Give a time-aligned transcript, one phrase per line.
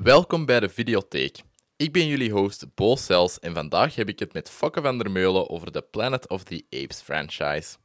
[0.00, 1.38] Welkom bij de Videotheek.
[1.76, 5.10] Ik ben jullie host Bo Cels en vandaag heb ik het met Fokke van der
[5.10, 7.76] Meulen over de Planet of the Apes franchise.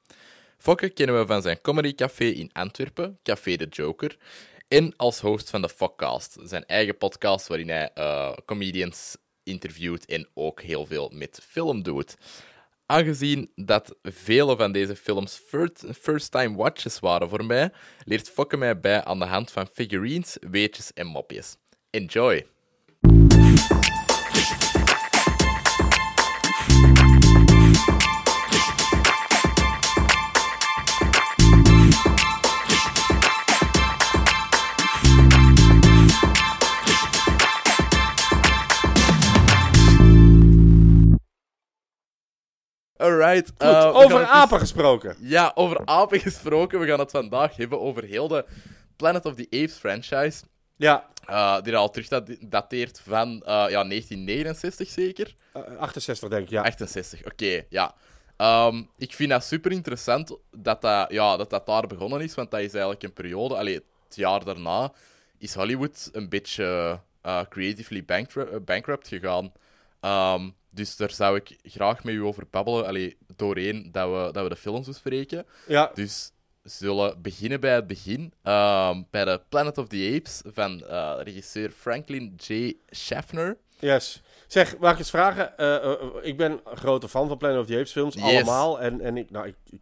[0.58, 4.18] Fokke kennen we van zijn comedycafé in Antwerpen, Café de Joker,
[4.68, 10.28] en als host van de Fockcast, zijn eigen podcast waarin hij eh, comedians interviewt en
[10.34, 12.16] ook heel veel met film doet.
[12.86, 15.42] Aangezien dat vele van deze films
[16.00, 17.72] first-time watches waren voor mij,
[18.04, 21.58] leert Fokke mij bij aan de hand van figurines, weetjes en mopjes.
[21.94, 22.44] Enjoy!
[43.00, 43.52] Alright.
[43.58, 45.16] Goed, uh, we over apen gesproken.
[45.20, 46.80] Ja, over apen gesproken.
[46.80, 48.46] We gaan het vandaag hebben over heel de
[48.96, 50.44] Planet of the Apes franchise.
[50.78, 55.36] Ja, eh, die al terug dat- dateert van eh, ja, 1969 zeker.
[55.54, 56.62] eh, 68 denk ik, ja.
[56.64, 57.96] 68, oké, ja.
[58.38, 62.52] Ehm, ik vind dat super interessant dat dat, ja, dat dat daar begonnen is, want
[62.52, 63.74] dat is eigenlijk een periode, allee,
[64.08, 64.92] het jaar daarna,
[65.38, 69.52] is Hollywood een beetje eh, creatively bankru- eh, bankrupt gegaan.
[70.00, 74.44] Ehm, dus daar zou ik graag met u over babbelen, allee, doorheen dat we, dat
[74.44, 75.46] we de films bespreken.
[75.68, 76.32] Ja, Dus
[76.70, 81.70] zullen beginnen bij het begin, ehm, bij de Planet of the Apes van eh, regisseur
[81.72, 82.74] Franklin J.
[82.90, 83.58] Schaffner.
[83.80, 84.22] yes.
[84.48, 85.58] Zeg, mag ik eens vragen?
[85.58, 88.24] Eh, eh, ik ben een grote fan van Planet of the Apes films, Yes.
[88.24, 88.80] allemaal.
[88.82, 89.80] En, en ik, nou, ik, ik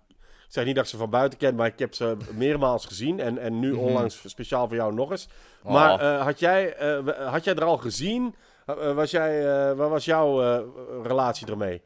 [0.47, 3.19] zeg niet dat ik ze van buiten ken, maar ik heb ze meermaals gezien.
[3.19, 5.27] En, en nu onlangs speciaal voor jou nog eens.
[5.63, 6.03] Maar Mhm.
[6.05, 6.13] Oh.
[6.15, 6.75] eh, had, jij,
[7.25, 8.35] had jij er al gezien?
[8.95, 9.43] Was jij,
[9.75, 10.39] wat was jouw
[11.03, 11.81] relatie ermee?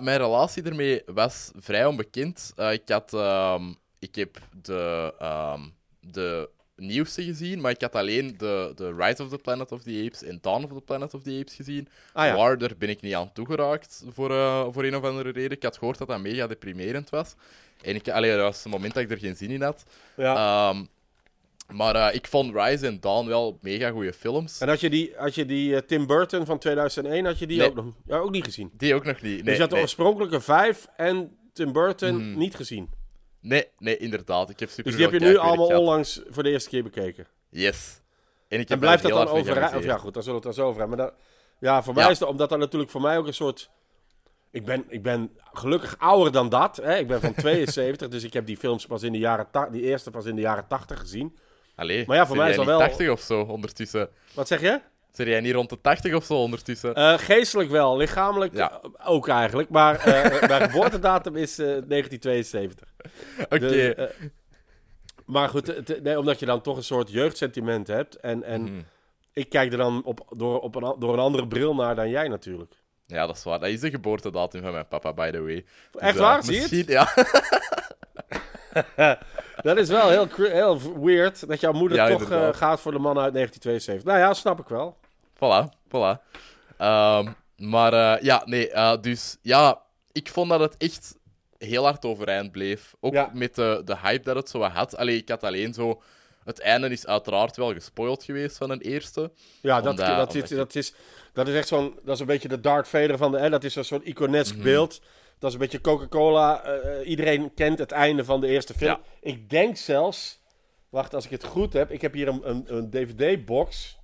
[0.00, 2.52] Mijn relatie ermee was vrij onbekend.
[2.70, 3.62] Ik, had, ehm,
[3.98, 5.60] ik heb de, ehm,
[6.00, 10.02] de nieuwste gezien, maar ik had alleen de, de Rise of the Planet of the
[10.06, 11.88] Apes en Dawn of the Planet of the Apes gezien.
[12.12, 12.36] Ah ja.
[12.36, 15.50] Waar, daar ben ik niet aan toegeraakt voor, eh, voor een of andere reden.
[15.56, 17.34] Ik had gehoord dat dat mega deprimerend was.
[17.82, 19.84] En ik, allee, dat was het moment dat ik er geen zin in had.
[20.16, 20.34] Ja.
[20.70, 20.84] Ehm,
[21.76, 24.60] maar eh, ik vond Rise en Dawn wel mega goede films.
[24.60, 27.58] en had je die, had je die eh, Tim Burton van 2001, had je die
[27.58, 27.68] Nee.
[27.68, 28.70] ook, nog, ja, ook niet gezien?
[28.72, 29.32] Die ook nog niet.
[29.34, 29.84] Nee, dus je had de nee.
[29.84, 32.38] oorspronkelijke vijf en Tim Burton Mhm.
[32.38, 32.88] niet gezien.
[33.40, 34.50] Nee, nee, inderdaad.
[34.50, 35.80] Ik heb super Dus die heb je nu allemaal gehad.
[35.80, 37.26] onlangs voor de eerste keer bekeken.
[37.48, 38.00] Yes.
[38.48, 39.74] En, ik heb En blijft dat dan over...
[39.76, 40.98] Of ja, goed, dan zullen we het dan zo over hebben.
[40.98, 41.14] Maar dat,
[41.58, 42.28] ja, voor mij is dat...
[42.28, 43.70] Omdat dat natuurlijk voor mij ook een soort...
[44.50, 46.76] Ik ben, ik ben gelukkig ouder dan dat.
[46.76, 46.96] Hè?
[46.98, 49.50] Ik ben van 72, dus ik heb die films pas in de jaren...
[49.50, 51.38] ta- Die eerste pas in de jaren 80 gezien.
[51.74, 54.08] Allee, Maar ja, voor mij is dat wel- 80 of zo ondertussen?
[54.34, 54.80] Wat zeg je?
[55.18, 56.94] Zijn jij niet rond de 80 of zo ondertussen?
[56.94, 58.80] Eh, geestelijk wel, lichamelijk Ja.
[58.82, 59.68] eh, ook eigenlijk.
[59.68, 62.88] Maar eh, mijn geboortedatum is eh, 1972.
[63.44, 63.58] Oké.
[63.58, 64.04] Dus, eh,
[65.26, 68.16] maar goed, het- nee, omdat je dan toch een soort jeugdsentiment hebt.
[68.16, 68.80] En, en Mhm.
[69.32, 72.28] ik kijk er dan op, door, op een, door een andere bril naar dan jij
[72.28, 72.72] natuurlijk.
[73.06, 73.58] Ja, dat is waar.
[73.58, 75.64] Dat is de geboortedatum van mijn papa, by the way.
[75.90, 76.42] Dus, Echt eh, waar?
[76.42, 76.88] Zie je het?
[76.88, 77.08] Ja.
[79.62, 82.98] Dat is wel heel, heel weird dat jouw moeder Ja, toch eh, gaat voor de
[82.98, 84.04] man uit 1972.
[84.04, 84.96] Nou ja, snap ik wel.
[85.44, 86.22] Voilà, voilà.
[86.78, 89.82] Ehm, maar eh, ja, nee, eh, dus ja,
[90.12, 91.16] ik vond dat het echt
[91.58, 92.94] heel hard overeind bleef.
[93.00, 93.30] Ook Ja.
[93.32, 94.96] met de, de hype dat het zo had.
[94.96, 96.02] Allee, ik had alleen zo...
[96.44, 99.30] Het einde is uiteraard wel gespoild geweest van een eerste.
[99.60, 100.94] Ja, dat, Omdat- dat, is, je- dat, is,
[101.32, 101.98] dat is echt zo'n...
[102.04, 103.38] Dat is een beetje de Darth Vader van de...
[103.38, 104.62] Hè, dat is een soort iconesk Mhm.
[104.64, 105.00] beeld.
[105.38, 106.62] Dat is een beetje Coca-Cola.
[106.62, 108.90] eh, iedereen kent het einde van de eerste film.
[108.90, 109.00] Ja.
[109.20, 110.38] Ik denk zelfs...
[110.88, 111.90] Wacht, als ik het goed heb.
[111.90, 113.97] Ik heb hier een, een, een DVD-box.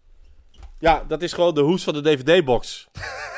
[0.78, 2.88] Ja, dat is gewoon de hoes van de DVD-box.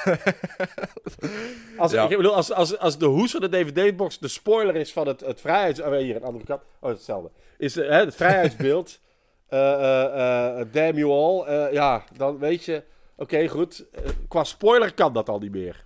[1.78, 2.08] als, Ja.
[2.08, 5.20] Ik bedoel, als, als, als de hoes van de DVD-box de spoiler is van het,
[5.20, 5.80] het vrijheids...
[5.80, 6.62] Oh, hier, een andere kant.
[6.80, 7.30] Oh, hetzelfde.
[7.58, 8.98] Is eh, hè, het vrijheidsbeeld...
[9.48, 11.72] eh eh, damn you all.
[11.72, 12.82] ja, dan weet je...
[13.16, 13.84] Oké, goed.
[14.28, 15.84] Qua spoiler kan dat al niet meer.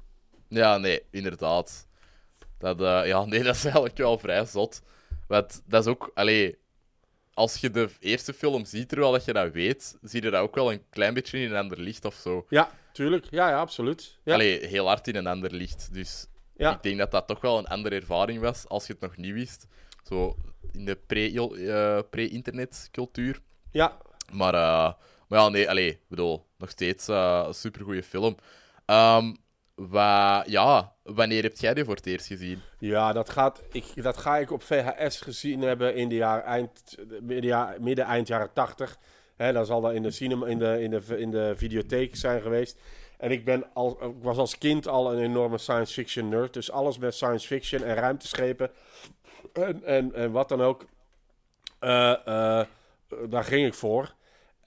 [0.49, 1.87] Ja, nee, inderdaad.
[2.59, 4.83] Dat, ja, nee, dat is eigenlijk wel vrij zot.
[5.29, 6.59] Want dat is ook, allee,
[7.41, 10.55] als je de eerste film ziet, terwijl dat je dat weet, zie je dat ook
[10.55, 12.47] wel een klein beetje in een ander licht of zo.
[12.49, 13.27] Ja, tuurlijk.
[13.31, 14.19] Ja, ja, absoluut.
[14.25, 14.35] Ja.
[14.35, 15.89] Allee, heel hard in een ander licht.
[15.93, 16.27] Dus
[16.57, 16.75] Ja.
[16.75, 19.33] ik denk dat dat toch wel een andere ervaring was als je het nog niet
[19.33, 19.67] wist.
[20.09, 20.37] Zo
[20.73, 23.41] in de eh, pre-internetcultuur.
[23.71, 23.97] ja.
[24.33, 24.93] Maar, eh,
[25.29, 28.37] maar ja, nee, allee, ik bedoel, nog steeds eh, een supergoeie film.
[28.87, 29.35] Ehm,
[30.47, 32.61] ja, wanneer heb jij die voor het eerst gezien?
[32.79, 36.97] Ja, dat, gaat, ik, dat ga ik op VHS gezien hebben in de jaren eind,
[37.21, 38.97] midden, midden eind jaren 80.
[39.37, 42.43] Hè, dan zal dat in de, cinema, in, de, in, de, in de videotheek zijn
[42.43, 42.79] geweest.
[43.19, 46.53] En ik, ben al, ik was als kind al een enorme science fiction nerd.
[46.55, 48.71] Dus alles met science fiction en ruimteschepen
[49.53, 50.85] en, en, en wat dan ook.
[51.79, 52.67] eh, eh,
[53.29, 54.15] daar ging ik voor.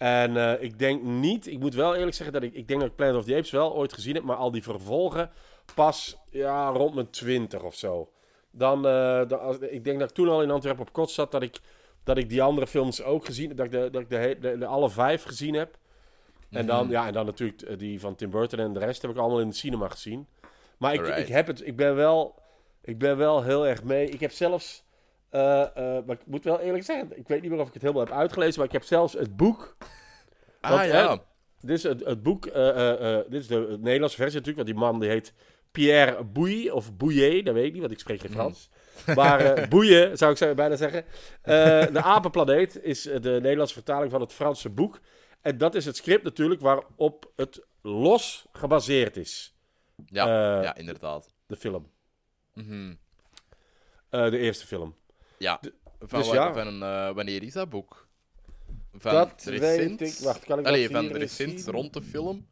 [0.04, 2.90] En eh, ik denk niet, ik moet wel eerlijk zeggen dat ik, ik denk dat
[2.90, 5.32] ik Planet of the Apes wel ooit gezien heb, maar al die vervolgen
[5.76, 8.10] pas ja, rond mijn 20 of zo.
[8.52, 11.32] Dan, eh, dan als, ik denk dat ik toen al in Antwerpen op kot zat,
[11.32, 11.60] dat ik,
[12.04, 14.40] dat ik die andere films ook gezien heb, dat ik de, dat ik de, he-
[14.40, 15.78] de, de alle vijf gezien heb.
[16.50, 19.12] En dan, ja, en dan natuurlijk eh, die van Tim Burton en de rest heb
[19.12, 20.28] ik allemaal in de cinema gezien.
[20.78, 21.22] Maar ik, Alright.
[21.22, 22.36] ik heb het, ik ben wel,
[22.82, 24.10] ik ben wel heel erg mee.
[24.10, 24.84] Ik heb zelfs,
[26.06, 28.14] maar ik moet wel eerlijk zeggen, ik weet niet meer of ik het helemaal heb
[28.14, 29.78] uitgelezen, maar ik heb zelfs het boek.
[30.62, 31.12] Ah Want, ja.
[31.12, 31.18] hè,
[31.60, 34.68] Dit is het, het boek, eh, eh, eh, dit is de Nederlandse versie natuurlijk, want
[34.68, 35.34] die man die heet
[35.72, 38.70] Pierre Bouilly, of Bouillet, dat weet ik niet, want ik spreek geen Frans.
[39.16, 41.06] Maar eh Bouillet, zou ik bijna zeggen.
[41.42, 45.00] Eh, de Apenplaneet is eh, de Nederlandse vertaling van het Franse boek.
[45.42, 49.56] En dat is het script natuurlijk waarop het los gebaseerd is,
[50.06, 50.26] Ja,
[50.58, 51.34] eh, ja, inderdaad.
[51.46, 51.92] de film.
[52.54, 52.94] Mhm.
[54.10, 54.96] Eh, de eerste film.
[55.44, 55.60] Ja.
[56.00, 56.54] Van, dus ja.
[56.54, 58.08] van eh, wanneer is dat boek?
[58.94, 60.02] Van Dat recent?
[60.02, 60.18] ik.
[60.20, 62.48] Wacht, kan ik Allee, van recent rond de film?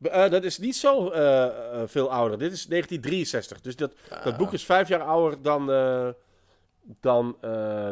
[0.00, 2.38] Eh, dat is niet zo eh, veel ouder.
[2.38, 3.60] Dit is 1963.
[3.60, 3.94] Dus dat,
[4.24, 5.66] dat boek is vijf jaar ouder dan,
[7.00, 7.38] dan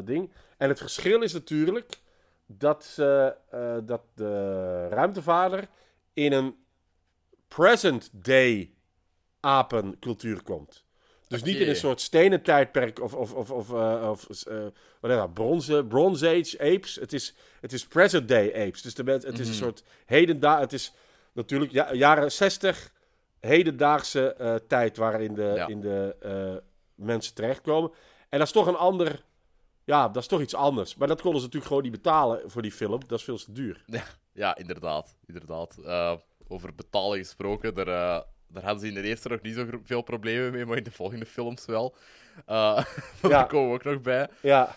[0.05, 0.33] ding.
[0.57, 2.01] En het verschil is natuurlijk
[2.47, 3.37] dat, ze,
[3.85, 5.69] dat de ruimtevader
[6.13, 6.57] in een
[7.49, 8.75] present day
[9.41, 10.84] apencultuur komt.
[11.29, 14.67] Dus niet in een soort stenen tijdperk of, of, of, of, eh, of eh,
[15.01, 16.95] dat, bronze, bronze age apes.
[16.95, 18.83] Het is, het is present day apes.
[18.83, 19.55] Dus de, het is een Mhm.
[19.55, 20.61] soort hedenda.
[20.61, 20.93] Het is
[21.33, 22.93] natuurlijk ja, jaren 60
[23.41, 25.67] hedendaagse eh, tijd waarin de, Ja.
[25.67, 26.17] in de
[26.95, 27.91] mensen terechtkomen.
[28.29, 29.25] En dat is toch een ander.
[29.85, 30.95] Ja, dat is toch iets anders.
[30.95, 33.01] Maar dat konden ze natuurlijk gewoon niet betalen voor die film.
[33.07, 33.85] Dat is veel te duur.
[34.33, 35.17] Ja, inderdaad.
[35.27, 35.77] inderdaad.
[35.85, 36.13] Eh,
[36.49, 37.75] over betalen gesproken,
[38.55, 40.91] daar hadden ze in de eerste nog niet zo veel problemen mee, maar in de
[40.91, 41.95] volgende films wel.
[42.47, 42.85] Ja.
[43.21, 44.29] Daar komen we ook nog bij.
[44.41, 44.77] Ja.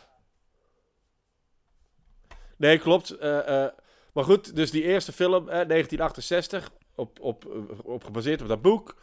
[2.58, 3.10] Nee, klopt.
[3.12, 3.72] Eh, eh,
[4.14, 7.46] maar goed, dus die eerste film, eh, 1968, op, op,
[7.84, 8.96] op gebaseerd op dat boek.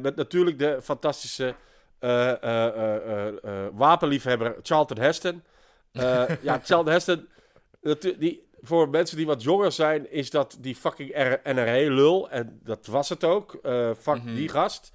[0.00, 1.54] Met natuurlijk de fantastische
[3.72, 5.42] wapenliefhebber Charlton Heston.
[6.42, 7.28] Ja, Charlton Heston,
[8.18, 11.14] die, voor mensen die wat jonger zijn, is dat die fucking
[11.44, 12.30] NRA-lul.
[12.30, 13.54] En dat was het ook.
[13.62, 14.34] Eh fuck Mhm.
[14.34, 14.92] die gast.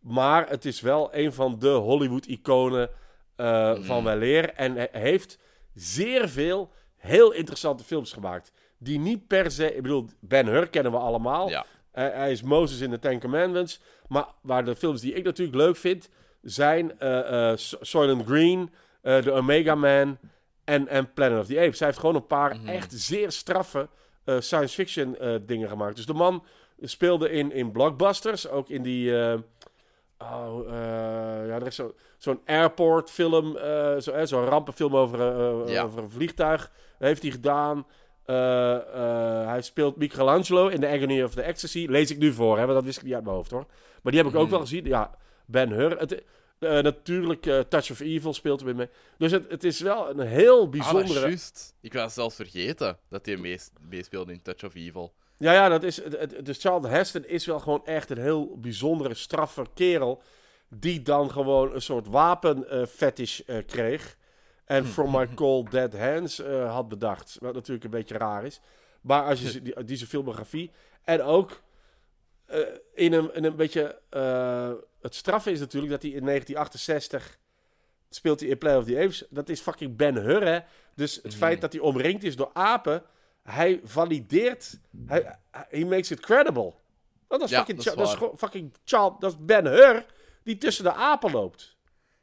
[0.00, 2.90] Maar het is wel een van de Hollywood-iconen
[3.36, 4.50] eh, van weleer.
[4.52, 5.38] En heeft
[5.74, 8.52] zeer veel heel interessante films gemaakt.
[8.78, 9.74] Die niet per se...
[9.74, 11.48] Ik bedoel, Ben Hur kennen we allemaal.
[11.48, 11.64] Ja.
[11.92, 13.80] Hij is Moses in de Ten Commandments.
[14.08, 16.08] Maar waar de films die ik natuurlijk leuk vind...
[16.42, 18.70] zijn eh So- Soylent Green,
[19.02, 20.18] The Omega Man
[20.64, 21.78] en, en Planet of the Apes.
[21.78, 23.88] Hij heeft gewoon een paar echt zeer straffe
[24.24, 25.96] eh, science fiction eh, dingen gemaakt.
[25.96, 26.44] Dus de man
[26.80, 28.48] speelde in, in blockbusters.
[28.48, 29.18] Ook in die...
[29.22, 29.38] eh,
[30.18, 30.68] Oh,
[31.46, 35.18] ja, er is zo- zo'n airport film, eh, zo, zo'n rampenfilm over,
[35.70, 35.82] Ja.
[35.82, 36.70] over een vliegtuig.
[36.98, 37.86] heeft hij gedaan.
[39.46, 41.86] Hij speelt Michelangelo in The Agony of the Ecstasy.
[41.90, 43.66] Lees ik nu voor, hè, want dat wist ik niet uit mijn hoofd hoor.
[44.02, 44.50] Maar die heb ik ook Mhm.
[44.50, 44.84] wel gezien.
[44.84, 45.10] Ja,
[45.46, 45.98] Ben Hur.
[45.98, 46.22] Het,
[46.58, 48.88] eh, natuurlijk, eh, Touch of Evil speelt er weer mee.
[49.18, 51.20] Dus het, het is wel een heel Ah, bijzondere...
[51.20, 51.74] juist.
[51.80, 55.14] Ik was zelfs vergeten dat hij mees- meespeelde in Touch of Evil.
[55.36, 58.58] Ja, ja, dat is, het- het- dus Charlton Heston is wel gewoon echt een heel
[58.58, 60.22] bijzondere, straffe kerel.
[60.68, 64.16] Die dan gewoon een soort wapenfetish eh kreeg.
[64.64, 67.36] En From My Cold Dead Hands had bedacht.
[67.40, 68.60] Wat natuurlijk een beetje raar is.
[69.00, 70.70] Maar als je die, die zijn filmografie.
[71.04, 71.62] En ook
[72.94, 73.98] in, een, in een beetje.
[75.04, 77.38] Het straffe is natuurlijk dat hij in 1968
[78.08, 79.24] speelt hij in Play of the Apes.
[79.30, 80.58] Dat is fucking Ben Hur, hè?
[80.94, 83.02] Dus het feit dat hij omringd is door apen,
[83.42, 86.74] hij valideert, hij, he makes it credible.
[87.28, 90.06] Want dat is Ja, fucking, dat is dat is fucking Charles, dat is Ben Hur
[90.42, 91.76] die tussen de apen loopt.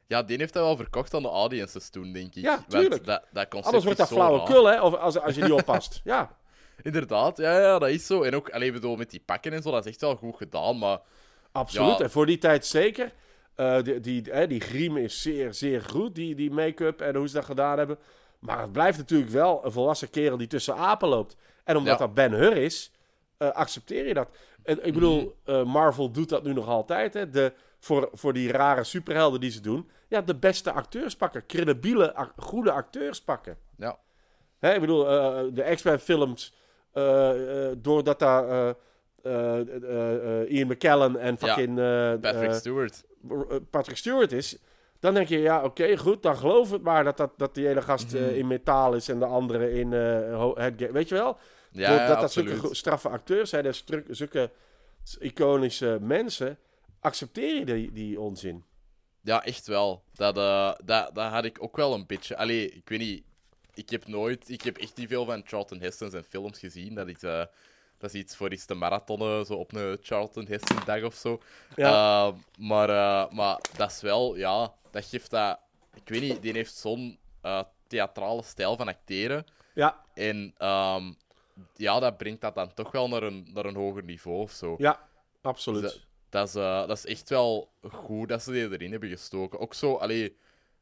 [0.08, 2.44] Ja, die heeft hij wel verkocht aan de audiences toen, denk ik.
[2.44, 3.06] Ja, tuurlijk.
[3.06, 4.82] Dat, dat concept Anders wordt dat flauwekul, hè?
[4.82, 6.02] Of als, als je niet oppast.
[6.04, 6.40] Ja,
[6.82, 8.24] Inderdaad, ja, ja, dat is zo.
[8.24, 10.78] En ook, alleen bedoel, met die pakken en zo, dat is echt wel goed gedaan,
[10.78, 11.00] maar...
[11.52, 11.98] absoluut.
[11.98, 12.04] Ja.
[12.04, 13.12] En voor die tijd zeker.
[13.56, 17.28] Eh, die, die, hè, die griem is zeer, zeer goed, die, die make-up en hoe
[17.28, 17.98] ze dat gedaan hebben.
[18.40, 21.36] Maar het blijft natuurlijk wel een volwassen kerel die tussen apen loopt.
[21.64, 22.06] En omdat Ja.
[22.06, 22.92] dat Ben Hur is,
[23.38, 24.30] eh, accepteer je dat.
[24.64, 27.14] En ik bedoel, eh, Marvel doet dat nu nog altijd.
[27.14, 27.30] Hè?
[27.30, 29.90] De, voor, voor die rare superhelden die ze doen.
[30.08, 31.46] Ja, de beste acteurs pakken.
[31.46, 33.58] Credibiele, ac- goede acteurs pakken.
[33.78, 33.98] Ja,
[34.60, 35.04] Hè, ik bedoel,
[35.54, 36.54] de X-Men films,
[37.78, 38.76] doordat daar
[40.50, 43.04] Ian McKellen en fucking eh, Patrick eh, Stewart.
[43.30, 43.38] eh,
[43.70, 44.58] Patrick Stewart is,
[45.00, 47.82] dan denk je, ja, oké, goed, dan geloof het maar dat, dat, dat die ene
[47.82, 48.24] gast Mhm.
[48.24, 51.38] eh, in metaal is en de andere in eh headga- Weet je wel?
[51.72, 53.74] Ja, Doordat ja, dat zulke straffe acteurs zijn en
[54.10, 54.50] zulke
[55.20, 56.58] iconische mensen,
[57.00, 58.64] accepteer je die, die onzin.
[59.22, 60.04] Ja, echt wel.
[60.14, 62.38] Dat, eh, dat, dat had ik ook wel een beetje.
[62.38, 63.24] Allee, ik weet niet.
[63.74, 64.50] ik heb nooit...
[64.50, 66.96] Ik heb echt niet veel van Charlton Heston zijn films gezien.
[66.96, 67.44] Dat is, eh,
[68.02, 71.42] dat is iets voor iets te marathonnen, zo op een Charlton Heston dag of zo.
[71.76, 72.28] Ja.
[72.28, 74.36] Eh, maar, eh, maar dat is wel...
[74.36, 75.60] Ja, dat geeft dat...
[75.94, 79.46] Ik weet niet, die heeft zo'n eh, theatrale stijl van acteren.
[79.74, 81.12] Ja, En ehm,
[81.76, 84.76] ja, dat brengt dat dan toch wel naar een, naar een hoger niveau of zo.
[84.78, 85.08] ja,
[85.42, 85.82] absoluut.
[85.82, 89.60] Dat, dat, is, eh, dat is echt wel goed dat ze die erin hebben gestoken.
[89.60, 90.26] Ook zo, allee,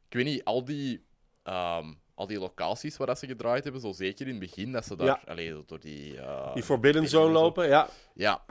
[0.08, 1.04] ik weet niet, al die,
[1.42, 4.84] ehm, al die locaties waar dat ze gedraaid hebben, zo zeker in het begin, dat
[4.84, 5.20] ze daar, Ja.
[5.26, 6.20] allee, zo door die...
[6.20, 7.40] eh, Die Forbidden Zone en zo.
[7.42, 7.88] lopen, ja.
[8.14, 8.42] Ja.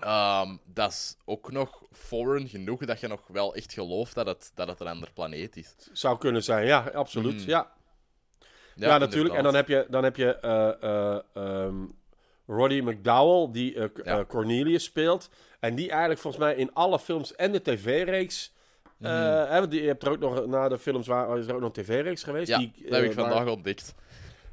[0.00, 4.50] Ehm, dat is ook nog foreign genoeg dat je nog wel echt gelooft dat het,
[4.54, 5.74] dat het een ander planeet is.
[5.92, 7.40] Zou kunnen zijn, ja, absoluut.
[7.40, 7.46] Mm.
[7.48, 7.72] Ja,
[8.74, 9.34] ja, natuurlijk.
[9.34, 11.84] En dan heb je, dan heb je eh, eh, ehm,
[12.46, 14.24] Roddy McDowell, die Ja.
[14.24, 15.28] Cornelius speelt.
[15.60, 18.54] En die eigenlijk volgens mij in alle films en de tv-reeks...
[19.00, 19.50] eh, Mhm.
[19.52, 21.76] hè, want je hebt er ook nog, na de films waar, is er ook nog
[21.76, 22.48] een tv-reeks geweest.
[22.48, 23.94] Ja, die, dat heb ik eh, vandaag ontdekt.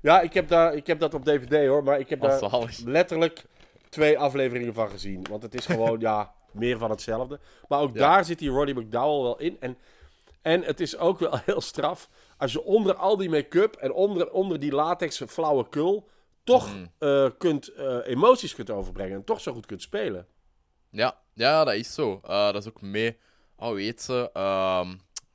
[0.02, 2.40] Ja, ik heb, daar, ik heb dat op DVD hoor, maar ik heb daar
[2.86, 3.46] letterlijk
[3.90, 5.26] twee afleveringen van gezien.
[5.30, 7.40] Want het is gewoon, ja, meer van hetzelfde.
[7.68, 8.00] Maar ook Ja.
[8.00, 9.58] daar zit die Roddy McDowell wel in.
[9.60, 9.78] En,
[10.42, 12.10] en het is ook wel heel straf.
[12.38, 16.08] Als je onder al die make-up en onder, onder die latex flauwekul...
[16.44, 16.86] toch Mhm.
[16.98, 17.72] eh, kunt,
[18.06, 20.28] emoties kunt overbrengen en toch zo goed kunt spelen.
[20.90, 22.20] Ja, ja, dat is zo.
[22.28, 23.18] Dat is ook mee.
[23.64, 24.88] Oh, weet ze, ehm,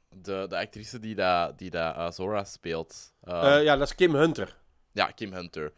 [0.09, 3.13] de, de actrice die dat, die dat eh, Zora speelt.
[3.25, 4.57] Eh, Eh, ja, dat is Kim Hunter.
[4.93, 5.73] ja, Kim Hunter.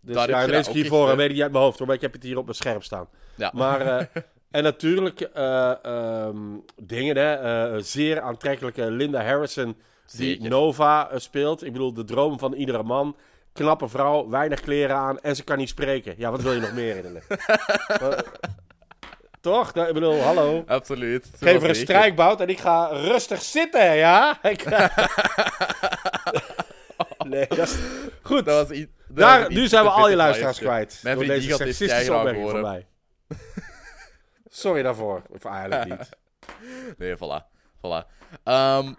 [0.00, 1.16] Dus Daar ja, lees ik ook hiervoor, echt, hè?
[1.16, 2.82] weet ik niet uit mijn hoofd hoor, maar ik heb het hier op mijn scherm
[2.82, 3.08] staan.
[3.36, 3.50] Ja.
[3.54, 4.06] Maar, eh,
[4.50, 6.38] en natuurlijk eh, ehm,
[6.82, 7.34] dingen, hè.
[7.34, 9.76] eh, zeer aantrekkelijke Linda Harrison,
[10.16, 10.48] die Zeker.
[10.48, 11.64] Nova eh, speelt.
[11.64, 13.16] Ik bedoel, de droom van iedere man.
[13.52, 16.14] Knappe vrouw, weinig kleren aan en ze kan niet spreken.
[16.16, 17.22] Ja, wat wil je nog meer in de
[19.40, 19.68] Toch?
[19.68, 20.64] Ik bedoel, hallo.
[20.66, 21.30] Absoluut.
[21.40, 24.38] Geef er een strijkbout en ik ga rustig zitten, ja?
[24.42, 24.64] Ik...
[27.28, 27.76] nee, dat is...
[28.22, 28.44] Goed.
[28.44, 31.00] Dat was dat Daar, was nu zijn we al je luisteraars kwijt.
[31.02, 32.86] Mijn door deze seksistische opmerking van mij.
[34.48, 35.22] Sorry daarvoor.
[35.28, 36.08] Of eigenlijk niet.
[36.98, 37.44] Nee, voilà.
[37.76, 38.06] voilà.
[38.44, 38.92] Ehm,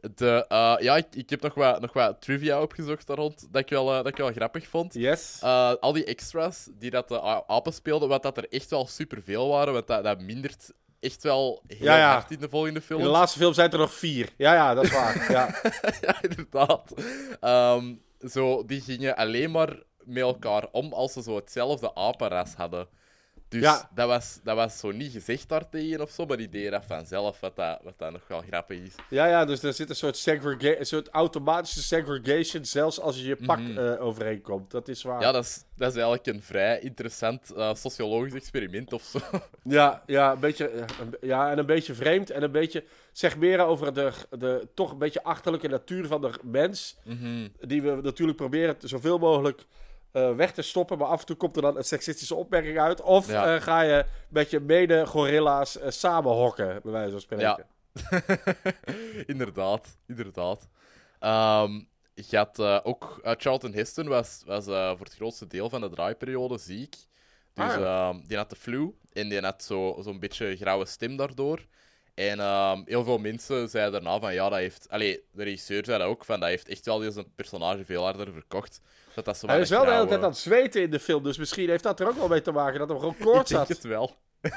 [0.00, 3.62] de, eh, ja, ik, ik heb nog wat, nog wat trivia opgezocht daar rond, dat
[3.62, 4.94] ik wel, eh, dat ik wel grappig vond.
[4.94, 5.38] Yes.
[5.42, 9.48] Eh, al die extras die dat de apen speelden, wat dat er echt wel superveel
[9.48, 12.12] waren, want dat, dat mindert echt wel heel Ja, ja.
[12.12, 12.98] hard in de volgende film.
[13.00, 14.28] In de laatste film zijn er nog vier.
[14.36, 15.26] Ja, ja, dat is waar.
[15.32, 15.60] Ja.
[16.00, 16.94] ja, inderdaad.
[17.40, 17.94] Ehm,
[18.28, 22.88] zo, die gingen alleen maar met elkaar om als ze zo hetzelfde apenras hadden.
[23.48, 23.88] Dus Ja.
[23.94, 27.40] dat, was, dat was zo niet gezegd daartegen of zo, maar die deden dat vanzelf,
[27.40, 28.94] wat dat, wat dat nog wel grappig is.
[29.10, 33.36] ja, ja, dus er zit een soort, een soort automatische segregation, zelfs als je je
[33.46, 34.70] pak eh, overeenkomt.
[34.70, 35.20] Dat is waar.
[35.20, 39.18] Ja, dat is, dat is eigenlijk een vrij interessant eh, sociologisch experiment of zo.
[39.62, 40.84] Ja, ja, een beetje, eh,
[41.20, 42.30] ja, en een beetje vreemd.
[42.30, 46.30] En een beetje, zeg meer over de, de toch een beetje achterlijke natuur van de
[46.42, 46.96] mens.
[47.04, 47.48] Mhm.
[47.60, 49.64] Die we natuurlijk proberen zoveel mogelijk
[50.18, 50.98] eh, weg te stoppen.
[50.98, 53.00] Maar af en toe komt er dan een seksistische opmerking uit.
[53.00, 53.54] Of Ja.
[53.54, 57.46] eh, ga je met je mede-gorilla's eh, samen hokken, bij wijze van spreken.
[57.46, 57.58] Ja.
[59.26, 60.68] inderdaad, inderdaad.
[61.18, 61.80] Ehm,
[62.14, 66.96] je had ook Charlton Heston was, was voor het grootste deel van de draaiperiode ziek.
[67.54, 68.08] Dus Ah, ja.
[68.08, 71.66] ehm, die had de flu en die had zo- zo'n beetje grauwe stem daardoor.
[72.18, 74.86] En ehm, heel veel mensen zeiden daarna van ja, dat heeft.
[74.88, 78.32] Allee, de regisseur zei dat ook van dat heeft echt wel deze personage veel harder
[78.32, 78.80] verkocht.
[79.14, 81.22] Dat dat zo Hij is wel de hele tijd aan het zweten in de film.
[81.22, 83.50] Dus misschien heeft dat er ook wel mee te maken dat er gewoon Ik koorts
[83.50, 83.76] denk zat.
[83.76, 84.16] het wel.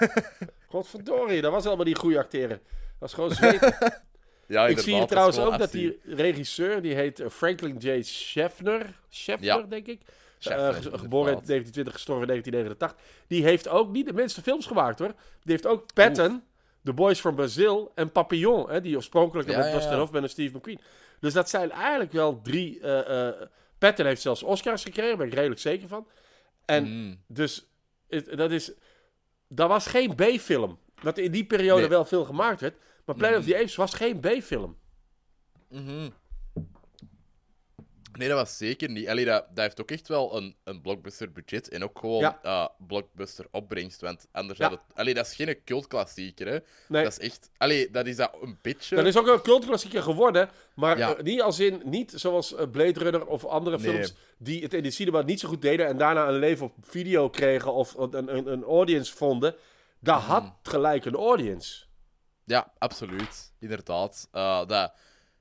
[0.67, 2.59] Godverdorie, dat was helemaal niet goede acteren.
[2.59, 3.73] Dat was gewoon zweten.
[4.47, 8.01] Ja, Ik zie hier trouwens ook dat die regisseur, die heet Franklin J.
[8.01, 8.99] Scheffner.
[9.09, 9.61] Scheffner, Ja.
[9.61, 10.01] denk ik.
[10.37, 11.47] Scheffner, Eh, ge- geboren in inderdaad.
[11.47, 12.95] 1920, gestorven in 1989.
[13.27, 15.07] Die heeft ook niet de minste films gemaakt hoor.
[15.43, 16.43] Die heeft ook Patton,
[16.83, 18.69] The Boys from Brazil en Papillon.
[18.69, 19.97] Hè, die oorspronkelijk Ja, met ja, Dustin.
[19.97, 20.79] Hoffman en Steve McQueen.
[21.19, 22.79] Dus dat zijn eigenlijk wel drie...
[22.79, 23.33] eh, eh,
[23.77, 26.07] Patton heeft zelfs Oscars gekregen, daar ben ik redelijk zeker van.
[26.65, 27.21] En Mm.
[27.27, 27.67] dus
[28.35, 28.71] dat is...
[29.47, 30.79] Dat was geen B-film.
[31.01, 31.89] Wat in die periode Nee.
[31.89, 32.75] wel veel gemaakt werd.
[33.05, 33.51] Maar Planet of Mhm.
[33.53, 34.77] the Apes was geen B-film.
[35.69, 36.09] Mhm.
[38.17, 39.07] Nee, dat was zeker niet.
[39.07, 42.39] Allee, dat, dat heeft ook echt wel een, een blockbuster budget en ook gewoon Ja.
[42.43, 44.01] eh, blockbuster opbrengst.
[44.01, 44.69] Want anders Ja.
[44.69, 44.97] had het...
[44.97, 46.57] Allee, dat is geen cultklassieker, hè.
[46.87, 47.03] Nee.
[47.03, 47.49] Dat is echt...
[47.57, 48.95] Allee, dat is dat een beetje...
[48.95, 51.15] Dat is ook een cultklassieker geworden, maar Ja.
[51.15, 53.89] eh, niet als in, niet zoals eh, Blade Runner of andere Nee.
[53.91, 56.73] films die het in de cinema niet zo goed deden en daarna een leven op
[56.81, 59.55] video kregen of een, een, een audience vonden.
[59.99, 60.29] Dat Mhm.
[60.31, 61.83] had gelijk een audience.
[62.45, 63.53] Ja, absoluut.
[63.59, 64.27] Inderdaad.
[64.31, 64.93] Eh, dat,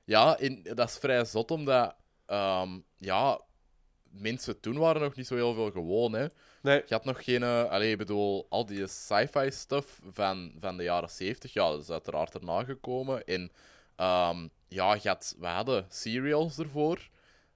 [0.03, 1.95] ja, in, dat is vrij zot, omdat...
[2.31, 3.39] ehm, ja,
[4.09, 6.25] mensen toen waren nog niet zo heel veel gewoon, hè.
[6.61, 7.43] Nee, Je had nog geen...
[7.43, 11.81] eh, allee, ik bedoel, al die sci-fi stuff van, van de jaren 70, ja, dat
[11.81, 13.23] is uiteraard erna gekomen.
[13.25, 13.51] En
[13.95, 17.09] ehm, ja, je had, we hadden serials ervoor,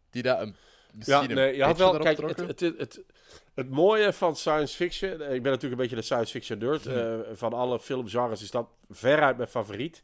[0.10, 0.56] die dat een,
[0.94, 1.98] misschien Ja, een nee, je had wel.
[2.00, 3.02] Kijk, het, het, het,
[3.54, 5.22] het, mooie van science fiction.
[5.22, 6.86] eh, Ik ben natuurlijk een beetje de science fiction nerd.
[6.86, 10.04] eh, van alle filmgenres is dat veruit mijn favoriet.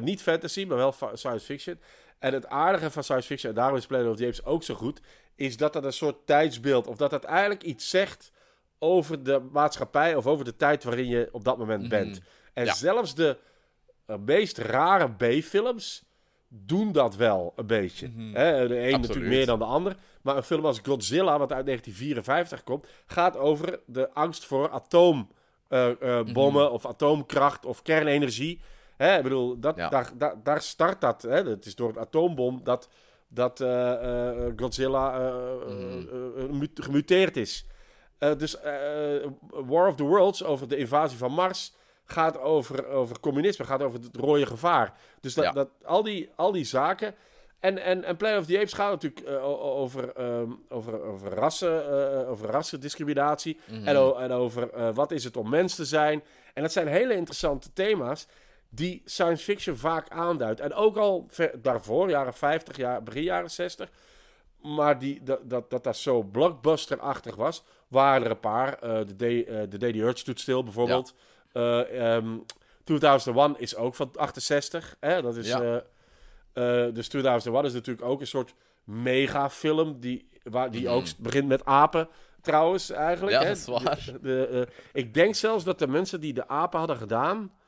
[0.00, 1.80] Niet fantasy, maar wel science fiction.
[2.20, 4.74] En het aardige van science fiction, en daarom is Planet of the Apes ook zo
[4.74, 5.00] goed,
[5.34, 8.32] is dat het een soort tijdsbeeld, of dat het eigenlijk iets zegt
[8.78, 12.20] over de maatschappij of over de tijd waarin je op dat moment bent.
[12.52, 12.74] En Ja.
[12.74, 13.36] zelfs de
[14.06, 16.04] eh, meest rare B-films
[16.48, 18.08] doen dat wel een beetje.
[18.08, 18.32] Mhm.
[18.32, 19.00] De een Absoluut.
[19.00, 19.96] natuurlijk meer dan de ander.
[20.22, 26.64] Maar een film als Godzilla, wat uit 1954 komt, gaat over de angst voor atoombommen
[26.64, 26.72] Mhm.
[26.72, 28.60] of atoomkracht of kernenergie.
[29.00, 29.88] Hè, ik bedoel, dat, Ja.
[29.88, 31.22] daar, daar, daar start dat.
[31.22, 31.42] Hè.
[31.48, 32.88] Het is door een atoombom dat,
[33.28, 33.92] dat eh,
[34.46, 35.18] eh, Godzilla
[36.50, 37.64] mut- gemuteerd is.
[38.18, 38.56] Dus
[39.50, 41.72] War of the Worlds over de invasie van Mars
[42.04, 44.92] gaat over, over communisme, gaat over het rode gevaar.
[45.20, 45.52] Dus dat, Ja.
[45.52, 47.14] dat, al, die, al die zaken.
[47.60, 49.28] En, en, en Planet of the Apes gaat natuurlijk
[49.60, 51.84] over, ehm, over, over, rassen,
[52.22, 53.58] eh, over rassendiscriminatie.
[53.70, 53.86] Mhm.
[53.88, 56.22] En, over wat is het om mens te zijn.
[56.54, 58.26] En dat zijn hele interessante thema's
[58.70, 60.60] die science fiction vaak aanduidt.
[60.60, 63.90] En ook al ver- daarvoor, jaren 50, jaar, begin jaren 60.
[64.62, 68.78] Maar die, dat, dat, dat dat zo blockbuster-achtig was, waren er een paar.
[68.78, 71.14] Eh, de, Day, eh, de Day the Earth stood stil bijvoorbeeld.
[71.52, 72.36] Eh, ehm,
[72.84, 74.96] 2001 is ook van 68.
[75.00, 75.22] Hè?
[75.22, 75.82] Dat is, Ja.
[76.52, 80.92] eh, eh, dus 2001 is natuurlijk ook een soort megafilm die, waar, die Mhm.
[80.92, 82.08] ook begint met apen.
[82.40, 83.36] Trouwens, eigenlijk.
[83.36, 83.48] Ja, hè?
[83.48, 84.04] dat is waar.
[84.12, 87.42] De- de, eh, ik denk zelfs dat de mensen die de apen hadden gedaan, eh,
[87.42, 87.59] eh,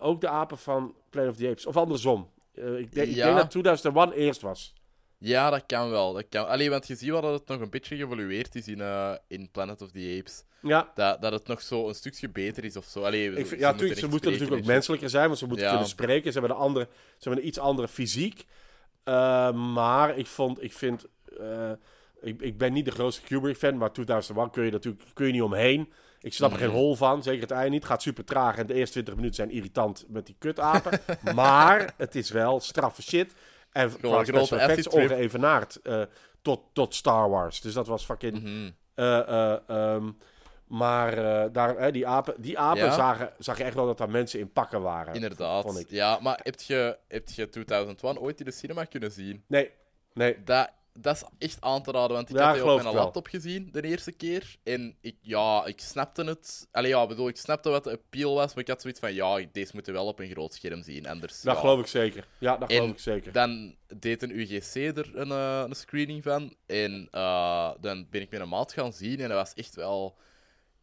[0.00, 2.30] ook de apen van Planet of the Apes, of andersom.
[2.54, 3.24] Eh, ik, denk, ik Ja.
[3.24, 4.74] denk dat 2001 eerst was.
[5.18, 6.12] Ja, dat kan wel.
[6.12, 6.48] Dat kan.
[6.48, 9.50] Allee, want je ziet wel dat het nog een beetje geëvolueerd is in, eh, in
[9.50, 10.44] Planet of the Apes.
[10.62, 13.02] Ja, Dat, dat het nog zo een stukje beter is of zo.
[13.02, 15.70] Allee, ik vind, ja tuurlijk, ze moeten natuurlijk ook menselijker zijn, want ze moeten Ja.
[15.70, 16.32] kunnen spreken.
[16.32, 18.44] Ze hebben, een andere, ze hebben een iets andere fysiek.
[19.04, 21.06] Eh, maar ik vond, ik vind,
[21.38, 21.70] eh,
[22.20, 25.42] ik, ik ben niet de grootste Kubrick-fan, maar 2001 kun je natuurlijk kun je niet
[25.42, 25.92] omheen.
[26.20, 27.82] Ik snap er geen hol van, zeker het einde niet.
[27.82, 31.00] Het gaat super traag en de eerste 20 minuten zijn irritant met die kutapen.
[31.34, 33.32] maar het is wel straffe shit.
[33.72, 36.02] En qua grote special effects ongeëvenaard eh,
[36.42, 37.60] tot, tot Star Wars.
[37.60, 38.42] Dus dat was fucking...
[38.42, 38.70] Mhm.
[38.94, 40.10] eh, eh, ehm,
[40.66, 41.14] maar
[41.52, 42.94] daar, hè, die apen, die apen Ja.
[42.94, 45.14] zagen, zag je echt wel dat daar mensen in pakken waren.
[45.14, 45.62] Inderdaad.
[45.62, 45.90] Vond ik.
[45.90, 49.44] Ja, maar heb je, heb je 2001 ooit in de cinema kunnen zien?
[49.46, 49.70] Nee,
[50.12, 50.44] nee.
[50.44, 53.26] Dat, dat is echt aan te raden, want ik Ja, had die op mijn laptop
[53.26, 54.56] gezien de eerste keer.
[54.64, 56.68] En ik, ja, ik snapte het.
[56.72, 59.40] Allee, ja, bedoel, ik snapte wat de appeal was, maar ik had zoiets van, ja,
[59.52, 61.06] deze moeten we wel op een groot scherm zien.
[61.08, 61.60] Anders, Dat ja.
[61.60, 62.26] geloof ik zeker.
[62.38, 63.32] Ja, dat geloof ik zeker.
[63.32, 66.54] Dan deed een UGC er een, eh, een screening van.
[66.66, 70.16] En eh, dan ben ik met een maat gaan zien en dat was echt wel...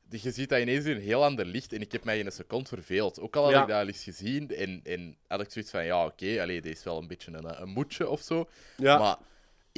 [0.10, 2.32] Je ziet dat ineens in een heel ander licht en ik heb mij in een
[2.32, 3.20] seconde verveeld.
[3.20, 3.62] Ook al had Ja.
[3.62, 6.78] ik dat al eens gezien en, en had ik zoiets van, ja, oké, allee, dit
[6.78, 8.50] is wel een beetje een, een moedje of zo.
[8.78, 9.18] Ja, Maar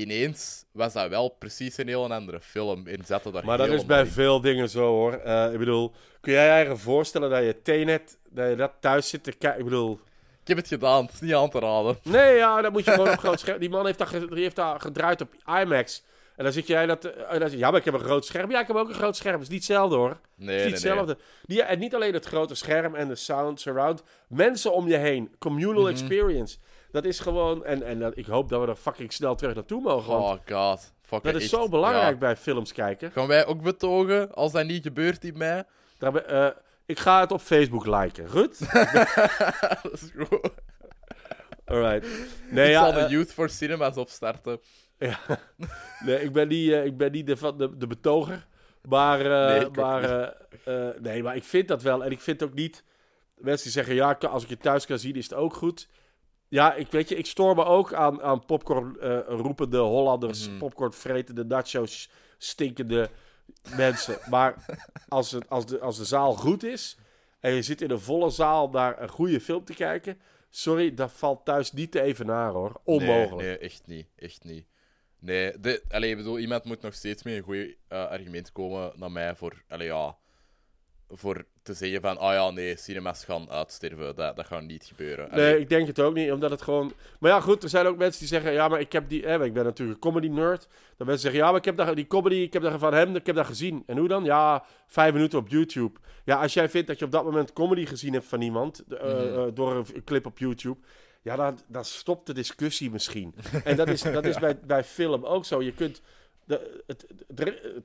[0.01, 3.99] ineens was dat wel precies een heel andere film en zette daar dat is bij
[3.99, 4.07] in.
[4.07, 5.13] veel dingen zo hoor.
[5.13, 9.09] Eh, ik bedoel, kun jij je eigen voorstellen dat je Tenet, dat je dat thuis
[9.09, 9.59] zit te kijken?
[9.59, 9.99] Ik bedoel,
[10.41, 11.97] Ik heb het gedaan, het is niet aan te raden.
[12.03, 13.59] nee, ja, dat moet je gewoon op groot scherm.
[13.59, 16.03] Die man heeft ge- die heeft gedraaid op IMAX.
[16.35, 18.51] En dan zit jij dat, eh, dan ja, maar ik heb een groot scherm.
[18.51, 19.33] Ja, ik heb ook een groot scherm.
[19.33, 20.09] Het is niet hetzelfde hoor.
[20.09, 20.91] Het Nee, is nee, niet nee.
[20.91, 21.17] hetzelfde.
[21.45, 24.03] Die, en niet alleen het grote scherm en de sound surround.
[24.27, 25.35] Mensen om je heen.
[25.39, 25.91] Communal Mhm.
[25.91, 26.57] experience.
[26.91, 27.65] Dat is gewoon...
[27.65, 30.11] En, en dat- ik hoop dat we er fucking snel terug naartoe mogen.
[30.19, 30.93] Want Oh god.
[31.01, 31.49] Fuck, dat is echt.
[31.51, 32.17] zo belangrijk Ja.
[32.17, 33.11] bij films kijken.
[33.11, 35.63] Gaan wij ook betogen als dat niet gebeurt in mei?
[35.97, 36.49] Daar eh,
[36.85, 38.29] ik ga het op Facebook liken.
[38.29, 38.59] Goed?
[39.83, 40.49] dat is goed.
[41.65, 42.07] Alright.
[42.51, 44.59] Nee, ik ja, zal de eh, Youth for Cinemas opstarten.
[44.97, 45.19] ja.
[46.05, 48.47] nee ik ben niet, eh, ik ben niet de, van de, de betoger.
[48.89, 50.33] Maar, Nee, maar,
[50.99, 52.03] nee, maar ik vind dat wel.
[52.03, 52.83] En ik vind ook niet...
[53.37, 55.87] Mensen die zeggen, ja, als ik je thuis kan zien, is het ook goed.
[56.49, 60.57] Ja, ik weet je, ik stoor me ook aan, aan popcorn eh, roepende Hollanders, Mhm.
[60.57, 63.09] popcorn vretende nachos, stinkende
[63.75, 64.17] mensen.
[64.29, 64.65] Maar
[65.07, 66.97] als, het, als, de, als de zaal goed is
[67.39, 71.11] en je zit in een volle zaal naar een goede film te kijken, sorry, dat
[71.11, 72.79] valt thuis niet te evenaren hoor.
[72.83, 73.35] Onmogelijk.
[73.35, 74.07] Nee, nee, echt niet.
[74.15, 74.65] Echt niet.
[75.19, 79.11] Nee, de, allee, ik bedoel, iemand moet nog steeds met een goed argument komen naar
[79.11, 80.17] mij voor, allee, ja,
[81.09, 84.15] voor te zeggen van, ah ja, nee, cinemas gaan uitsterven.
[84.15, 85.29] Dat, dat gaat niet gebeuren.
[85.31, 86.93] Allee, Nee, ik denk het ook niet, omdat het gewoon...
[87.19, 88.51] Maar ja, goed, er zijn ook mensen die zeggen...
[88.53, 89.25] Ja, maar ik heb die...
[89.25, 90.67] Hè, ik ben natuurlijk een comedy-nerd.
[90.97, 91.39] Dat mensen zeggen...
[91.39, 92.35] Ja, maar ik heb daar, die comedy...
[92.35, 93.15] Ik heb daar van hem...
[93.15, 93.83] Ik heb dat gezien.
[93.85, 94.23] En hoe dan?
[94.23, 95.99] Ja, vijf minuten op YouTube.
[96.23, 98.83] Ja, als jij vindt dat je op dat moment comedy gezien hebt van iemand...
[98.89, 99.39] eh, Mhm.
[99.39, 100.77] eh, door een clip op YouTube...
[101.21, 103.35] Ja, dan, dan stopt de discussie misschien.
[103.63, 105.61] en dat is, dat is bij, bij film ook zo.
[105.61, 106.01] Je kunt...
[106.47, 107.05] De, het,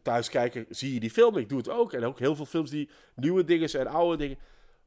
[0.02, 1.36] thuis kijken, zie je die film.
[1.36, 1.92] Ik doe het ook.
[1.92, 4.38] En ook heel veel films die nieuwe dingen zijn, oude dingen.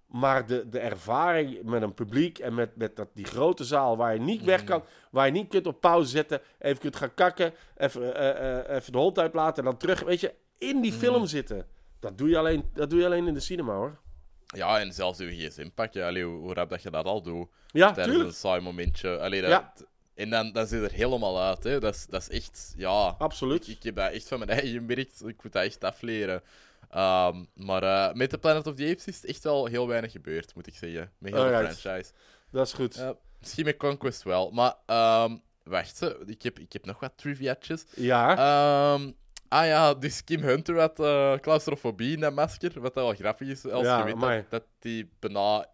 [0.06, 4.14] Maar de, de ervaring met een publiek en met, met dat, die grote zaal waar
[4.14, 7.54] je niet weg kan, waar je niet kunt op pauze zetten, even kunt gaan kakken,
[7.78, 11.26] even, eh, eh, even de hond uitlaten en dan terug, weet je, in die film
[11.26, 11.68] zitten.
[12.00, 14.00] Dat doe, je alleen, dat doe je alleen in de cinema hoor.
[14.46, 16.06] Ja, en zelfs uw gsm pakken.
[16.06, 17.48] Allee, hoe, hoe rap dat je dat al doet.
[17.68, 18.30] Ja, tijdens tuurlijk.
[18.30, 19.20] een saai momentje.
[19.20, 19.74] Allee, dat, Ja.
[20.16, 21.64] En dan, dan zit er helemaal uit.
[21.64, 21.80] Hè.
[21.80, 22.74] Dat, is, dat is echt...
[22.78, 23.68] Ja, Absoluut.
[23.68, 25.28] ik, ik heb dat echt van mijn eigen gemerkt.
[25.28, 26.42] Ik moet dat echt afleren.
[26.90, 30.12] Ehm, maar eh, met The Planet of the Apes is het echt wel heel weinig
[30.12, 31.12] gebeurd, moet ik zeggen.
[31.18, 32.12] Met heel de franchise.
[32.52, 33.04] Dat is goed.
[33.40, 34.52] Misschien met Conquest wel.
[34.52, 37.86] Maar ehm, wacht, ik heb, ik heb nog wat trivia's.
[37.96, 38.30] Ja.
[38.38, 39.12] Ehm,
[39.48, 42.82] ah ja, dus Kim Hunter had eh, claustrofobie in dat masker.
[42.82, 44.40] Wat wel grappig is, als Ja, je weet amai.
[44.42, 45.66] dat, dat die bijna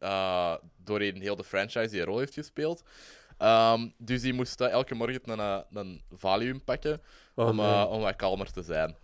[0.00, 2.82] uh, doorheen heel de franchise die rol heeft gespeeld.
[3.42, 7.00] Ehm, dus die moest elke morgen een, eh, een Valium pakken
[7.34, 8.96] Oh, om, eh, om wat kalmer te zijn.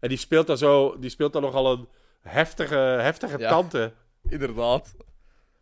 [0.00, 1.88] En die speelt dan zo, die speelt dan nogal een
[2.20, 3.48] heftige, heftige Ja.
[3.48, 3.92] tante.
[4.28, 4.94] Inderdaad.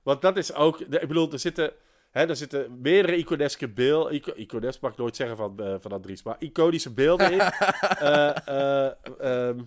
[0.03, 1.73] Want dat is ook, ik bedoel, er zitten,
[2.11, 4.15] hè, er zitten meerdere iconeske beelden.
[4.15, 7.39] Ico, icones mag ik nooit zeggen van, eh van Andries, maar iconische beelden in.
[7.99, 9.59] Eh, eh, ehm,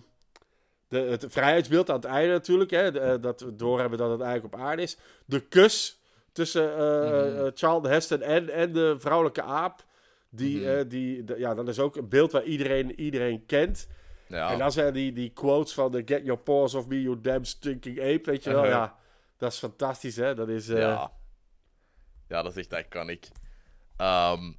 [0.88, 4.60] de, het vrijheidsbeeld aan het einde natuurlijk, hè, dat we doorhebben dat het eigenlijk op
[4.60, 4.96] aarde is.
[5.24, 5.97] De kus
[6.38, 9.84] tussen eh, Charlton Heston en, en de vrouwelijke aap.
[10.30, 10.68] Die, Mhm.
[10.68, 13.86] eh, die, de- ja, dat is ook een beeld waar iedereen, iedereen kent.
[14.28, 14.50] Ja.
[14.52, 17.44] En dan zijn die, die quotes van de Get your paws off me, you damn
[17.44, 18.58] stinking ape, weet je wel.
[18.64, 18.76] Uh-huh.
[18.78, 18.96] Ja,
[19.36, 20.34] dat is fantastisch, hè.
[20.34, 20.66] Dat is...
[20.66, 21.12] Ja.
[22.28, 23.28] ja, dat is echt iconic.
[23.96, 24.52] Ehm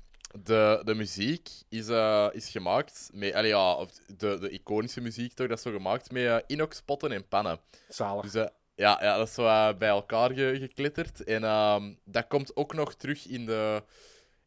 [0.43, 1.87] de, de muziek is,
[2.31, 3.33] is gemaakt met...
[3.33, 7.11] Allee, ja, of de, de iconische muziek toch, dat is zo gemaakt met eh, inoxpotten
[7.11, 7.59] en pannen.
[7.87, 8.31] Zalig.
[8.31, 8.47] Dus
[8.79, 9.43] ja, ja, dat is zo
[9.77, 11.23] bij elkaar ge- geklitterd.
[11.23, 13.83] En ehm, dat komt ook nog terug in, de,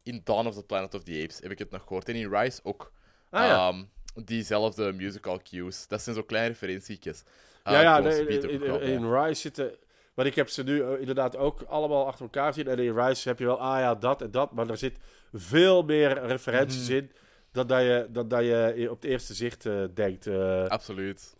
[0.03, 2.09] in Dawn of the Planet of the Apes, heb ik het nog gehoord.
[2.09, 2.91] En in Rise ook.
[3.29, 3.67] Ah, ja.
[3.69, 3.83] Ehm,
[4.25, 5.87] diezelfde musical cues.
[5.87, 7.23] Dat zijn zo kleine referentietjes.
[7.63, 9.75] ja, Eh, ja, nee, Speed in, wel in, Rise zitten...
[10.13, 12.67] Want ik heb ze nu eh, inderdaad ook allemaal achter elkaar zien.
[12.67, 14.51] En in Rise heb je wel, ah ja, dat en dat.
[14.51, 14.97] Maar er zit
[15.31, 16.97] veel meer referenties Mhm.
[16.97, 17.11] in...
[17.51, 20.27] dan dat je, dan dat je op het eerste zicht eh, denkt.
[20.67, 21.35] Absoluut.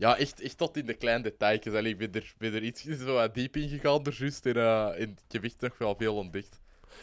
[0.00, 1.66] Ja, echt, echt tot in de kleine details.
[1.66, 4.46] Allee, ik ben er, ben er iets zo wat diep in gegaan, er juist.
[4.46, 6.60] En eh, in het gewicht nog wel veel ontdekt.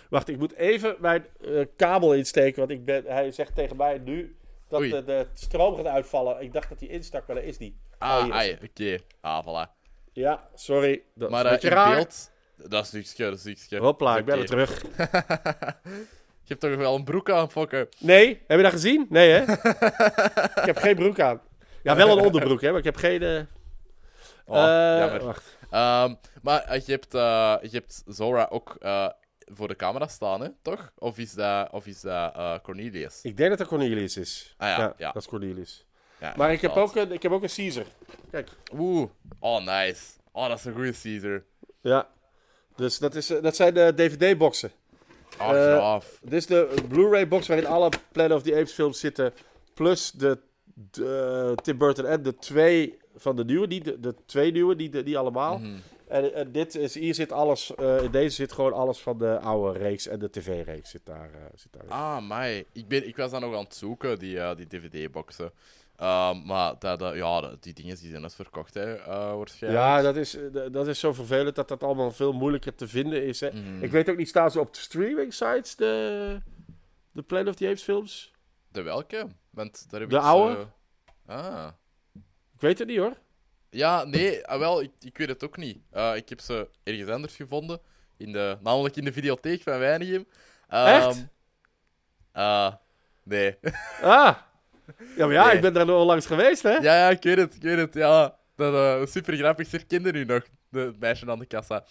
[0.10, 2.60] Wacht, ik moet even mijn eh, kabel insteken.
[2.60, 4.36] Want ik ben, hij zegt tegen mij nu
[4.68, 6.42] dat de, de stroom gaat uitvallen.
[6.42, 7.76] Ik dacht dat hij instak, maar dat is niet.
[7.98, 8.98] Ah, Oh, ai, oké.
[9.22, 9.72] Ah, voilà.
[10.14, 11.04] Ja, sorry.
[11.16, 11.96] Dat Maar is in raar.
[11.96, 12.32] beeld...
[12.56, 13.70] Dat is niks, dat is niks.
[13.70, 14.82] Hopla, ik ben weer terug.
[16.44, 17.88] Je hebt toch wel een broek aan, fokken?
[18.00, 19.06] Nee, heb je dat gezien?
[19.10, 19.42] Nee, hè?
[20.62, 21.42] ik heb geen broek aan.
[21.88, 22.70] Ja, wel een onderbroek, hè?
[22.70, 23.48] Maar ik heb geen...
[24.46, 24.56] Oh,
[25.00, 25.26] jammer.
[25.26, 25.58] Wacht.
[25.70, 28.78] Ehm, maar je hebt, eh, je hebt Zora ook
[29.46, 30.50] voor de camera staan, hè?
[30.62, 30.92] toch?
[30.98, 33.20] Of is dat, of is dat Cornelius?
[33.24, 34.56] Ik denk dat het Cornelius is.
[34.58, 35.12] Ah ja, ja.
[35.12, 35.86] dat is Cornelius.
[36.20, 37.86] Ja, Maar ik heb, ook een, ik heb ook een Caesar.
[38.32, 38.50] Kijk.
[38.74, 40.02] Oeh, oh nice.
[40.32, 41.44] Oh, dat is een goede Caesar.
[41.82, 42.08] Ja.
[42.76, 44.72] Dus dat, is, dat zijn de DVD-boxen.
[45.40, 46.20] Oh, graaf.
[46.22, 49.34] Dit is de Blu-ray-box waarin alle Planet of the Apes films zitten.
[49.74, 50.40] Plus de,
[50.92, 53.68] de Tim Burton en de twee van de nieuwe.
[53.68, 55.58] Die, de, de twee nieuwe, die, de- die allemaal.
[55.58, 55.78] Mhm.
[56.08, 59.40] En, en dit is, hier zit alles, eh, in deze zit gewoon alles van de
[59.40, 61.30] oude reeks en de tv-reeks zit daar.
[61.34, 62.66] eh, zit daar Ah, mij.
[62.72, 65.52] Ik, ben, ik was dan nog aan het zoeken, die, eh, die DVD-boxen.
[65.96, 68.96] Ehm, maar dat, ja, die dingen die zijn dus verkocht, hè,
[69.38, 69.84] waarschijnlijk.
[69.84, 70.38] Ja, dat is,
[70.72, 73.40] dat is zo vervelend dat dat allemaal veel moeilijker te vinden is.
[73.40, 73.50] Hè.
[73.52, 73.84] Mhm.
[73.84, 76.38] Ik weet ook niet, staan ze op de streaming sites, de,
[77.12, 78.32] de Planet of the Apes films?
[78.72, 79.28] De welke?
[79.58, 80.68] Want daar heb De ik oude?
[81.26, 81.68] Ah.
[82.54, 83.18] Ik weet het niet hoor.
[83.70, 85.78] Ja, nee, ah, wel, ik, ik weet het ook niet.
[85.92, 87.80] Eh, ik heb ze ergens anders gevonden,
[88.18, 90.28] in de, namelijk in de videotheek van Weinigem.
[90.68, 91.28] Ehm, Echt?
[92.32, 92.74] eh,
[93.24, 93.58] nee.
[94.02, 94.36] Ah!
[95.16, 95.56] Ja, maar ja, Nee.
[95.56, 96.72] ik ben daar nog langs geweest, hè?
[96.72, 98.38] ja, ja, ik weet het, ik weet het, ja.
[98.56, 99.68] Dat eh super grappig.
[99.68, 101.86] Ze herkende nu nog, de meisje aan de kassa.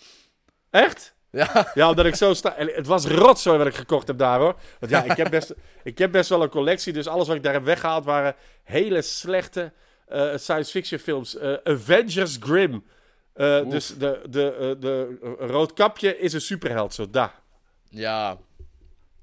[0.71, 1.16] Echt?
[1.31, 2.57] Ja, Ja, omdat ik zo sta.
[2.57, 4.55] en Het was rotzooi wat ik gekocht heb daar hoor.
[4.81, 6.93] Want ja, ik heb best, ik heb best wel een collectie.
[6.93, 9.73] Dus alles wat ik daar heb weggehaald waren hele slechte
[10.07, 11.37] eh, science fiction films.
[11.37, 12.85] Eh, Avengers Grim.
[13.33, 17.35] Eh, dus de, de, de Roodkapje is een superheld, zo da.
[17.89, 18.39] ja.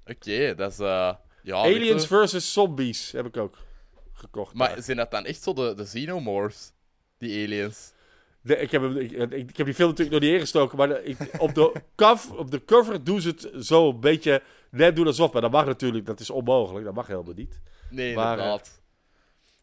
[0.06, 0.78] Oké, dat is...
[0.78, 2.54] ja, Aliens vs.
[2.54, 3.58] Zombies heb ik ook
[4.14, 4.54] gekocht.
[4.54, 4.84] Maar daar.
[4.84, 6.72] zijn dat dan echt zo de, de xenomorphs?
[7.18, 7.93] Die aliens?
[8.44, 10.78] De- ik, heb hem, ik, heb die film natuurlijk nog niet ingestoken.
[10.78, 14.42] Maar de- ik, op, de cover, op de cover doen ze het zo een beetje
[14.72, 15.32] net doen alsof.
[15.34, 16.86] Maar dat mag natuurlijk, dat is onmogelijk.
[16.86, 17.60] Dat mag helemaal niet.
[17.90, 18.82] Nee, Maar, eh, inderdaad.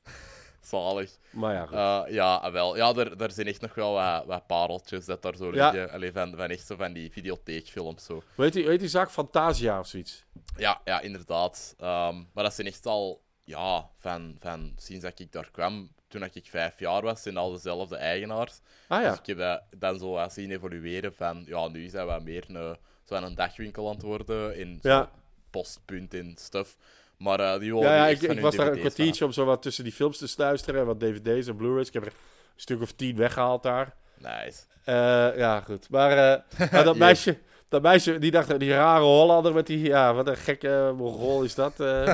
[0.61, 1.19] Zalig.
[1.31, 2.09] Maar ja, goed.
[2.09, 2.77] Eh, ja, ah, wel.
[2.77, 5.71] Ja, er, er zijn echt nog wel wat, wat pareltjes dat daar zo Ja.
[5.71, 5.91] liggen.
[5.91, 8.23] Allee, van, van echt zo van die videotheekfilms zo.
[8.35, 10.25] Weet je, weet die zaak Fantasia of zoiets?
[10.57, 11.75] Ja, ja inderdaad.
[11.79, 16.23] Ehm, maar dat zijn echt al, ja, van, van sinds dat ik daar kwam, toen
[16.23, 18.61] ik vijf jaar was, zijn al dezelfde eigenaars.
[18.89, 19.19] Ah Dus ja.
[19.19, 22.77] ik heb dat dan zo wat zien evolueren van, ja, nu dat wat meer een,
[23.05, 25.11] zo een dagwinkel aan het worden in Ja.
[25.51, 26.77] postpunt en stuff.
[27.17, 29.93] Maar eh, die Ja, ja ik, was daar een kwartiertje om zo wat tussen die
[29.93, 30.87] films te sluisteren.
[30.87, 31.87] Wat dvd's en blu-rays.
[31.89, 33.95] Ik heb er een stuk of tien weggehaald daar.
[34.19, 34.63] Nice.
[34.85, 35.91] Eh, ja, goed.
[35.91, 39.79] Maar, eh, dat, meisje, dat meisje, die dacht, die rare Hollander met die...
[39.79, 41.81] Ja, wat een gekke Mongool is dat.
[41.81, 42.09] eh.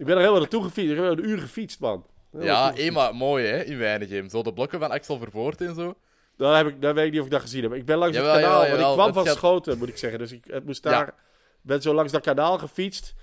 [0.00, 0.90] ik ben er helemaal naartoe gefietst.
[0.90, 2.06] Ik heb een uur gefietst, man.
[2.40, 2.92] Ja, gefietst.
[2.92, 4.28] maar mooi hè, in Weinigem.
[4.28, 5.94] Zo de blokken van Axel Vervoort en zo.
[6.36, 7.72] Dan, heb ik, dan weet ik niet of ik dat gezien heb.
[7.72, 9.98] Ik ben langs Jawel, het kanaal, jawel, want ik kwam van gaat- Schoten, moet ik
[9.98, 10.18] zeggen.
[10.18, 10.90] Dus ik het moest Ja.
[10.90, 11.14] daar...
[11.62, 13.14] ben zo langs dat kanaal gefietst.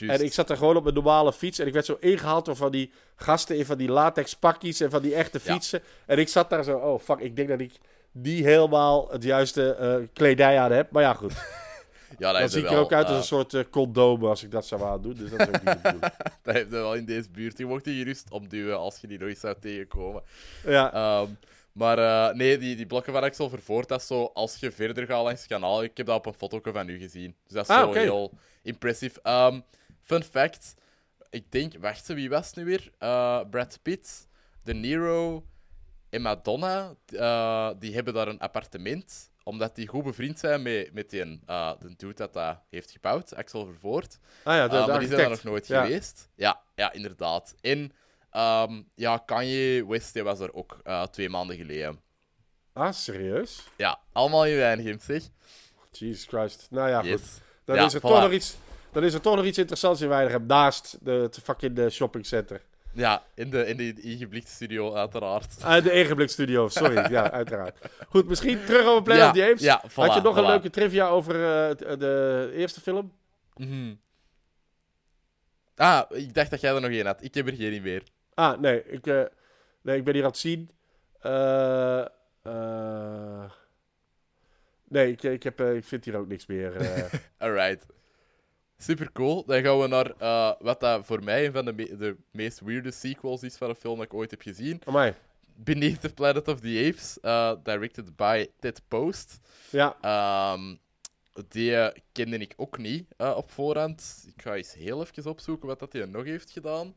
[0.00, 1.58] En ik zat er gewoon op mijn normale fiets.
[1.58, 4.90] En ik werd zo ingehaald door van die gasten in van die latex pakjes en
[4.90, 5.52] van die echte Ja.
[5.52, 5.82] fietsen.
[6.06, 7.72] En ik zat daar zo, oh fuck, ik denk dat ik
[8.12, 10.90] die helemaal het juiste eh, kledij aan heb.
[10.90, 11.32] Maar ja, goed.
[12.18, 14.50] ja, dat zie ik er wel, ook uit als een soort eh, condoom als ik
[14.50, 15.14] dat zou aan doen.
[15.14, 16.12] Dus dat is ook niet de bedoeling.
[16.42, 17.58] Dat heeft er wel in deze buurt.
[17.58, 20.22] Je mocht die gerust opduwen als je die nooit zou tegenkomen.
[20.66, 21.30] Ja, Ehm,
[21.72, 25.06] maar eh, nee, die, die blokken van Axel Vervoort, dat is zo, als je verder
[25.06, 27.34] gaat langs het kanaal, ik heb dat op een foto van u gezien.
[27.46, 29.20] Dus dat is Ah, zo heel impressive.
[29.22, 29.60] Ehm,
[30.02, 30.74] fun fact,
[31.30, 32.90] ik denk, wacht, wie was het nu weer?
[32.98, 34.28] Eh, Brad Pitt,
[34.62, 35.44] De Niro
[36.10, 36.94] en Madonna,
[37.78, 41.94] die hebben daar een appartement, omdat die goed bevriend zijn met, met die, eh de
[41.96, 44.18] dude dat dat heeft gebouwd, Axel Vervoort.
[44.44, 45.82] ah ja, de, Uh, de maar die zijn er nog nooit Ja.
[45.84, 46.28] geweest.
[46.34, 47.54] Ja, ja, inderdaad.
[47.60, 47.92] En
[48.30, 52.00] ehm, ja, Kanye West die was er ook eh, twee maanden geleden.
[52.72, 53.64] Ah, serieus?
[53.76, 55.22] Ja, allemaal in Weinigem, zeg.
[55.92, 56.66] Jesus Christ.
[56.70, 57.08] Nou ja, goed.
[57.08, 57.38] Yes.
[57.64, 58.02] Dan, Ja, is er voilà.
[58.02, 58.56] toch nog iets,
[58.92, 60.46] dan is er toch nog iets interessants in Weinigem.
[60.46, 62.60] Naast de, het fucking eh, shoppingcenter.
[62.98, 65.56] Ja, in de, in de ingeblikte studio, uiteraard.
[65.62, 67.10] Ah, de Egenblik Studio, sorry.
[67.16, 67.78] ja, uiteraard.
[68.08, 69.60] Goed, misschien terug over Planet Ja, of the Apes.
[69.62, 73.12] ja, Had je voilà, nog een leuke trivia over eh, het- de eerste film?
[73.56, 73.94] Mhm.
[75.76, 77.22] Ah, ik dacht dat jij er nog één had.
[77.22, 78.02] Ik heb er geen meer.
[78.34, 78.82] Ah, nee.
[78.84, 79.22] Ik, eh,
[79.82, 80.70] nee, ik ben hier aan het zien.
[81.20, 82.04] Eh,
[82.42, 83.50] eh,
[84.88, 86.76] nee, ik, ik, heb, eh, ik vind hier ook niks meer.
[86.76, 87.04] eh.
[87.46, 87.86] Alright.
[88.78, 89.44] Super cool.
[89.44, 92.60] Dan gaan we naar eh, wat dat voor mij een van de, me- de meest
[92.60, 94.80] weirde sequels is van een film dat ik ooit heb gezien.
[94.84, 95.14] Amai.
[95.54, 99.40] Beneath the Planet of the Apes, eh, directed by Ted Post.
[99.70, 100.76] Ja, Ehm,
[101.48, 104.24] die eh, kende ik ook niet op voorhand.
[104.36, 106.94] Ik ga eens heel even opzoeken wat dat hij nog heeft gedaan.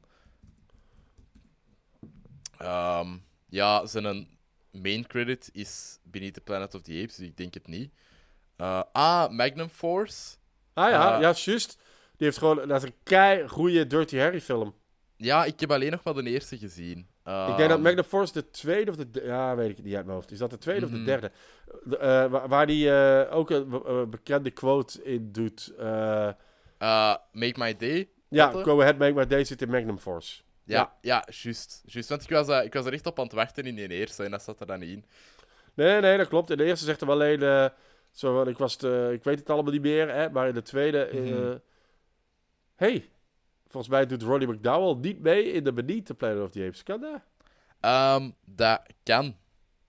[2.57, 3.17] Ehm,
[3.49, 4.27] ja, zijn
[4.71, 7.91] main credit is Beneath the Planet of the Apes, dus ik denk het niet.
[8.91, 10.35] Ah, Magnum Force.
[10.73, 11.77] Ah ja, Eh, ja, juist.
[12.17, 14.73] Die heeft gewoon, dat is een kei goede Dirty Harry film.
[15.15, 16.97] Ja, ik heb alleen nog maar de eerste gezien.
[17.23, 19.95] ik denk dat Ehm, Magnum Force de tweede of de de- ja, weet ik niet
[19.95, 20.31] uit mijn hoofd.
[20.31, 20.99] Is dat de tweede of Mhm.
[20.99, 21.31] de derde?
[21.83, 25.73] De, eh, waar, die eh, ook een be- bekende quote in doet.
[27.31, 28.09] Make My Day.
[28.29, 28.51] ja?
[28.51, 30.41] Go Ahead, Make My Day zit in Magnum Force.
[30.63, 31.81] Ja, ja, juist.
[31.85, 32.09] juist.
[32.09, 34.31] Want ik was, ik was er echt op aan het wachten in die eerste en
[34.31, 35.05] dat zat er dan niet in.
[35.73, 36.49] Nee, nee, dat klopt.
[36.49, 37.71] In de eerste zegt hem alleen...
[38.11, 40.61] eh, zo, ik, was te- ik weet het allemaal niet meer, hè, maar in de
[40.61, 41.03] tweede...
[41.05, 41.57] eh, Mhm.
[42.75, 43.09] hey,
[43.67, 46.83] volgens mij doet Ronnie McDowell niet mee in de Beneath Planet of the Apes.
[46.83, 47.21] Kan dat?
[47.79, 49.35] Ehm, dat kan.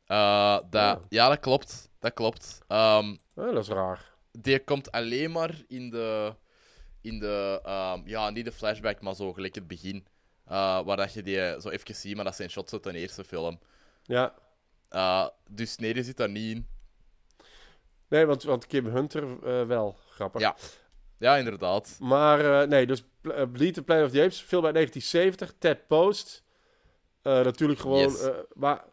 [0.07, 1.05] Eh, dat, Oh.
[1.09, 1.91] Ja, dat klopt.
[1.99, 2.59] Dat klopt.
[2.69, 4.11] Ehm, Oh, dat is raar.
[4.33, 6.35] die komt alleen maar in de...
[7.01, 10.07] In de ehm, ja, niet de flashback, maar zo gelijk het begin.
[10.45, 13.25] Eh, waar dat je die zo even ziet, maar dat zijn shots uit de eerste
[13.25, 13.59] film.
[14.03, 14.35] Ja.
[14.89, 16.67] Eh, dus nee, die zit daar niet in.
[18.13, 19.97] Nee, want, want Kim Hunter eh, wel.
[20.11, 20.41] Grappig.
[20.41, 20.57] Ja.
[21.19, 21.97] Ja, inderdaad.
[22.01, 25.87] Maar eh, nee, dus Pl- eh, the Planet of the Apes, film uit 1970, Ted
[25.87, 26.43] Post.
[27.23, 27.99] Natuurlijk gewoon...
[27.99, 28.29] Yes.
[28.55, 28.85] maar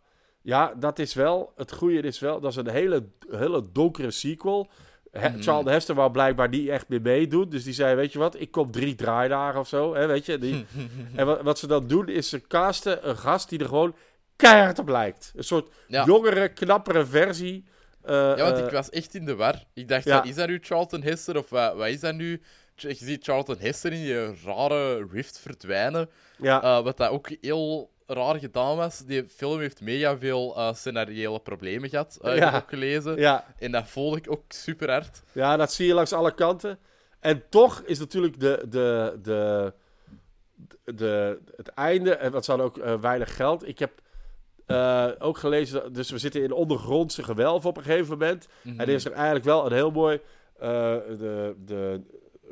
[0.42, 1.54] ja, dat is wel...
[1.56, 4.70] Het goede is wel, dat is een hele, hele donkere sequel.
[5.12, 5.42] He, Mhm.
[5.42, 7.50] Charles Hester wou blijkbaar niet echt meer meedoen.
[7.50, 9.96] Dus die zei, weet je wat, ik kom drie draaidagen of zo.
[9.96, 10.66] Hè, weet je, die,
[11.16, 13.96] en wat, wat ze dan doen, is ze casten een gast die er gewoon
[14.36, 15.34] keihard op lijkt.
[15.36, 16.06] Een soort Ja.
[16.06, 17.66] jongere, knappere versie.
[18.02, 19.64] Eh, Ja, want eh, ik was echt in de war.
[19.74, 20.24] Ik dacht, ja.
[20.24, 22.42] is dat nu Charlton Heston of wat, wat is dat nu?
[22.76, 26.10] Je ziet Charlton Heston in die rare rift verdwijnen.
[26.38, 28.98] ja, Eh, wat dat ook heel raar gedaan was.
[29.00, 32.44] Die film heeft mega veel eh scenariële problemen gehad, eh, Ja.
[32.46, 33.18] heb ik ook gelezen.
[33.18, 35.22] ja, En dat volg ik ook super hard.
[35.32, 36.80] ja, dat zie je langs alle kanten.
[37.20, 39.74] En toch is natuurlijk de, de, de,
[40.86, 43.68] de, het einde, en wat ze hadden ook eh, weinig geld.
[43.68, 43.92] Ik heb
[44.70, 48.48] eh, ook gelezen, dus we zitten in ondergrondse gewelf op een gegeven moment.
[48.64, 50.20] En er is er eigenlijk wel een heel mooi.
[50.60, 50.70] eh,
[51.18, 52.02] de, de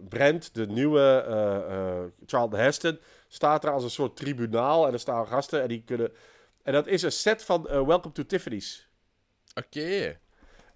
[0.09, 4.87] Brent, de nieuwe eh, Charlton Heston, staat er als een soort tribunaal.
[4.87, 6.11] En er staan gasten en die kunnen.
[6.63, 8.89] En dat is een set van Welcome to Tiffany's.
[9.55, 10.17] Oké.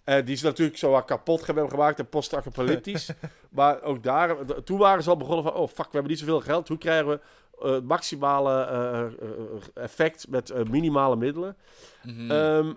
[0.04, 3.10] En die is natuurlijk zo wat kapot hebben gemaakt en post-apocalyptisch.
[3.50, 6.40] maar ook daar, toen waren ze al begonnen van: oh fuck, we hebben niet zoveel
[6.40, 6.68] geld.
[6.68, 7.20] Hoe krijgen we
[7.64, 11.58] het maximale eh, eh, effect met eh, minimale middelen.
[12.04, 12.32] Mhm.
[12.32, 12.74] Ehm,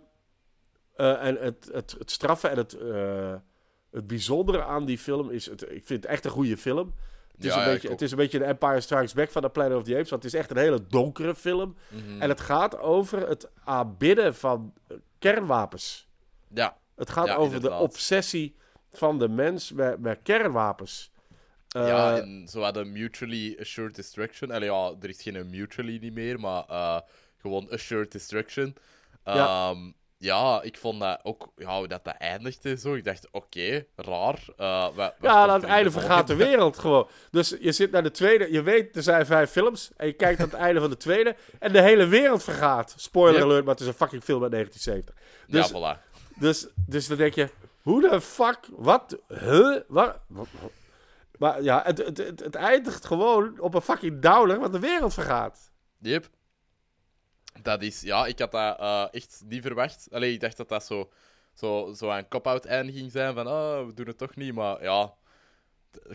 [0.96, 2.76] eh, en het, het, het straffen en het,
[3.90, 5.46] het bijzondere aan die film is...
[5.46, 6.94] Het, ik vind het echt een goede film.
[7.36, 9.42] Het is, Ja, een ja, beetje, het is een beetje de Empire Strikes Back van
[9.42, 10.10] de Planet of the Apes.
[10.10, 11.76] Want het is echt een hele donkere film.
[11.88, 12.22] Mhm.
[12.22, 14.72] En het gaat over het aanbidden van
[15.18, 16.08] kernwapens.
[16.48, 18.56] Ja, Het gaat Ja, over de obsessie
[18.92, 21.12] van de mens met, met kernwapens.
[21.74, 24.50] Eh, ja, en zo hadden mutually assured destruction.
[24.50, 26.98] Allee, ja, er is geen mutually niet meer, maar eh,
[27.40, 28.76] gewoon assured destruction.
[29.24, 29.34] Ja.
[29.34, 29.74] Ja.
[30.18, 32.94] ja, ik vond dat ook, ja, dat, dat eindigde zo.
[32.94, 34.38] Ik dacht, oké, raar.
[34.56, 37.08] eh, wa- wat ja, aan het in einde de vergaat de wereld gewoon.
[37.30, 39.90] Dus je zit naar de tweede, je weet er zijn vijf films.
[39.96, 41.36] En je kijkt aan het einde van de tweede.
[41.58, 42.94] En de hele wereld vergaat.
[42.96, 43.44] Spoiler Yep.
[43.44, 45.14] alert, maar het is een fucking film uit 1970.
[45.48, 46.10] Dus, Ja, voilà.
[46.40, 47.48] dus, dus dan denk je,
[47.82, 50.48] hoe de fuck, wat, huh, wat, wat-
[51.44, 55.14] maar ja, het, het, het, het eindigt gewoon op een fucking downer, want de wereld
[55.14, 55.72] vergaat.
[55.98, 56.28] Yep.
[57.62, 60.06] Dat is, ja, ik had dat eh, echt niet verwacht.
[60.10, 61.10] Allee, ik dacht dat dat zo,
[61.54, 64.82] zo, zo een cop-out einde ging zijn van, oh, we doen het toch niet, maar
[64.82, 65.14] ja,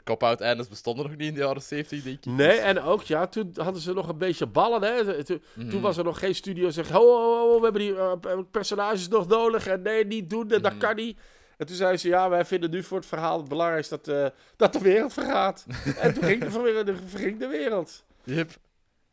[0.04, 2.26] cop-out eindes bestonden nog niet in de jaren 70, denk ik.
[2.26, 5.24] Nee, en ook, ja, toen hadden ze nog een beetje ballen, hè.
[5.24, 5.70] Toen, Mhm.
[5.70, 8.39] toen was er nog geen studio die zegt, ho, ho, ho, we hebben die eh,
[8.52, 9.68] personages nog nodig.
[9.68, 10.78] En nee, niet doen, dat Mhm.
[10.78, 11.20] kan niet.
[11.60, 14.39] En toen zeiden ze, ja, wij vinden nu voor het verhaal het belangrijkste dat, eh,
[14.56, 15.65] dat de wereld vergaat.
[16.02, 18.04] en toen ging de, de wereld.
[18.24, 18.52] Yep.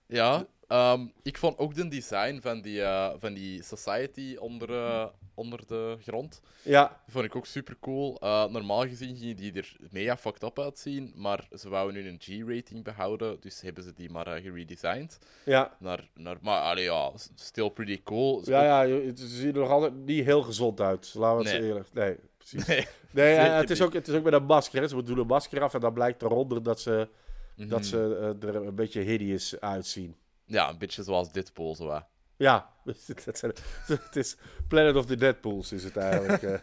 [0.07, 5.07] Ja, ehm, ik vond ook de design van die, eh, van die society onder, eh,
[5.35, 6.41] onder de grond.
[6.63, 8.17] Ja, vond ik ook super cool.
[8.51, 12.85] normaal gezien gingen die er mega fucked up uitzien, maar ze wouden nu een G-rating
[12.85, 15.19] behouden, dus hebben ze die maar geredesigned.
[15.45, 15.77] ja.
[15.79, 18.43] Naar, naar, maar allee, ja, still pretty cool.
[18.45, 21.15] Ja, ja, het ziet er nog altijd niet heel gezond uit.
[21.15, 21.69] Laten we het Nee.
[21.69, 21.89] eerlijk.
[21.93, 22.17] Nee,
[22.51, 22.67] precies.
[22.67, 22.87] Nee.
[23.11, 24.81] Nee, eh, het, is ook, het is ook met een masker.
[24.81, 24.89] Hè.
[24.89, 27.09] Ze doen een masker af en dan blijkt eronder dat ze,
[27.57, 27.69] Mhm.
[27.69, 30.17] dat ze eh, er een beetje hideous uitzien.
[30.45, 31.91] Ja, een beetje zoals dit pool, zo.
[31.93, 31.99] hè.
[32.37, 32.71] Ja,
[33.25, 33.53] het zijn-
[33.87, 34.37] het is
[34.69, 36.43] Planet of the Deadpools is het eigenlijk.
[36.43, 36.61] eh.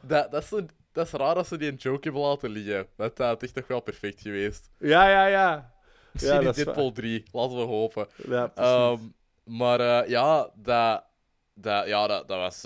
[0.00, 2.86] Dat, dat, is zo, dat is raar dat ze die een joke hebben laten liggen.
[2.96, 4.70] Dat had echt toch wel perfect geweest.
[4.78, 5.72] ja, ja, ja.
[6.12, 8.06] Misschien Ja, dat is Deadpool 3, laten we hopen.
[8.28, 8.52] ja.
[8.54, 8.98] Ehm,
[9.44, 11.04] maar ja, dat,
[11.54, 12.64] dat, ja, dat, dat was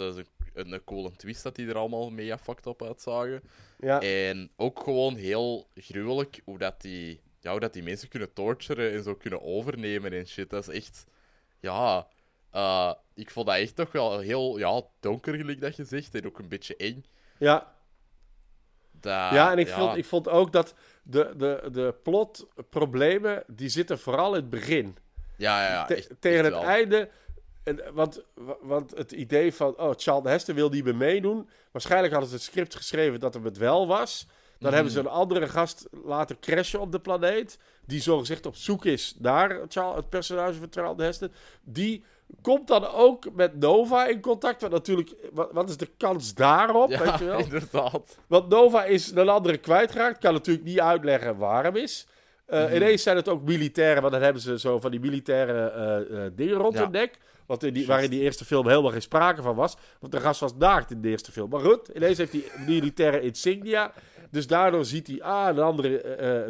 [0.56, 3.42] een, een twist dat die er allemaal mega fucked up uitzagen.
[3.78, 4.00] ja.
[4.00, 8.92] En ook gewoon heel gruwelijk hoe dat die, ja, hoe dat die mensen kunnen torturen
[8.92, 10.50] en zo kunnen overnemen en shit.
[10.50, 11.04] Dat is echt,
[11.60, 12.06] ja,
[12.50, 16.26] eh, ik vond dat echt toch wel heel ja, donker, gelijk dat je zegt, en
[16.26, 17.04] ook een beetje eng.
[17.38, 17.74] ja.
[19.00, 23.98] Ja, en ik, ja, Vond, ik vond ook dat de, de, de plotproblemen, die zitten
[23.98, 24.96] vooral in het begin.
[25.36, 26.64] ja, ja, ja, Te- echt- tegen echt het wel.
[26.64, 27.08] einde.
[27.66, 28.22] En, want,
[28.60, 31.48] want het idee van, oh, Charlton Heston wil niet meer meedoen.
[31.72, 34.26] Waarschijnlijk hadden ze het script geschreven dat hem het wel was.
[34.58, 35.00] Dan hebben Mhm.
[35.02, 37.58] ze een andere gast laten crashen op de planeet.
[37.86, 41.32] Die zogezegd op zoek is naar Charl- het personage van Charlton Heston.
[41.64, 42.04] Die
[42.42, 44.60] komt dan ook met Nova in contact.
[44.60, 46.90] Want natuurlijk, wat, wat is de kans daarop?
[46.90, 47.38] Ja, weet je wel?
[47.48, 48.18] inderdaad.
[48.26, 50.18] Want Nova is een andere kwijtgeraakt.
[50.18, 52.06] Kan natuurlijk niet uitleggen waarom is.
[52.48, 52.74] Mhm.
[52.74, 56.32] Ineens zijn het ook militairen, want dan hebben ze zo van die militaire eh, eh,
[56.34, 56.82] dingen rond Ja.
[56.82, 57.18] hun nek.
[57.46, 59.76] Wat in die, waar in die eerste film helemaal geen sprake van was.
[60.00, 61.50] Want de gast was naakt in de eerste film.
[61.50, 63.92] Maar goed, ineens heeft hij militaire insignia.
[64.30, 65.88] Dus daardoor ziet hij, ah, de andere,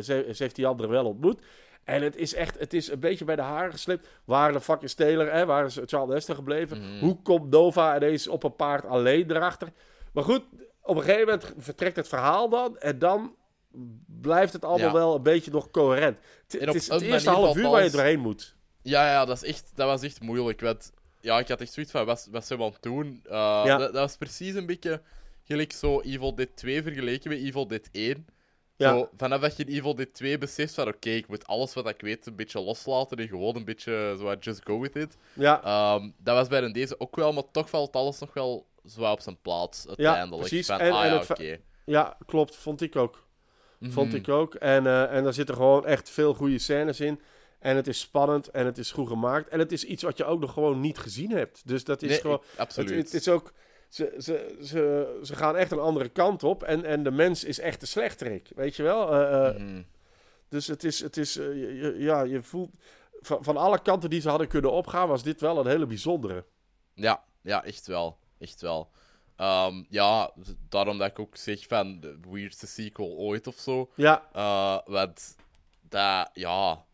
[0.03, 1.41] ze, ze heeft die andere wel ontmoet.
[1.85, 4.09] En het is echt, het is een beetje bij de haren geslipt.
[4.25, 6.79] Waar de fucking Steler, hè, waar is Charles Heston gebleven?
[6.79, 6.99] Mhm.
[7.05, 9.69] Hoe komt Nova ineens op een paard alleen erachter?
[10.13, 10.43] Maar goed,
[10.83, 12.79] op een gegeven moment vertrekt het verhaal dan.
[12.79, 13.35] En dan
[14.07, 14.93] blijft het allemaal Ja.
[14.93, 16.19] wel een beetje nog coherent.
[16.47, 18.55] Het, En is het eerste half uur waar je doorheen moet.
[18.83, 20.61] Ja, ja dat, is echt, dat was echt moeilijk.
[20.61, 23.21] Want ja, ik had echt zoiets van, wat, wat zijn we aan het doen?
[23.27, 23.31] Uh,
[23.65, 23.77] Ja.
[23.77, 25.01] dat, dat was precies een beetje
[25.45, 28.27] gelijk zo Evil Dead 2 vergeleken met Evil Dead 1.
[28.77, 28.91] Ja.
[28.91, 31.89] Zo, vanaf dat je in Evil Dead 2 beseft van, oké, ik moet alles wat
[31.89, 35.17] ik weet een beetje loslaten en gewoon een beetje zo just go with it.
[35.33, 38.67] Ja, Ehm, dat was bij een deze ook wel, maar toch valt alles nog wel
[38.87, 40.41] zo op zijn plaats uiteindelijk.
[40.49, 40.67] precies.
[40.67, 41.25] Van, En- ah en ja, oké.
[41.25, 42.57] fa- ja, klopt.
[42.57, 43.26] Vond ik ook.
[43.81, 44.17] Vond Mhm.
[44.17, 44.55] ik ook.
[44.55, 47.21] En, eh, en daar zitten gewoon echt veel goede scènes in.
[47.59, 49.49] En het is spannend en het is goed gemaakt.
[49.49, 51.63] En het is iets wat je ook nog gewoon niet gezien hebt.
[51.69, 52.41] Dus dat is Nee, gewoon...
[52.53, 52.89] ik- absoluut.
[52.91, 53.53] Het, het is ook...
[53.89, 56.63] Ze, ze, ze, ze gaan echt een andere kant op.
[56.63, 58.49] En, en de mens is echt de slechterik.
[58.55, 59.13] Weet je wel?
[59.13, 59.83] Eh, eh, Mhm.
[60.49, 61.01] Dus het is...
[61.01, 62.71] Het is je- ja, je voelt...
[63.21, 65.09] Van, van alle kanten die ze hadden kunnen opgaan...
[65.09, 66.45] was dit wel een hele bijzondere.
[66.95, 68.19] Ja, ja, echt wel.
[68.39, 68.91] Echt wel.
[69.37, 70.33] Ehm, ja,
[70.69, 73.91] daarom dat ik ook zeg van de weirdste sequel ooit of zo.
[73.95, 75.37] Ja, Eh, want
[75.89, 76.85] dat, ja,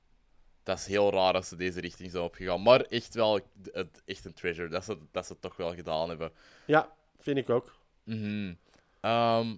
[0.63, 2.63] dat is heel raar dat ze deze richting zijn opgegaan.
[2.63, 3.41] Maar echt wel
[3.73, 6.33] het, echt een treasure dat ze, dat ze het toch wel gedaan hebben.
[6.67, 7.75] ja, vind ik ook.
[8.05, 8.55] Mhm.
[9.01, 9.51] Ehm,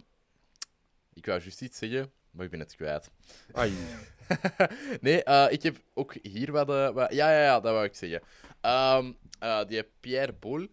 [1.14, 2.12] ik wou juist iets zeggen.
[2.30, 3.10] maar ik ben het kwijt.
[3.52, 3.72] Ai.
[5.00, 7.94] nee, eh, ik heb ook hier wat, eh, wat- Ja, ja, ja, dat wou ik
[7.94, 8.22] zeggen.
[9.38, 10.70] Eh, die Pierre die,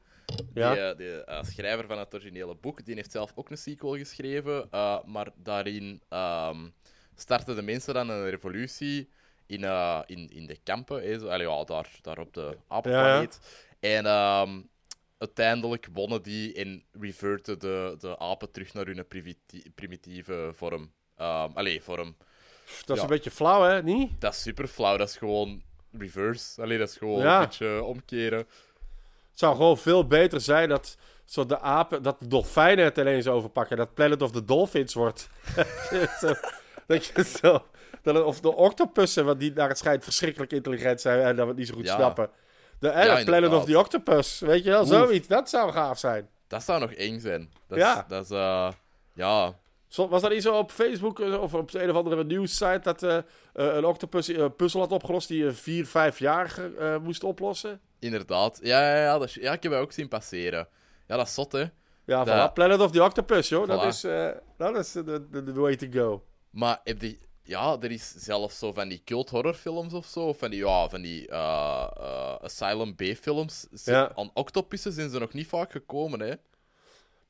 [0.53, 0.75] Ja.
[0.89, 4.67] eh, die eh, schrijver van het originele boek, die heeft zelf ook een sequel geschreven.
[4.71, 6.67] eh, maar daarin ehm,
[7.15, 9.09] starten de mensen dan een revolutie
[9.45, 9.63] in,
[10.05, 11.01] in, in de kampen.
[11.03, 13.39] hè, zo, allee, ja, daar, daar op de apenplaneet.
[13.79, 14.61] En ehm,
[15.17, 20.91] uiteindelijk wonnen die en reverten de, de apen terug naar hun primiti- primitieve vorm.
[21.53, 22.15] Allee, vorm.
[22.85, 23.83] Dat is een beetje flauw, hè?
[23.83, 24.21] Niet?
[24.21, 24.97] Dat is super flauw.
[24.97, 25.61] Dat is gewoon
[25.91, 26.61] reverse.
[26.61, 28.47] Allee, dat is gewoon een beetje omkeren.
[29.41, 33.77] Zou gewoon veel beter zijn dat zo de apen, dat de dolfijnen het ineens overpakken.
[33.77, 35.29] Dat Planet of the Dolphins wordt.
[36.21, 36.33] Zo,
[36.87, 37.65] dat je zo.
[38.01, 41.49] Dat of de octopussen, want die naar het schijnt verschrikkelijk intelligent zijn en dat we
[41.49, 41.95] het niet zo goed Ja.
[41.95, 42.29] snappen.
[42.79, 44.87] De eh, Ja, Planet of the Octopus, weet je wel, Oef.
[44.87, 45.27] zoiets.
[45.27, 46.29] Dat zou gaaf zijn.
[46.47, 47.49] Dat zou nog eng zijn.
[47.67, 47.97] Dat Ja.
[47.97, 48.71] Is, dat is, eh,
[49.13, 49.53] ja.
[49.95, 53.01] Was dat niet zo op Facebook eh, of op een of andere nieuwssite dat
[53.53, 57.79] een octopus een puzzel had opgelost die een vier, vijfjarige eh moest oplossen?
[58.01, 58.59] Inderdaad.
[58.61, 60.67] Ja, ja, ja, dat is- ja, ik heb dat ook zien passeren.
[61.07, 61.65] Ja, dat is zot, hè.
[62.05, 62.53] Ja, Dat- voilà.
[62.53, 63.67] Planet of the Octopus, joh.
[63.67, 63.87] Dat Voilà.
[63.87, 66.23] is, eh, dat is de, de, de way to go.
[66.49, 67.17] Maar heb je...
[67.43, 70.19] Ja, er is zelfs zo van die cult horrorfilms of zo.
[70.27, 73.67] Of van die, ja, van die eh, eh, Asylum B-films.
[73.73, 74.11] Ze- Ja.
[74.15, 76.33] Aan octopussen zijn ze nog niet vaak gekomen, hè.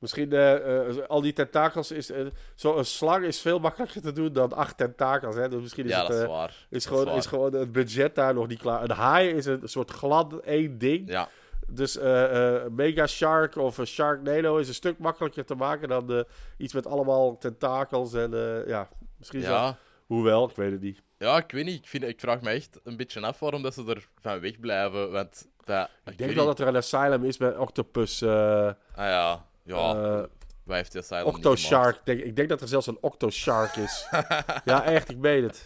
[0.01, 2.09] Misschien eh, eh, al die tentakels is.
[2.11, 2.25] eh,
[2.55, 5.35] Zo'n slang is veel makkelijker te doen dan acht tentakels.
[5.35, 5.49] Hè?
[5.49, 6.53] Dus misschien is, Ja, het, dat is eh, waar.
[6.69, 8.83] is, gewoon, is gewoon het budget daar nog niet klaar.
[8.83, 11.09] Een haai is een soort glad één ding.
[11.09, 11.29] Ja,
[11.67, 16.13] Dus eh, eh, Mega Shark of een Sharknado is een stuk makkelijker te maken dan
[16.13, 16.19] eh,
[16.57, 18.13] iets met allemaal tentakels.
[18.13, 18.87] En eh, ja,
[19.17, 19.51] misschien zo.
[19.51, 19.77] ja.
[20.05, 21.01] Hoewel, ik weet het niet.
[21.17, 21.77] Ja, ik weet niet.
[21.79, 24.59] Ik, vind, ik vraag me echt een beetje af waarom dat ze er van weg
[24.59, 25.11] blijven.
[25.11, 28.21] Want dat, Ik denk wel dat er een asylum is met octopus.
[28.21, 28.29] eh
[28.67, 29.93] Ah ja, ja.
[29.95, 30.23] eh,
[30.63, 31.99] Wij heeft die Asylum Octoshark.
[32.03, 34.07] Denk, ik denk dat er zelfs een Octoshark is.
[34.65, 35.65] ja, echt, ik weet het.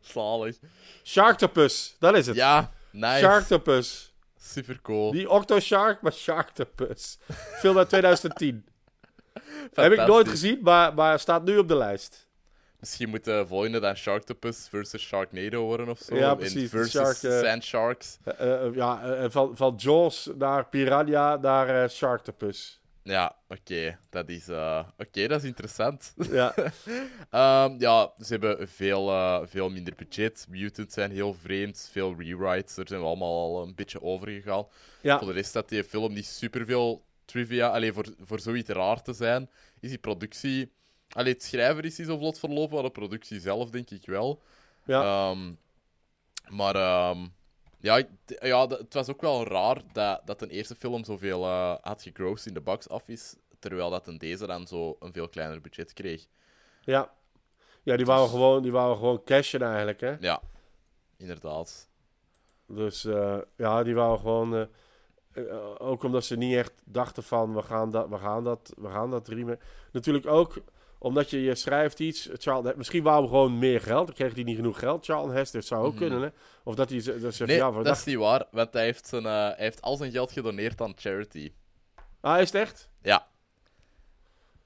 [0.00, 0.56] Zalig.
[1.04, 2.36] Sharktopus, dat is het.
[2.36, 3.18] Ja, nice.
[3.18, 4.14] Sharktopus.
[4.40, 5.12] Super cool.
[5.12, 7.18] Niet Octoshark, maar Sharktopus.
[7.32, 8.66] Film uit 2010.
[9.74, 12.23] Heb ik nooit gezien, maar, maar staat nu op de lijst.
[12.84, 16.16] Misschien moet de volgende dan Sharktopus versus Sharknado worden of zo.
[16.16, 16.70] Ja, precies.
[16.70, 18.18] Versus Shark, eh, Sand Sharks.
[18.24, 22.80] Eh, eh, ja, van, van Jaws naar Piranha naar Sharktopus.
[23.02, 23.98] Ja, oké.
[24.10, 24.48] Dat is...
[24.98, 26.14] Oké, dat is interessant.
[26.30, 26.54] Ja,
[27.30, 29.06] Ehm, ja, ze hebben veel,
[29.46, 30.46] veel minder budget.
[30.48, 31.88] Mutants zijn heel vreemd.
[31.92, 32.74] Veel rewrites.
[32.74, 34.66] Daar zijn we allemaal al een beetje over gegaan.
[35.00, 35.18] ja.
[35.18, 37.68] Voor de rest dat die film niet superveel trivia...
[37.68, 40.72] Alleen voor, voor zoiets raar te zijn, is die productie...
[41.14, 44.40] Allee, het schrijver is niet zo vlot verlopen, maar de productie zelf denk ik wel.
[44.84, 45.02] ja.
[45.30, 45.52] Ehm,
[46.48, 47.26] maar ehm,
[47.78, 48.08] ja, ik-
[48.42, 52.46] ja, het was ook wel raar dat, dat een eerste film zoveel eh, had gegrossed
[52.46, 56.26] in de box office, terwijl dat een deze dan zo een veel kleiner budget kreeg.
[56.84, 57.12] ja.
[57.82, 60.16] ja die, wouden gewoon, die wouden gewoon cashen eigenlijk, hè.
[60.20, 60.40] Ja,
[61.16, 61.88] inderdaad.
[62.66, 64.54] Dus eh, ja, die wouden gewoon...
[64.54, 64.66] eh,
[65.78, 69.10] ook omdat ze niet echt dachten van, we gaan dat, we gaan dat, we gaan
[69.10, 69.58] dat remake.
[69.92, 70.62] Natuurlijk ook
[71.04, 72.28] omdat je, je schrijft iets.
[72.32, 74.06] Charles, misschien wouden we gewoon meer geld.
[74.06, 75.04] Dan kreeg hij niet genoeg geld.
[75.04, 76.00] Charles Hester zou ook Mhm.
[76.00, 76.28] kunnen, hè.
[76.64, 79.26] Of dat hij dat ze Nee, ja, dat is niet waar, want hij heeft, zijn,
[79.26, 81.52] eh, hij heeft al zijn geld gedoneerd aan charity.
[82.20, 82.88] Ah, is het echt?
[83.02, 83.26] Ja.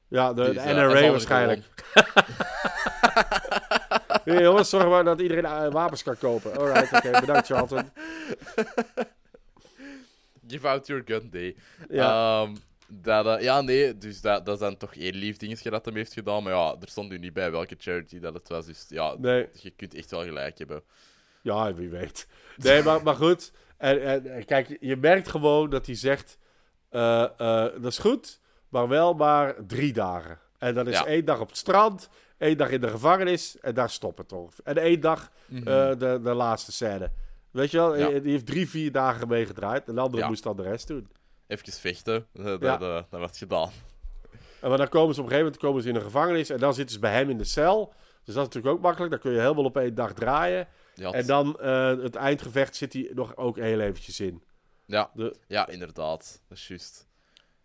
[0.08, 1.64] Ja, de, Dus, eh, NRA er waarschijnlijk.
[4.24, 6.56] Hey, jongens, zorg maar dat iedereen eh, wapens kan kopen.
[6.58, 7.10] Alright, oké.
[7.20, 7.90] bedankt, Charlton.
[10.48, 11.56] Give out your gun day.
[11.90, 12.54] Ja, Ehm,
[12.88, 16.12] dat, ja, nee, dus dat, dat is dan toch één lief dingetje dat hem heeft
[16.12, 16.42] gedaan.
[16.42, 18.66] Maar ja, er stond nu niet bij welke charity dat het was.
[18.66, 19.48] Dus ja, nee.
[19.52, 20.82] je kunt echt wel gelijk hebben.
[21.42, 22.26] Ja, wie weet.
[22.56, 23.52] Nee, maar, maar goed.
[23.76, 26.38] En, en, kijk, je merkt gewoon dat hij zegt...
[26.88, 30.38] eh, eh, dat is goed, maar wel maar drie dagen.
[30.58, 31.06] En dat is Ja.
[31.06, 32.08] één dag op het strand,
[32.38, 33.56] één dag in de gevangenis...
[33.60, 34.52] en daar stopt het toch.
[34.64, 35.68] En één dag Mhm.
[35.68, 37.10] eh, de, de laatste scène.
[37.50, 38.08] Weet je wel, Ja.
[38.20, 39.88] die heeft drie, vier dagen meegedraaid.
[39.88, 40.28] En de andere Ja.
[40.28, 41.08] moest dan de rest doen.
[41.48, 42.76] Even vechten, eh, dat, Ja.
[42.76, 43.70] dat, dat was gedaan.
[44.60, 46.50] En maar dan komen ze op een gegeven moment komen ze in een gevangenis...
[46.50, 47.86] en dan zitten ze bij hem in de cel...
[48.24, 49.10] Dus dat is natuurlijk ook makkelijk.
[49.10, 50.68] Dan kun je helemaal op één dag draaien.
[50.94, 54.42] Ja, En dan eh, het eindgevecht zit hij nog ook heel eventjes in.
[54.86, 56.42] ja, De, ja, inderdaad.
[56.48, 57.08] Dat is juist.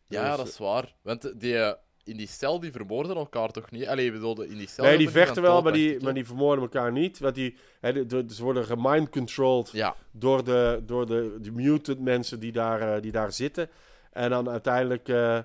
[0.08, 0.96] Ja, Dus, dat is waar.
[1.02, 1.74] Want die, eh,
[2.04, 3.88] in die cel die vermoorden elkaar toch niet?
[3.88, 4.86] Allee, ik bedoel, in die cel...
[4.86, 7.20] nee, die vechten wel, maar die, maar die vermoorden elkaar niet.
[7.20, 12.52] Want die, hè, ze worden gemind-controlled Ja, door, de, door de, de mutant mensen die
[12.52, 13.70] daar, eh, die daar zitten.
[14.12, 15.10] En dan uiteindelijk...
[15.10, 15.38] eh,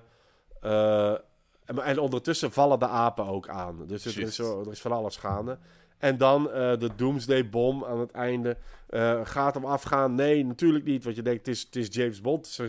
[0.61, 1.17] eh,
[1.65, 3.85] en, en ondertussen vallen de apen ook aan.
[3.87, 5.57] Dus het is er is van alles gaande.
[5.97, 8.57] En dan de Doomsday-bom aan het einde.
[9.23, 10.15] gaat hem afgaan?
[10.15, 11.03] Nee, natuurlijk niet.
[11.03, 12.59] Want je denkt, het is, het is James Bond.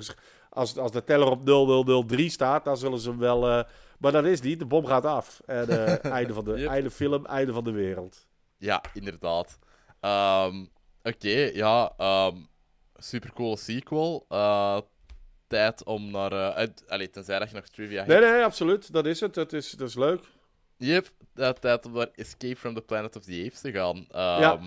[0.50, 1.42] Als, als de teller op
[2.08, 3.48] 0003 staat, dan zullen ze hem wel...
[3.48, 3.64] eh,
[3.98, 4.58] Maar dat is niet.
[4.58, 5.40] De bom gaat af.
[5.46, 6.68] En eh, einde, van de, Yep.
[6.68, 8.26] einde film, einde van de wereld.
[8.56, 9.58] Ja, inderdaad.
[10.00, 10.64] Ehm,
[11.02, 11.92] Oké, ja.
[11.96, 12.36] ehm
[12.96, 14.24] super cool sequel.
[14.28, 14.78] Eh,
[15.46, 16.52] tijd om naar.
[16.52, 18.30] uit, allee, tenzij dat je nog trivia Nee, hebt.
[18.32, 18.92] nee, absoluut.
[18.92, 19.34] Dat is het.
[19.34, 20.20] Dat is, dat is leuk.
[20.76, 21.08] Yep,
[21.60, 23.96] tijd om naar Escape from the Planet of the Apes te gaan.
[24.10, 24.58] Ehm, Ja.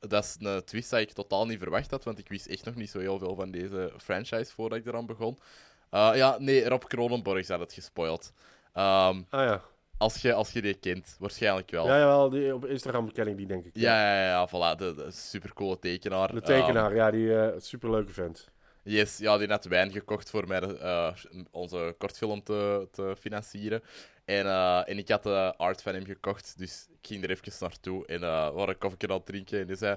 [0.00, 2.74] Dat is een twist die ik totaal niet verwacht had, want ik wist echt nog
[2.74, 5.38] niet zo heel veel van deze franchise voordat ik eraan begon.
[5.90, 8.32] Eh, ja, nee, Rob Cronenborg had het gespoild.
[8.72, 9.62] Ehm, Ah ja.
[9.98, 11.86] als, je, als je die kent, waarschijnlijk wel.
[11.86, 12.30] Ja, jawel.
[12.30, 13.70] Die, op Instagram ken ik die, denk ik.
[13.74, 14.78] Ja, ja, ja, voilà.
[14.78, 16.34] De, de supercoole tekenaar.
[16.34, 18.48] De tekenaar, ja, die eh superleuke vent.
[18.88, 21.12] Yes, ja, die had wijn gekocht voor mij eh,
[21.50, 23.82] onze kortfilm te, te financieren.
[24.24, 27.52] En, eh, en ik had de art van hem gekocht, dus ik ging er even
[27.60, 28.06] naartoe.
[28.06, 29.60] En eh we waren een koffie aan het drinken.
[29.60, 29.96] En die zei: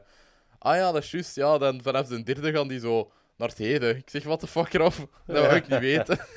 [0.59, 1.35] Ah ja, dat is juist.
[1.35, 3.97] Ja, dan vanaf de derde gaan die zo naar het heden.
[3.97, 4.93] Ik zeg: Wat de fuck erop?
[5.25, 6.19] Dat wil ik niet weten.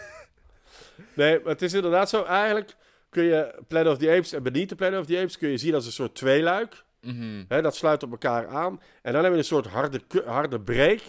[1.15, 2.23] Nee, maar het is inderdaad zo.
[2.23, 2.77] Eigenlijk
[3.11, 5.59] kun je Planet of the Apes en Beneath the Planet of the Apes kun je
[5.59, 6.85] zien als een soort tweeluik.
[7.49, 8.81] Hè, dat sluit op elkaar aan.
[9.03, 11.01] En dan hebben we een soort harde, harde break.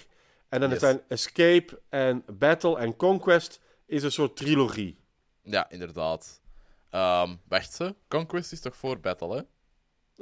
[0.49, 0.79] En dan Yes.
[0.79, 4.99] zijn Escape en Battle en Conquest is een soort trilogie.
[5.43, 6.41] Ja, inderdaad.
[6.89, 7.95] Ehm wacht ze.
[8.07, 9.41] Conquest is toch voor Battle, hè?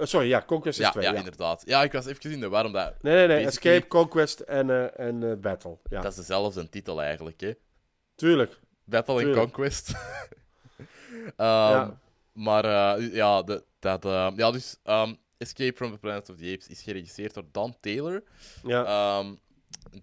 [0.02, 1.04] Eh, sorry, ja, Conquest is Ja, twee.
[1.04, 1.18] ja, Ja.
[1.18, 1.64] inderdaad.
[1.66, 3.44] Ja, ik was even in de war, omdat Nee, nee, nee.
[3.44, 5.78] Basically- Escape, Conquest en, eh, en eh, Battle.
[5.90, 7.54] Ja, dat is dezelfde titel eigenlijk, hè?
[8.16, 8.60] tuurlijk.
[8.86, 9.40] Battle Tuurlijk.
[9.40, 9.92] Conquest.
[11.38, 12.00] Ehm, Ja.
[12.34, 12.66] Maar
[13.02, 16.82] ja, de, dat, eh, ja, dus ehm, Escape from the Planet of the Apes is
[16.82, 18.24] geregisseerd door Dan Taylor.
[18.64, 18.86] Ja.
[18.86, 19.36] Ehm,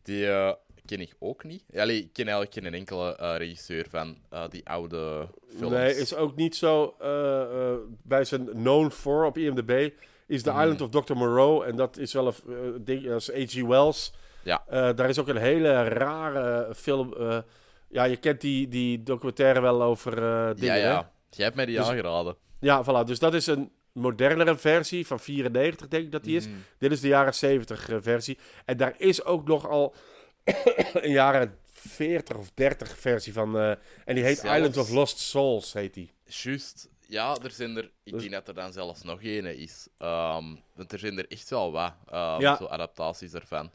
[0.03, 0.53] die eh,
[0.85, 1.65] ken ik ook niet.
[1.77, 5.73] Allee, ik ken eigenlijk geen enkele eh, regisseur van eh, die oude films.
[5.75, 6.95] Nee, is ook niet zo
[8.03, 9.91] bij zijn known for op IMDb.
[10.27, 10.61] Is The Mhm.
[10.61, 11.15] Island of Dr.
[11.15, 11.67] Moreau.
[11.67, 13.63] En dat is wel een ding, is H.G.
[13.67, 14.13] Wells.
[14.45, 14.65] Ja.
[14.69, 17.15] Daar is ook een hele rare film.
[17.89, 20.15] ja, je kent die, die documentaire wel over
[20.57, 20.89] dingen, ja, hè?
[20.91, 21.11] ja.
[21.31, 22.37] Jij hebt mij die Dus- aangeraden.
[22.61, 23.07] Ja, voilà.
[23.07, 26.47] Dus dat is een modernere versie van 94, denk ik dat die is.
[26.47, 26.57] Mhm.
[26.79, 28.39] Dit is de jaren 70 eh, versie.
[28.65, 29.95] En daar is ook nogal
[30.93, 33.59] een jaren 40 of 30 versie van.
[33.59, 33.71] eh,
[34.05, 36.13] en die heet Zelfs- Island of Lost Souls, heet die.
[36.25, 36.89] Juist.
[37.07, 37.91] Ja, er zijn er...
[38.05, 39.89] Ik Dus- denk dat er dan zelfs nog ene is.
[39.99, 41.93] Ehm, want er zijn er echt wel wat.
[42.09, 42.57] ehm, Ja.
[42.57, 43.71] Zo adaptaties ervan.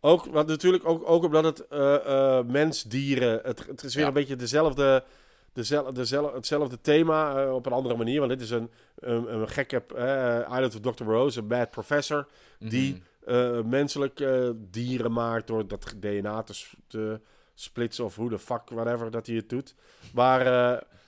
[0.00, 1.94] Ook, want natuurlijk ook, ook omdat het eh
[2.38, 3.40] eh, mens, dieren.
[3.42, 4.08] Het, het is weer Ja.
[4.08, 5.04] een beetje dezelfde,
[5.52, 8.18] dezelfde, dezelfde, hetzelfde thema eh, op een andere manier.
[8.18, 11.04] Want dit is een, een, een gekke eh, Island of Dr.
[11.04, 12.28] Rose, een bad professor.
[12.58, 13.34] Die Mhm.
[13.34, 16.42] eh, menselijke dieren maakt door dat DNA
[16.88, 17.20] te,
[17.54, 19.74] splitsen of hoe de fuck, whatever, dat hij het doet.
[20.14, 20.44] Maar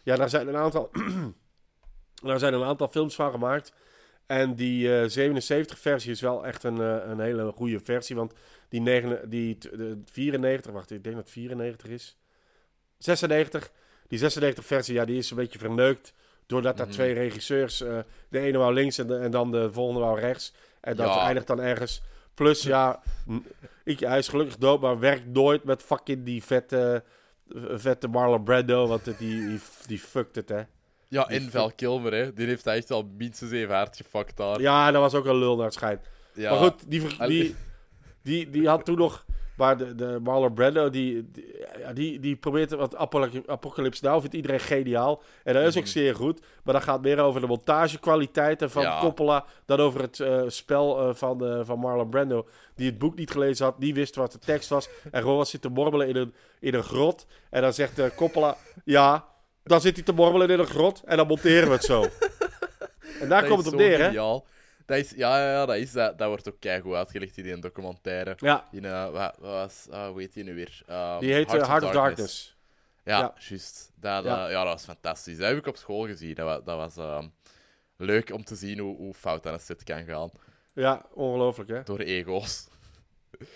[0.02, 0.90] ja, daar zijn een aantal,
[2.28, 3.72] daar zijn een aantal films van gemaakt.
[4.26, 6.78] En die eh 77-versie is wel echt een,
[7.10, 8.16] een hele goede versie.
[8.16, 8.32] Want
[8.68, 12.16] die, negen, die de 94, wacht, ik denk dat het 94 is.
[12.98, 13.70] 96,
[14.18, 16.12] die 96-versie, ja, die is een beetje verneukt.
[16.46, 16.94] Doordat daar Mhm.
[16.94, 17.98] twee regisseurs, eh,
[18.28, 20.54] de ene wou links en, de, en dan de volgende wou rechts.
[20.80, 21.20] En dat Ja.
[21.26, 22.02] eindigt dan ergens.
[22.34, 23.02] Plus, ja,
[23.84, 27.02] ik, hij is gelukkig dood, maar werkt nooit met fucking die vette,
[27.74, 28.86] vette Marlon Brando.
[28.86, 30.62] Want die, die, die fuckt het, hè.
[31.08, 32.32] Ja, Die en Val Kilmer, hè.
[32.32, 34.60] Die heeft echt al minstens even hard gefuckt daar.
[34.60, 36.00] Ja, dat was ook een lul naar het schijnt.
[36.34, 36.50] Ja.
[36.50, 37.54] Maar goed, die, die,
[38.22, 39.24] die, die had toen nog...
[39.56, 41.44] Maar de, de Marlon Brando, die, die,
[41.94, 42.70] die, die probeert...
[42.70, 42.96] Want
[43.46, 45.22] Apocalypse, Now vindt iedereen geniaal.
[45.44, 45.92] En dat is ook Mhm.
[45.92, 46.40] zeer goed.
[46.62, 49.00] Maar dat gaat meer over de montagekwaliteiten van Ja.
[49.00, 49.44] Coppola...
[49.66, 52.46] dan over het eh, spel eh, van, eh, van Marlon Brando.
[52.76, 54.88] Die het boek niet gelezen had, die wist wat de tekst was...
[55.10, 57.26] en gewoon was zitten mormelen in een, in een grot.
[57.50, 58.56] En dan zegt Coppola...
[58.84, 59.24] Ja,
[59.62, 61.02] dan zit hij te mormelen in een grot...
[61.04, 62.02] en dan monteren we het zo.
[63.20, 64.10] en daar Dat komt het op neer, hè?
[64.86, 67.58] Dat is, ja, ja, ja, dat, is, dat, dat wordt ook keigoed uitgelegd in die
[67.58, 68.32] documentaire.
[68.36, 70.82] Ja, In, eh wat, wat was, ah, hoe heet die nu weer?
[70.86, 72.56] Ehm, die heet eh, Heart, of Darkness.
[73.04, 73.34] Ja, Ja.
[73.38, 73.92] juist.
[73.94, 74.44] Dat, Ja.
[74.46, 75.36] eh, ja, dat was fantastisch.
[75.36, 76.34] Dat heb ik op school gezien.
[76.34, 77.28] Dat was, dat was ehm,
[77.96, 80.30] leuk om te zien hoe, hoe fout aan een set kan gaan.
[80.74, 81.82] Ja, ongelooflijk hè?
[81.82, 82.68] Door ego's.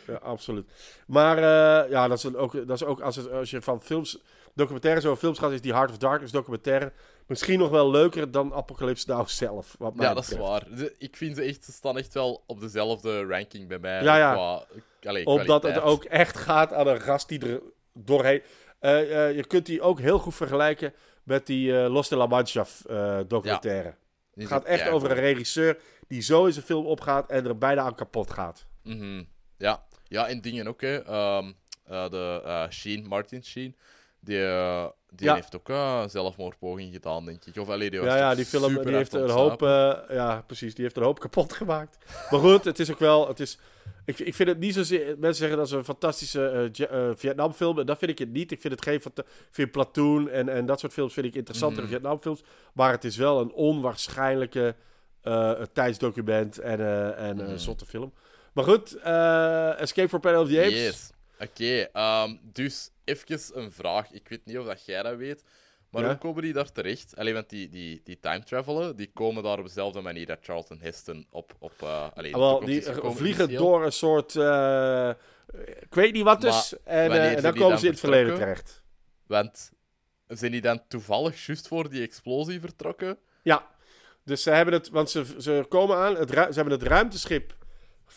[0.07, 0.71] Ja, absoluut.
[1.07, 1.41] Maar
[1.91, 4.19] ja, dat is, ook, dat is ook als, het, als je van films,
[4.55, 6.93] documentaires over films gaat, is die Heart of Darkness documentaire
[7.29, 9.75] misschien nog wel leuker dan Apocalypse Now zelf.
[9.79, 10.67] Wat mij Ja, dat is waar.
[10.77, 14.03] De- ik vind ze echt, ze staan echt wel op dezelfde ranking bij mij.
[14.03, 14.33] Ja, ja.
[14.33, 14.65] Qua,
[15.09, 17.63] allee, Omdat het ook echt gaat aan een gast die er
[17.93, 18.43] doorheen...
[18.79, 22.27] Eh, eh, je kunt die ook heel goed vergelijken met die eh, Los de la
[22.27, 22.65] Mancha
[23.27, 23.95] documentaire.
[24.35, 27.83] Het gaat echt over een regisseur die zo in zijn film opgaat en er bijna
[27.83, 28.67] aan kapot gaat.
[28.83, 29.23] Mhm.
[29.57, 29.87] Ja.
[30.05, 31.05] ja, en dingen ook, hè.
[31.05, 31.53] Ehm,
[31.85, 33.77] eh, de Sheen, Martin Sheen,
[34.21, 34.41] die,
[35.15, 35.35] die Ja.
[35.35, 37.57] heeft ook uh, zelfmoordpoging gedaan, denk ik.
[37.57, 40.75] Of allee, die was Ja, ja, die film die heeft een hoop, eh, ja, precies,
[40.75, 41.99] die heeft een hoop kapot gemaakt.
[42.31, 43.59] Maar goed, het is ook wel, het is,
[44.05, 45.07] Ik, ik vind het niet zozeer...
[45.07, 47.79] Mensen zeggen dat is een fantastische eh, eh, Vietnamfilm.
[47.79, 48.53] En dat vind ik het niet.
[48.53, 49.01] Ik vind het geen...
[49.01, 51.91] fanta- Ik vind Platoon en, en dat soort films vind ik interessantere Mhm.
[51.93, 52.43] Vietnamfilms.
[52.73, 54.75] Maar het is wel een onwaarschijnlijke
[55.23, 57.47] eh, tijdsdocument en, eh, en Mhm.
[57.51, 58.13] een zotte film.
[58.53, 60.73] Maar goed, eh, Escape from Planet of the Apes.
[60.73, 61.11] Yes.
[61.39, 64.13] Oké, ehm, dus even een vraag.
[64.13, 65.45] Ik weet niet of dat jij dat weet.
[65.91, 66.09] Maar Ja?
[66.09, 67.17] hoe komen die daar terecht?
[67.17, 70.79] Alleen, want die, die, die time travelen, die komen daar op dezelfde manier dat Charlton
[70.81, 71.55] Heston op...
[71.59, 74.37] op uh, allee, Ah, wel, die vliegen door een soort...
[74.37, 75.11] eh,
[75.81, 76.75] ik weet niet wat dus.
[76.85, 78.83] En, eh, en dan komen ze in het verleden terecht.
[79.27, 79.71] Want
[80.27, 83.19] zijn die dan toevallig juist voor die explosie vertrokken?
[83.43, 83.67] Ja,
[84.25, 87.57] dus ze hebben het, want ze, ze komen aan, het, ze hebben het ruimteschip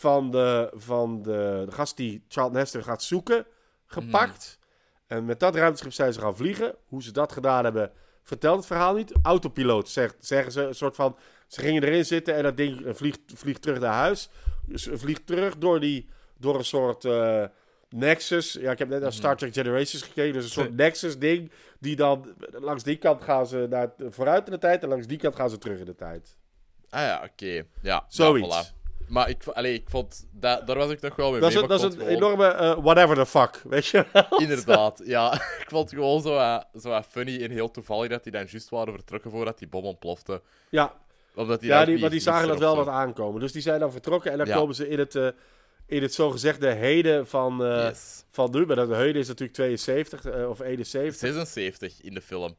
[0.02, 3.46] van de, van de, de gast die Charlton Heston gaat zoeken,
[3.86, 4.58] gepakt.
[5.06, 6.74] En met dat ruimteschip zijn ze gaan vliegen.
[6.86, 7.92] Hoe ze dat gedaan hebben,
[8.22, 9.12] vertelt het verhaal niet.
[9.22, 12.94] Autopiloot, zegt, zeggen ze, een soort van, ze gingen erin zitten en dat ding eh,
[12.94, 14.28] vliegt, vliegt terug naar huis.
[14.66, 17.44] Dus vliegt terug door, die, door een soort eh,
[17.88, 18.52] Nexus.
[18.52, 20.32] Ja, ik heb net naar Star Trek Generations gekeken.
[20.32, 21.52] Dus een soort Nexus-ding.
[21.78, 24.82] Die dan, langs die kant gaan ze naar, vooruit in de tijd.
[24.82, 26.36] En langs die kant gaan ze terug in de tijd.
[26.90, 27.62] Ah ja, oké.
[27.82, 28.72] Ja, Zoiets.
[28.74, 28.81] voilà.
[29.08, 30.26] Maar ik, allee, ik vond...
[30.30, 32.02] Dat, daar was ik nog wel mee Dat is, mee, een- maar dat is een
[32.02, 34.04] gewoon- enorme eh, whatever the fuck, weet je?
[34.36, 35.34] Inderdaad, ja.
[35.62, 38.68] Ik vond het gewoon zo, eh, zo funny en heel toevallig dat die dan juist
[38.68, 40.42] waren vertrokken voordat die bom ontplofte.
[40.70, 40.94] Ja,
[41.34, 43.40] Omdat die ja die, maar die zagen dat wel wat aankomen.
[43.40, 44.56] Dus die zijn dan vertrokken en dan Ja.
[44.56, 45.28] komen ze in het, eh,
[45.86, 48.24] in het zogezegde heden van, Yes.
[48.30, 48.66] van nu.
[48.66, 51.18] Maar dat heden is natuurlijk 72 eh, of 71.
[51.20, 52.56] 76 in de film.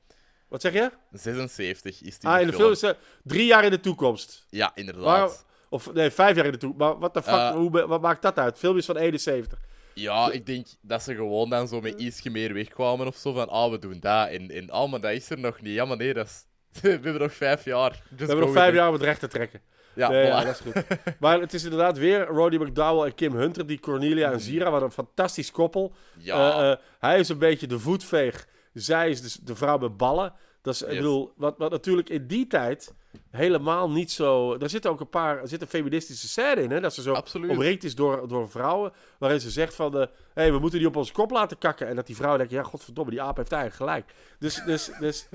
[0.48, 0.91] Wat zeg je?
[1.12, 4.46] 76 is die Ah, in de film is ze drie jaar in de toekomst.
[4.50, 5.46] Ja, inderdaad.
[5.74, 6.86] Of nee, vijf jaar in de toekomst.
[6.86, 7.51] Maar wat de fuck, Eh.
[7.51, 8.53] hoe, wat maakt dat uit?
[8.53, 9.59] De film is van 71.
[9.93, 13.34] Ja, ik denk dat ze gewoon dan zo met iets meer wegkwamen of zo.
[13.34, 14.30] Van, ah, we doen dat.
[14.30, 15.74] En, en ah, maar dat is er nog niet.
[15.74, 16.45] Ja, maar nee, dat is...
[16.82, 17.91] we hebben nog vijf jaar.
[17.91, 18.76] Just We hebben nog vijf it.
[18.76, 19.61] jaar om het recht te trekken.
[19.95, 20.30] Ja, Nee, voilà.
[20.30, 20.86] ja, dat is goed.
[21.19, 24.82] maar het is inderdaad weer Roddy McDowell en Kim Hunter, die Cornelia en Zira, wat
[24.82, 25.93] een fantastisch koppel.
[26.17, 26.51] Ja.
[26.61, 28.47] Eh, eh, hij is een beetje de voetveeg.
[28.74, 30.34] Zij is dus de vrouw met ballen.
[30.61, 32.93] Dat is, ik bedoel, wat, wat natuurlijk in die tijd
[33.32, 34.53] helemaal niet zo...
[34.57, 35.41] Er zitten ook een paar...
[35.41, 36.80] Er zit een feministische scène in, hè?
[36.80, 37.49] Dat ze zo Absoluut.
[37.51, 38.91] omringd is door, door vrouwen.
[39.20, 39.93] Waarin ze zegt van...
[39.95, 41.88] Hé, hey, we moeten die op onze kop laten kakken.
[41.88, 42.51] En dat die vrouw denkt...
[42.51, 44.14] Ja, godverdomme, die aap heeft eigenlijk gelijk.
[44.39, 44.64] Dus...
[44.66, 45.28] dus, dus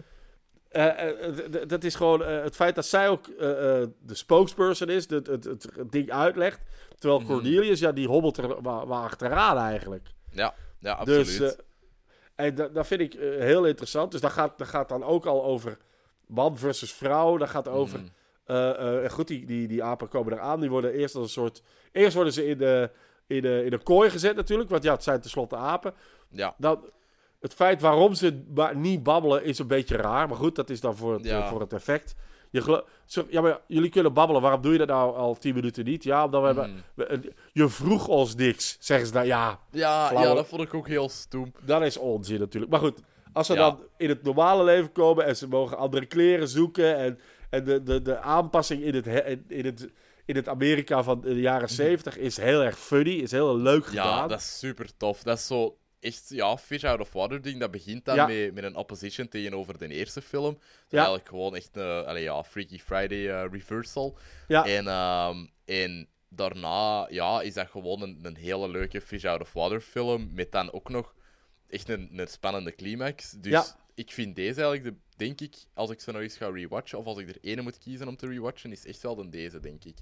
[0.68, 4.14] eh, eh, d- dat is gewoon eh, het feit dat zij ook eh, eh, de
[4.14, 6.60] spokesperson is, het, het, het, ding uitlegt.
[6.98, 7.32] Terwijl Mhm.
[7.32, 10.06] Cornelius, ja, die hobbelt er wa- wa- achteraan eigenlijk.
[10.30, 11.38] ja, ja, absoluut.
[11.38, 11.60] Dus, eh,
[12.34, 14.12] en dat, dat vind ik eh, heel interessant.
[14.12, 15.78] Dus dat gaat, dat gaat dan ook al over
[16.28, 17.36] man versus vrouw.
[17.36, 17.98] Dat gaat over...
[17.98, 18.08] Mhm.
[18.44, 20.60] eh, eh, goed, die, die, die apen komen eraan.
[20.60, 21.62] Die worden eerst als een soort...
[21.92, 22.90] Eerst worden ze in de,
[23.26, 24.70] in de, in de kooi gezet natuurlijk.
[24.70, 25.94] Want ja, het zijn tenslotte apen.
[26.30, 26.90] Ja, Dan,
[27.40, 30.28] het feit waarom ze ba- niet babbelen is een beetje raar.
[30.28, 31.48] Maar goed, dat is dan voor het, Ja.
[31.48, 32.14] voor het effect.
[32.50, 32.84] Je
[33.30, 34.42] ja, maar jullie kunnen babbelen.
[34.42, 36.04] Waarom doe je dat nou al tien minuten niet?
[36.04, 36.70] Ja, omdat we hebben...
[36.70, 36.80] Mhm.
[36.94, 39.26] we- je vroeg ons niks, zeggen ze dan.
[39.26, 41.52] Ja, ja, Flauwe- ja, dat vond ik ook heel stoem.
[41.64, 42.72] dat is onzin natuurlijk.
[42.72, 43.00] Maar goed,
[43.32, 43.58] als ze Ja.
[43.58, 47.18] dan in het normale leven komen en ze mogen andere kleren zoeken en,
[47.50, 49.88] en de, de, de aanpassing in het, he- in, het,
[50.24, 53.88] in het Amerika van de jaren 70 is heel erg funny, is heel leuk Ja,
[53.88, 54.28] gedaan.
[54.28, 55.22] dat is super tof.
[55.22, 57.60] Dat is zo echt, ja, fish out of water ding.
[57.60, 58.26] Dat begint dan Ja.
[58.26, 60.58] met, met een opposition tegenover de eerste film.
[60.88, 60.96] Ja.
[60.96, 64.18] eigenlijk gewoon echt een allee, ja, Freaky Friday eh, reversal.
[64.48, 64.66] Ja.
[64.66, 69.52] En, ehm, en daarna ja, is dat gewoon een, een hele leuke fish out of
[69.52, 70.28] water film.
[70.34, 71.14] Met dan ook nog
[71.70, 73.30] echt een, een spannende climax.
[73.38, 73.64] Dus Ja.
[73.94, 77.04] ik vind deze eigenlijk, de, denk ik, als ik ze nog eens ga rewatchen, of
[77.06, 79.84] als ik er ene moet kiezen om te rewatchen, is echt wel dan deze, denk
[79.84, 79.96] ik.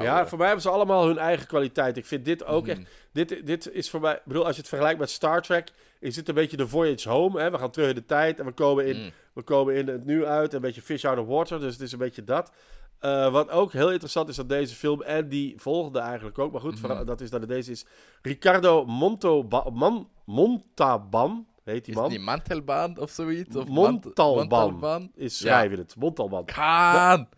[0.00, 1.96] Ja, voor mij hebben ze allemaal hun eigen kwaliteit.
[1.96, 2.70] Ik vind dit ook Mhm.
[2.70, 2.80] echt...
[3.12, 4.14] Dit, dit is voor mij...
[4.14, 5.68] Ik bedoel, als je het vergelijkt met Star Trek...
[6.00, 7.40] is dit een beetje de voyage home.
[7.40, 7.50] Hè?
[7.50, 9.10] We gaan terug in de tijd en we komen in, Mm.
[9.32, 10.52] we komen in het nu uit.
[10.52, 11.60] Een beetje fish out of water.
[11.60, 12.52] Dus het is een beetje dat.
[12.98, 15.02] Eh, wat ook heel interessant is aan deze film...
[15.02, 16.52] en die volgende eigenlijk ook...
[16.52, 17.04] maar goed, Mhm.
[17.04, 17.86] dat is dat deze is...
[18.22, 21.46] Ricardo Montoba, Man, Montaban...
[21.64, 22.10] heet die Is man.
[22.10, 23.56] niet Mantelbaan of zoiets?
[23.56, 24.36] Of Montalban.
[24.36, 25.10] Montalban?
[25.14, 25.96] Is schrijven het.
[25.98, 26.44] Montalban.
[26.44, 27.28] Kaan!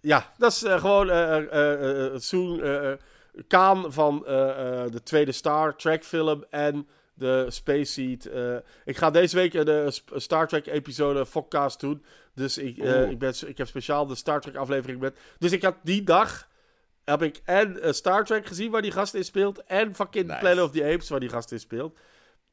[0.00, 2.62] Ja, dat is eh, gewoon eh, eh, Soen
[3.48, 4.18] Kaan van
[4.90, 8.30] de tweede Star Trek film en de Space Seed.
[8.84, 9.52] ik ga deze week
[9.96, 12.04] Sp- Star Trek episode Fokcast doen.
[12.40, 15.16] Dus ik, eh, ik, ben, ik heb speciaal de Star Trek aflevering met...
[15.38, 16.48] Dus ik had die dag...
[17.04, 19.64] Heb ik en eh, Star Trek gezien waar die gast in speelt.
[19.64, 20.38] En fucking Nice.
[20.38, 21.98] Planet of the Apes waar die gast in speelt.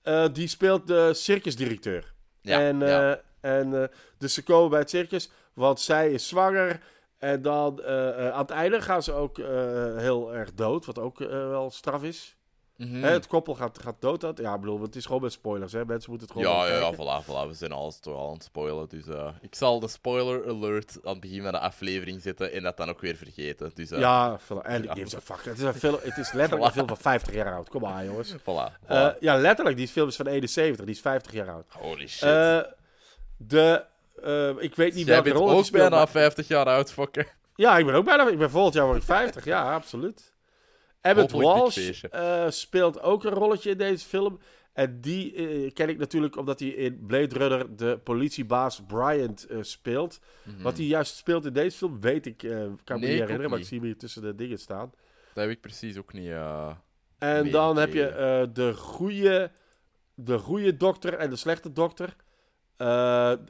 [0.01, 2.13] Eh, die speelt de circusdirecteur.
[2.41, 3.21] Ja, en ja.
[3.41, 6.79] en dus ze komen bij het circus, want zij is zwanger.
[7.17, 9.37] En dan aan het einde gaan ze ook
[9.97, 12.36] heel erg dood, wat ook wel straf is.
[12.77, 13.03] Mhm.
[13.03, 14.21] Hè, het koppel gaat, gaat dood.
[14.21, 14.37] Dat.
[14.37, 15.71] Ja, ik bedoel, het is gewoon met spoilers.
[15.73, 15.85] Hè?
[15.85, 17.47] Mensen moeten het gewoon Ja, ja, voilà, voilà.
[17.47, 18.89] We zijn alles toch al aan het spoilen.
[18.89, 22.63] Dus eh, ik zal de spoiler alert aan het begin van de aflevering zetten en
[22.63, 23.71] dat dan ook weer vergeten.
[23.73, 24.61] Dus eh, Ja, voilà.
[24.65, 24.93] en Ja.
[24.93, 25.43] gives a fuck.
[25.43, 27.69] Het is, een film, het is letterlijk een film van 50 jaar oud.
[27.69, 28.33] Kom maar, jongens.
[28.33, 28.73] voilà.
[28.83, 28.87] voilà.
[28.87, 29.77] Eh, ja, letterlijk.
[29.77, 30.85] Die film is van 71.
[30.85, 31.65] Die is 50 jaar oud.
[31.69, 32.65] Holy shit.
[33.37, 33.83] De...
[34.59, 36.91] ik weet niet Jij welke bent rol hij ook speelt, bijna maar- 50 jaar oud,
[36.91, 37.35] fokker.
[37.55, 38.27] Ja, ik ben ook bijna...
[38.29, 39.45] Ik ben volgend jaar word ik 50.
[39.45, 40.33] Ja, absoluut.
[41.15, 44.39] Dik Walsh eh, speelt ook een rolletje in deze film.
[44.73, 49.57] En die eh, ken ik natuurlijk omdat hij in Blade Runner de politiebaas Bryant eh,
[49.61, 50.19] speelt.
[50.43, 50.61] Mhm.
[50.61, 52.37] Wat hij juist speelt in deze film, weet ik.
[52.37, 54.91] kan me niet herinneren, maar ik zie hem hier tussen de dingen staan.
[55.33, 56.31] Dat heb ik precies ook niet.
[57.17, 59.51] En dan heb je de, goede,
[60.15, 62.15] de goede dokter en de slechte dokter.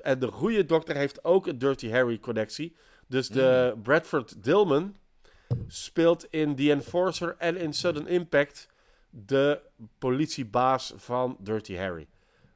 [0.01, 2.75] En de goede dokter heeft ook een Dirty Harry connectie.
[3.07, 3.81] Dus de Hmm.
[3.81, 4.95] Bradford Dillman
[5.67, 8.69] speelt in The Enforcer en in Sudden Impact
[9.09, 9.61] de
[9.97, 12.07] politiebaas van Dirty Harry.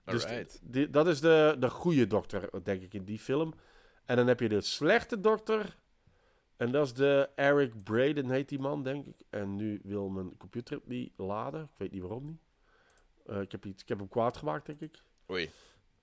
[0.05, 0.59] Dus alright.
[0.63, 3.53] die- dat is de, de goede dokter, denk ik, in die film.
[4.05, 5.77] En dan heb je de slechte dokter.
[6.57, 9.15] En dat is de Eric Braden, heet die man, denk ik.
[9.29, 11.61] En nu wil mijn computer niet laden.
[11.63, 12.39] Ik weet niet waarom niet.
[13.25, 15.01] Eh, ik, heb iets, ik heb hem kwaad gemaakt, denk ik.
[15.31, 15.49] Oei.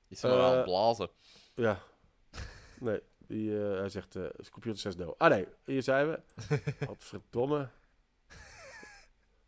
[0.09, 1.09] Is er maar aan Eh, blazen?
[1.55, 1.79] Ja.
[2.81, 5.15] Nee, die, eh, hij zegt, zijn computer zegt no.
[5.19, 6.21] Ah nee, hier zijn we.
[6.87, 7.69] Wat verdomme.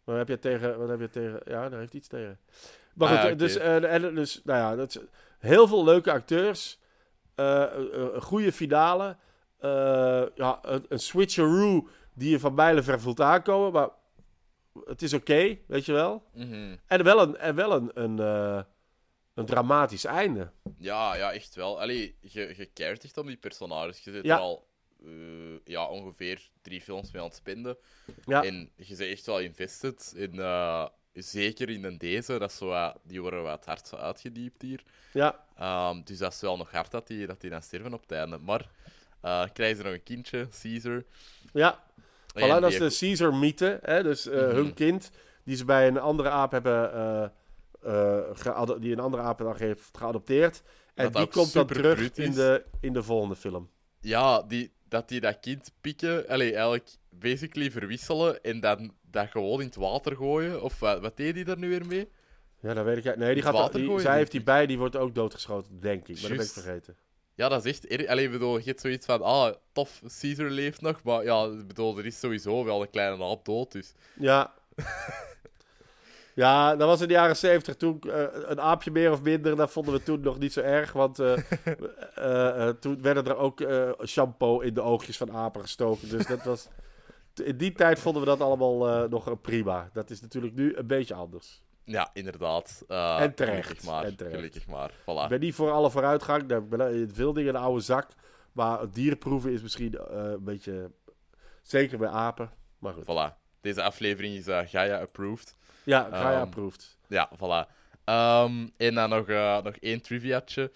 [0.04, 2.38] Wat heb je tegen, wat heb je tegen, ja, daar heeft iets tegen.
[2.94, 4.98] Maar Ah, goed, dus, eh, en, dus, nou ja, dat is,
[5.38, 6.78] heel veel leuke acteurs.
[7.34, 9.16] een goede finale.
[10.34, 13.72] ja, een, een switcheroo die je van mijlenver voelt aankomen.
[13.72, 13.88] Maar
[14.84, 16.22] het is oké, weet je wel.
[16.34, 16.76] Mhm.
[16.86, 18.18] En wel een, en wel een, een,
[19.40, 20.50] een dramatisch einde.
[20.78, 21.80] Ja, ja, echt wel.
[21.80, 24.04] Allee, je, je keert echt om die personages.
[24.04, 24.34] Je zit Ja.
[24.36, 24.66] er al
[25.04, 25.10] eh,
[25.64, 27.76] ja, ongeveer drie films mee aan het spinden.
[28.24, 28.44] Ja.
[28.44, 30.38] En je bent echt wel invested in...
[30.38, 34.82] eh, zeker in een deze, dat zo, die worden wat hard uitgediept hier.
[35.12, 38.00] Ja, Ehm, dus dat is wel nog hard dat die, dat die dan sterven op
[38.00, 38.38] het einde.
[38.38, 38.68] Maar
[39.20, 41.04] eh krijgen ze nog een kindje, Caesar.
[41.52, 41.84] ja.
[42.34, 43.80] Voilà, dat is de Caesar-mythe.
[44.02, 44.34] Dus Mhm.
[44.36, 45.10] hun kind,
[45.44, 47.32] die ze bij een andere aap hebben...
[47.82, 50.62] eh, die een andere aap dan heeft geadopteerd.
[50.94, 53.70] En Dat die komt dan terug in de, in de volgende film.
[54.00, 59.60] Ja, die, dat die dat kind pikken, allee, eigenlijk basically verwisselen en dan dat gewoon
[59.60, 60.62] in het water gooien.
[60.62, 62.08] Of wat, wat deed hij daar nu weer mee?
[62.60, 63.16] Ja, dat weet ik.
[63.16, 66.08] Nee, die gaat, water die, gooien, zij heeft die bij, die wordt ook doodgeschoten, denk
[66.08, 66.20] ik.
[66.20, 66.96] Maar dat ben ik vergeten.
[67.34, 68.06] Ja, dat is echt erg.
[68.06, 71.02] Allee, ik bedoel, je hebt zoiets van, ah, tof, Caesar leeft nog.
[71.02, 73.92] Maar ja, bedoel, er is sowieso wel een kleine aap dood, dus...
[74.18, 74.54] Ja.
[76.40, 77.76] ja, dat was in de jaren zeventig.
[77.76, 80.92] Toen eh, een aapje meer of minder, dat vonden we toen nog niet zo erg.
[80.92, 81.36] Want eh,
[82.68, 83.64] eh, toen werden er ook
[84.06, 86.08] shampoo in de oogjes van apen gestoken.
[86.08, 86.68] Dus dat was...
[87.44, 89.90] In die tijd vonden we dat allemaal nog prima.
[89.92, 91.62] Dat is natuurlijk nu een beetje anders.
[91.84, 92.84] Ja, inderdaad.
[92.88, 94.34] En terecht, Gelukkig maar, en terecht.
[94.36, 94.90] gelukkig maar.
[94.90, 95.28] Ik Voilà.
[95.28, 96.52] ben niet voor alle vooruitgang.
[96.52, 98.08] Ik ben in veel dingen een oude zak.
[98.52, 100.90] Maar het dierenproeven is misschien een beetje...
[101.62, 102.50] Zeker bij apen.
[102.78, 103.04] Maar goed.
[103.04, 103.38] Voilà.
[103.60, 105.56] Deze aflevering is Gaia approved.
[105.90, 106.96] Ja, ga je Ehm, approved.
[107.08, 107.70] Ja, voilà.
[108.04, 110.72] Ehm, en dan nog, eh, nog één triviaatje.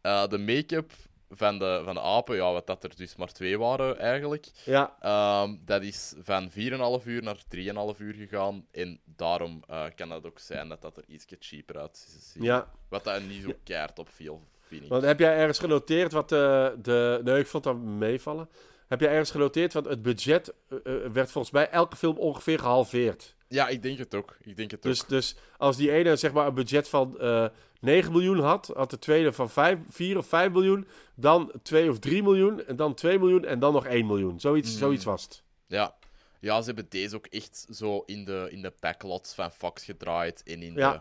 [0.00, 0.92] Eh, de make-up
[1.30, 4.46] van de, van de apen, ja, wat dat er dus maar twee waren eigenlijk.
[4.64, 8.66] Ja, Ehm, dat is van 4,5 uur naar 3,5 uur gegaan.
[8.72, 12.06] En daarom eh, kan het ook zijn dat dat er iets cheaper uit
[12.40, 12.68] ja.
[12.88, 14.88] Wat dat niet zo keihard opviel, vind ik.
[14.88, 17.20] Want heb jij ergens genoteerd wat de, de...
[17.24, 18.48] Nee, ik vond dat meevallen.
[18.88, 20.76] Heb jij ergens genoteerd, want het budget eh,
[21.12, 23.34] werd volgens mij elke film ongeveer gehalveerd.
[23.48, 24.36] Ja, ik denk het ook.
[24.40, 25.08] Ik denk het Dus, ook.
[25.08, 27.46] dus als die ene zeg maar een budget van eh
[27.80, 31.98] 9 miljoen had, had de tweede van 5, 4 of 5 miljoen, dan 2 of
[31.98, 34.40] 3 miljoen, en dan 2 miljoen en dan nog 1 miljoen.
[34.40, 34.78] Zoiets, Mm.
[34.78, 35.42] zoiets was het.
[35.66, 35.94] Ja.
[36.40, 40.42] ja, ze hebben deze ook echt zo in de, in de backlots van Fox gedraaid.
[40.42, 40.92] En in Ja.
[40.92, 41.00] de,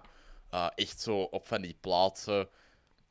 [0.50, 2.48] eh, echt zo op van die plaatsen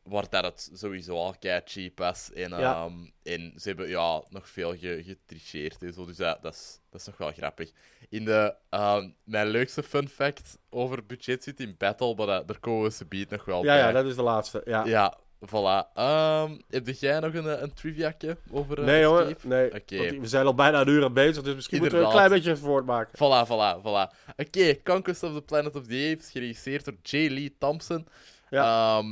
[0.07, 2.33] waar dat het sowieso al kei cheap was.
[2.33, 2.59] En, Ja.
[2.85, 2.93] ehm,
[3.23, 6.07] en ze hebben ja, nog veel ge, getricheerd en zo.
[6.07, 7.71] Dus ja, dat, is, dat is nog wel grappig.
[8.09, 12.59] In de, ehm, mijn leukste fun fact over budget zit in Battle, maar dat, daar
[12.59, 13.79] komen we ze beat nog wel Ja, bij.
[13.79, 14.63] ja, dat is de laatste.
[14.65, 14.85] Ja.
[14.85, 15.93] Ja, voilà.
[15.95, 19.05] Ehm, heb jij nog een, eh, een triviaatje over eh, nee.
[19.05, 19.47] Escape?
[19.47, 19.75] Nee.
[19.75, 19.97] Oké.
[19.99, 22.57] Want we zijn al bijna een uur bezig, dus misschien moeten we een klein beetje
[22.57, 23.13] voortmaken.
[23.19, 24.35] Voilà, voilà, voilà.
[24.37, 27.11] Oké, Conquest of the Planet of the Apes, geregisseerd door J.
[27.29, 28.07] Lee Thompson.
[28.51, 29.03] Ja.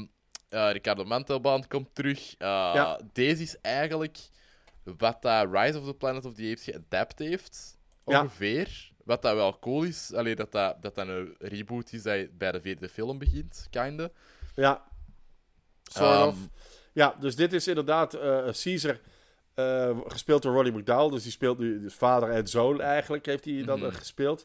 [0.54, 2.34] Eh, Ricardo Mantelbaan komt terug.
[2.38, 3.00] Eh, Ja.
[3.12, 4.18] Deze is eigenlijk
[4.98, 7.78] wat dat Rise of the Planet of the Apes geadapt heeft.
[8.04, 8.92] Ongeveer.
[9.04, 10.12] Wat dat wel cool is.
[10.14, 14.08] Alleen dat dat, dat dat een reboot is dat bij de vierde film begint, kinda.
[14.54, 14.82] Ja.
[15.82, 16.36] Sort Ehm, of.
[16.92, 18.98] Ja, dus dit is inderdaad eh Caesar,
[20.06, 21.10] gespeeld door Roddy McDowell.
[21.10, 23.90] Dus die speelt nu dus vader en zoon eigenlijk, heeft hij dan Mhm.
[23.92, 24.44] gespeeld.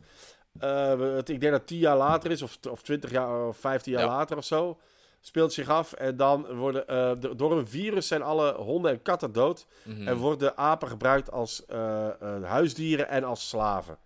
[0.59, 3.91] Het, ik denk dat het 10 jaar later is, of, of 20 jaar, of 15
[3.93, 4.07] jaar Ja.
[4.07, 4.79] later of zo.
[5.21, 5.93] Speelt zich af.
[5.93, 9.65] En dan worden eh, door een virus zijn alle honden en katten dood.
[9.83, 10.07] Mhm.
[10.07, 13.97] En worden apen gebruikt als eh, eh, huisdieren en als slaven.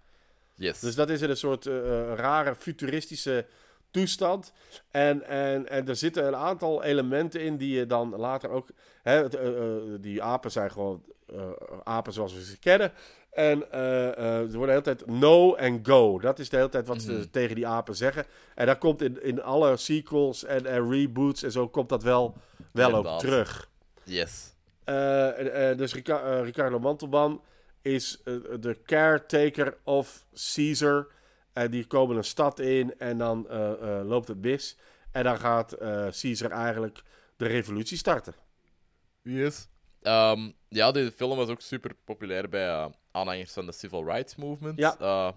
[0.56, 0.80] Yes.
[0.80, 1.66] Dus dat is in een soort
[2.16, 3.46] rare futuristische
[3.92, 4.54] toestand.
[4.92, 8.68] En, en, en er zitten een aantal elementen in die je dan later ook.
[9.02, 9.28] Hè,
[10.00, 11.04] die apen zijn gewoon
[11.84, 12.92] apen zoals we ze kennen.
[13.34, 16.20] En eh, eh, er worden de hele tijd no en go.
[16.20, 17.06] Dat is de hele tijd wat Mhm.
[17.06, 18.26] ze tegen die apen zeggen.
[18.56, 22.36] En daar komt in, in alle sequels en, en reboots en zo komt dat wel,
[22.72, 23.70] wel ook terug.
[24.04, 24.52] yes.
[24.84, 27.42] Eh, dus Rica- eh, Ricardo Mantelman
[27.82, 30.26] is eh, de caretaker of
[30.56, 31.08] Caesar.
[31.54, 34.78] En die komen een stad in en dan eh, eh, loopt het mis.
[35.12, 37.02] En dan gaat eh, Caesar eigenlijk
[37.38, 38.34] de revolutie starten.
[39.22, 39.68] Yes.
[40.04, 44.36] Ehm, ja, deze film was ook super populair bij eh, aanhangers van de Civil Rights
[44.36, 44.78] Movement.
[44.80, 44.96] Ja.
[45.00, 45.30] Eh,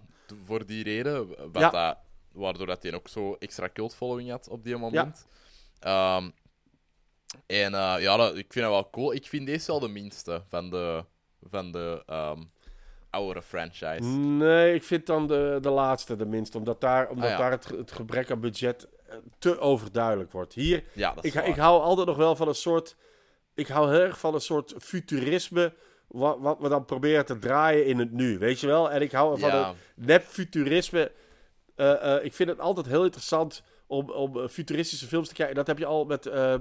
[0.44, 1.28] voor die reden.
[1.52, 1.96] Wat dat-
[2.32, 5.26] waardoor dat hij ook zo extra cult following had op die moment.
[5.80, 6.30] Ehm,
[7.46, 9.12] en eh, ja, dat, ik vind dat wel cool.
[9.14, 11.04] Ik vind deze wel de minste van de,
[11.50, 12.42] van de ehm
[13.10, 14.02] oudere franchise.
[14.18, 16.54] Nee, ik vind dan de, de laatste de minst.
[16.54, 17.36] Omdat daar, omdat Ah, ja.
[17.38, 18.88] daar het, het gebrek aan budget
[19.38, 20.52] te overduidelijk wordt.
[20.54, 21.46] Hier, Ja, ik, waar.
[21.48, 22.96] ik hou altijd nog wel van een soort...
[23.56, 25.72] Ik hou heel erg van een soort futurisme...
[26.06, 28.90] Wat, wat we dan proberen te draaien in het nu, weet je wel?
[28.90, 29.68] En ik hou van Ja.
[29.68, 31.12] een nep-futurisme.
[31.74, 35.54] Eh, eh, ik vind het altijd heel interessant om, om eh, futuristische films te kijken.
[35.54, 36.54] Dat heb je al met eh,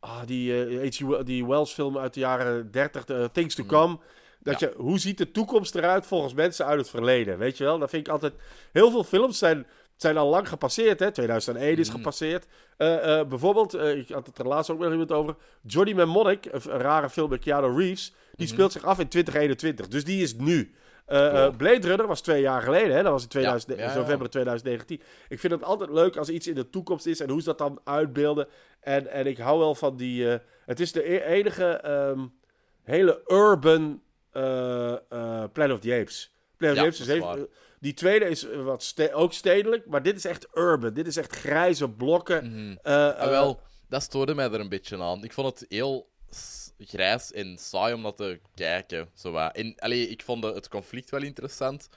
[0.00, 0.90] ah, die,
[1.24, 3.98] die Wells film uit de jaren 30, de Things to Come.
[4.38, 7.38] Dat je, hoe ziet de toekomst eruit volgens mensen uit het verleden?
[7.38, 7.78] Weet je wel?
[7.78, 8.32] Dat vind ik altijd...
[8.72, 9.66] Heel veel films zijn,
[10.02, 11.10] zijn al lang gepasseerd, hè?
[11.10, 11.96] 2001 is Mhm.
[11.96, 12.46] gepasseerd.
[12.76, 15.34] Eh, eh, bijvoorbeeld, eh, ik had het er laatst ook nog iemand over.
[15.62, 18.14] Johnny Mnemonic, een, een rare film met Keanu Reeves.
[18.34, 18.54] Die Mhm.
[18.54, 19.88] speelt zich af in 2021.
[19.88, 20.74] Dus die is nu.
[21.06, 21.50] Cool.
[21.56, 23.02] Blade Runner was twee jaar geleden, hè?
[23.02, 23.96] Dat was in 2000, Ja, ja, ja.
[23.98, 25.00] november 2019.
[25.28, 27.58] Ik vind het altijd leuk als iets in de toekomst is en hoe ze dat
[27.58, 28.48] dan uitbeelden.
[28.80, 30.26] En, en ik hou wel van die.
[30.66, 32.20] het is de e- enige ehm,
[32.82, 34.00] hele urban
[35.52, 36.32] Planet of the Apes.
[36.56, 37.48] Planet of the Apes is even-.
[37.82, 40.94] Die tweede is eh, wat ste- ook stedelijk, maar dit is echt urban.
[40.94, 42.50] Dit is echt grijze blokken.
[42.50, 42.76] Mhm.
[42.82, 45.24] Eh, Ah, eh, wel, dat stoorde mij er een beetje aan.
[45.24, 46.08] Ik vond het heel
[46.78, 49.08] grijs en saai om dat te kijken.
[49.14, 49.36] Zo.
[49.36, 51.88] En, allee, ik vond het conflict wel interessant.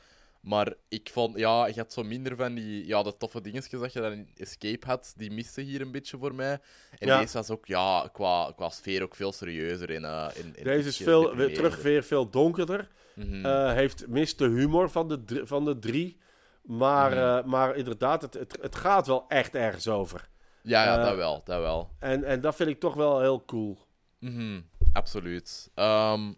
[0.46, 3.94] Maar ik vond, ja, je had zo minder van die, ja, de toffe dingetjes dat
[3.94, 5.14] je dan in Escape had.
[5.18, 6.60] Die miste hier een beetje voor mij.
[6.98, 7.20] En Ja.
[7.20, 9.90] deze was ook, ja, qua, qua sfeer ook veel serieuzer.
[9.96, 12.88] En, eh, en Deze is veel, weer terug weer veel donkerder.
[13.14, 13.46] Mhm.
[13.46, 16.18] Eh, heeft mist de humor van de, van de drie.
[16.64, 17.20] Maar, Mhm.
[17.20, 20.30] eh, maar inderdaad, het, het, het gaat wel echt ergens over.
[20.62, 21.90] ja, ja, dat wel, dat wel.
[22.00, 23.78] En, en dat vind ik toch wel heel cool.
[24.20, 24.62] Mhm,
[24.94, 25.72] Absoluut.
[25.76, 26.32] Ehm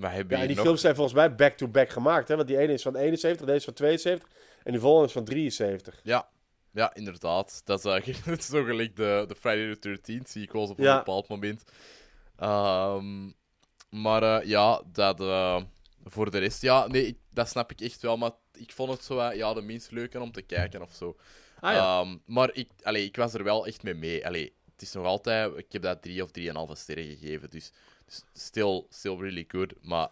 [0.00, 0.64] hebben Ja, en die nog?
[0.64, 2.28] films zijn volgens mij back-to-back gemaakt.
[2.28, 2.36] Hè?
[2.36, 4.28] Want die ene is van 71, deze is van 72.
[4.62, 6.00] En die volgende is van 73.
[6.02, 6.28] Ja,
[6.72, 7.60] ja inderdaad.
[7.64, 11.62] Dat is eigenlijk zo gelijk de, de Friday the 13th sequels op een bepaald moment.
[12.36, 13.30] Ehm,
[13.90, 15.62] maar eh, ja, dat, eh,
[16.04, 18.16] voor de rest, ja, nee, ik- dat snap ik echt wel.
[18.16, 21.16] Maar ik vond het zo, eh, ja, de minst leuke om te kijken of zo.
[21.60, 22.00] Ah ja.
[22.00, 24.26] Ehm, maar ik, allee, ik was er wel echt mee mee.
[24.26, 27.50] Allee, het is nog altijd, ik heb dat drie of drieënhalve sterren gegeven.
[27.50, 27.72] Dus
[28.32, 29.74] still, still really good.
[29.82, 30.08] Maar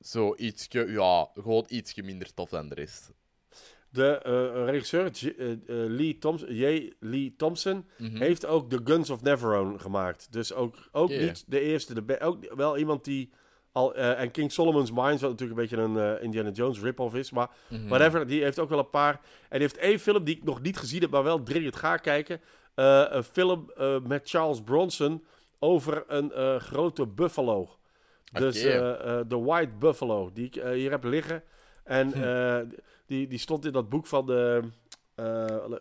[0.00, 3.12] zo ietsje, ja, gewoon ietsje minder tof dan de rest.
[3.90, 6.92] De eh, regisseur J- eh, eh, Lee, Thompson, J.
[7.00, 8.16] Lee Thompson Mhm.
[8.16, 10.32] heeft ook The Guns of Neverone gemaakt.
[10.32, 12.04] Dus ook, ook niet de eerste.
[12.04, 13.30] De ook wel iemand die
[13.72, 13.94] al...
[13.94, 17.30] eh, en King Solomon's Mines, wat natuurlijk een beetje een eh, Indiana Jones rip-off is.
[17.30, 17.88] Maar Mhm.
[17.88, 19.20] whatever, die heeft ook wel een paar.
[19.48, 21.96] En die heeft één film die ik nog niet gezien heb, maar wel dringend ga
[21.96, 22.40] kijken.
[22.74, 25.24] Eh, een film eh, met Charles Bronson
[25.64, 27.76] over een eh, grote buffalo.
[28.32, 31.42] Dus eh, eh, de White Buffalo, die ik hier heb liggen.
[31.84, 32.64] En Hm.
[33.06, 34.62] die, die stond in dat boek van de...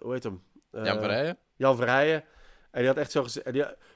[0.01, 0.41] hoe heet hem?
[0.71, 1.37] Jan Verrijen?
[1.55, 2.23] Jan Verrijen.
[2.71, 3.47] En die had echt zo gezegd...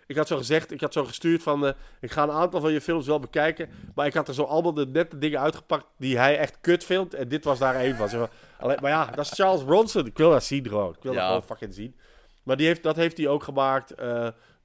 [0.07, 1.73] Ik had zo gezegd, ik had zo gestuurd van...
[1.99, 3.69] ik ga een aantal van je films wel bekijken.
[3.95, 7.13] Maar ik had er zo allemaal de nette dingen uitgepakt die hij echt kut vindt.
[7.13, 8.29] En dit was daar één van.
[8.59, 10.05] Alleen, maar ja, dat is Charles Bronson.
[10.05, 10.93] Ik wil dat zien gewoon.
[10.95, 11.17] Ik wil Ja.
[11.19, 11.95] dat gewoon fucking zien.
[12.43, 13.93] Maar die heeft, dat heeft hij ook gemaakt.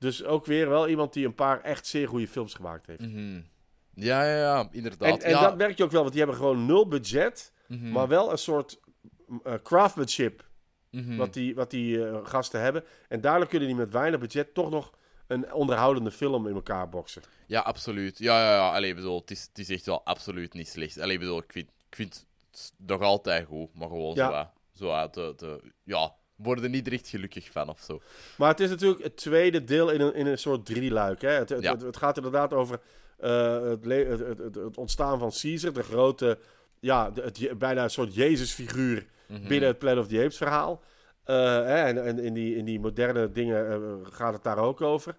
[0.03, 3.01] Dus ook weer wel iemand die een paar echt zeer goede films gemaakt heeft.
[3.01, 3.41] Mhm.
[3.95, 5.09] Ja, ja, ja, inderdaad.
[5.09, 5.41] En, en ja.
[5.41, 7.53] dat merk je ook wel, want die hebben gewoon nul budget.
[7.69, 7.91] Mhm.
[7.93, 8.81] Maar wel een soort
[9.45, 10.51] eh, craftsmanship
[10.91, 11.17] Mhm.
[11.17, 12.85] wat die, wat die eh, gasten hebben.
[13.09, 14.93] En daardoor kunnen die met weinig budget toch nog
[15.27, 17.23] een onderhoudende film in elkaar boksen.
[17.47, 18.19] Ja, absoluut.
[18.19, 18.75] Ja, ja, ja.
[18.75, 21.01] Allee, bedoel, het is, het is echt wel absoluut niet slecht.
[21.01, 24.53] Allee, bedoel, ik vind, ik vind het nog altijd goed, maar gewoon Ja.
[24.75, 25.73] zo, zo uit de, de...
[25.85, 28.01] Ja, worden niet echt gelukkig van of zo.
[28.37, 31.21] Maar het is natuurlijk het tweede deel in een, in een soort drieluik.
[31.21, 31.31] Hè?
[31.31, 31.73] Het, het, Ja.
[31.73, 32.81] het, het gaat inderdaad over
[33.19, 36.39] eh, het, ontstaan van Caesar, de grote,
[36.81, 39.07] ja, het, bijna een soort Jezusfiguur
[39.49, 40.83] binnen het Planet of the Apes verhaal.
[41.25, 44.81] Eh, hè, en, en in, die, in die moderne dingen eh, gaat het daar ook
[44.81, 45.15] over.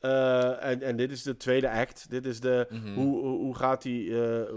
[0.00, 2.10] En, en dit is de tweede act.
[2.10, 2.94] Dit is de, Mhm.
[2.94, 4.14] hoe, hoe, hoe gaat die,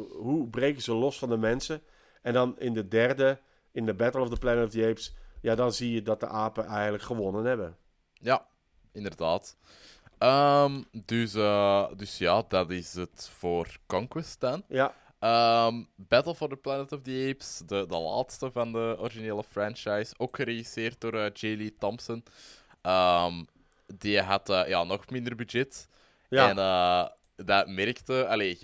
[0.10, 1.82] hoe breken ze los van de mensen?
[2.22, 3.40] En dan in de derde,
[3.72, 5.16] in de Battle of the Planet of the Apes,
[5.48, 7.78] ja, dan zie je dat de apen eigenlijk gewonnen hebben.
[8.14, 8.48] Ja,
[8.92, 9.58] inderdaad.
[10.18, 14.64] Ehm, dus, eh, dus ja, dat is het voor Conquest dan.
[14.68, 19.44] Ja, Ehm, Battle for the Planet of the Apes, de, de laatste van de originele
[19.44, 21.46] franchise, ook geregisseerd door eh, J.
[21.56, 22.24] Lee Thompson.
[22.82, 23.44] Ehm,
[23.96, 25.88] die had eh, ja, nog minder budget.
[26.30, 26.50] ja.
[26.50, 26.56] En
[27.46, 28.60] dat merkte, allee,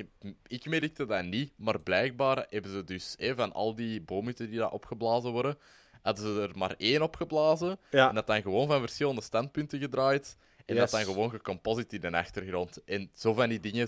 [0.47, 4.59] ik merkte dat niet, maar blijkbaar hebben ze dus eh, van al die boomhuten die
[4.59, 5.57] daar opgeblazen worden,
[6.03, 7.77] hadden ze er maar één opgeblazen.
[7.91, 8.09] ja.
[8.09, 10.37] En dat dan gewoon van verschillende standpunten gedraaid.
[10.65, 12.83] En dat dan gewoon gecomposite in de achtergrond.
[12.85, 13.87] En zo van die dingen,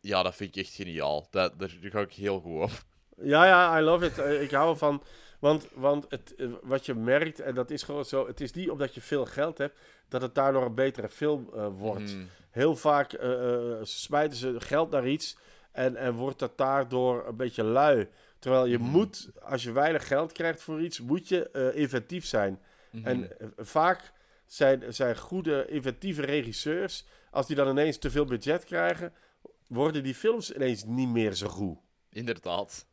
[0.00, 1.26] ja, dat vind ik echt geniaal.
[1.30, 2.70] Dat, daar ga ik heel goed op.
[3.22, 4.18] Ja, ja, I love it.
[4.18, 5.02] Eh, Ik hou ervan.
[5.38, 8.70] Want, want het, eh, wat je merkt, en dat is gewoon zo, het is niet
[8.70, 12.14] omdat je veel geld hebt, dat het daardoor een betere film eh, wordt.
[12.14, 12.24] Mhm.
[12.50, 13.18] Heel vaak
[13.82, 15.36] smijten ze geld naar iets
[15.72, 18.08] en, en wordt dat daardoor een beetje lui.
[18.40, 18.88] Terwijl je Mhm.
[18.90, 22.60] moet, als je weinig geld krijgt voor iets, moet je eh, inventief zijn.
[22.90, 23.06] Mhm.
[23.06, 24.12] En eh, vaak
[24.46, 29.12] zijn, zijn goede, inventieve regisseurs, als die dan ineens te veel budget krijgen,
[29.68, 31.78] worden die films ineens niet meer zo goed.
[32.10, 32.86] Inderdaad.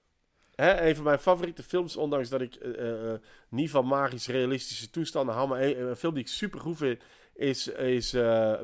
[0.55, 3.13] Hè, een van mijn favoriete films, ondanks dat ik eh,
[3.49, 7.01] niet van magisch realistische toestanden hou, maar een, een film die ik super goed vind,
[7.33, 8.09] is, is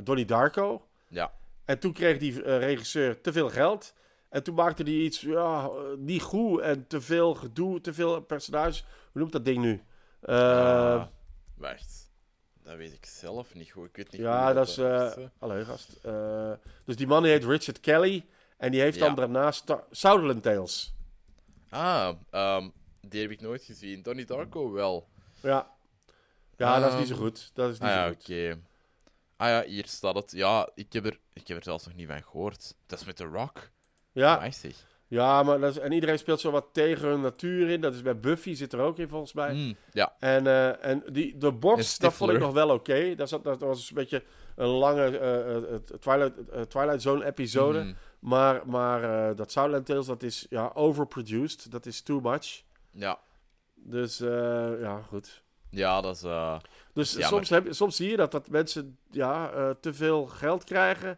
[0.03, 0.87] Donnie Darko.
[1.07, 1.33] Ja.
[1.65, 3.93] En toen kreeg die regisseur te veel geld.
[4.33, 8.21] En toen maakte hij iets ja, eh, niet goed en te veel gedoe, te veel
[8.21, 8.85] personages.
[9.11, 9.81] Hoe noemt dat ding nu?
[10.21, 11.05] Eh, Eh,
[11.57, 12.11] wacht.
[12.63, 13.85] Dat weet ik zelf niet goed.
[13.87, 14.77] Ik weet niet ja, dat is.
[14.77, 15.25] eh hè.
[15.39, 15.89] Hallo, gast.
[16.01, 16.51] Eh,
[16.85, 18.25] dus die man die heet Richard Kelly.
[18.57, 20.93] En die heeft dan daarnaast Star- Southland Tales.
[21.69, 22.69] Ah, ehm,
[23.01, 24.01] die heb ik nooit gezien.
[24.01, 25.07] Donnie Darko wel.
[25.41, 25.71] Ja.
[26.57, 27.51] Ja, dat is niet zo Ehm, goed.
[27.53, 28.21] Dat is niet Ah zo ja, goed.
[28.23, 28.59] oké.
[29.37, 30.31] Ah ja, hier staat het.
[30.31, 32.75] Ja, ik heb, er, ik heb er zelfs nog niet van gehoord.
[32.85, 33.69] Dat is met The Rock.
[34.13, 34.49] Ja.
[35.13, 37.81] Ja, maar dat is, en iedereen speelt zo wat tegen hun natuur in.
[37.81, 39.53] Dat is bij Buffy zit er ook in volgens mij.
[39.53, 40.15] Mm, ja.
[40.19, 43.15] En, eh, en die, de box, dat vond ik nog wel oké.
[43.15, 44.23] Dat, dat was een beetje
[44.55, 47.79] een lange eh, eh, Twilight, Twilight Zone episode.
[47.79, 47.93] Mhm.
[48.19, 51.71] Maar, maar dat Southland Tales, dat is ja, overproduced.
[51.71, 52.63] Dat is too much.
[52.91, 53.19] Ja.
[53.75, 54.17] Dus
[54.79, 55.43] ja, goed.
[55.69, 56.25] ja, dat is...
[56.93, 61.17] Dus soms, heb, soms zie je dat, dat mensen ja, te veel geld krijgen.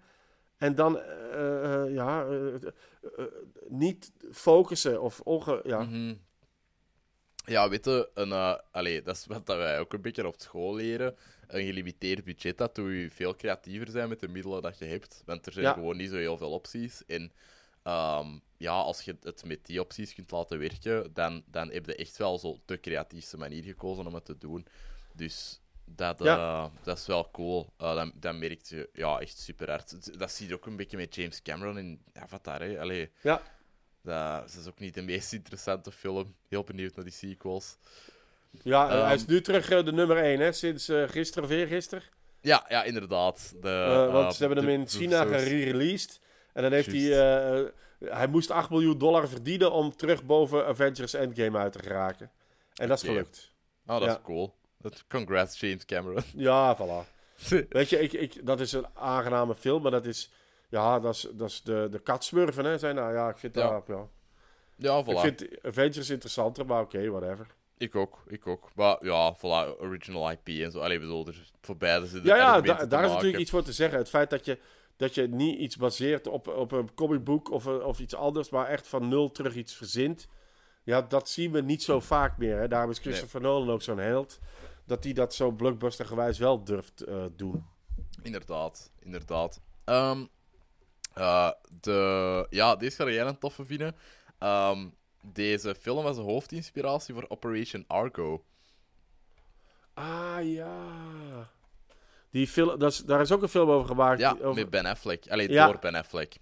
[0.57, 3.25] En dan eh, eh, ja, eh,
[3.67, 5.61] niet focussen of onge...
[5.63, 6.13] Ja, mhm.
[7.45, 10.75] Ja, weet je, een, allee, dat is wat dat wij ook een beetje op school
[10.75, 11.15] leren.
[11.47, 15.21] Een gelimiteerd budget, dat doe je veel creatiever zijn met de middelen dat je hebt.
[15.25, 15.73] Want er zijn Ja.
[15.73, 17.05] gewoon niet zo heel veel opties.
[17.05, 17.31] En
[17.83, 18.27] ehm,
[18.57, 22.17] ja, als je het met die opties kunt laten werken, dan, dan heb je echt
[22.17, 24.65] wel zo de creatiefste manier gekozen om het te doen.
[25.13, 26.37] Dus dat, Ja.
[26.37, 27.73] eh, dat is wel cool.
[27.77, 30.19] Eh, dan, dan merk je ja, echt super hard.
[30.19, 32.61] Dat zie je ook een beetje met James Cameron in Avatar.
[32.61, 32.79] Hè?
[32.79, 33.41] Allee, ja.
[34.01, 36.35] dat is ook niet de meest interessante film.
[36.47, 37.77] Heel benieuwd naar die sequels.
[38.63, 42.03] Ja, eh, Ehm, hij is nu terug de nummer 1, hè, sinds gisteren of eergisteren.
[42.41, 43.53] Ja, ja inderdaad.
[43.61, 46.19] De, want ze hebben hem in China gereleased.
[46.53, 47.73] En dan heeft hij...
[47.99, 52.31] Hij moest 8 miljoen dollar verdienen om terug boven Avengers Endgame uit te geraken.
[52.73, 53.51] En dat is gelukt.
[53.85, 54.15] Oh, dat Ja.
[54.15, 54.53] is cool.
[54.77, 56.23] Dat, congrats, James Cameron.
[56.35, 57.13] Ja, voilà.
[57.69, 60.31] Weet je, ik, ik, dat is een aangename film, maar dat is...
[60.69, 62.77] Ja, dat is, dat is de, de katsmurfen, hè.
[62.77, 63.69] Zijn, nou, ja, ik vind, Ja.
[63.69, 64.07] dat- ja.
[64.75, 65.19] ja, ik voilà.
[65.19, 67.47] vind Avengers interessanter, maar oké, whatever.
[67.77, 68.69] Ik ook, ik ook.
[68.75, 70.79] Maar ja, voilà, original IP en zo.
[70.79, 73.73] Allee, bedoel, er, voor beide zitten Ja, ja da- daar is natuurlijk iets voor te
[73.73, 73.97] zeggen.
[73.97, 74.59] Het feit dat je,
[74.97, 78.87] dat je niet iets baseert op, op een comicboek of, of iets anders, maar echt
[78.87, 80.27] van nul terug iets verzint.
[80.85, 82.59] Ja, dat zien we niet zo vaak meer.
[82.59, 82.67] Hè.
[82.67, 84.39] Daarom is Christopher Nolan ook zo'n held.
[84.85, 87.65] Dat hij dat zo blockbustergewijs wel durft eh, doen.
[88.21, 89.61] Inderdaad, inderdaad.
[89.85, 90.25] Ehm,
[91.13, 93.95] eh, de, ja, deze ga jij een toffe vinden.
[94.39, 94.87] Ehm,
[95.21, 98.45] deze film was de hoofdinspiratie voor Operation Argo.
[99.93, 101.49] Ah ja.
[102.31, 104.19] Die film, dat is, daar is ook een film over gemaakt.
[104.19, 105.27] Ja, die- over, met Ben Affleck.
[105.29, 105.65] Allee, Ja.
[105.65, 106.35] door Ben Affleck.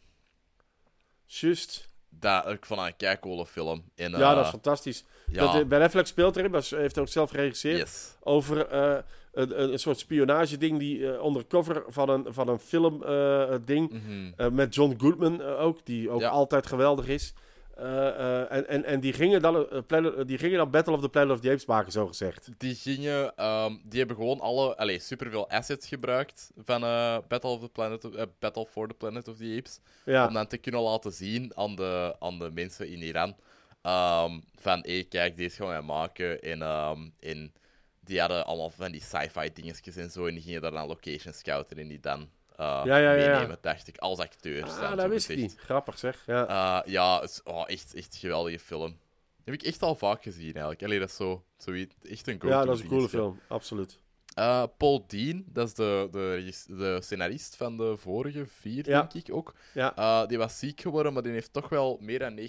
[1.26, 1.89] Juist.
[2.20, 3.84] Dat, ik een keicoole film.
[3.95, 5.05] En, Ja, eh, dat is fantastisch.
[5.28, 7.78] ja, Dat, eh, ben Affleck speelt erin, maar heeft ook zelf geregisseerd.
[7.80, 8.16] yes.
[8.24, 8.97] over eh,
[9.34, 14.32] een, een, soort spionageding die eh undercover van een, van een film eh, ding Mhm.
[14.36, 16.30] eh, met John Goodman eh, ook, die ook Ja.
[16.30, 17.34] altijd geweldig is.
[17.78, 21.09] Eh, eh, en, en, en die gingen, dan, eh, die gingen dan Battle of the
[21.09, 22.49] Planet of the Apes maken, zo gezegd.
[22.57, 26.82] Die gingen, ehm, die hebben gewoon alle, allee, superveel assets gebruikt van
[27.28, 29.80] Battle, of the Planet of- Battle for the Planet of the Apes.
[30.05, 33.36] Ja, Om dan te kunnen laten zien aan de, aan de mensen in Iran.
[33.82, 36.41] ehm, van, hé, kijk, deze gaan wij maken.
[36.41, 37.53] En, ehm, en
[37.99, 40.26] die hadden allemaal van die sci-fi dingetjes en zo.
[40.26, 42.30] En die gingen daar dan location scouten en die dan
[42.64, 43.32] uh, Ja, ja, ja.
[43.34, 44.78] meenemen, dacht ik, als acteurs.
[44.78, 45.55] Ah, dat wist ik niet.
[45.57, 46.24] Grappig zeg.
[46.26, 46.49] Ja.
[46.49, 48.97] Uh, ja, het is, oh, echt, echt een geweldige film.
[49.43, 50.84] Heb ik echt al vaak gezien, eigenlijk.
[50.84, 53.39] Allee, dat is zo, zoiets, echt een ja, dat is een coole film.
[53.47, 54.01] Absoluut.
[54.39, 58.99] Uh, Paul Dean, dat is de, de, de scenarist van de vorige vier, Ja.
[59.01, 59.53] denk ik ook.
[59.74, 59.97] Ja.
[59.97, 62.41] Uh, die was ziek geworden, maar die heeft toch wel meer dan 90%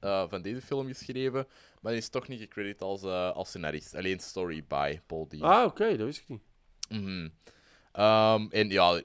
[0.00, 1.46] uh, van deze film geschreven.
[1.80, 3.02] Maar die is toch niet gecrediteerd als,
[3.34, 3.94] als scenarist.
[3.94, 5.42] Alleen story by Paul Dean.
[5.42, 5.96] Ah, oké.
[5.96, 6.42] Dat wist ik niet.
[6.88, 7.28] Mhm.
[8.04, 9.02] Um, en ja,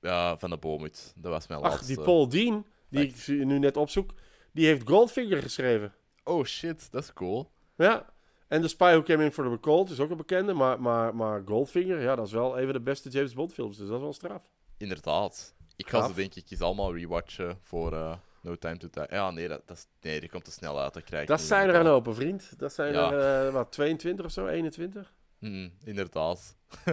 [0.00, 1.12] uh, van de Boomhut.
[1.16, 1.94] Dat was mijn Ach, laatste.
[1.94, 3.28] die Paul Dean, die Fact.
[3.28, 4.10] ik nu net opzoek,
[4.52, 5.92] die heeft Goldfinger geschreven.
[6.24, 7.50] Oh shit, dat is cool.
[7.76, 8.06] Ja.
[8.48, 11.14] En The Spy Who Came In For The Cold is ook een bekende, maar, maar,
[11.14, 13.96] maar Goldfinger, ja, dat is wel een van de beste James Bond films, dus dat
[13.96, 14.42] is wel straf.
[14.76, 15.54] Inderdaad.
[15.76, 19.02] Ik ga ze denk ik eens allemaal rewatchen voor uh, No Time To Die.
[19.10, 20.94] Ja, nee, dat, dat is, nee, die komt te snel uit.
[20.94, 22.58] Dat krijg ik Dat zijn er een open, vriend.
[22.58, 23.12] Dat zijn Ja.
[23.12, 25.12] er, eh, wat, 22 of zo, 21?
[25.38, 26.56] Mm, inderdaad.
[26.84, 26.92] ik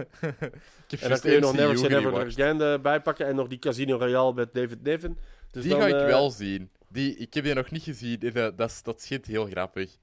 [0.90, 2.26] heb En dan kun je nog Never Say Never.
[2.26, 5.18] Again erbij pakken en nog die Casino Royale met David Niven.
[5.50, 6.70] Dus Die dan, ga ik eh, wel zien.
[6.88, 8.20] Die, ik heb die nog niet gezien.
[8.20, 9.96] en, eh, Dat, is- dat schijnt heel grappig.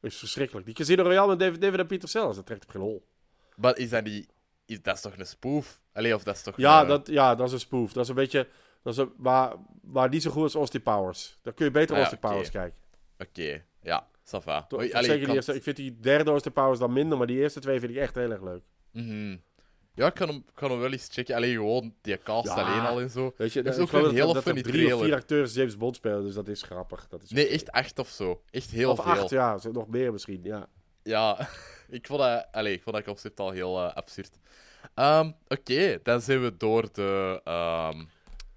[0.00, 0.66] is verschrikkelijk.
[0.66, 3.06] Die Casino Royale met David Niven en Peter Sellers, dat trekt op geen hol.
[3.56, 4.28] Maar is dat niet...
[4.66, 5.80] Is, dat is toch een spoof?
[5.92, 6.56] Allee, of dat is toch...
[6.56, 7.92] Ja, eh, dat, ja, dat is een spoof.
[7.92, 8.48] Dat is een beetje,
[8.82, 11.38] dat is een, maar, maar niet zo goed als Austin Powers.
[11.42, 12.18] Dan kun je beter Ah, ja, Austin.
[12.30, 12.78] Powers kijken.
[13.18, 14.08] Oké, ja.
[14.32, 17.38] Allee, ik die kan eerste, ik vind die derde Austin Powers dan minder, maar die
[17.38, 18.62] eerste twee vind ik echt heel erg leuk.
[18.92, 19.36] Mhm.
[19.94, 21.34] Ja, ik kan, hem, kan hem wel eens checken.
[21.36, 22.54] Alleen gewoon die cast Ja.
[22.54, 23.34] alleen al en zo.
[23.36, 25.76] Weet je, Er is ook een dat, hele dat funny drie of vier acteurs James
[25.76, 27.08] Bond spelen, dus dat is grappig.
[27.08, 28.42] Dat is Nee, echt acht of zo.
[28.50, 29.12] Echt heel Of veel.
[29.12, 29.58] acht, ja.
[29.72, 30.66] Nog meer misschien, ja.
[31.02, 31.48] Ja,
[31.88, 34.38] ik vond dat, allee, ik vond dat concept al heel eh, absurd.
[34.94, 37.40] Ehm, Oké, dan zijn we door de.
[37.44, 38.04] ehm,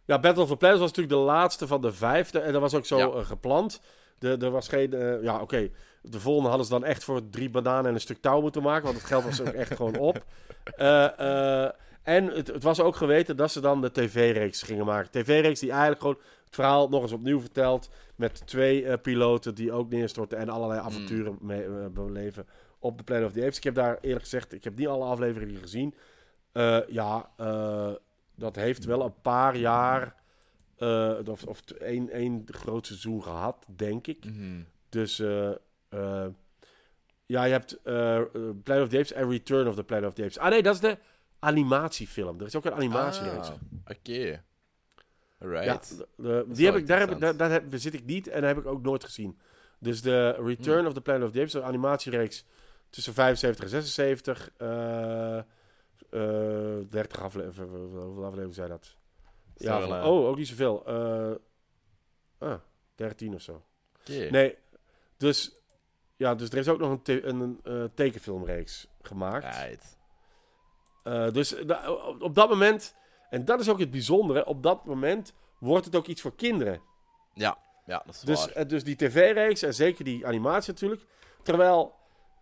[0.06, 2.40] Ja, Battle of the Planets was natuurlijk de laatste van de vijfde.
[2.40, 3.06] En dat was ook zo Ja.
[3.20, 3.82] eh, gepland.
[4.20, 4.94] De, er was geen...
[4.94, 5.70] eh, ja, oké.
[6.02, 8.84] De volgende hadden ze dan echt voor drie bananen en een stuk touw moeten maken.
[8.84, 10.24] Want het geld was ook echt gewoon op.
[10.76, 11.72] Eh, eh,
[12.04, 15.12] en het, het was ook geweten dat ze dan de tv-reeks gingen maken.
[15.12, 17.90] TV-reeks die eigenlijk gewoon het verhaal nog eens opnieuw vertelt.
[18.16, 22.48] Met twee piloten die ook neerstorten en allerlei avonturen mee, eh, beleven
[22.80, 23.58] op de Planet of the Apes.
[23.58, 25.96] Ik heb daar eerlijk gezegd, ik heb niet alle afleveringen gezien.
[26.88, 27.30] Ja,
[28.36, 30.16] dat heeft wel een paar jaar
[30.80, 34.26] eh, of, of één, één groot seizoen gehad, denk ik.
[34.26, 34.62] mhm.
[34.90, 35.50] Dus eh,
[35.90, 36.26] eh,
[37.26, 37.80] ja, je hebt
[38.64, 40.38] Planet of the Apes en Return of the Planet of the Apes.
[40.38, 40.98] Ah nee, dat is de
[41.40, 42.40] animatiefilm.
[42.40, 43.50] Er is ook een animatiereeks.
[43.50, 43.56] Ah,
[43.88, 44.44] Oké.
[45.66, 45.80] Ja,
[46.16, 47.38] de- is die heb ik, daar, heb ik, daar, interessant.
[47.40, 49.40] daar heb, zit ik niet en heb ik ook nooit gezien.
[49.80, 50.88] Dus de Return Hmm.
[50.88, 52.46] of the Planet of the Apes, een animatiereeks
[52.90, 54.50] tussen 75 en 76.
[54.58, 55.44] eh eh
[56.90, 57.80] 30 afleveringen.
[57.80, 58.96] Hoeveel afleveringen zijn dat?
[59.60, 60.86] Ja, eh, oh, ook niet zoveel.
[60.86, 61.32] Eh
[62.38, 62.60] ah,
[62.96, 63.64] 13 of zo.
[64.06, 64.58] Nee,
[65.18, 65.52] dus,
[66.16, 69.58] ja, dus er is ook nog een, te- een, eh, tekenfilmreeks gemaakt.
[69.66, 69.98] Right.
[71.34, 71.56] Dus
[72.20, 72.96] op, dat moment,
[73.30, 76.82] en dat is ook het bijzondere, op dat moment wordt het ook iets voor kinderen.
[77.34, 78.68] Ja, ja, dat is Dus, waar.
[78.68, 81.06] dus die tv-reeks en zeker die animatie natuurlijk.
[81.44, 81.96] Terwijl,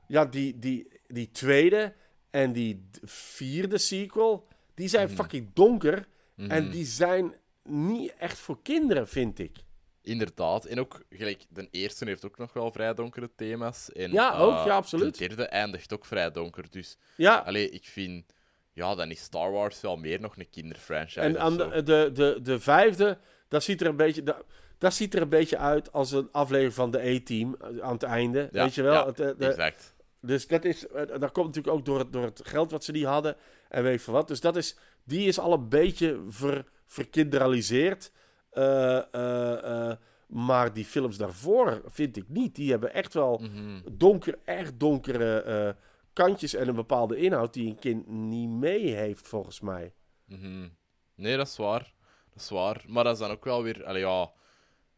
[0.07, 1.93] ja, die, die, die tweede
[2.29, 5.15] en die vierde sequel, die zijn Mhm.
[5.15, 6.07] fucking donker.
[6.37, 6.69] En Mhm.
[6.71, 7.33] die zijn
[7.63, 9.57] niet echt voor kinderen, vind ik.
[10.01, 10.65] Inderdaad.
[10.65, 13.91] En ook, gelijk, de eerste heeft ook nog wel vrij donkere thema's.
[13.91, 15.17] En, Ja, eh, ook, ja, absoluut.
[15.17, 16.69] De derde eindigt ook vrij donker.
[16.69, 18.33] Dus, Ja, allee, ik vind...
[18.73, 21.19] Ja, dan is Star Wars wel meer nog een kinderfranchise.
[21.19, 23.17] En aan de, de, de, de vijfde,
[23.47, 24.43] dat ziet er een beetje, dat,
[24.77, 28.03] dat ziet er een beetje uit als een aflevering van de A-team eh, aan het
[28.03, 28.49] einde.
[28.51, 28.93] Ja, weet je wel?
[28.93, 29.95] ja, Het, eh, de- Exact.
[30.21, 32.91] dus dat is, eh, dat komt natuurlijk ook door het, door het geld wat ze
[32.91, 33.35] die hadden
[33.69, 34.27] en weet ik veel wat.
[34.27, 34.77] Dus dat is,
[35.07, 38.11] die is al een beetje ver, verkinderaliseerd.
[38.49, 39.97] Eh, eh, eh,
[40.27, 42.55] maar die films daarvoor vind ik niet.
[42.55, 43.79] Die hebben echt wel Mhm.
[43.91, 45.75] donker, echt donkere
[46.13, 49.93] kantjes en een bepaalde inhoud die een kind niet mee heeft, volgens mij.
[50.25, 50.67] Mhm.
[51.15, 51.93] Nee, dat is waar.
[52.33, 52.83] Dat is waar.
[52.87, 53.85] Maar dat is dan ook wel weer...
[53.85, 54.31] Allee, ja...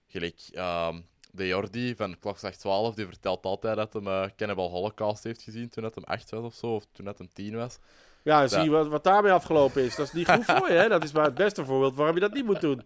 [0.07, 0.41] Gelijk...
[0.51, 5.69] ehm, de Jordi van Klokslag 12, die vertelt altijd dat hij Cannibal Holocaust heeft gezien
[5.69, 7.77] toen hem 8 was of zo, of toen hem 10 was.
[8.29, 9.95] Ja, en zie je wat, wat daarmee afgelopen is.
[9.95, 10.87] Dat is niet goed voor je, hè?
[10.89, 12.81] Dat is maar het beste voorbeeld waarom je dat niet moet doen.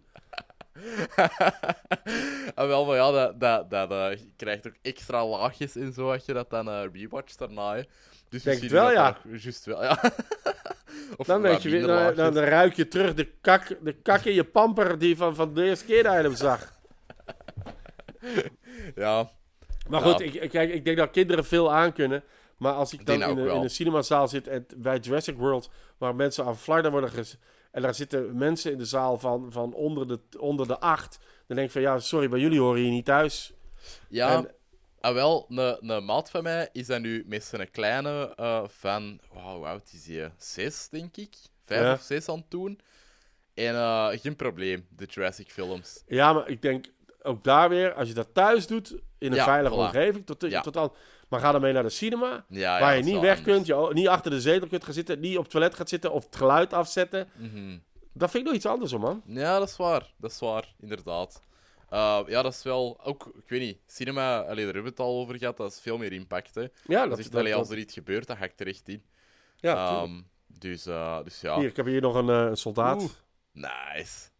[2.55, 6.11] ah, wel, maar ja, dat, dat, dat, eh, je krijgt ook extra laagjes en zo
[6.11, 7.75] als je dat dan eh rewatcht daarna.
[7.75, 7.81] Hè.
[8.29, 9.17] Dus Denk het wel, ja.
[9.31, 9.99] Juist wel, ja.
[11.17, 12.15] of Dan, weet je, weer- dan, laagjes.
[12.15, 15.53] dan, dan ruik je terug de kak, de kak in je pamper die van, van
[15.53, 16.61] de eerste keer dat je hem zag.
[18.95, 19.29] Ja,
[19.89, 22.23] Maar goed, ik, ik- kijk, ik denk dat kinderen veel aankunnen.
[22.63, 26.15] Maar als ik dan in, een- in een cinemazaal zit en bij Jurassic World, waar
[26.15, 27.37] mensen aan flarden worden ges...
[27.71, 31.19] En daar zitten mensen in de zaal van, van onder, de, onder de acht.
[31.47, 33.53] Dan denk ik van, ja, sorry, maar jullie horen hier niet thuis.
[34.09, 34.51] Ja, En-
[34.99, 39.19] ah, wel, een, een maat van mij is dat nu met zijn kleine eh, van,
[39.33, 40.31] wow, hoe oud is hij?
[40.37, 41.35] Zes, denk ik.
[41.65, 41.93] Vijf Ja.
[41.93, 42.79] of zes aan het doen.
[43.53, 46.03] En eh, geen probleem, de Jurassic films.
[46.07, 46.85] Ja, maar ik denk
[47.21, 49.77] ook daar weer, als je dat thuis doet, in een Ja, veilige voilà.
[49.77, 50.61] omgeving, tot, Ja.
[50.61, 50.95] tot al,
[51.33, 53.55] maar ga dan mee naar de cinema, Ja, ja, waar je niet weg anders.
[53.55, 56.11] kunt, je, niet achter de zetel kunt gaan zitten, niet op het toilet gaat zitten
[56.11, 57.29] of het geluid afzetten.
[57.35, 57.77] Mhm.
[58.13, 59.21] Dat vind ik nog iets anders, hoor, man.
[59.25, 60.13] Ja, dat is waar.
[60.17, 61.41] Dat is waar, inderdaad.
[61.89, 62.99] Eh, ja, dat is wel...
[63.03, 65.79] Ook, ik weet niet, cinema, allee, daar hebben we het al over gehad, dat is
[65.79, 66.61] veel meer impact, hè.
[66.61, 69.03] Ja, Dat dat is allee, als er iets gebeurt, dan hakt er echt in.
[69.55, 69.87] Ja.
[69.87, 73.01] Ehm, dus, eh, dus ja, Hier, ik heb hier nog een, eh, een soldaat.
[73.01, 73.11] Oeh.
[73.51, 74.31] nice.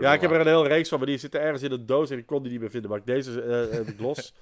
[0.00, 2.10] Ja, ik heb er een hele reeks van, maar die zitten ergens in een doos
[2.10, 2.90] en ik kon die niet meer vinden.
[2.90, 3.30] Maar ik deze
[3.70, 4.32] heb ik los.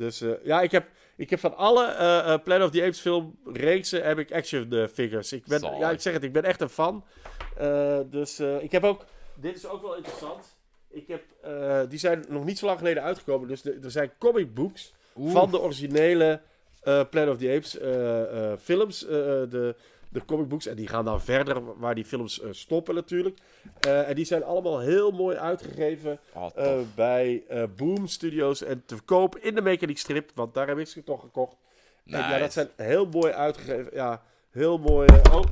[0.00, 3.38] Dus eh, ja, ik heb, ik heb van alle eh, Planet of the Apes film
[3.44, 5.32] reeksen heb ik action figures.
[5.32, 7.04] Ik ben, ja, ik zeg het, ik ben echt een fan.
[8.10, 9.04] Dus ik heb ook,
[9.34, 10.58] dit is ook wel interessant.
[10.88, 11.22] Ik heb,
[11.90, 13.48] die zijn nog niet zo lang geleden uitgekomen.
[13.48, 14.94] Dus de- er zijn comic books
[15.26, 16.40] van de originele
[16.82, 17.76] Planet of the Apes
[18.62, 18.98] films.
[18.98, 19.74] de,
[20.10, 20.66] de comic books.
[20.66, 23.38] En die gaan dan verder waar die films eh, stoppen natuurlijk.
[23.80, 27.44] Eh, en die zijn allemaal heel mooi uitgegeven Oh, eh, bij
[27.76, 28.62] Boom Studios.
[28.62, 30.30] En te koop in de Mechanic Strip.
[30.34, 31.56] Want daar heb ik ze toch gekocht.
[32.04, 33.94] En ja, dat zijn heel mooi uitgegeven.
[33.94, 35.08] Ja, heel mooi.
[35.32, 35.44] oh,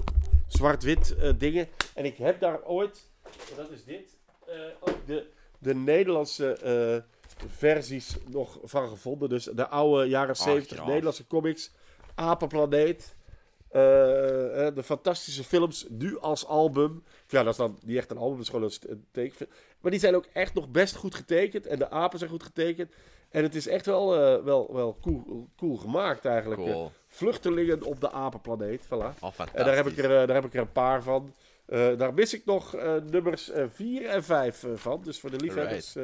[0.47, 1.68] zwart-wit dingen.
[1.94, 3.10] En ik heb daar ooit,
[3.56, 4.16] dat is dit,
[4.80, 5.26] ook de,
[5.59, 7.05] de Nederlandse
[7.47, 9.28] versies nog van gevonden.
[9.28, 10.86] Dus de oude jaren 70 gaaf.
[10.86, 11.70] Nederlandse comics.
[12.14, 13.16] Apenplaneet.
[13.68, 17.04] Eh, eh, de fantastische films, nu als album.
[17.28, 19.50] Ja, dat is dan niet echt een album, dat is gewoon een, tekenfilm.
[19.80, 21.66] Maar die zijn ook echt nog best goed getekend.
[21.66, 22.92] En de apen zijn goed getekend.
[23.30, 26.60] En het is echt wel, eh, wel, wel cool, cool gemaakt eigenlijk.
[26.60, 26.92] Cool.
[27.06, 29.18] Vluchtelingen op de apenplaneet, voilà.
[29.20, 29.32] Oh.
[29.52, 31.34] En daar heb ik er, daar heb ik er een paar van.
[31.96, 32.76] Daar mis ik nog
[33.10, 35.02] nummers 4 en 5 van.
[35.02, 35.96] Dus voor de liefhebbers.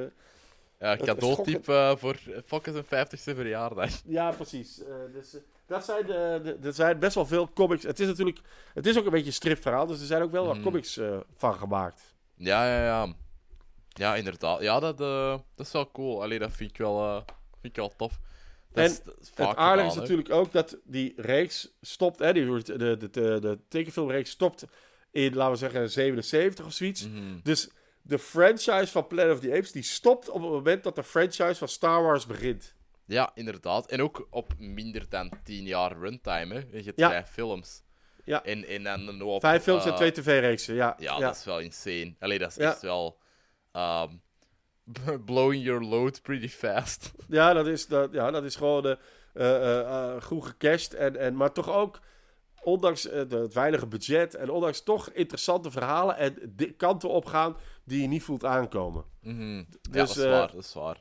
[0.85, 2.17] Ja, het cadeautip eh, voor
[2.47, 3.91] Fokkes zijn 50ste verjaardag.
[4.19, 4.83] ja, precies.
[4.85, 7.83] Eh, dus, eh, dat zijn, de, de, er zijn best wel veel comics.
[7.83, 8.41] Het is natuurlijk...
[8.75, 9.87] Het is ook een beetje een stripverhaal.
[9.87, 10.65] Dus er zijn ook wel wat Mhm.
[10.65, 11.01] comics
[11.37, 12.15] van gemaakt.
[12.37, 13.13] Ja, ja, ja.
[13.89, 14.61] Ja, inderdaad.
[14.61, 16.23] Ja, dat, dat is wel cool.
[16.23, 17.25] Allee, dat vind ik wel,
[17.61, 18.19] vind ik wel tof.
[18.73, 22.19] Dat En is, dat is vaak het aardige is natuurlijk ook dat die reeks stopt.
[22.19, 24.65] Hè, die, wordt- de, de, de, de tekenfilmreeks stopt
[25.11, 27.09] in, laten we zeggen, 77 of zoiets.
[27.09, 27.39] Mhm.
[27.43, 27.69] Dus
[28.07, 31.55] de franchise van Planet of the Apes die stopt op het moment dat de franchise
[31.55, 32.75] van Star Wars begint.
[33.07, 33.87] Ja, inderdaad.
[33.91, 36.61] En ook op minder dan 10 jaar runtime, hè.
[36.79, 37.09] Je hebt Ja.
[37.09, 37.83] vijf films.
[38.25, 38.45] Ja.
[38.45, 40.95] En, en dan nog op, Vijf films en eh, twee tv-reeksen, ja.
[40.99, 41.19] Ja, ja.
[41.19, 42.15] dat is wel insane.
[42.19, 42.71] Allee, dat is Ja.
[42.71, 43.19] echt wel...
[43.73, 44.09] ehm,
[45.25, 47.13] blowing your load pretty fast.
[47.29, 48.97] Ja, dat is, dat, ja, dat is gewoon
[49.35, 50.95] eh, goed gecashed.
[50.95, 52.01] En, en, maar toch ook,
[52.63, 58.23] ondanks het weinige budget en ondanks toch interessante verhalen en kanten opgaan die je niet
[58.23, 59.05] voelt aankomen.
[59.21, 59.57] Mhm.
[59.57, 61.01] ja, Dus, dat is eh, waar, dat is waar.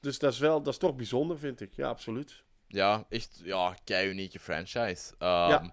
[0.00, 1.74] Dus dat is wel, dat is toch bijzonder, vind ik.
[1.74, 2.42] Ja, absoluut.
[2.66, 5.12] Ja, echt, ja, kei unieke franchise.
[5.18, 5.72] Ehm, Ja.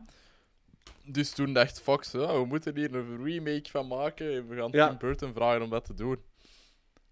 [1.03, 4.47] Dus toen dacht Fox, oh, we moeten hier een remake van maken.
[4.47, 4.87] We gaan Ja.
[4.87, 6.17] Tim Burton vragen om dat te doen.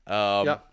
[0.03, 0.71] Ehm, Ja.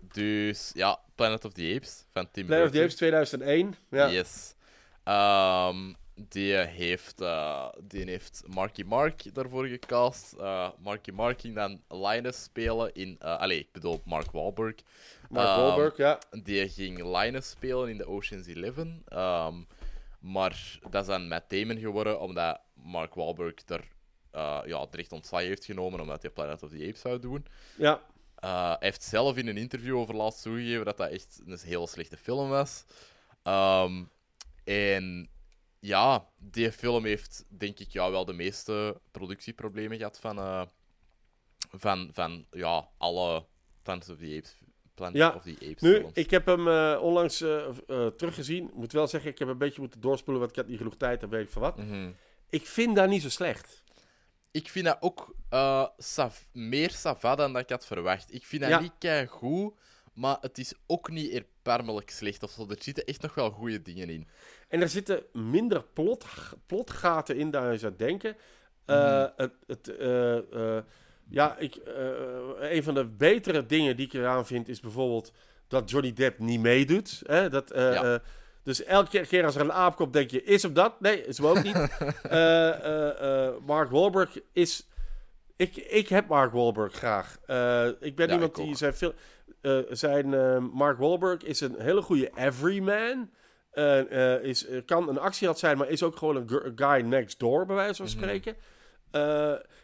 [0.00, 2.80] Dus ja, Planet of the Apes van Tim Planet of the.
[2.80, 3.74] Apes 2001.
[3.90, 4.08] Ja.
[4.10, 4.54] Yes.
[5.04, 10.32] Ehm, die, heeft, eh, die heeft Marky Mark daarvoor gecast.
[10.32, 13.16] Eh, Marky Mark ging dan Linus spelen in...
[13.18, 14.74] eh allee, ik bedoel Mark Wahlberg.
[15.28, 16.18] Mark Ehm, Wahlberg, ja.
[16.42, 19.02] Die ging Linus spelen in de Ocean's Eleven.
[19.08, 19.54] Ehm,
[20.18, 23.84] maar dat is dan Matt Damon geworden, omdat Mark Wahlberg er,
[24.66, 27.46] ja, direct ontslag heeft genomen, omdat hij Planet of the Apes zou doen.
[27.76, 28.02] Ja,
[28.40, 32.16] hij heeft zelf in een interview over laatst toegegeven dat dat echt een heel slechte
[32.16, 32.84] film was.
[33.42, 34.04] Ehm,
[34.64, 35.28] en
[35.80, 40.62] ja, die film heeft denk ik ja, wel de meeste productieproblemen gehad van, eh,
[41.70, 43.46] van, van ja, alle
[43.82, 44.56] Planet of the Apes,
[44.94, 46.12] Planet Ja, of the Apes nu, films.
[46.12, 48.68] ik heb hem eh, onlangs eh, teruggezien.
[48.68, 50.96] Ik moet wel zeggen, ik heb een beetje moeten doorspoelen, want ik had niet genoeg
[50.96, 51.76] tijd, dan weet ik van wat.
[51.76, 52.10] Mhm.
[52.50, 53.82] Ik vind daar niet zo slecht.
[54.50, 55.34] Ik vind dat ook
[55.98, 58.34] sav- meer sava dan dat ik had verwacht.
[58.34, 58.80] Ik vind dat Ja.
[58.80, 59.74] niet kei goed,
[60.12, 62.66] maar het is ook niet erbarmelijk slecht of zo.
[62.68, 64.28] Er zitten echt nog wel goede dingen in.
[64.68, 66.24] En er zitten minder plot,
[66.66, 68.36] plotgaten in dan je zou denken.
[68.86, 69.28] Mhm.
[69.36, 70.82] het, het, eh, eh,
[71.30, 71.76] ja, ik,
[72.60, 75.32] een van de betere dingen die ik eraan vind is bijvoorbeeld
[75.68, 77.22] dat Johnny Depp niet meedoet.
[77.26, 77.48] Hè?
[77.48, 78.20] Dat, Ja.
[78.62, 81.00] dus elke keer- als er een aap komt, denk je, is hem dat?
[81.00, 81.74] Nee, is hem ook niet.
[83.72, 84.86] Mark Wahlberg is...
[85.56, 87.34] Ik, ik heb Mark Wahlberg graag.
[88.00, 89.14] Ik ben Ja, iemand ik die zijn veel...
[89.60, 93.30] eh, zijn eh, Mark Wahlberg is een hele goede everyman.
[93.70, 97.66] Eh, is, kan een actieheld zijn, maar is ook gewoon een gu- guy next door,
[97.66, 98.14] bij wijze van Mhm.
[98.16, 98.56] spreken.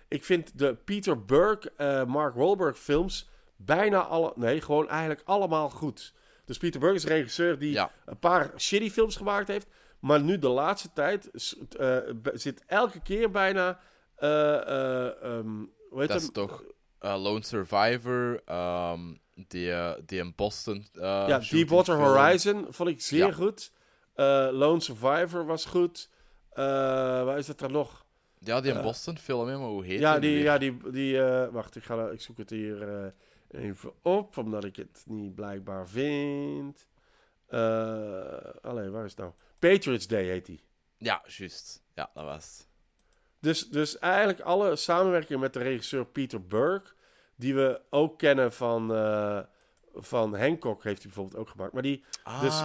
[0.09, 4.33] Ik vind de Peter Burke, Mark Wahlberg films bijna alle...
[4.37, 6.15] Nee, gewoon eigenlijk allemaal goed.
[6.45, 7.91] Dus Peter Berg is een regisseur die Ja.
[8.05, 9.67] een paar shitty films gemaakt heeft.
[9.99, 11.29] Maar nu de laatste tijd
[12.33, 13.81] zit elke keer bijna...
[14.17, 15.49] ehm,
[15.91, 16.63] hoe heet Dat is toch
[17.01, 19.01] Lone Survivor, ehm,
[19.35, 20.87] die, eh, die in Boston.
[20.95, 21.97] eh, ja, Deepwater.
[21.97, 23.33] Horizon vond ik zeer Ja.
[23.33, 23.73] goed.
[24.15, 26.09] Eh, Lone Survivor was goed.
[26.55, 28.05] Waar is het er nog?
[28.39, 30.35] Ja, die in Boston film, maar hoe heet Ja, die?
[30.35, 30.43] weer?
[30.43, 31.21] ja, die, die
[31.51, 33.13] wacht, ik, ga, ik zoek het hier
[33.51, 36.87] even op, omdat ik het niet blijkbaar vind.
[38.63, 39.33] Allee, waar is het nou?
[39.59, 40.63] Patriots Day heet die.
[40.99, 41.83] Ja, juist.
[41.95, 42.69] Ja, dat was het.
[43.41, 46.91] Dus, dus eigenlijk alle samenwerking met de regisseur Peter Burke,
[47.37, 49.39] die we ook kennen van, eh,
[49.95, 51.73] van Hancock, heeft hij bijvoorbeeld ook gemaakt.
[51.73, 52.61] Maar die, Ah, Dus-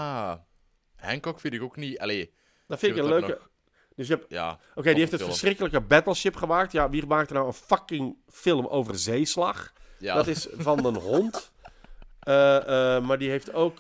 [0.96, 2.00] Hancock vind ik ook niet...
[2.00, 2.34] Allee,
[2.68, 3.28] dat vind ik een leuke...
[3.28, 3.50] nog-
[3.96, 4.60] Dus je hebt, ja.
[4.76, 5.32] oké, die heeft het film.
[5.32, 6.72] verschrikkelijke Battleship gemaakt.
[6.72, 9.74] Ja, wie maakte nou een fucking film over zeeslag?
[10.00, 10.16] ja.
[10.16, 11.52] Dat is van een hond.
[12.20, 13.78] Eh, eh, maar die heeft ook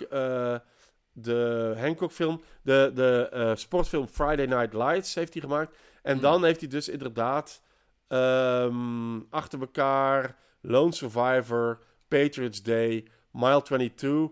[1.11, 5.77] de Hancock-film, de, de sportfilm Friday Night Lights heeft hij gemaakt.
[6.03, 6.21] En Hmm.
[6.21, 7.61] dan heeft hij dus inderdaad
[8.07, 14.29] ehm, achter elkaar Lone Survivor, Patriots Day, Mile 22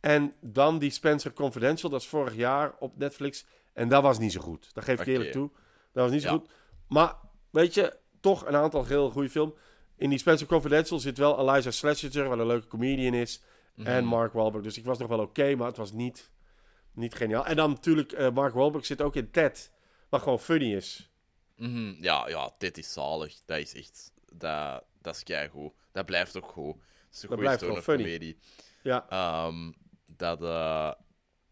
[0.00, 3.46] en dan die Spencer Confidential, dat is vorig jaar op Netflix.
[3.72, 4.74] En dat was niet zo goed.
[4.74, 5.50] Dat geef ik eerlijk toe.
[5.92, 6.34] Dat was niet zo Ja.
[6.34, 6.50] goed.
[6.88, 7.14] Maar
[7.50, 9.52] weet je, toch een aantal heel goede films.
[9.96, 13.42] In die Spencer Confidential zit wel Eliza Schlesinger, wat een leuke comedian is.
[13.74, 13.86] Mhm.
[13.86, 14.64] En Mark Wahlberg.
[14.64, 16.30] Dus ik was nog wel oké, maar het was niet,
[16.92, 17.46] niet geniaal.
[17.46, 19.72] En dan natuurlijk, eh, Mark Wahlberg zit ook in Ted.
[20.08, 21.10] Wat gewoon funny is.
[21.56, 23.38] Mhm, Ja, ja, dit is zalig.
[23.46, 24.12] Dat is echt...
[24.38, 25.72] Dat, dat is keigoed.
[25.92, 26.74] Dat blijft ook goed.
[26.74, 28.02] Het is een goede blijft funny.
[28.02, 28.38] comedie.
[28.82, 29.72] Ja, Ehm,
[30.16, 30.92] dat, eh,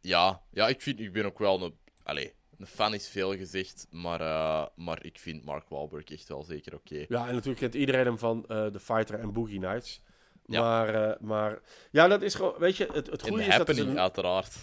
[0.00, 1.78] ja, ja ik, vind, ik ben ook wel een...
[2.02, 6.42] Allee, een fan is veel gezegd, maar, eh, maar ik vind Mark Wahlberg echt wel
[6.42, 7.04] zeker oké.
[7.08, 10.02] ja, en natuurlijk kent iedereen hem van eh The Fighter en Boogie Nights.
[10.46, 10.60] Ja.
[10.60, 14.00] Maar, maar ja, dat is gewoon, weet je, het, het goede is dat Happening, een...
[14.00, 14.56] uiteraard.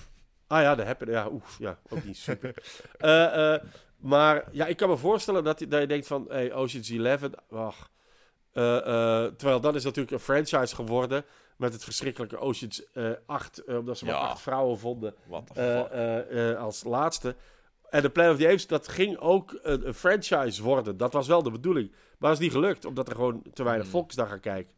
[0.48, 2.53] Ah ja, de Happening, ja, oef, ja, ook niet super.
[4.02, 7.91] Maar ja, ik kan me voorstellen dat, dat je denkt van, hey, Ocean's Eleven, ach.
[8.53, 11.26] Eh, eh, terwijl dat is natuurlijk een franchise geworden
[11.57, 14.19] met het verschrikkelijke Ocean's eh 8, eh, omdat ze maar Ja.
[14.19, 15.15] acht vrouwen vonden
[16.57, 17.36] als laatste.
[17.90, 20.98] En de Planet of the Apes, dat ging ook een, een franchise worden.
[20.98, 21.90] Dat was wel de bedoeling.
[21.91, 23.94] Maar dat is niet gelukt, omdat er gewoon te weinig Hmm.
[23.95, 24.73] volk is daar gaan kijken.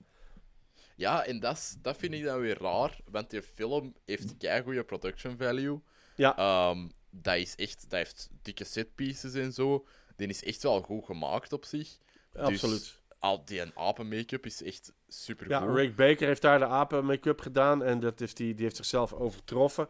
[0.96, 5.38] Ja, en dat, dat vind ik dan weer raar, want die film heeft goede production
[5.38, 5.82] value.
[6.16, 6.38] Ja.
[6.38, 9.86] Ehm, dat is echt, dat heeft dikke setpieces en zo.
[10.16, 11.98] Die is echt wel goed gemaakt op zich.
[12.36, 12.80] Absoluut.
[12.80, 15.60] Dus al die apen make-up is echt super Ja.
[15.60, 19.14] Rick Baker heeft daar de apen make-up gedaan en dat heeft die, die heeft zichzelf
[19.14, 19.88] overtroffen.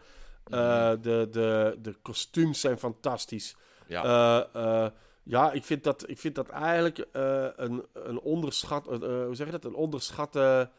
[0.48, 0.60] Mhm.
[0.60, 3.56] Eh, de, de, de kostuums zijn fantastisch.
[3.88, 4.04] Ja.
[4.04, 4.92] Eh, eh,
[5.24, 9.66] ja, ik vind dat, ik vind dat eigenlijk een, een onderschat, hoe zeg je dat?
[9.66, 10.70] Een onderschatte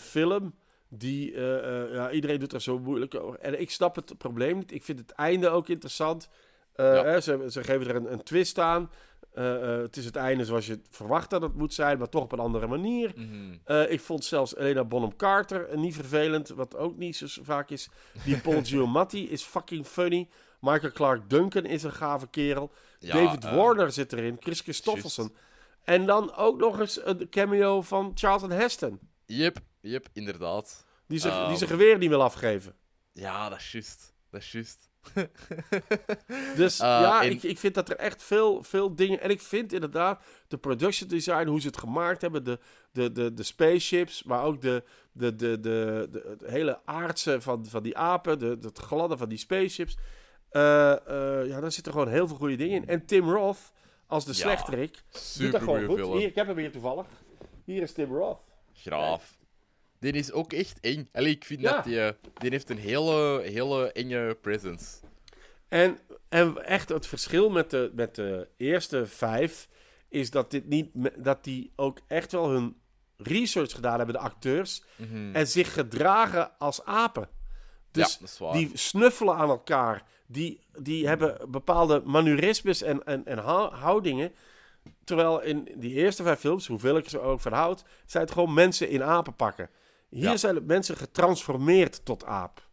[0.00, 0.54] film.
[0.88, 1.40] Die,
[1.92, 3.38] ja, iedereen doet er zo moeilijk over.
[3.38, 4.72] En ik snap het probleem niet.
[4.72, 6.28] Ik vind het einde ook interessant.
[6.74, 7.04] Ja.
[7.04, 8.90] hè, ze, ze geven er een, een twist aan.
[9.30, 12.22] Eh, eh, het is het einde zoals je verwacht dat het moet zijn, maar toch
[12.22, 13.12] op een andere manier.
[13.16, 13.56] Mhm.
[13.64, 17.88] Eh, ik vond zelfs Elena Bonham Carter niet vervelend, wat ook niet zo vaak is.
[18.24, 20.28] Die Paul Giamatti is fucking funny.
[20.60, 22.72] Michael Clark Duncan is een gave kerel.
[22.98, 24.36] Ja, David Warner zit erin.
[24.40, 25.34] Chris Christofferson.
[25.84, 28.98] En dan ook nog eens een cameo van Charlton Heston.
[29.26, 30.84] Yep, yep, inderdaad.
[31.06, 31.56] Die zijn, die Ehm.
[31.56, 32.74] zijn geweer niet wil afgeven.
[33.12, 34.14] Ja, dat is juist.
[34.30, 34.89] Dat is juist.
[36.56, 39.20] Dus Eh, ja, ik, ik vind dat er echt veel, veel dingen...
[39.20, 42.44] En ik vind inderdaad de production design, hoe ze het gemaakt hebben...
[42.44, 42.58] de,
[42.92, 47.66] de, de, de spaceships, maar ook de, de, de, de, de, het hele aardse van,
[47.66, 48.38] van die apen...
[48.38, 49.96] De, het gladde van die spaceships.
[50.50, 52.88] Eh, eh, ja, daar zitten gewoon heel veel goede dingen in.
[52.88, 53.72] En Tim Roth
[54.06, 54.92] als de Ja, slechterik...
[54.92, 55.98] doet dat Super gewoon goed.
[55.98, 56.16] film.
[56.16, 57.06] Hier, ik heb hem hier toevallig.
[57.64, 58.40] Hier is Tim Roth.
[58.72, 59.38] Graaf.
[60.00, 61.08] Die is ook echt eng.
[61.12, 61.74] Allee, ik vind Ja.
[61.74, 64.86] dat die, eh, die heeft een hele, hele enge presence.
[65.68, 65.98] En,
[66.28, 69.68] en echt het verschil met de, met de eerste vijf
[70.08, 72.76] is dat, dit niet, dat die ook echt wel hun
[73.16, 75.34] research gedaan hebben, de acteurs, Mhm.
[75.34, 77.28] en zich gedragen als apen.
[77.90, 78.52] Dus ja, dat is waar.
[78.52, 84.32] die snuffelen aan elkaar, die, die hebben bepaalde manurismes en, en, en hou- houdingen.
[85.04, 88.54] Terwijl in die eerste vijf films, hoeveel ik er ook van houd, zijn het gewoon
[88.54, 89.70] mensen in apen pakken.
[90.10, 90.36] Hier Ja.
[90.36, 92.68] zijn de mensen getransformeerd tot aap.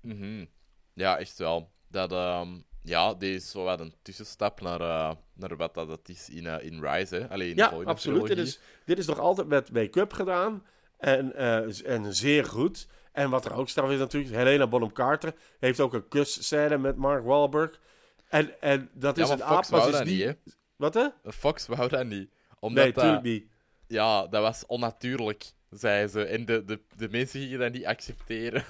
[0.00, 0.44] Mhm.
[0.92, 1.70] Ja, echt wel.
[1.88, 2.48] Dat, ehm,
[2.82, 6.64] ja, dit is zo wat een tussenstap naar, eh, naar wat dat is in, eh,
[6.66, 7.14] in Rise.
[7.16, 7.28] Hè?
[7.28, 8.26] Allee, in de Ja, volgende absoluut.
[8.26, 10.64] Dit is, dit is nog altijd met make-up gedaan.
[10.98, 12.88] En, eh, en zeer goed.
[13.12, 16.96] En wat er ook straf is natuurlijk, Helena Bonham Carter heeft ook een kusscène met
[16.96, 17.80] Mark Wahlberg.
[18.28, 20.36] En, en dat Ja, is een Fox aap, is dat niet.
[20.76, 21.06] Wat hè?
[21.24, 22.30] Fox wou dat niet.
[22.60, 23.46] Omdat Nee, dat- tuurlijk niet.
[23.86, 26.24] Ja, dat was onnatuurlijk, zei ze.
[26.24, 28.64] En de, de, de mensen gingen dat niet accepteren.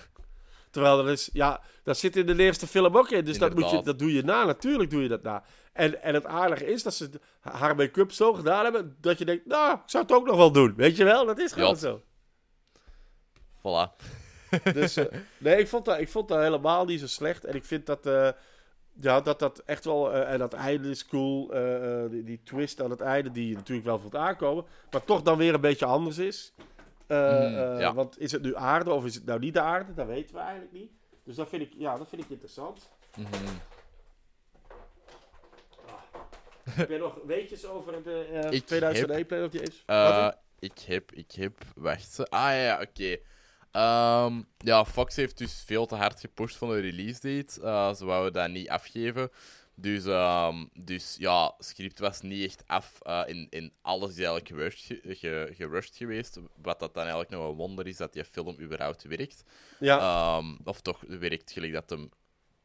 [0.70, 3.24] Terwijl dat is, ja, dat zit in de eerste film ook in.
[3.24, 5.44] Dus dat, moet je, dat doe je na, natuurlijk doe je dat na.
[5.72, 7.10] En, en het aardige is dat ze
[7.40, 10.52] haar make-up zo gedaan hebben, dat je denkt, nou, ik zou het ook nog wel
[10.52, 10.74] doen.
[10.76, 12.02] Weet je wel, dat is gewoon zo.
[13.58, 13.96] Voilà.
[14.72, 15.04] Dus eh,
[15.38, 17.44] nee, ik vond, dat, ik vond dat helemaal niet zo slecht.
[17.44, 18.28] En ik vind dat, eh,
[19.00, 21.46] ja, dat, dat echt wel, eh, en dat einde is cool.
[22.10, 24.64] die, die twist aan het einde, die je natuurlijk wel voelt aankomen.
[24.90, 26.52] Maar toch dan weer een beetje anders is.
[27.14, 27.94] Ja.
[27.94, 29.94] Want is het nu aarde of is het nou niet de aarde?
[29.94, 30.92] Dat weten we eigenlijk niet.
[31.24, 32.88] Dus dat vind ik, ja, dat vind ik interessant.
[33.16, 33.28] Mhm.
[36.70, 39.82] Heb je nog weetjes over de Ik 2001 Planet of the Apes?
[39.86, 40.28] Eh,
[40.58, 42.30] ik heb, ik heb, wacht.
[42.30, 43.16] Ah ja, oké.
[43.70, 47.62] Ehm, ja, Fox heeft dus veel te hard gepusht van de release date.
[47.62, 49.30] Eh, ze wouden dat niet afgeven.
[49.80, 52.98] Dus, ehm, dus ja, script was niet echt af.
[53.00, 56.38] eh, in, in alles is eigenlijk gerushed, ge- ge- gerushed geweest.
[56.62, 59.42] Wat dat dan eigenlijk nog een wonder is dat die film überhaupt werkt.
[59.80, 62.10] ja, Ehm, of toch werkt gelijk dat hem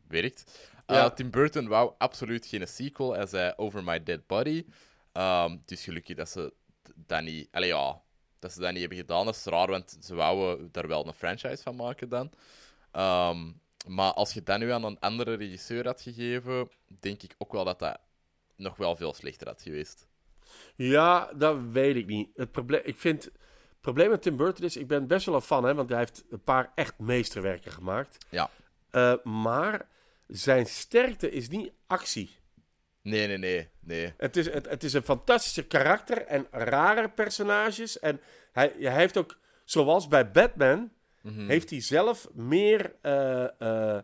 [0.08, 0.70] werkt.
[0.86, 1.10] Eh, Ja.
[1.10, 3.14] Tim Burton wou absoluut geen sequel.
[3.14, 4.66] Hij zei Over My Dead Body.
[5.12, 6.54] Ehm, dus gelukkig dat ze
[6.96, 7.48] dat niet...
[7.52, 8.02] Allee, ja,
[8.40, 9.26] dat ze dat niet hebben gedaan.
[9.26, 12.32] Dat is raar, want ze wouden daar wel een franchise van maken dan.
[13.88, 17.64] Maar als je dat nu aan een andere regisseur had gegeven, denk ik ook wel
[17.64, 18.00] dat dat
[18.56, 20.08] nog wel veel slechter had geweest.
[20.76, 22.30] ja, dat weet ik niet.
[22.36, 25.42] Het probleem, ik vind, het probleem met Tim Burton is, ik ben best wel een
[25.42, 28.26] fan, hè, want hij heeft een paar echt meesterwerken gemaakt.
[28.30, 28.50] Ja.
[28.92, 29.88] Eh, maar
[30.28, 32.40] zijn sterkte is niet actie.
[33.02, 33.70] Nee, nee, nee.
[33.80, 34.14] nee.
[34.18, 38.00] Het is, het, het is een fantastische karakter en rare personages.
[38.00, 38.22] En
[38.52, 40.92] hij, hij heeft ook, zoals bij Batman,
[41.26, 41.48] Mhm.
[41.48, 44.04] heeft hij zelf meer eh, eh,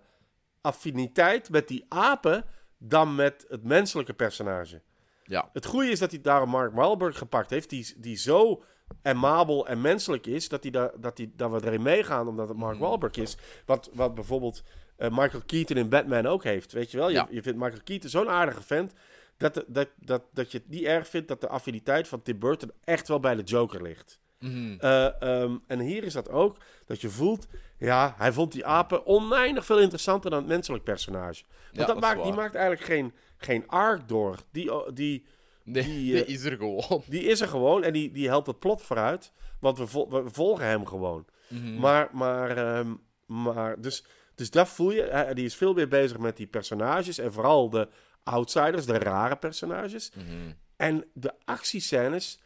[0.62, 2.46] affiniteit met die apen
[2.78, 4.82] dan met het menselijke personage.
[5.24, 5.50] Ja.
[5.54, 8.64] Het goede is dat hij daar Mark Wahlberg gepakt heeft, die, die zo
[9.02, 12.58] amabel en menselijk is, dat, hij daar, dat, hij, dat we erin meegaan omdat het
[12.58, 13.38] Mark Wahlberg is.
[13.66, 14.64] Wat, wat bijvoorbeeld
[14.98, 17.08] eh, Michael Keaton in Batman ook heeft, weet je wel?
[17.10, 17.28] Je, Ja.
[17.30, 18.94] je vindt Michael Keaton zo'n aardige vent,
[19.38, 22.72] dat, dat, dat, dat je het niet erg vindt dat de affiniteit van Tim Burton
[22.84, 24.20] echt wel bij de Joker ligt.
[24.42, 24.76] Mhm.
[24.80, 27.48] Eh, ehm, en hier is dat ook, dat je voelt,
[27.78, 31.44] ja, hij vond die apen oneindig veel interessanter dan het menselijk personage.
[31.66, 34.38] Want Ja, dat maakt, die maakt eigenlijk geen, geen arc door.
[34.52, 35.26] Die, die,
[35.64, 37.04] Nee, die, die eh, is er gewoon.
[37.08, 39.32] die is er gewoon en die, die helpt het plot vooruit.
[39.60, 41.26] Want we, vol- we volgen hem gewoon.
[41.48, 41.80] Mhm.
[41.80, 42.94] Maar, maar, ehm,
[43.26, 44.06] maar dus,
[44.36, 45.02] dus dat voel je.
[45.02, 47.18] Hij- die is veel meer bezig met die personages.
[47.18, 47.88] En vooral de
[48.24, 50.12] outsiders, de rare personages.
[50.16, 50.52] Mhm.
[50.76, 52.40] En de actiescènes,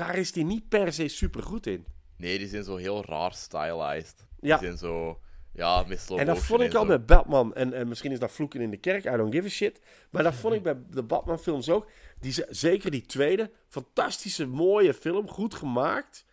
[0.00, 1.86] daar is hij niet per se super goed in.
[2.16, 4.26] Nee, die zijn zo heel raar stylized.
[4.40, 4.58] Ja.
[4.58, 5.20] Die zijn zo...
[5.52, 5.84] Ja,
[6.16, 6.88] En dat vond ik al zo.
[6.88, 7.54] met Batman.
[7.54, 9.04] En, en misschien is dat vloeken in de kerk.
[9.04, 9.80] I don't give a shit.
[10.10, 11.90] Maar dat vond ik bij de Batman-films ook.
[12.20, 13.50] Die, zeker die tweede.
[13.68, 15.28] Fantastische, mooie film.
[15.28, 16.24] Goed gemaakt.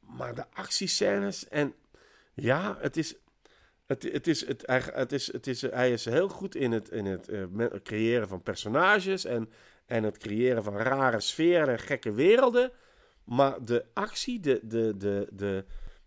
[0.00, 1.74] Maar de actiescènes en...
[2.34, 3.14] Ja, het is...
[3.86, 6.90] Het, het is, het, hij, het is, het is, hij is heel goed in het,
[6.90, 9.50] in het eh, creëren van personages en,
[9.86, 12.72] en het creëren van rare sferen en gekke werelden.
[13.24, 15.64] Maar de actie, de, de, de, de,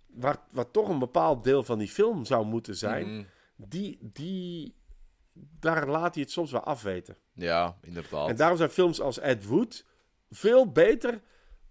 [0.07, 3.23] waar, wat toch een bepaald deel van die film zou moeten zijn, Mhm.
[3.55, 4.75] die, die,
[5.59, 7.17] daar laat hij het soms wel afweten.
[7.33, 8.29] Ja, inderdaad.
[8.29, 9.85] En daarom zijn films als Ed Wood
[10.29, 11.21] veel beter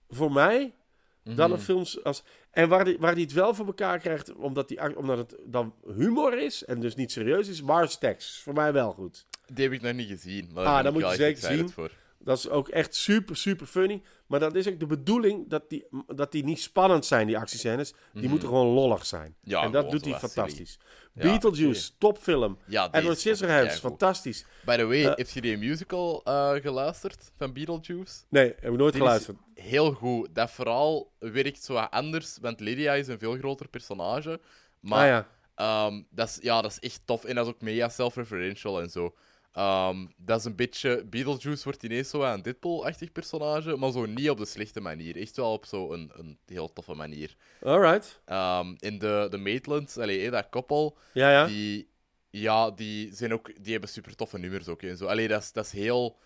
[0.09, 0.74] voor mij
[1.23, 1.52] dan Mhm.
[1.52, 2.23] een films als...
[2.51, 5.74] En waar hij waar die het wel voor elkaar krijgt, omdat, die, omdat het dan
[5.97, 8.40] humor is en dus niet serieus is, Mars Attacks.
[8.40, 9.27] Voor mij wel goed.
[9.47, 10.51] Die heb ik nog niet gezien.
[10.52, 11.70] Maar Ah, daar dan moet je zeker zien.
[11.70, 11.90] Voor.
[12.19, 14.03] Dat is ook echt super, super funny.
[14.27, 17.91] Maar dat is ook de bedoeling dat die, dat die niet spannend zijn, die actiescènes.
[18.13, 18.31] Die Mhm.
[18.31, 19.35] moeten gewoon lollig zijn.
[19.43, 20.79] Ja, en dat doet hij fantastisch.
[21.15, 22.59] Ja, Beetlejuice, topfilm.
[22.67, 24.45] Ja, Edward is Scissorhands, fantastisch.
[24.65, 28.15] By the way, Eh, heb je die musical eh, geluisterd van Beetlejuice?
[28.29, 29.37] Nee, heb ik nooit Die geluisterd.
[29.55, 30.29] heel goed.
[30.35, 34.41] Dat vooral werkt zo wat anders, want Lydia is een veel groter personage.
[34.81, 35.29] Maar ah ja.
[35.55, 37.25] Ehm, dat, is, ja, dat is echt tof.
[37.25, 39.15] En dat is ook mega self-referential en zo.
[39.57, 41.05] Ehm, dat is een beetje...
[41.05, 45.16] Beetlejuice wordt ineens zo een Deadpool-achtig personage, maar zo niet op de slechte manier.
[45.16, 47.37] Echt wel op zo een, een heel toffe manier.
[47.62, 48.20] Alright.
[48.24, 51.47] Ehm, in de, de Maitlands, allee, dat koppel, Ja, ja.
[51.47, 51.89] die,
[52.31, 54.83] ja, die, zijn ook, die hebben super toffe nummers ook.
[54.83, 55.07] En zo.
[55.07, 56.19] Allee, dat is, dat is heel...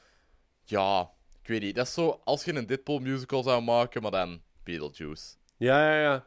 [0.65, 1.11] Ja,
[1.43, 1.75] ik weet niet.
[1.75, 5.35] Dat is zo als je een Deadpool-musical zou maken, maar dan Beetlejuice.
[5.57, 6.27] Ja, ja, ja.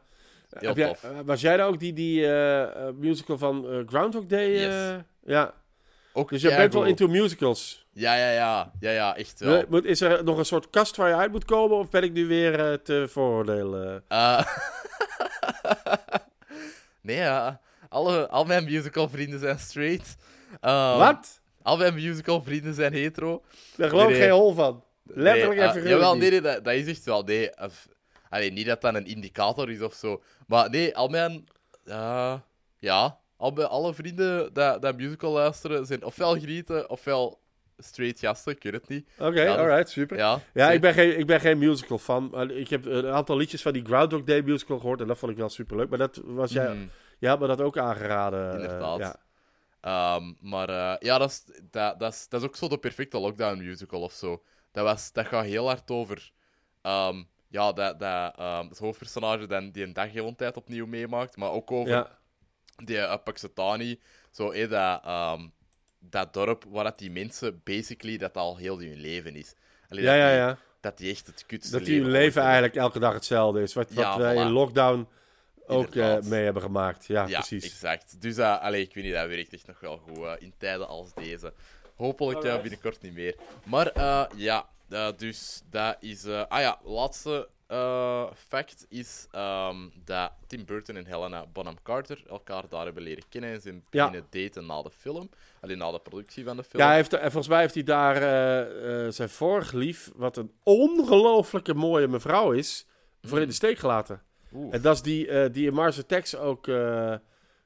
[0.50, 1.04] Heel Heb tof.
[1.04, 4.50] eh, was jij daar ook die, die eh, eh, musical van eh, Groundhog Day?
[4.50, 5.00] Yes.
[5.24, 5.62] ja.
[6.16, 7.86] Ook Dus je bent wel into musicals.
[7.92, 8.72] Ja, ja, ja.
[8.80, 9.64] Ja, ja, echt wel.
[9.68, 11.76] Moet- Is er nog een soort kast waar je uit moet komen?
[11.76, 14.04] Of ben ik nu weer eh, te vooroordelen?
[14.08, 14.44] Eh,
[17.00, 17.60] nee, ja.
[17.88, 20.16] Alle, al mijn musicalvrienden zijn straight.
[20.60, 21.40] Ehm, Wat?
[21.62, 23.42] Al mijn musicalvrienden zijn hetero.
[23.76, 24.20] Daar geloof ik nee.
[24.20, 24.84] geen hol van.
[25.06, 27.22] Letterlijk nee, even eh, Jawel, nee, nee, dat, dat is echt wel.
[27.22, 27.88] Nee, of,
[28.28, 30.22] allee, niet dat dat een indicator is of zo.
[30.46, 31.48] Maar nee, al mijn...
[31.84, 32.34] eh,
[32.78, 37.40] ja, al bij alle vrienden dat, dat musical luisteren, zijn ofwel genieten, ofwel
[37.78, 39.08] straight gasten, ik weet het niet.
[39.18, 40.16] Oké, Ja, dat- alright, super.
[40.16, 42.28] Ja, Ja, ik ben, geen, ik ben geen musical fan.
[42.30, 45.00] Maar ik heb een aantal liedjes van die Groundhog Day musical gehoord.
[45.00, 45.88] En dat vond ik wel super leuk.
[45.88, 46.86] Maar dat was jij, Mhm.
[47.18, 48.48] jij had me dat ook aangeraden.
[48.48, 48.98] eh, Inderdaad.
[48.98, 49.16] ja.
[49.80, 53.18] Ehm, maar eh, ja, dat is, dat, dat, is, dat is ook zo de perfecte
[53.18, 54.42] lockdown musical of zo.
[54.72, 56.32] Dat, was, dat gaat heel hard over.
[56.82, 60.86] ehm, ja, dat, dat ehm, het hoofdpersonage dan die een dag heel een tijd opnieuw
[60.86, 61.36] meemaakt.
[61.36, 62.18] Maar ook over Ja.
[62.84, 64.00] Die uh, Puxatani.
[64.30, 65.46] Zo, eh, dat, ehm,
[65.98, 69.54] dat dorp waar dat die mensen basically dat al heel hun leven is.
[69.88, 70.58] Allee, ja, dat ja, die- ja.
[70.80, 73.74] Dat die echt het kutste Dat die hun leven eigenlijk elke dag hetzelfde is.
[73.74, 74.38] Wat, wat wij voilà.
[74.38, 75.08] in lockdown
[75.66, 77.06] ook eh, mee hebben gemaakt.
[77.06, 77.64] Ja, Ja, precies.
[77.64, 78.20] exact.
[78.22, 81.14] Dus uh, allee, ik weet niet, dat werkt echt nog wel goed in tijden als
[81.14, 81.52] deze.
[81.96, 83.34] Hopelijk binnenkort niet meer.
[83.64, 83.92] Maar
[84.36, 84.68] ja,
[85.16, 86.26] dus dat is...
[86.26, 92.68] ah ja, laatste eh, fact is ehm, dat Tim Burton en Helena Bonham Carter elkaar
[92.68, 94.06] daar hebben leren kennen en zijn Ja.
[94.06, 95.28] beginnen daten na de film.
[95.60, 96.82] Alleen na de productie van de film.
[96.82, 100.36] Ja, hij heeft, en volgens mij heeft hij daar eh, eh, zijn vorig lief, wat
[100.36, 102.86] een ongelooflijke mooie mevrouw is,
[103.22, 104.22] voor in de steek gelaten.
[104.70, 107.14] En dat is die, eh, die in Mars Attacks ook eh,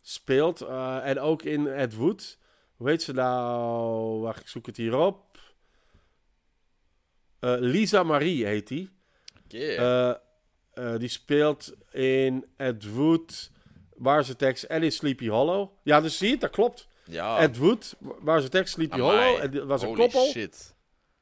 [0.02, 0.60] speelt.
[0.60, 2.38] eh, en ook in Ed Wood.
[2.76, 4.20] Hoe heet ze nou?
[4.20, 5.38] Wacht, ik zoek het hier op.
[7.40, 8.90] Eh, Lisa Marie heet die.
[9.52, 13.50] Eh, eh, die speelt in Ed Wood,
[13.96, 15.70] Mars Attacks en in Sleepy Hollow.
[15.82, 16.88] Ja, dus zie je het, dat klopt.
[17.04, 17.38] ja.
[17.38, 17.96] Ed Wood,
[18.26, 19.26] Attacks, Sleepy Amai.
[19.28, 19.42] Hollow.
[19.42, 20.26] En dat was een koppel.
[20.30, 20.74] shit.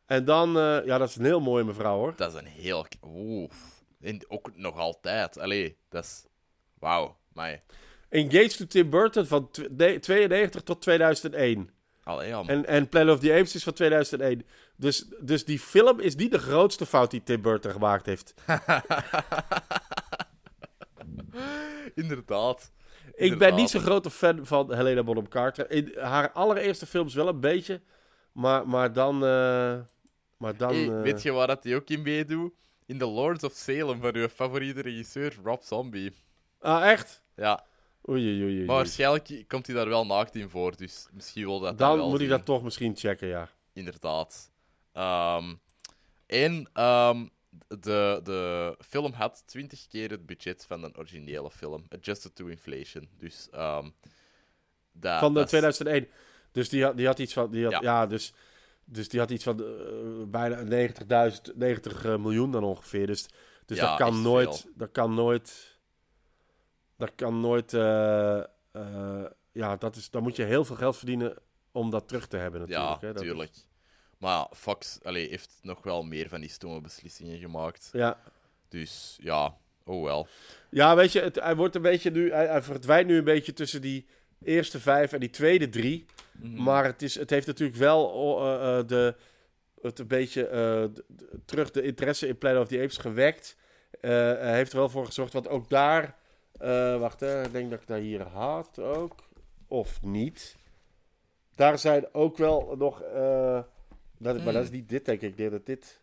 [0.07, 2.13] En dan, eh, ja, dat is een heel mooie mevrouw hoor.
[2.17, 2.87] Dat is een heel...
[3.05, 3.51] Oeh.
[4.01, 5.39] En ook nog altijd.
[5.39, 6.25] Allee, dat is...
[6.79, 7.17] Wauw.
[7.33, 7.63] Maar...
[8.09, 11.71] Engaged to Tim Burton van tw- de- 92 tot 2001.
[12.03, 12.33] Allee.
[12.33, 14.47] En, en Planet of the Apes is van 2001.
[14.77, 18.35] Dus, dus die film is niet de grootste fout die Tim Burton gemaakt heeft.
[21.95, 22.73] Inderdaad.
[23.15, 25.71] Ik ben niet zo'n grote fan van Helena Bonham Carter.
[25.71, 27.81] In haar allereerste films wel een beetje.
[28.33, 29.15] Maar, maar dan...
[29.25, 29.77] eh,
[30.37, 32.53] maar dan Hey, eh, weet je waar dat hij ook in meedoet?
[32.87, 36.13] In The Lords of Salem van uw favoriete regisseur Rob Zombie.
[36.61, 37.23] Ah, echt?
[37.37, 37.65] Ja,
[38.09, 38.57] Oei, oei, oei.
[38.57, 38.65] oei.
[38.65, 41.97] maar waarschijnlijk komt hij daar wel naakt in voor, dus misschien wil dat dan dan
[41.99, 42.29] wel moet ik zien.
[42.37, 43.49] dat toch misschien checken, ja.
[43.73, 44.51] Inderdaad.
[44.97, 45.55] Ehm,
[46.27, 47.27] en ehm,
[47.69, 53.09] de, de film had 20 keer het budget van de originele film, adjusted to inflation.
[53.19, 53.91] Dus ehm,
[54.93, 56.09] dat, Van de dat is- 2001.
[56.53, 57.51] Dus die had, die had iets van...
[57.51, 57.81] Die had, Ja.
[57.83, 58.07] ja.
[58.07, 58.33] dus,
[58.85, 59.67] dus die had iets van eh,
[60.27, 63.07] bijna 90.000, 90 eh, miljoen dan ongeveer.
[63.07, 63.29] Dus,
[63.67, 64.61] dus Ja, dat kan nooit...
[64.61, 64.71] veel.
[64.75, 65.79] Dat kan nooit...
[66.97, 67.75] Dat kan nooit...
[67.75, 68.43] eh,
[69.53, 71.37] ja, dat is, dan moet je heel veel geld verdienen
[71.73, 73.01] om dat terug te hebben natuurlijk.
[73.01, 73.13] Ja, hè.
[73.13, 73.67] Dat is-.
[74.19, 77.89] Maar ja, Fox allee, heeft nog wel meer van die stomme beslissingen gemaakt.
[77.93, 78.21] ja.
[78.69, 80.27] Dus ja, oh wel.
[80.71, 83.53] Ja, weet je, het, hij wordt een beetje nu, hij, hij verdwijnt nu een beetje
[83.53, 84.07] tussen die
[84.43, 86.07] eerste vijf en die tweede drie.
[86.33, 86.63] Mhm.
[86.63, 89.15] Maar het, is, het heeft natuurlijk wel eh, eh, de,
[89.83, 90.85] het een beetje eh,
[91.45, 93.57] terug de interesse in Planet of the Apes gewekt.
[94.01, 96.17] Heeft er wel voor gezorgd, want ook daar,
[96.99, 99.15] wacht hè, ik denk dat ik daar hier had ook,
[99.69, 100.57] of niet.
[101.55, 103.03] Daar zijn ook wel nog,
[104.19, 106.01] dat, maar dat is niet dit denk ik, ik denk dat dit...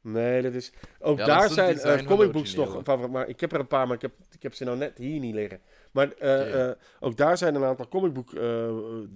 [0.00, 0.72] Nee, dat is...
[1.00, 2.84] Ook Ja, daar zijn eh, van de comicbooks nog originele.
[2.84, 3.12] favoriet.
[3.12, 5.20] Maar ik heb er een paar, maar ik heb, ik heb ze nou net hier
[5.20, 5.60] niet liggen.
[5.96, 8.70] Maar eh, eh, ook daar zijn een aantal comicboek eh,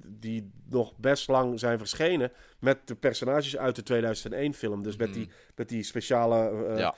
[0.06, 2.32] die nog best lang zijn verschenen.
[2.58, 4.82] Met de personages uit de 2001 film.
[4.82, 6.94] Dus met, die, met die speciale Ja.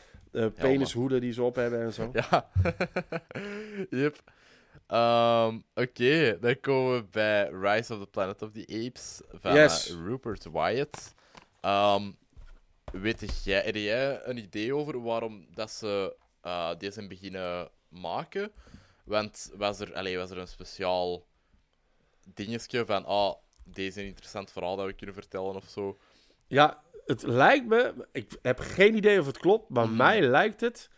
[0.55, 2.11] penishoeden die ze op hebben en zo.
[2.13, 2.49] Ja.
[4.03, 4.17] yep.
[4.93, 9.91] Ehm, Oké, dan komen we bij Rise of the Planet of the Apes van Yes.
[10.05, 11.15] Rupert Wyatt.
[11.61, 12.11] Ehm,
[12.93, 18.53] weet jij, heb jij een idee over waarom dat ze eh, deze zijn beginnen maken?
[19.05, 21.25] Want was er, allee, was er een speciaal
[22.35, 25.99] dingetje van, ah, deze is een interessant verhaal dat we kunnen vertellen of zo?
[26.47, 28.07] Ja, het lijkt me...
[28.13, 29.97] Ik heb geen idee of het klopt, maar Mhm.
[29.97, 30.91] mij lijkt het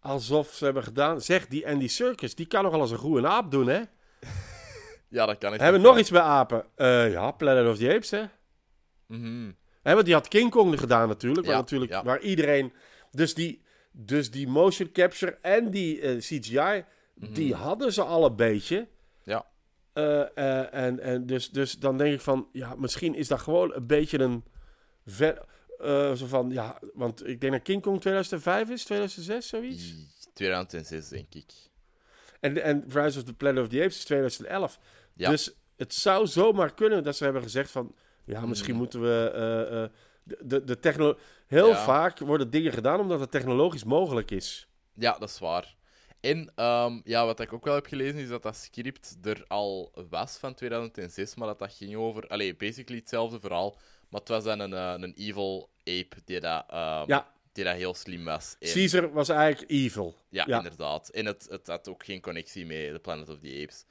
[0.00, 1.20] alsof ze hebben gedaan...
[1.20, 3.80] Zeg, die Andy Circus, die kan nogal als een goede aap doen, hè?
[5.08, 6.64] Ja, dat kan ik Hebben we nog iets bij apen?
[6.74, 8.24] Eh, ja, Planet of the Apes, hè?
[9.06, 9.50] Mhm.
[9.82, 11.46] Hè, want die had King Kong gedaan natuurlijk.
[11.46, 12.04] Waar, Ja, natuurlijk ja.
[12.04, 12.72] waar iedereen...
[13.10, 13.62] Dus die,
[13.92, 16.84] dus die motion capture en die eh, CGI...
[17.14, 18.76] die hadden ze al een beetje.
[18.76, 19.30] Mhm.
[19.30, 19.46] Ja.
[19.92, 22.48] Eh, en en dus, dus dan denk ik van...
[22.52, 24.44] Ja, misschien is dat gewoon een beetje een...
[25.06, 25.44] Ver,
[25.82, 26.78] eh, zo van, ja...
[26.94, 29.94] Want ik denk dat King Kong 2005 is, 2006, zoiets.
[30.34, 31.52] 2006, denk ik.
[32.40, 34.78] En, en Rise of the Planet of the Apes is 2011.
[35.14, 35.30] Ja.
[35.30, 37.94] Dus het zou zomaar kunnen dat ze hebben gezegd van...
[38.24, 38.78] Ja, misschien Mhm.
[38.82, 39.30] moeten we...
[39.34, 39.90] eh, eh,
[40.22, 41.84] de, de, de techno Heel Ja.
[41.84, 44.68] vaak worden dingen gedaan omdat het technologisch mogelijk is.
[44.94, 45.76] Ja, dat is waar.
[46.20, 49.92] En ehm, ja, wat ik ook wel heb gelezen is dat dat script er al
[50.10, 53.78] was van 2006, maar dat dat ging over, allee, basically hetzelfde verhaal,
[54.10, 57.32] maar het was dan een, eh, een evil ape die dat, ehm, Ja.
[57.52, 58.56] die dat heel slim was.
[58.58, 60.14] En- Caesar was eigenlijk evil.
[60.28, 60.56] ja, Ja.
[60.56, 61.08] inderdaad.
[61.08, 63.84] En het, het had ook geen connectie met The Planet of the Apes.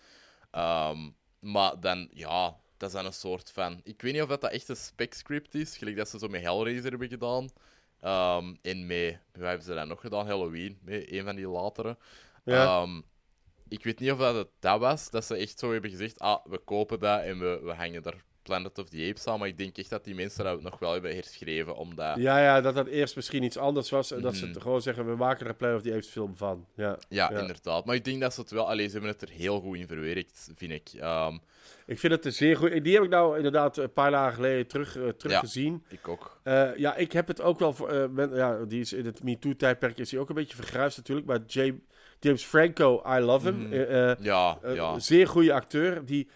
[0.51, 1.09] Ehm,
[1.39, 3.79] maar dan, ja, dat is dan een soort van...
[3.83, 6.41] Ik weet niet of dat, dat echt een spec-script is, gelijk dat ze zo met
[6.41, 7.49] Hellraiser hebben gedaan.
[8.01, 9.19] Ehm, en met...
[9.33, 10.27] Wat hebben ze dan nog gedaan?
[10.27, 11.97] Halloween, een van die latere.
[12.45, 12.87] Ja.
[13.67, 16.45] Ik weet niet of dat het dat was, dat ze echt zo hebben gezegd, ah,
[16.45, 19.39] we kopen dat en we, we hangen daar Planet of the Apes aan.
[19.39, 22.17] Maar ik denk echt dat die mensen dat nog wel hebben herschreven, omdat...
[22.17, 24.11] Ja, ja, dat dat eerst misschien iets anders was.
[24.11, 24.59] En dat ze Mhm.
[24.59, 26.65] gewoon zeggen, we maken er een Planet of the Apes film van.
[26.75, 26.97] Ja.
[27.09, 27.39] Ja, Ja.
[27.39, 27.85] inderdaad.
[27.85, 28.67] Maar ik denk dat ze het wel...
[28.69, 30.89] Allee, ze hebben het er heel goed in verwerkt, vind ik.
[30.99, 31.37] Ehm,
[31.85, 32.83] Ik vind het een zeer goed.
[32.83, 35.83] Die heb ik nou inderdaad een paar dagen geleden terug, eh, teruggezien.
[35.89, 36.39] ik ook.
[36.43, 37.89] Eh, ja, ik heb het ook wel voor.
[37.89, 41.27] eh, men- ja, die is in het MeToo-tijdperk is hij ook een beetje vergruisd natuurlijk.
[41.27, 41.39] Maar
[42.19, 43.67] James, Franco, I love him.
[43.67, 44.23] Mhm.
[44.23, 44.99] Ja, ja.
[44.99, 46.05] Zeer goede acteur.
[46.05, 46.27] Die,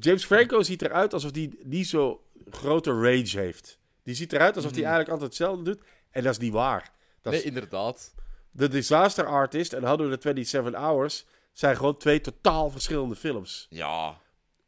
[0.00, 3.78] James Franco ziet eruit alsof hij niet zo grote rage heeft.
[4.02, 4.90] Die ziet eruit alsof hij Mhm.
[4.90, 5.82] eigenlijk altijd hetzelfde doet.
[6.10, 6.92] En dat is niet waar.
[7.22, 8.14] Dat Nee, is, inderdaad.
[8.50, 13.66] de Disaster Artist en hadden we de 27 Hours zijn gewoon twee totaal verschillende films.
[13.70, 14.18] Ja.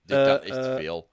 [0.04, 1.08] Dit Eh, kan echt eh, veel.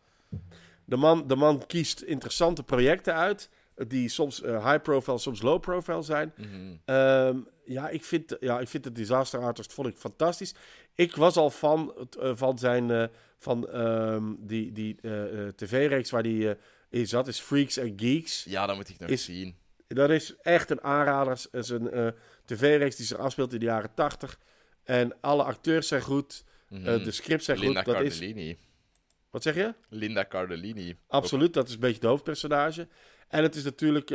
[0.85, 3.49] De man, de man kiest interessante projecten uit.
[3.87, 6.33] Die soms eh, high profile, soms low profile zijn.
[6.37, 6.75] Mhm.
[6.85, 10.53] Ehm, ja, ik vind, ja, ik vind de Disaster Artist vond ik fantastisch.
[10.95, 13.03] Ik was al fan eh, van zijn eh,
[13.39, 16.55] van ehm, die, die eh, eh, tv-reeks waar die eh,
[16.89, 18.43] in zat, is Freaks and Geeks.
[18.43, 19.55] Ja, dat moet ik nog is- zien.
[19.87, 21.31] Dat is echt een aanrader.
[21.51, 22.13] Het is een
[22.45, 24.39] tv-reeks die zich afspeelt in de jaren 80.
[24.83, 26.43] En alle acteurs zijn goed.
[26.69, 27.03] Mhm.
[27.03, 27.93] de scripts zijn Linda goed.
[27.93, 28.57] Dat is, Cardellini.
[29.29, 29.73] wat zeg je?
[29.89, 30.97] Linda Cardellini.
[31.07, 32.87] Absoluut, dat is een beetje de hoofdpersonage.
[33.27, 34.09] En het is natuurlijk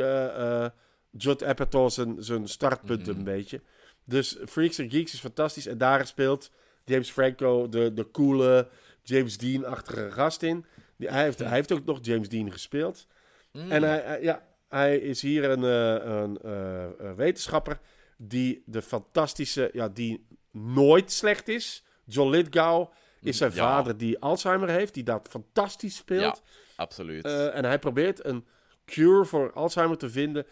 [1.11, 3.17] Judd Apatow zijn, zijn startpunt Mhm.
[3.17, 3.61] een beetje.
[4.03, 5.65] Dus Freaks and Geeks is fantastisch.
[5.67, 6.51] En daar speelt
[6.85, 8.67] James Franco de, de coole
[9.07, 10.65] James Dean-achtige gast in.
[10.97, 13.07] Die, hij, heeft, hij heeft ook nog James Dean gespeeld.
[13.51, 13.71] Mm.
[13.71, 17.79] En hij, hij- ja, hij is hier een, eh, een eh, eh, wetenschapper
[18.17, 21.83] die de fantastische, ja, die nooit slecht is.
[22.05, 22.91] John Lithgow
[23.21, 23.57] is zijn Ja.
[23.57, 26.41] vader die Alzheimer heeft, die dat fantastisch speelt.
[26.75, 27.25] Absoluut.
[27.25, 28.45] Eh, en hij probeert een
[28.85, 30.45] cure voor Alzheimer te vinden.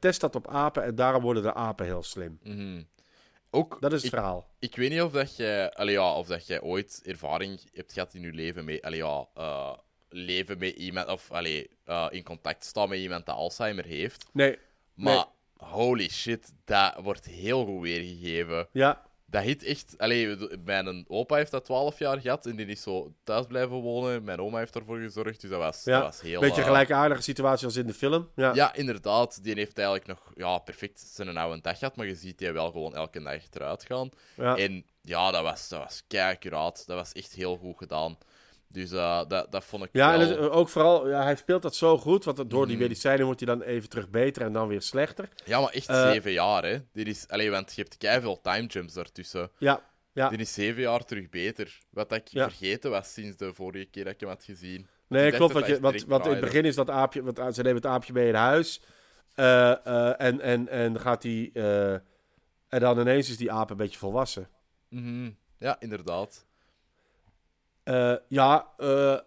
[0.00, 2.38] test dat op apen en daarom worden de apen heel slim.
[2.42, 2.82] Mhm.
[3.50, 4.48] Ook, Dat is het ik, verhaal.
[4.58, 8.14] ik weet niet of dat jij, allee, ja, of dat jij ooit ervaring hebt gehad
[8.14, 9.72] in je leven met, allee, ja, eh,
[10.08, 14.26] leven met iemand, of allee, eh, in contact staan met iemand dat Alzheimer heeft.
[14.32, 14.58] Nee,
[14.94, 15.24] Maar
[15.56, 18.68] holy shit, dat wordt heel goed weergegeven.
[18.72, 19.94] ja, Dat hit echt...
[19.98, 24.24] Allee, mijn opa heeft dat 12 jaar gehad en die is zo thuis blijven wonen.
[24.24, 26.40] Mijn oma heeft ervoor gezorgd, dus dat was, Ja, dat was heel...
[26.40, 28.30] beetje eh, gelijkaardige situatie als in de film.
[28.36, 29.42] Ja, Ja, inderdaad.
[29.42, 32.70] Die heeft eigenlijk nog ja, perfect zijn oude dag gehad, maar je ziet die wel
[32.70, 34.10] gewoon elke dag eruit gaan.
[34.36, 34.56] ja.
[34.56, 36.86] En ja, dat was, dat was kei accuraat.
[36.86, 38.18] Dat was echt heel goed gedaan.
[38.72, 40.20] Dus eh, dat, dat vond ik Ja, wel...
[40.20, 42.82] en het- ook vooral, ja, hij speelt dat zo goed, want door die Mhm.
[42.84, 45.28] medicijnen wordt hij dan even terug beter en dan weer slechter.
[45.44, 46.78] Ja, maar echt Eh, zeven jaar, hè.
[46.92, 47.28] Dit is...
[47.28, 49.50] Allee, want je hebt kei veel time jumps daartussen.
[49.58, 49.82] Ja,
[50.12, 50.28] ja.
[50.28, 51.78] Die is zeven jaar terug beter.
[51.90, 52.48] Wat ik Ja.
[52.48, 54.86] vergeten was sinds de vorige keer dat ik hem had gezien.
[55.08, 55.52] Nee, dacht klopt.
[55.52, 57.76] dat Want, je, want, direct want in het begin is dat aapje, want ze nemen
[57.82, 58.82] het aapje mee in huis.
[59.34, 61.50] eh, eh, en, en, en gaat hij.
[61.54, 61.92] eh,
[62.68, 64.48] en dan ineens is die aap een beetje volwassen.
[64.88, 65.30] Mhm.
[65.58, 66.46] Ja, inderdaad.
[67.90, 69.18] Eh, ja, eh,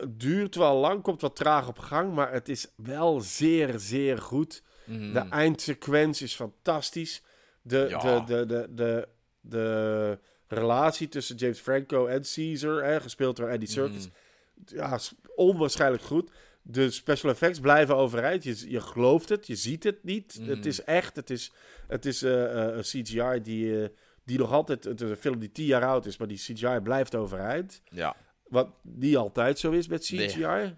[0.00, 4.18] het duurt wel lang, komt wat traag op gang, maar het is wel zeer, zeer
[4.18, 4.62] goed.
[4.84, 5.12] Mhm.
[5.12, 7.22] De eindsequentie is fantastisch.
[7.62, 8.20] De, Ja.
[8.20, 9.08] de, de, de, de,
[9.40, 10.18] de
[10.48, 14.76] relatie tussen James Franco en Caesar, hè, gespeeld door Andy Serkis, Mhm.
[14.76, 16.30] ja, is onwaarschijnlijk goed.
[16.62, 18.44] De special effects blijven overeind.
[18.44, 20.36] Je, je gelooft het, je ziet het niet.
[20.40, 20.48] Mhm.
[20.50, 21.16] Het is echt.
[21.16, 21.52] Het is,
[21.88, 23.90] het is eh, eh, een CGI die,
[24.26, 24.84] die nog altijd...
[24.84, 27.82] Het is een film die tien jaar oud is, maar die CGI blijft overeind.
[27.84, 28.16] Ja.
[28.48, 30.36] Wat niet altijd zo is met CGI.
[30.38, 30.74] Nee.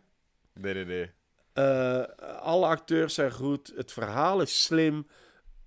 [0.55, 1.11] Nee, nee, nee.
[1.53, 2.03] Eh,
[2.41, 3.73] alle acteurs zijn goed.
[3.77, 5.07] Het verhaal is slim.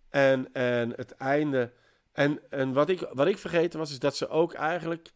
[0.10, 1.72] En, en het einde...
[2.12, 5.12] En, en wat, ik, wat ik vergeten was, is dat ze ook eigenlijk...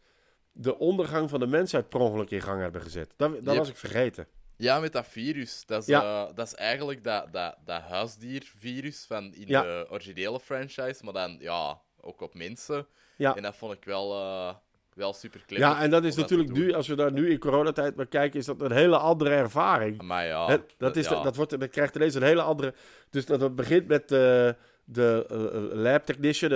[0.52, 3.14] de ondergang van de mensheid per ongeluk in gang hebben gezet.
[3.16, 3.56] Dat, dat Yep.
[3.56, 4.26] was ik vergeten.
[4.56, 5.62] Ja, met dat virus.
[5.66, 6.02] Dat is, Ja.
[6.28, 9.62] eh, dat is eigenlijk dat, dat, dat huisdiervirus van in Ja.
[9.62, 12.86] de originele franchise, maar dan ja, ook op mensen.
[13.16, 13.36] Ja.
[13.36, 14.54] En dat vond ik wel, eh,
[14.94, 15.66] wel super clever.
[15.66, 18.46] Ja, en dat is natuurlijk nu, als we daar nu in coronatijd naar kijken, is
[18.46, 20.02] dat een hele andere ervaring.
[20.02, 21.22] Maar ja, dat, is ja.
[21.22, 22.74] dat, wordt, dat krijgt ineens een hele andere.
[23.10, 24.48] Dus dat, begint met eh,
[24.84, 26.52] de eh, lab technician,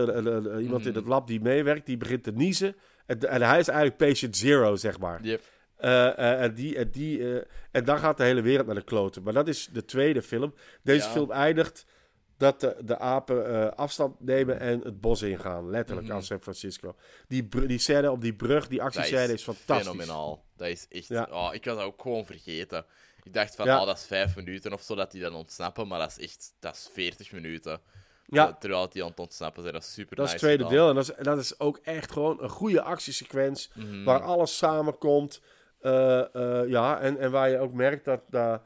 [0.60, 0.98] iemand in Mhm.
[0.98, 2.76] het lab die meewerkt, die begint te niezen.
[3.06, 5.22] En, en hij is eigenlijk patient zero, zeg maar.
[5.22, 5.42] Yep.
[6.16, 9.22] En, die, en, die, en dan gaat de hele wereld naar de kloten.
[9.22, 10.54] Maar dat is de tweede film.
[10.82, 11.12] Deze Ja.
[11.12, 11.86] film eindigt
[12.40, 15.70] dat de, de apen eh, afstand nemen en het bos ingaan.
[15.70, 16.16] Letterlijk Mhm.
[16.16, 16.94] aan San Francisco.
[17.28, 19.76] Die, die scène op die brug, die actiescène is, fantastisch.
[19.90, 20.44] fenomenaal.
[20.56, 21.08] Dat is echt...
[21.08, 21.28] Ja.
[21.30, 22.84] Oh, ik was dat ook gewoon vergeten.
[23.22, 23.80] Ik dacht van, Ja.
[23.80, 26.54] oh, dat is vijf minuten of zo dat die dan ontsnappen, maar dat is echt...
[26.58, 27.80] Dat is veertig minuten.
[28.26, 28.52] Ja.
[28.52, 30.78] Terwijl die aan het ontsnappen zijn, dat is super Dat is nice het tweede gedaan.
[30.78, 30.88] deel.
[30.88, 33.68] En dat is, en dat is ook echt gewoon een goede actiesequence.
[33.74, 34.04] Mhm.
[34.04, 35.40] Waar alles samenkomt.
[35.80, 38.20] Eh, eh, ja, en, en waar je ook merkt dat.
[38.28, 38.62] dat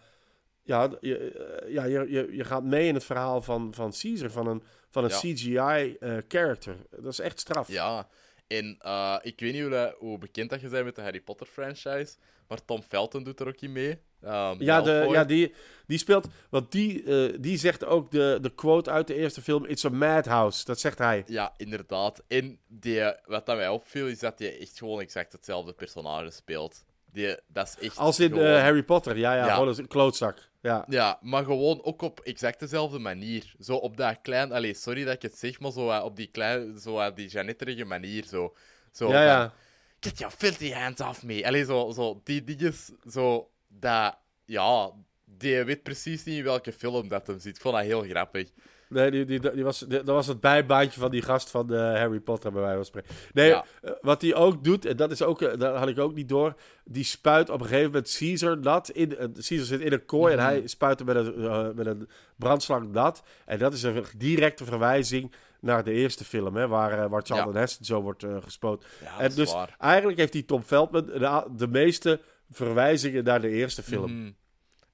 [0.64, 4.30] ja, je, eh, ja je, je, je gaat mee in het verhaal van, van Caesar,
[4.30, 5.18] van een, van een Ja.
[5.18, 6.76] CGI-character.
[6.90, 7.68] dat is echt straf.
[7.68, 8.08] Ja,
[8.46, 12.14] en eh, ik weet niet hoe, bekend dat je bent met de Harry Potter franchise,
[12.48, 13.98] maar Tom Felton doet er ook in mee.
[14.22, 15.54] Ehm, Ja, de, ja die,
[15.86, 16.26] die speelt.
[16.50, 19.88] Want die, eh, die zegt ook de, de quote uit de eerste film: It's a
[19.88, 20.64] madhouse.
[20.64, 21.22] Dat zegt hij.
[21.26, 22.22] Ja, inderdaad.
[22.28, 26.84] En die, wat dat mij opviel, is dat hij echt gewoon exact hetzelfde personage speelt.
[27.12, 29.16] Die, dat is echt Als in eh, gewoon- Harry Potter.
[29.18, 29.54] Ja, ja, Ja.
[29.54, 30.38] gewoon een klootzak.
[30.64, 30.84] Ja.
[30.88, 33.54] Ja, maar gewoon ook op exact dezelfde manier.
[33.60, 34.52] Zo op dat klein...
[34.52, 36.78] Allee, sorry dat ik het zeg, maar zo eh, op die klein...
[36.78, 38.54] Zo eh, die Janetterige manier, zo.
[38.92, 39.54] zo Ja, ja.
[40.00, 41.46] Get your filthy hands off me.
[41.46, 43.50] Allee, zo, zo die dinges, zo...
[43.68, 44.16] Dat...
[44.44, 44.90] Ja,
[45.24, 47.56] die weet precies niet in welke film dat hem zit.
[47.56, 48.50] Ik vond dat heel grappig.
[48.94, 51.78] Nee, die, die, die was, die- dat was het bijbaantje van die gast van eh,
[51.80, 53.14] Harry Potter, bij wijze van spreken.
[53.32, 53.64] Nee, Ja.
[53.82, 56.28] eh, wat hij ook doet, en dat is ook, eh, dat had ik ook niet
[56.28, 56.54] door.
[56.84, 58.88] Die spuit op een gegeven moment Caesar nat.
[58.90, 60.42] In, Caesar zit in een kooi Mhm.
[60.44, 63.22] en hij spuit hem met een, eh, met een brandslang nat.
[63.46, 67.58] En dat is een directe verwijzing naar de eerste film, hè, waar, waar Charlton Ja.
[67.58, 68.88] Heston zo wordt gespoten.
[69.02, 69.74] Ja, en dus waar.
[69.78, 74.12] eigenlijk heeft die Tom Veldman de, de meeste verwijzingen naar de eerste film.
[74.18, 74.30] Mhm.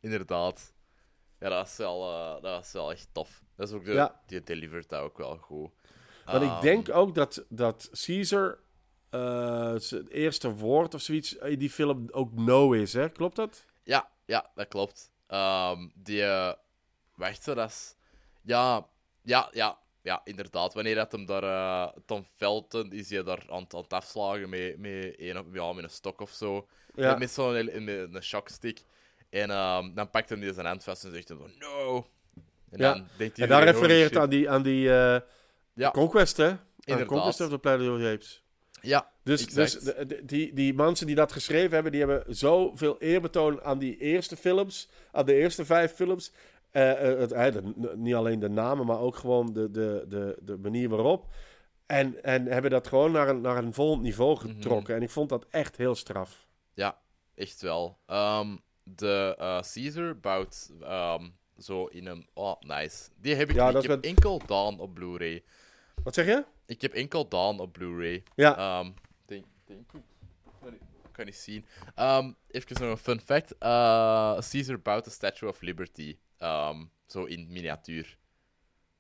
[0.00, 0.72] Inderdaad.
[1.40, 3.42] Ja, dat was wel, eh, dat was wel echt tof.
[3.56, 4.20] Dat is ook de, Ja.
[4.26, 5.70] die delivert dat ook wel goed.
[6.24, 8.58] Want ik Ehm, denk ook dat, dat Caesar
[9.10, 13.08] eh, zijn eerste woord of zoiets in die film ook no is, hè?
[13.08, 13.64] Klopt dat?
[13.82, 15.10] Ja, ja, dat klopt.
[15.26, 16.22] Ehm, die...
[16.24, 16.52] eh,
[17.14, 17.96] wacht, dat is...
[18.42, 18.86] Ja,
[19.22, 20.74] ja, ja, ja, inderdaad.
[20.74, 21.92] Wanneer dat hem daar...
[22.06, 25.84] Tom Felton is hij daar aan, het- aan het afslagen met, met, een, ja, met
[25.84, 26.66] een stok of zo.
[26.94, 27.16] Ja.
[27.16, 28.84] Met, zo'n met een shockstick.
[29.30, 32.06] En ehm, dan pakt hij zijn hand vast en zegt hij zo, no.
[32.70, 32.92] En Ja.
[32.92, 35.20] dan denkt En hij daar weer, holy refereert aan die, aan die eh,
[35.74, 35.90] Ja.
[35.90, 36.48] Conquest, hè?
[36.80, 37.06] Inderdaad.
[37.06, 37.58] Conquest of the
[38.12, 38.44] Apes.
[38.82, 39.98] Ja, Dus, dus exact.
[39.98, 43.96] de- de- die, die mensen die dat geschreven hebben, die hebben zoveel eerbetoon aan die
[43.96, 46.32] eerste films, aan de eerste vijf films.
[46.70, 50.56] Eh, eh, het, de- niet alleen de namen, maar ook gewoon de, de, de, de
[50.58, 51.26] manier waarop.
[51.86, 54.46] En, en hebben dat gewoon naar een, naar een volgend niveau Mhm.
[54.48, 54.94] getrokken.
[54.94, 56.46] En ik vond dat echt heel straf.
[56.74, 56.98] Ja,
[57.34, 57.98] echt wel.
[58.06, 61.28] Ehm, de eh, Caesar bouwt ehm,
[61.58, 62.28] zo in een...
[62.34, 63.08] Oh, nice.
[63.16, 65.44] Die heb ik Ja, Ik heb met- enkel Dawn op Blu-ray.
[66.04, 66.44] Wat zeg je?
[66.66, 68.22] Ik heb enkel Dawn op Blu-ray.
[68.34, 68.82] Ja.
[69.26, 70.00] Denk, denk ik.
[70.60, 70.80] Kan niet-
[71.12, 71.66] Kan niet zien.
[71.94, 73.54] Ehm, even nog een fun fact.
[73.58, 76.16] Eh, Caesar bouwt de Statue of Liberty.
[77.06, 78.18] Zo in miniatuur.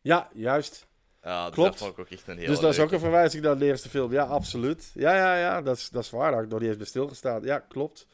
[0.00, 0.88] Ja, juist.
[1.20, 1.70] Eh, dus Klopt.
[1.70, 3.64] Dat vond ik ook echt een heel dus dat is ook een verwijzing naar de
[3.64, 4.12] eerste film.
[4.12, 4.90] Ja, absoluut.
[4.94, 6.22] Ja, ja, ja, dat is, dat is waar.
[6.30, 7.42] Daar had ik nog niet eens bij stilgestaan.
[7.42, 8.06] Ja, klopt.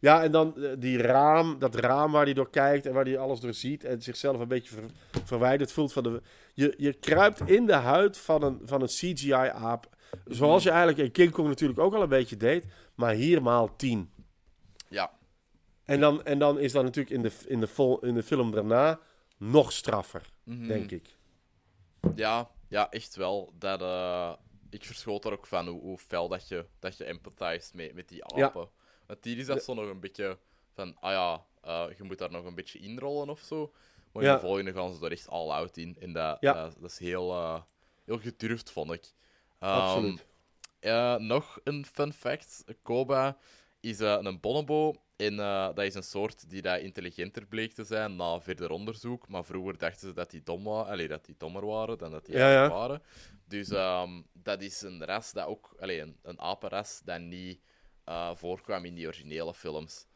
[0.00, 3.18] Ja, en dan eh, die raam, dat raam waar hij door kijkt en waar hij
[3.18, 6.22] alles door ziet en zichzelf een beetje ver- verwijderd voelt van de...
[6.54, 9.96] Je, je kruipt in de huid van een, van een CGI-aap.
[10.26, 13.76] Zoals je eigenlijk in King Kong natuurlijk ook al een beetje deed, maar hier maal
[13.76, 14.10] tien.
[14.88, 15.12] Ja,
[15.84, 18.50] En dan, en dan is dat natuurlijk in de, in de, vol, in de film
[18.50, 19.00] daarna
[19.36, 20.66] nog straffer, mhm.
[20.66, 21.16] denk ik.
[22.14, 23.52] Ja, ja, echt wel.
[23.58, 24.32] Dat, eh,
[24.70, 28.08] ik verschoot er ook van hoe, hoe fel dat je, dat je empathized met, met
[28.08, 28.52] die Ja.
[29.08, 30.38] Want hier is dat zo nog een beetje
[30.74, 33.72] van, ah ja, eh, je moet daar nog een beetje inrollen of zo.
[34.12, 34.34] Maar in Ja.
[34.34, 35.96] de volgende gaan ze er echt all out in.
[36.00, 36.52] En dat, Ja.
[36.52, 37.60] dat, dat is heel, eh,
[38.04, 39.12] heel gedurfd, vond ik.
[39.58, 40.26] Ehm, Absoluut.
[40.80, 42.64] eh, nog een fun fact.
[42.82, 43.36] Koba
[43.80, 44.94] is een bonobo.
[45.16, 49.28] En dat is een soort die dat intelligenter bleek te zijn na verder onderzoek.
[49.28, 52.26] Maar vroeger dachten ze dat die, dom wa- allee, dat die dommer waren dan dat
[52.26, 52.68] die ja.
[52.68, 53.02] waren.
[53.44, 55.74] Dus ehm, dat is een ras dat ook...
[55.80, 57.60] Allee, een, een apenras dat niet
[58.08, 60.06] eh, voorkwam in die originele films.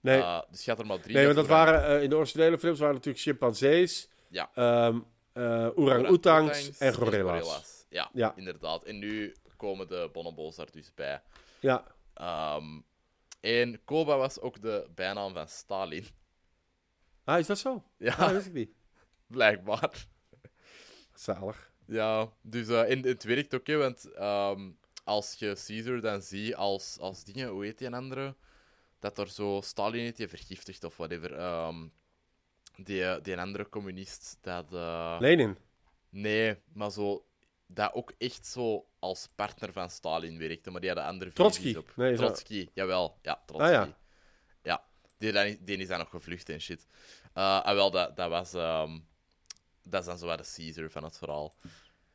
[0.00, 1.14] Nee, Eh, dus je had er maar drie.
[1.14, 4.50] nee want dat waren, eh, in de originele films waren natuurlijk chimpansees, Ja.
[4.54, 4.98] ehm
[5.32, 7.86] eh Orang-oetangs en gorilla's.
[7.88, 8.32] Ja, Ja.
[8.36, 8.84] inderdaad.
[8.84, 11.22] En nu komen de bonobo's daar dus bij.
[11.60, 11.84] Ja,
[12.14, 12.80] Ehm,
[13.40, 16.06] en Koba was ook de bijnaam van Stalin.
[17.24, 17.82] ah, is dat zo?
[17.98, 18.70] Ja, Ah, dat wist ik niet.
[19.26, 20.06] blijkbaar.
[21.14, 21.72] Zalig.
[21.86, 24.70] Ja, dus eh, en het werkt ook, hè, want ehm,
[25.12, 28.34] als je Caesar dan ziet als, als dingen, hoe heet die een andere?
[28.98, 31.34] Dat er zo Stalin heeft je vergiftigd of whatever.
[31.34, 31.86] ehm,
[32.76, 34.72] die, die een andere communist, dat...
[34.72, 35.56] eh, Lenin.
[36.10, 37.26] Nee, maar zo...
[37.66, 41.76] Dat ook echt zo als partner van Stalin werkte, maar die hadden andere Trotsky.
[41.76, 41.92] op.
[41.96, 43.18] Nee, Trotsky, jawel.
[43.22, 43.66] Ja, Trotsky.
[43.68, 43.96] Ah, ja.
[44.62, 44.84] Ja,
[45.18, 46.86] die, die, die is dan nog gevlucht en shit.
[47.32, 48.52] Ah, wel, dat, dat was...
[48.54, 48.98] ehm,
[49.82, 51.54] dat is dan zo wat de Caesar van het verhaal.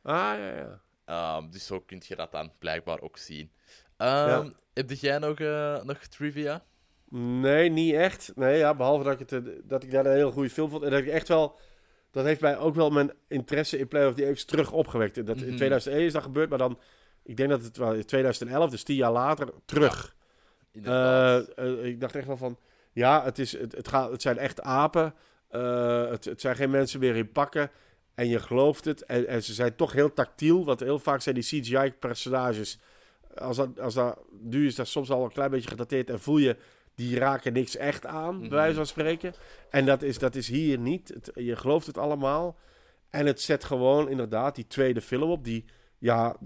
[0.02, 0.80] Ah, ja, ja.
[1.08, 3.50] Ehm, dus zo kun je dat dan blijkbaar ook zien.
[3.96, 6.64] Ehm, Heb jij nog, eh, nog trivia?
[7.10, 8.32] Nee, niet echt.
[8.34, 10.82] Nee, ja, behalve dat ik, het, eh, dat ik daar een hele goede film vond.
[10.82, 11.58] En dat ik echt wel...
[12.10, 15.26] Dat heeft mij ook wel mijn interesse in Play of the Apes terug opgewekt.
[15.26, 15.56] Dat, In Mhm.
[15.56, 16.78] 2001 is dat gebeurd, maar dan...
[17.22, 20.16] Ik denk dat het wel in 2011, dus tien jaar later, terug.
[20.72, 21.48] Inderdaad.
[21.48, 22.58] Eh, ik dacht echt wel van...
[22.92, 25.14] Ja, het, is, het, het, gaat, het zijn echt apen.
[25.48, 27.70] Het, het zijn geen mensen meer in pakken.
[28.18, 29.04] En je gelooft het.
[29.04, 30.64] En, en ze zijn toch heel tactiel.
[30.64, 32.78] Want heel vaak zijn die CGI-personages...
[33.34, 36.10] Als dat, als dat, nu is dat soms al een klein beetje gedateerd.
[36.10, 36.56] En voel je,
[36.94, 38.48] die raken niks echt aan, Mhm.
[38.48, 39.34] bij wijze van spreken.
[39.70, 41.08] En dat is, dat is hier niet.
[41.08, 42.56] Het- je gelooft het allemaal.
[43.10, 45.44] En het zet gewoon inderdaad die tweede film op.
[45.44, 45.64] Die,
[45.98, 46.36] ja,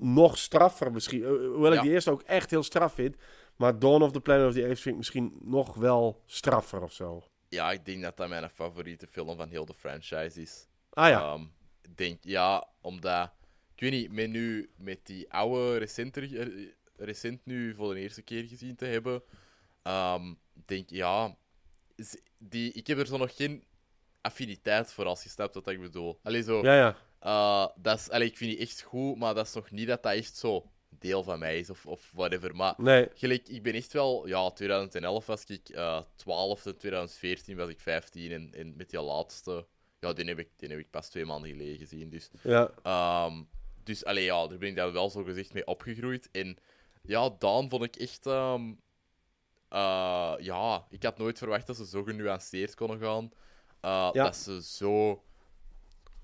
[0.00, 1.24] nog straffer misschien.
[1.24, 1.82] Hoewel ik Ja.
[1.82, 3.16] die eerste ook echt heel straf vind.
[3.56, 6.92] Maar Dawn of the Planet of the Apes vind ik misschien nog wel straffer of
[6.92, 7.22] zo.
[7.48, 10.66] Ja, ik denk dat dat mijn favoriete film van heel de franchise is.
[10.96, 11.38] Ah ja,
[11.82, 13.30] ik denk, ja, omdat...
[13.74, 16.28] Ik weet niet, met, nu, met die oude, recenter,
[16.96, 19.22] recent nu voor de eerste keer gezien te hebben,
[19.82, 20.34] ehm,
[20.66, 21.36] denk ja,
[22.38, 23.64] die, ik heb er zo nog geen
[24.20, 26.18] affiniteit voor, als je snapt wat ik bedoel.
[26.22, 26.96] Allee, zo, ja, ja.
[27.20, 30.02] eh, dat is, allee, ik vind die echt goed, maar dat is nog niet dat
[30.02, 32.56] dat echt zo deel van mij is, of, of whatever.
[32.56, 34.26] Maar Nee, Gelijk, ik ben echt wel...
[34.26, 38.32] Ja, 2011 was ik eh 12 en 2014 was ik 15.
[38.32, 39.66] En, en met die laatste...
[40.06, 42.10] Ja, die heb, ik, die heb ik pas twee maanden geleden gezien.
[42.10, 42.70] Dus, ja.
[42.82, 43.42] ehm,
[43.84, 46.28] dus allee, ja, daar ben ik dan wel zo gezegd mee opgegroeid.
[46.32, 46.56] En
[47.02, 48.26] ja, Daan vond ik echt...
[48.26, 48.72] ehm,
[49.68, 53.30] eh, ja, ik had nooit verwacht dat ze zo genuanceerd konden gaan.
[53.80, 54.24] Eh, Ja.
[54.24, 55.22] Dat ze zo...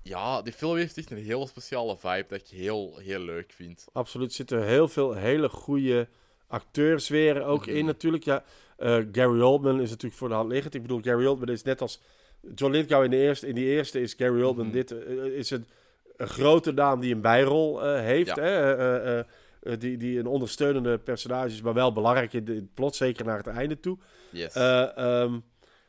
[0.01, 3.85] Ja, die film heeft echt een hele speciale vibe dat ik heel, heel leuk vind.
[3.93, 4.29] Absoluut.
[4.29, 6.07] Er zitten heel veel hele goede
[6.47, 7.85] acteurs weer ook in Mhm.
[7.85, 8.23] natuurlijk.
[8.23, 8.43] Ja,
[8.77, 10.73] eh, Gary Oldman is natuurlijk voor de hand liggend.
[10.75, 11.99] Ik bedoel, Gary Oldman is net als
[12.55, 13.47] John Lithgow in de eerste.
[13.47, 14.75] In die eerste is Gary Oldman Mhm.
[14.75, 15.65] dit eh, is een,
[16.17, 18.35] een grote naam die een bijrol eh, heeft.
[18.35, 18.41] Ja.
[18.43, 18.73] Hè?
[18.75, 19.25] Eh, eh, eh,
[19.61, 23.25] eh, die, die een ondersteunende personage is, maar wel belangrijk in de- het plot, zeker
[23.25, 23.97] naar het einde toe.
[24.29, 24.53] Yes.
[24.53, 25.39] Eh, ehm,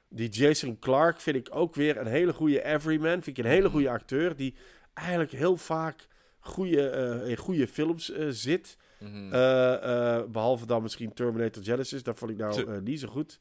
[0.08, 3.22] die Jason Clark vind ik ook weer een hele goede everyman.
[3.22, 3.70] Vind ik een hele Mhm.
[3.72, 4.54] goede acteur die
[4.94, 6.06] eigenlijk heel vaak
[6.40, 8.76] goede, eh, in goede films eh, zit.
[9.00, 9.32] Mhm.
[9.32, 12.02] Eh, eh, behalve dan misschien Terminator Genesis.
[12.02, 13.40] Dat vond ik nou eh, niet zo goed.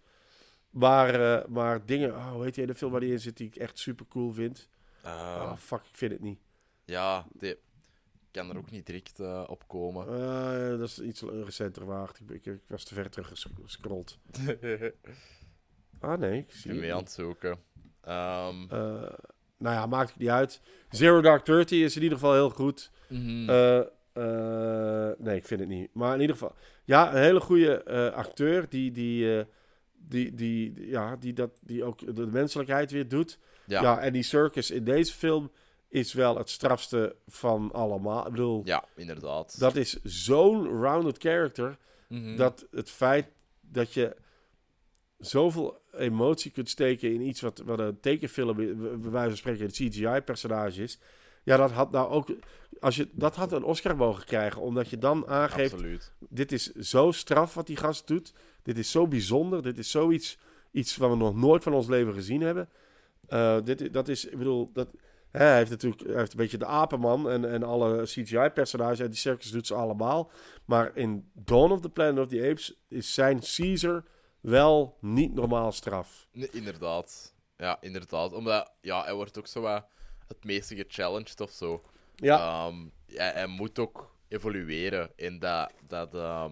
[0.73, 2.09] Maar, eh, maar dingen...
[2.15, 4.31] Oh, hoe heet die ene film waar die in zit die ik echt super cool
[4.31, 4.69] vind?
[5.05, 6.39] Oh, fuck, ik vind het niet.
[6.85, 7.59] Ja, die ik
[8.31, 10.07] kan er ook niet direct eh, op komen.
[10.07, 12.19] Eh, dat is iets recenter waard.
[12.19, 14.17] Ik, ik, ik was te ver teruggescrolld.
[15.99, 17.57] Ah, nee, ik Ik zie ben mee aan het zoeken.
[18.01, 18.61] Ehm.
[18.69, 19.13] Eh,
[19.57, 20.61] nou ja, maakt het niet uit.
[20.89, 22.91] Zero Dark Thirty is in ieder geval heel goed.
[23.09, 23.49] mhm.
[23.49, 23.79] Eh,
[24.13, 25.89] eh, nee, ik vind het niet.
[25.93, 29.45] Maar in ieder geval, ja, een hele goede eh, acteur die, die, eh,
[30.07, 33.39] die, die, ja, die, dat, die ook de menselijkheid weer doet.
[33.65, 33.81] ja.
[33.81, 33.81] Ja.
[33.81, 33.99] Ja.
[33.99, 35.51] en die circus in deze film
[35.87, 38.25] is wel het strafste van allemaal.
[38.25, 38.61] Ik bedoel,
[38.95, 39.59] inderdaad.
[39.59, 41.77] dat is zo'n rounded character
[42.07, 42.35] Mhm.
[42.35, 43.27] dat het feit
[43.61, 44.15] dat je
[45.17, 49.65] zoveel emotie kunt steken in iets wat, wat een tekenfilm, bij bij wijze van spreken,
[49.65, 50.99] een CGI-personage is.
[51.43, 52.27] Ja, dat had nou ook.
[52.79, 56.11] Als je, dat had een Oscar mogen krijgen, omdat je dan aangeeft: Absoluut.
[56.29, 58.33] dit is zo straf wat die gast doet.
[58.63, 59.61] Dit is zo bijzonder.
[59.61, 60.37] Dit is zoiets
[60.71, 62.69] iets wat we nog nooit van ons leven gezien hebben.
[63.27, 64.87] Eh, dit, dat is, ik bedoel, dat,
[65.31, 69.09] hè, hij heeft natuurlijk hij heeft een beetje de apenman en, en alle CGI-personages en
[69.09, 70.31] die circus doet ze allemaal.
[70.65, 74.03] Maar in Dawn of the Planet of the Apes is zijn Caesar
[74.39, 76.27] wel niet normaal straf.
[76.31, 77.33] Nee, inderdaad.
[77.57, 78.33] Ja, inderdaad.
[78.33, 79.65] Omdat ja, hij wordt ook zo
[80.27, 81.81] het meeste gechallenged of zo.
[82.15, 82.71] Ja,
[83.05, 85.11] ja, hij moet ook evolueren.
[85.15, 86.51] En dat, dat, ehm,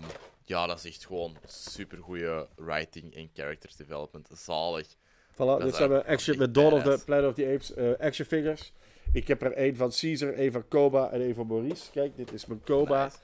[0.51, 4.27] ja, dat is echt gewoon supergoeie writing en character development.
[4.33, 4.87] Zalig.
[5.33, 7.01] voilà, dat dit is zijn we action met Dawn of the.
[7.05, 8.73] Planet of the Apes eh, action figures.
[9.13, 11.91] Ik heb er één van Caesar, één van Koba en één van Maurice.
[11.91, 13.03] Kijk, dit is mijn Koba.
[13.03, 13.17] Nice.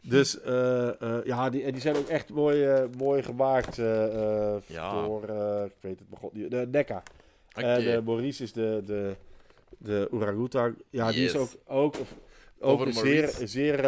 [0.00, 3.76] Dus eh, eh, ja, die, en die zijn ook echt mooi, mooi gemaakt
[4.66, 5.04] Ja.
[5.04, 5.22] door,
[5.64, 7.02] ik weet het maar god de NECA.
[7.56, 7.66] Oké.
[7.66, 9.14] En Maurice is de, de,
[9.78, 10.76] de orangutan.
[10.90, 11.94] Ja, die is ook, ook,
[12.58, 13.46] ook Over een zeer, Maurice.
[13.46, 13.84] zeer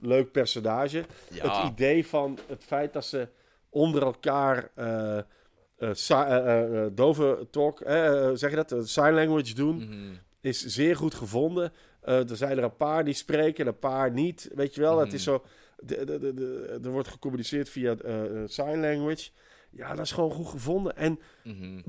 [0.00, 1.04] leuk personage.
[1.30, 1.62] ja.
[1.62, 3.28] Het idee van het feit dat ze
[3.70, 5.18] onder elkaar eh,
[5.78, 7.78] eh, dove talk,
[8.34, 10.12] zeg je dat, sign language doen, Mhm.
[10.40, 11.72] is zeer goed gevonden.
[12.00, 14.50] Er zijn er een paar die spreken, een paar niet.
[14.54, 15.34] Weet je wel, het is Mhm.
[15.36, 15.44] zo.
[15.80, 17.96] de- de- de- er wordt gecommuniceerd via
[18.46, 19.30] sign language.
[19.70, 20.96] Ja, dat is gewoon goed gevonden.
[20.96, 21.80] En Mhm.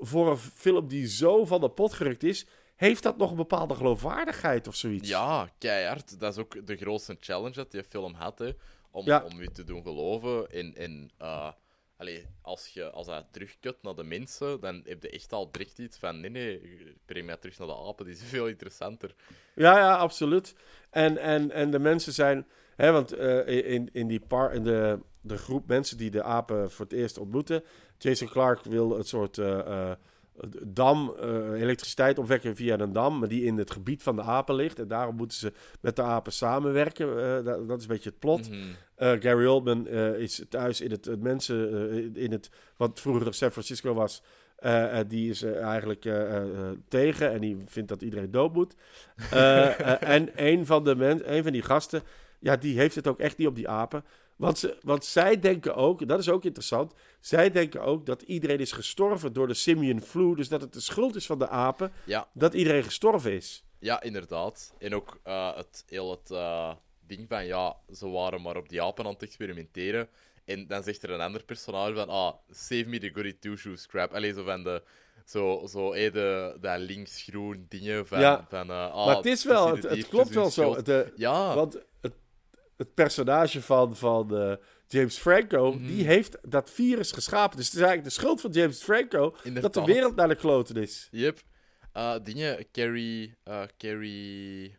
[0.00, 2.46] voor een film die zo van de pot gerukt is,
[2.76, 5.08] heeft dat nog een bepaalde geloofwaardigheid of zoiets.
[5.08, 6.20] Ja, keihard.
[6.20, 8.50] Dat is ook de grootste challenge dat die film had, hè.
[8.90, 9.24] Om, Ja.
[9.24, 10.50] om u te doen geloven.
[10.50, 11.50] En, en eh,
[11.96, 15.78] allee, als, je, als hij terugkut naar de mensen, dan heb je echt al direct
[15.78, 16.60] iets van nee, nee,
[17.06, 19.14] breng mij terug naar de apen, die is veel interessanter.
[19.54, 20.54] Ja, ja, absoluut.
[20.90, 22.46] En, en, en de mensen zijn...
[22.76, 26.70] Hè, want eh, in, in, die par, in de, de groep mensen die de apen
[26.70, 27.64] voor het eerst ontmoeten...
[27.98, 29.92] Jason Clark wil het soort eh,
[30.66, 33.18] dam, eh, elektriciteit opwekken via een dam...
[33.18, 34.78] maar die in het gebied van de apen ligt.
[34.78, 37.08] En daarom moeten ze met de apen samenwerken.
[37.08, 38.50] Eh, dat, dat is een beetje het plot.
[38.50, 38.58] Mhm.
[38.94, 43.94] Eh, Gary Oldman is thuis in het, het mensen, in het, wat vroeger San Francisco
[43.94, 44.22] was,
[45.08, 46.08] die is eigenlijk
[46.88, 48.74] tegen en die vindt dat iedereen dood moet.
[50.00, 52.02] En een van, de men, een van die gasten,
[52.38, 54.04] ja, die heeft het ook echt niet op die apen.
[54.36, 58.58] Want, ze, want zij denken ook, dat is ook interessant, zij denken ook dat iedereen
[58.58, 60.34] is gestorven door de simian flu.
[60.34, 63.64] Dus dat het de schuld is van de apen Ja, dat iedereen gestorven is.
[63.78, 64.74] ja, inderdaad.
[64.78, 66.72] En ook eh, het heel het eh,
[67.06, 70.08] ding van ja, ze waren maar op die apen aan het experimenteren.
[70.46, 73.86] En dan zegt er een ander personage van ah, save me the goody two shoes
[73.86, 74.14] crap.
[74.14, 74.82] Allee, zo van de.
[75.24, 78.20] Zo, zo eh, de, dat links-groen dingen van.
[78.20, 78.46] Ja.
[78.48, 80.82] van eh, ah, maar het is wel, het, het klopt wel zo.
[80.82, 82.12] De, Ja, Want het,
[82.76, 85.86] het personage van, van eh, James Franco, Mhm.
[85.86, 87.56] die heeft dat virus geschapen.
[87.56, 90.76] Dus het is eigenlijk de schuld van James Franco dat de wereld naar de kloten
[90.76, 91.08] is.
[91.10, 91.40] Yep.
[91.92, 93.34] Eh, dingen, Carrie...
[93.44, 94.76] eh Carrie...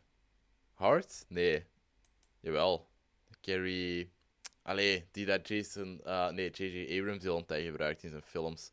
[0.74, 1.26] Hart?
[1.28, 1.66] Nee.
[2.40, 2.88] Jawel.
[3.42, 4.12] Carrie...
[4.64, 6.02] Allee, die dat Jason...
[6.04, 7.00] eh, nee, J.J.
[7.00, 8.72] Abrams heel een tijd gebruikt in zijn films.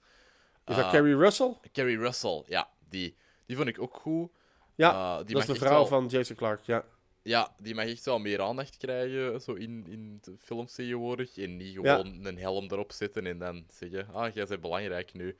[0.67, 1.57] Is dat Carrie Russell?
[1.73, 2.69] Carrie Russell, ja.
[2.89, 4.31] Die, die vond ik ook goed.
[4.75, 6.85] Ja, die dat is de vrouw wel- van Jason Clark, ja.
[7.25, 11.37] Ja, die mag echt wel meer aandacht krijgen zo in, in de films tegenwoordig.
[11.39, 14.07] En niet gewoon een helm erop zetten en dan zeggen...
[14.13, 15.37] Ah, jij bent belangrijk nu.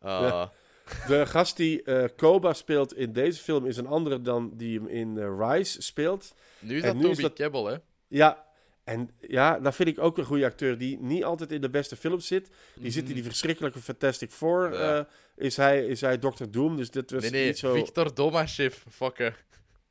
[0.00, 0.52] Eh, Ja.
[1.06, 4.88] De gast die eh, Koba speelt in deze film is een andere dan die hem
[4.88, 6.34] in eh, Rise speelt.
[6.58, 7.76] Nu is dat nu Toby is dat- Kebbell, hè.
[8.08, 8.46] Ja,
[8.84, 11.96] en ja, dat vind ik ook een goede acteur die niet altijd in de beste
[11.96, 12.50] films zit.
[12.74, 14.68] Die zit in die verschrikkelijke Fantastic Four.
[14.68, 14.78] Mhm.
[14.78, 15.08] Ja.
[15.36, 16.44] is, hij, is hij Dr.
[16.50, 17.74] Doom, dus dit was Nee, nee, niet zo...
[17.74, 19.44] Victor Domashev, fucker.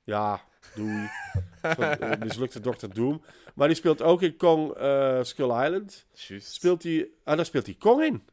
[0.08, 0.42] Ja,
[0.76, 1.10] doei.
[1.62, 2.88] Eh, mislukte Dr.
[2.94, 3.22] Doom.
[3.56, 6.06] Maar die speelt ook in Kong eh, Skull Island.
[6.14, 6.54] Juist.
[6.54, 7.10] Speelt hij...
[7.24, 8.28] Ah, daar speelt hij Kong in.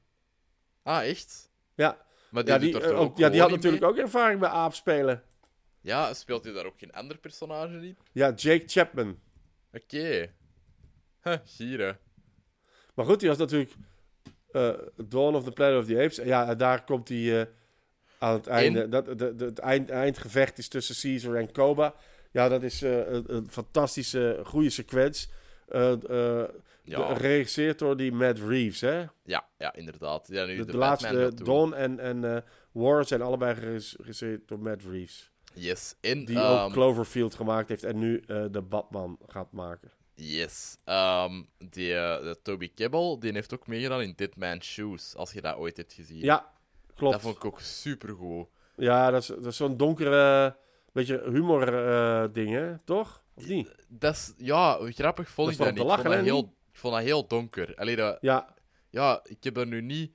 [0.83, 1.51] Ah, echt?
[1.75, 1.99] Ja,
[2.31, 5.23] Maar die, ja die, eh, ook, ja, die had natuurlijk ook ervaring bij aap spelen.
[5.81, 7.97] Ja, speelt hij daar ook geen ander personage in?
[8.13, 9.19] Ja, Jake Chapman.
[9.73, 10.33] Oké.
[11.23, 11.99] Huh, gieren.
[12.95, 13.73] Maar goed, die was natuurlijk
[14.97, 16.17] Dawn of the Planet of the Apes.
[16.17, 17.47] Ja, en daar komt hij eh,
[18.25, 18.89] aan het einde.
[18.89, 21.95] Dat, de, het eind, eindgevecht is tussen Caesar en Koba.
[22.31, 25.27] Ja, dat is eh, een, een fantastische, goede sequence.
[25.69, 26.49] Eh, eh,
[26.87, 27.15] Ja.
[27.15, 29.05] Geregisseerd door die Matt Reeves, hè?
[29.25, 30.29] Ja, ja, inderdaad.
[30.31, 31.45] Ja, nu De, de, de Batman laatste.
[31.45, 35.31] Dawn en, en War zijn allebei geregisseerd door Matt Reeves.
[35.55, 35.95] Yes.
[36.01, 38.21] En, Die ehm, ook Cloverfield gemaakt heeft en nu
[38.51, 39.91] de Batman gaat maken.
[40.15, 40.77] Yes.
[40.85, 45.41] Ehm, die, de Toby Kebbell, die heeft ook meegedaan in Dead Man's Shoes, als je
[45.41, 46.21] dat ooit hebt gezien.
[46.21, 46.53] Ja,
[46.95, 47.13] klopt.
[47.13, 48.47] Dat vond ik ook supergoed.
[48.77, 50.57] Ja, dat is, dat is zo'n donkere,
[50.93, 52.79] beetje humor eh, ding, hè?
[52.79, 53.23] Toch?
[53.35, 53.75] Of niet?
[53.89, 55.93] Dat is, ja, grappig vond Dat ik dat niet.
[55.93, 57.75] Ik vond dat, heel, ik vond dat heel donker.
[57.77, 58.55] Allee, dat, Ja.
[58.91, 60.13] ja, ik heb er nu niet...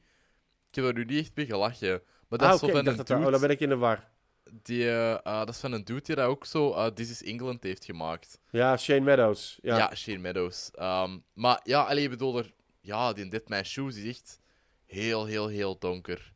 [0.70, 2.02] Ik heb er nu niet echt mee gelachen.
[2.28, 3.32] Maar dat Ah, is zo ik van een oh, dude...
[3.32, 4.08] dan ben ik in de war.
[4.52, 7.64] Die, eh, dat is van een dude die dat ook zo eh, This is England
[7.64, 8.40] heeft gemaakt.
[8.52, 9.60] Ja, Shane Meadows.
[9.62, 10.72] Ja, Ja, Shane Meadows.
[10.74, 12.54] Ehm, maar ja, alleen bedoel er...
[12.82, 14.40] Ja, die Dead Man's Shoes is echt
[14.86, 16.34] heel, heel, heel donker.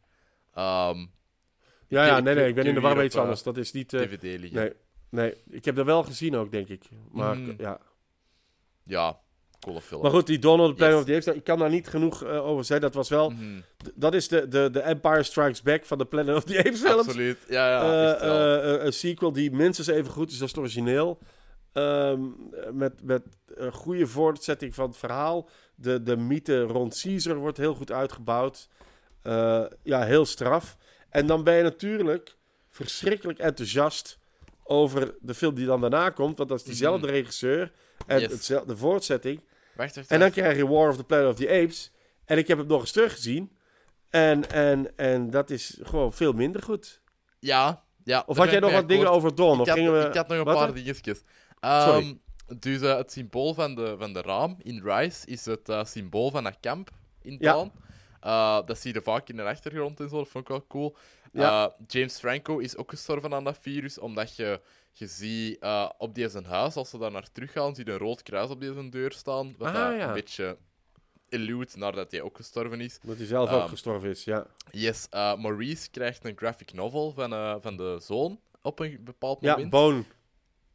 [0.53, 1.05] Ehm
[1.87, 3.43] ja, ja nee, nee, ik ben in de war op, iets anders.
[3.43, 3.93] Dat is niet...
[3.93, 4.09] eh,
[4.51, 4.73] nee,
[5.09, 6.83] nee, ik heb dat wel gezien ook, denk ik.
[7.11, 7.53] Maar Mhm.
[7.57, 7.79] ja.
[8.83, 9.19] Ja,
[9.59, 10.01] coole film.
[10.01, 11.01] Maar goed, die Donald Planet Yes.
[11.01, 12.85] of the Apes, ik kan daar niet genoeg eh, over zeggen.
[12.85, 13.29] Dat was wel...
[13.29, 13.61] Mhm,
[13.95, 17.07] Dat is de, de, de Empire Strikes Back van de Planet of the Apes films.
[17.07, 17.37] Absoluut.
[17.49, 21.19] Ja, ja, eh, een sequel die minstens even goed is als het origineel.
[21.71, 22.21] Ehm,
[22.71, 25.49] met, met een goede voortzetting van het verhaal.
[25.75, 28.69] De, de mythe rond Caesar wordt heel goed uitgebouwd.
[29.23, 30.77] Eh, ja, heel straf.
[31.09, 32.35] En dan ben je natuurlijk
[32.69, 34.17] verschrikkelijk enthousiast
[34.63, 36.37] over de film die dan daarna komt.
[36.37, 37.71] Want dat is diezelfde regisseur
[38.07, 38.31] en Yes.
[38.31, 39.41] hetzelfde voortzetting.
[39.75, 41.91] Wacht, wacht, En dan krijg je War of the Planet of the Apes.
[42.25, 43.51] En ik heb hem nog eens teruggezien.
[44.09, 47.01] En, en, en dat is gewoon veel minder goed.
[47.39, 48.23] Ja, ja.
[48.25, 49.53] Of had jij nog wat dingen over Dawn?
[49.53, 50.07] Ik Of had, gingen we...
[50.07, 51.21] ik had nog een Wat paar dingetjes.
[51.61, 51.99] Sorry.
[51.99, 52.13] Ehm,
[52.59, 56.31] dus eh, het symbool van de, van de raam in Rise is het eh, symbool
[56.31, 56.89] van dat kamp
[57.21, 57.71] in Ja.
[58.23, 60.95] Eh, dat zie je vaak in de achtergrond en zo, dat vond ik wel cool.
[61.31, 61.65] Ja.
[61.65, 66.15] Eh, James Franco is ook gestorven aan dat virus, omdat je, je ziet eh, op
[66.15, 68.59] die zijn huis, als ze daar naar terug gaan, zie je een rood kruis op
[68.61, 69.55] die zijn deur staan.
[69.57, 70.07] Wat Ah, ja.
[70.07, 70.57] een beetje
[71.29, 72.99] elude nadat hij ook gestorven is.
[73.01, 74.45] Dat hij zelf ook Ehm, gestorven is, ja.
[74.71, 79.69] Yes, Maurice krijgt een graphic novel van, van de zoon op een bepaald Ja, moment.
[79.69, 80.03] Bone.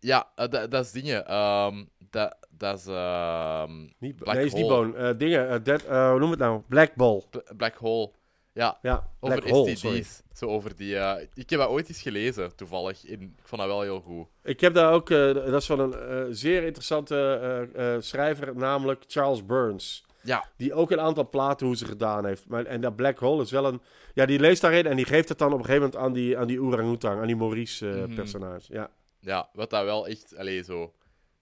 [0.00, 1.26] Ja, eh, dat, dat is dingen.
[1.26, 4.86] Ehm, dat, dat is ehm, Niet, Black nee, is niet Hole.
[4.90, 4.96] Bone.
[5.08, 6.62] Eh, dingen, Dead, eh, hoe noem het nou?
[6.68, 7.22] Black Ball.
[7.30, 8.10] Bl- Black Hole.
[8.52, 9.80] Ja, Ja, Black over Hole, STD's.
[9.80, 10.04] sorry.
[10.32, 10.94] Zo over die...
[11.34, 13.04] ik heb dat ooit eens gelezen, toevallig.
[13.04, 14.26] En ik vond dat wel heel goed.
[14.42, 20.06] Ik heb daar ook, dat is van een zeer interessante schrijver, namelijk Charles Burns.
[20.22, 22.48] Ja, Die ook een aantal platen hoe ze gedaan heeft.
[22.48, 23.80] Maar, en dat Black Hole is wel een...
[24.14, 26.38] Ja, die leest daarin en die geeft het dan op een gegeven moment aan die,
[26.38, 27.44] aan die orang-oetang, aan die Mhm.
[27.44, 28.72] Maurice-personage.
[28.72, 28.90] ja.
[29.20, 30.36] Ja, wat dat wel echt...
[30.36, 30.92] Allee, zo...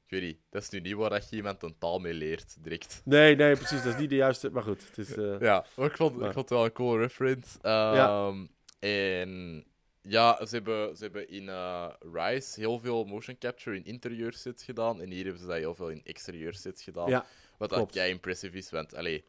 [0.05, 2.57] Ik weet niet, dat is nu niet waar dat je iemand een taal mee leert,
[2.63, 3.01] direct.
[3.05, 3.83] Nee, nee, precies.
[3.83, 4.51] Dat is niet de juiste...
[4.51, 5.17] Maar goed, het is...
[5.17, 6.27] eh, Ja, maar ik vond, Ja.
[6.27, 7.59] ik vond het wel een cool reference.
[7.63, 8.45] Ehm,
[8.79, 9.65] En
[10.03, 15.01] ja, ze hebben, ze hebben in eh, Rise heel veel motion capture in interieursets gedaan.
[15.01, 17.09] En hier hebben ze dat heel veel in exterieursets gedaan.
[17.09, 17.27] Ja,
[17.59, 19.25] Wat dat kei impressive is, want allee,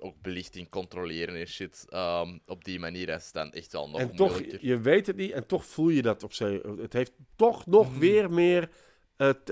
[0.00, 1.86] ook belichting controleren en shit.
[1.88, 4.58] ehm, op die manier is het dan echt wel nog en toch, moeilijker.
[4.66, 6.60] je weet het niet en toch voel je dat op zee.
[6.80, 7.98] Het heeft toch nog Mhm.
[7.98, 8.70] weer meer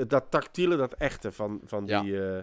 [0.09, 2.00] dat tactiele, dat echte van, van Ja.
[2.02, 2.26] die...
[2.28, 2.42] eh,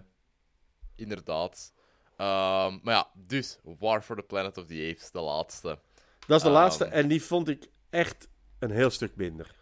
[0.96, 1.74] Inderdaad.
[2.18, 5.80] Ehm, maar ja, dus War for the Planet of the Apes, de laatste.
[6.28, 6.58] dat is de Ehm.
[6.58, 8.28] laatste en die vond ik echt
[8.60, 9.56] een heel stuk minder.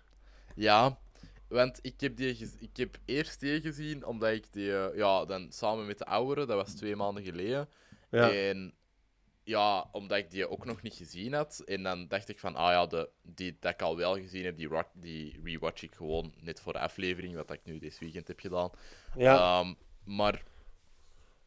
[0.56, 1.00] Ja,
[1.48, 5.52] want ik heb, die ik heb eerst die gezien omdat ik die, eh, ja, dan
[5.52, 7.70] samen met de ouderen, dat was twee maanden geleden.
[8.14, 8.32] Ja.
[8.32, 8.74] En
[9.44, 11.60] ja, omdat ik die ook nog niet gezien had.
[11.66, 14.58] En dan dacht ik van, ah ja, de, die dat ik al wel gezien heb,
[14.58, 18.40] die, die rewatch ik gewoon net voor de aflevering, wat ik nu dit weekend heb
[18.40, 18.72] gedaan.
[19.18, 19.60] ja.
[19.60, 19.74] Ehm,
[20.04, 20.44] maar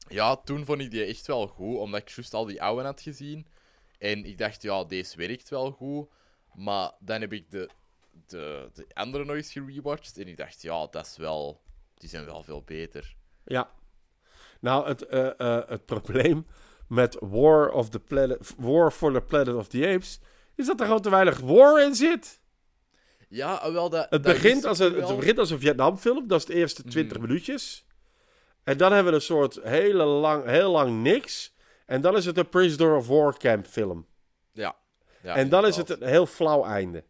[0.08, 3.00] ja, toen vond ik die echt wel goed, omdat ik juist al die oude had
[3.00, 3.46] gezien.
[3.98, 6.08] En ik dacht, ja, deze werkt wel goed.
[6.54, 7.68] Maar dan heb ik de,
[8.26, 10.18] de, de andere nog eens gerewatcht.
[10.18, 11.60] En ik dacht, ja, dat is wel...
[11.94, 13.16] Die zijn wel veel beter.
[13.44, 13.70] Ja.
[14.60, 16.46] Nou, het, eh, eh, het probleem
[16.88, 20.20] met War, of the Planet, War for the Planet of the Apes...
[20.54, 22.40] is dat er gewoon te weinig war in zit.
[23.28, 24.00] Ja, ah, wel, dat...
[24.10, 26.26] Het dat begint, als een, wel- het begint als een Vietnamfilm.
[26.28, 27.26] Dat is de eerste 20 Mhm.
[27.26, 27.86] minuutjes.
[28.64, 31.54] En dan hebben we een soort hele lang, heel lang niks.
[31.86, 34.06] En dan is het een Prisoner of War camp film.
[34.52, 34.76] Ja.
[35.22, 37.04] ja en dan is het een heel flauw einde.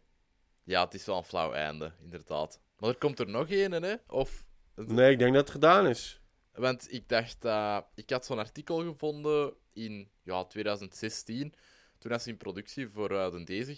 [0.63, 2.59] Ja, het is wel een flauw einde, inderdaad.
[2.79, 3.93] Maar er komt er nog een, hè?
[4.07, 4.45] Of...
[4.75, 6.16] Nee, ik denk dat het gedaan is.
[6.57, 11.53] Want ik dacht, eh, ik had zo'n artikel gevonden in ja, 2016.
[11.97, 13.77] Toen als ze in productie voor eh, de deze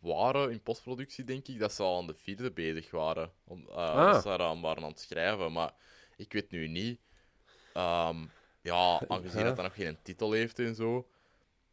[0.00, 3.32] waren, in postproductie denk ik, dat ze al aan de vierde bezig waren.
[3.44, 4.12] Om, eh, Ah.
[4.12, 4.46] Dat ze waren
[4.76, 5.52] aan het schrijven.
[5.52, 5.72] Maar
[6.16, 7.00] ik weet nu niet.
[7.72, 8.16] Ehm,
[8.62, 9.46] ja, aangezien Ja.
[9.46, 11.08] dat dat nog geen titel heeft en zo.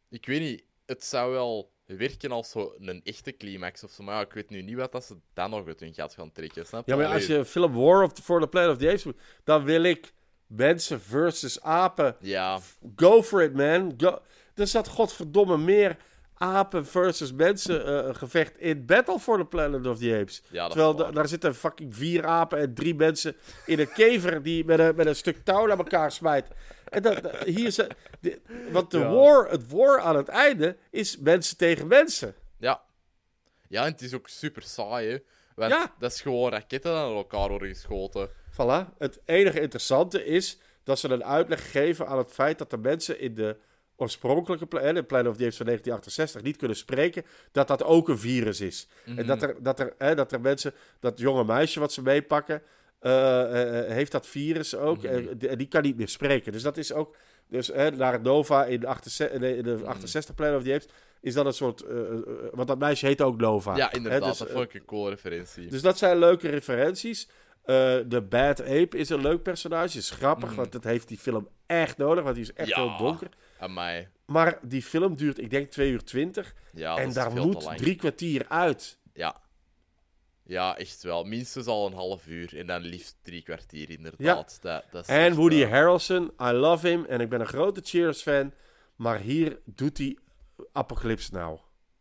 [0.08, 4.02] Ik weet niet, het zou wel werken als zo een echte climax of zo.
[4.02, 6.32] Maar ja, ik weet nu niet wat dat ze dan nog uit hun gat gaan
[6.32, 6.66] trekken.
[6.66, 6.86] Snap?
[6.86, 9.06] Ja, maar als je film War of the, for the Planet of the Apes
[9.44, 10.14] dan wil ik
[10.46, 12.16] mensen versus apen.
[12.20, 12.58] Ja,
[12.96, 13.94] Go for it, man.
[13.96, 14.18] Go.
[14.54, 15.96] Er zat godverdomme meer
[16.38, 20.42] apen versus mensen eh, gevecht in Battle for the Planet of the Apes.
[20.50, 23.36] ja Terwijl da- daar zitten fucking vier apen en drie mensen
[23.66, 26.46] in een kever die met een, met een stuk touw naar elkaar smijt.
[26.88, 27.80] En dat, dat- hier is,
[28.70, 29.10] want de Ja.
[29.10, 32.34] war, het war aan het einde is mensen tegen mensen.
[32.58, 32.82] Ja.
[33.68, 35.18] Ja, en het is ook super saai, hè.
[35.54, 35.94] Want Ja.
[35.98, 38.28] dat is gewoon raketten naar elkaar worden geschoten.
[38.56, 38.96] Voilà.
[38.98, 43.20] Het enige interessante is dat ze een uitleg geven aan het feit dat de mensen
[43.20, 43.56] in de
[43.96, 48.08] oorspronkelijke pla- hè, de Planet of Apes van 1968 niet kunnen spreken, dat dat ook
[48.08, 48.88] een virus is.
[49.16, 52.62] En dat er, dat, er, hè, dat er mensen, dat jonge meisje wat ze meepakken,
[52.98, 54.96] eh, eh, eh, heeft dat virus ook.
[55.02, 55.06] Mhm.
[55.06, 56.52] en die, die kan niet meer spreken.
[56.52, 57.16] Dus dat is ook,
[57.48, 59.84] dus hè, naar Nova in de, 68, nee, in de Mhm.
[59.86, 60.86] 68 Planet of the Apes,
[61.20, 61.84] is dat een soort,
[62.52, 63.76] want dat meisje heet ook Nova.
[63.76, 64.28] Ja, Hè, inderdaad.
[64.28, 65.66] dus, dat vond ik een cool referentie.
[65.68, 67.28] dus dat zijn leuke referenties.
[67.66, 67.74] Eh,
[68.06, 69.98] de Bad Ape is een leuk personage.
[69.98, 70.56] Is grappig, Mhm.
[70.56, 72.22] want dat heeft die film echt nodig.
[72.24, 72.82] Want die is echt Ja.
[72.82, 73.28] heel donker.
[73.68, 74.08] Mij.
[74.26, 76.54] Maar die film duurt, ik denk, 2 uur 20.
[76.72, 78.98] Ja, en daar moet drie kwartier uit.
[79.12, 79.36] Ja.
[80.44, 81.24] Ja, echt wel.
[81.24, 82.58] Minstens al een half uur.
[82.58, 84.58] En dan liefst drie kwartier, inderdaad.
[84.62, 87.04] Dat, En echt, Woody Harrelson, I love him.
[87.04, 88.52] En ik ben een grote Cheers-fan.
[88.96, 90.18] Maar hier doet hij
[90.72, 91.58] Apocalypse Now.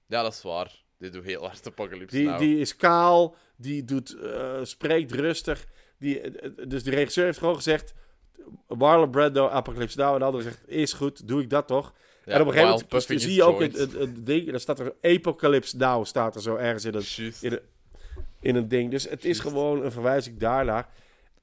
[0.07, 0.83] Ja, dat is waar.
[0.97, 2.39] Dit doet heel hard Apocalypse Die, Now.
[2.39, 3.35] die is kaal.
[3.57, 5.65] Die doet, eh, spreekt rustig.
[5.99, 7.93] Die, eh, eh, dus de regisseur heeft gewoon gezegd...
[8.67, 10.13] Marlon Brando, Apocalypse Now.
[10.13, 11.93] En de andere zegt, is goed, doe ik dat toch?
[12.25, 14.45] Ja, en op een gegeven moment zie je ook het, het, het ding.
[14.45, 16.05] En dan staat er Apocalypse Now.
[16.05, 17.59] Staat er zo ergens in een, in een,
[18.39, 18.91] in een ding.
[18.91, 20.89] Dus het is gewoon een verwijzing daarnaar.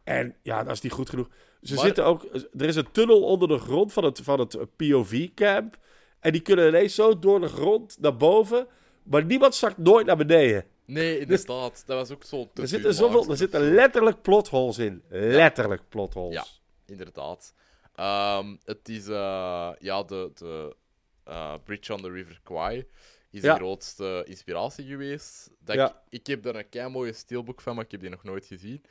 [0.05, 1.29] En ja, dat is niet goed genoeg.
[1.63, 2.25] Ze Maar- zitten ook...
[2.59, 5.79] Er is een tunnel onder de grond van het, van het POV-camp.
[6.21, 8.67] En die kunnen ineens zo door de grond naar boven.
[9.03, 10.65] Maar niemand zakt nooit naar beneden.
[10.85, 11.83] Nee, inderdaad.
[11.87, 12.51] Dat was ook zo.
[12.55, 15.03] Er zitten, zoveel, er zitten letterlijk plotholes in.
[15.09, 16.35] Letterlijk plotholes.
[16.35, 16.45] Ja.
[16.87, 17.55] Inderdaad.
[17.95, 20.77] Ehm, het is eh, ja, de, de
[21.25, 22.85] eh, Bridge on the River Kwai.
[23.31, 23.53] is Ja.
[23.53, 25.51] de grootste inspiratie geweest.
[25.61, 25.87] Dat Ja.
[25.89, 28.47] ik, ik heb daar een kei mooie steelbook van, maar ik heb die nog nooit
[28.47, 28.83] gezien.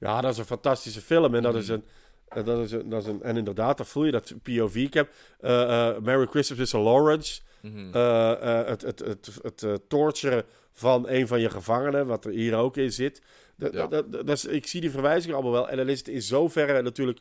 [0.00, 1.34] Ja, dat is een fantastische film.
[1.34, 1.60] En dat Mhm.
[1.62, 1.84] is een.
[2.28, 4.74] eh, Dat is een, dat is een, en inderdaad, dan voel je dat POV.
[4.74, 6.78] Ik heb eh, Merry Christmas Mr.
[6.78, 7.40] Lawrence.
[7.72, 7.94] Mhm.
[7.94, 12.30] eh, eh, het het, het, het, eh, torturen van een van je gevangenen, wat er
[12.30, 13.22] hier ook in zit.
[13.56, 13.86] Dat, Ja.
[13.86, 15.68] dat, dat, dat is, ik zie die verwijzingen allemaal wel.
[15.68, 17.20] En dan is het in zoverre natuurlijk...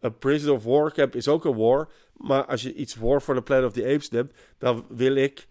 [0.00, 1.88] Een Prison of War camp is ook een war.
[2.16, 4.32] Maar als je iets War for the Planet of the Apes neemt...
[4.58, 5.48] dan wil ik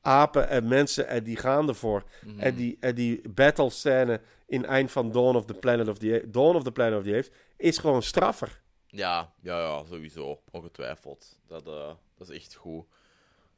[0.00, 2.02] apen en mensen en die gaan ervoor.
[2.24, 2.40] Mhm.
[2.40, 6.14] En die, en die battle scène in eind van Dawn of the Planet of the
[6.14, 6.30] Apes...
[6.32, 8.60] Dawn of the Planet of the Apes is gewoon straffer.
[8.86, 10.40] Ja, ja, ja, sowieso.
[10.50, 11.38] Ongetwijfeld.
[11.46, 12.84] Dat, eh, dat is echt goed.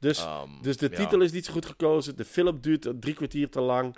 [0.03, 0.17] Dus...
[0.19, 0.95] Ehm, Dus de ja.
[0.97, 2.15] titel is niet zo goed gekozen.
[2.15, 3.95] De film duurt drie kwartier te lang.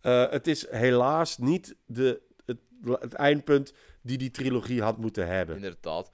[0.00, 2.58] Eh, het is helaas niet de, het,
[3.00, 3.72] het eindpunt
[4.02, 5.56] die die trilogie had moeten hebben.
[5.56, 6.10] Inderdaad.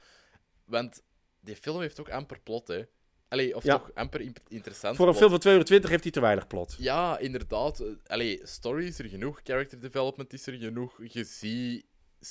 [0.65, 1.03] Want
[1.41, 2.83] die film heeft ook amper plot, hè.
[3.29, 3.79] Allee, of Ja.
[3.79, 5.17] toch amper in- interessant Voor een plot.
[5.19, 6.75] film van 220 heeft hij te weinig plot.
[6.79, 7.81] Ja, inderdaad.
[7.81, 10.99] Eh, Allee, story is er genoeg, character development is er genoeg.
[11.13, 11.85] Je ziet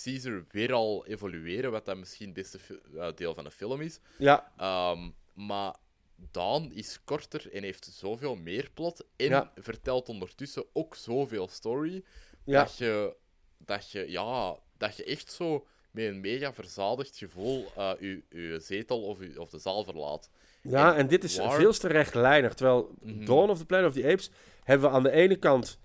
[0.04, 2.60] Caesar weer al evolueren, wat dan misschien het beste
[2.98, 4.00] eh, deel van de film is.
[4.18, 5.76] Ja, Ehm, maar
[6.32, 9.06] Daan is korter en heeft zoveel meer plot.
[9.16, 9.52] En Ja.
[9.56, 12.04] vertelt ondertussen ook zoveel story.
[12.46, 13.16] ja, Dat, je,
[13.58, 18.60] dat, je, ja, dat je echt zo met een mega verzadigd gevoel eh, je, je
[18.64, 20.30] zetel of, je, of de zaal verlaat.
[20.62, 22.54] ja, En en dit is veel te rechtlijnig.
[22.54, 23.26] Terwijl Mhm.
[23.26, 24.32] Dawn of the Planet of the Apes
[24.64, 25.80] hebben we aan de ene kant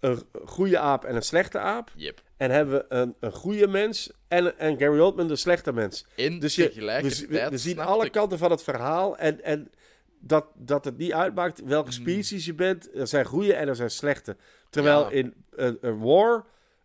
[0.00, 1.92] een goede aap en een slechte aap.
[1.96, 2.22] Yep.
[2.36, 6.04] En hebben we een, een goede mens en, en Gary Oldman de slechte mens.
[6.16, 9.16] En Dus je, we, we- we zien alle kanten van het verhaal.
[9.16, 9.70] En, en
[10.20, 12.00] dat, dat het niet uitmaakt welke Mhm.
[12.00, 12.94] species je bent.
[12.94, 14.36] Er zijn goede en er zijn slechte.
[14.70, 15.10] Terwijl Ja.
[15.10, 16.44] in een War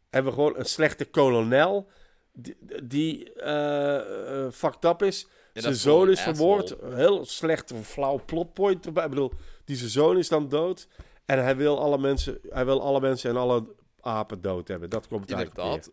[0.09, 1.87] hebben we gewoon een slechte kolonel.
[2.33, 5.27] Die, die eh, eh, fucked up is.
[5.53, 6.75] Zijn zoon is vermoord.
[6.83, 9.03] heel slecht, flauw plotpoint erbij.
[9.03, 9.31] Ik bedoel,
[9.65, 10.87] die zijn zoon is dan dood.
[11.25, 14.89] En hij wil alle mensen, hij wil alle mensen en alle apen dood hebben.
[14.89, 15.91] Dat komt op Inderdaad.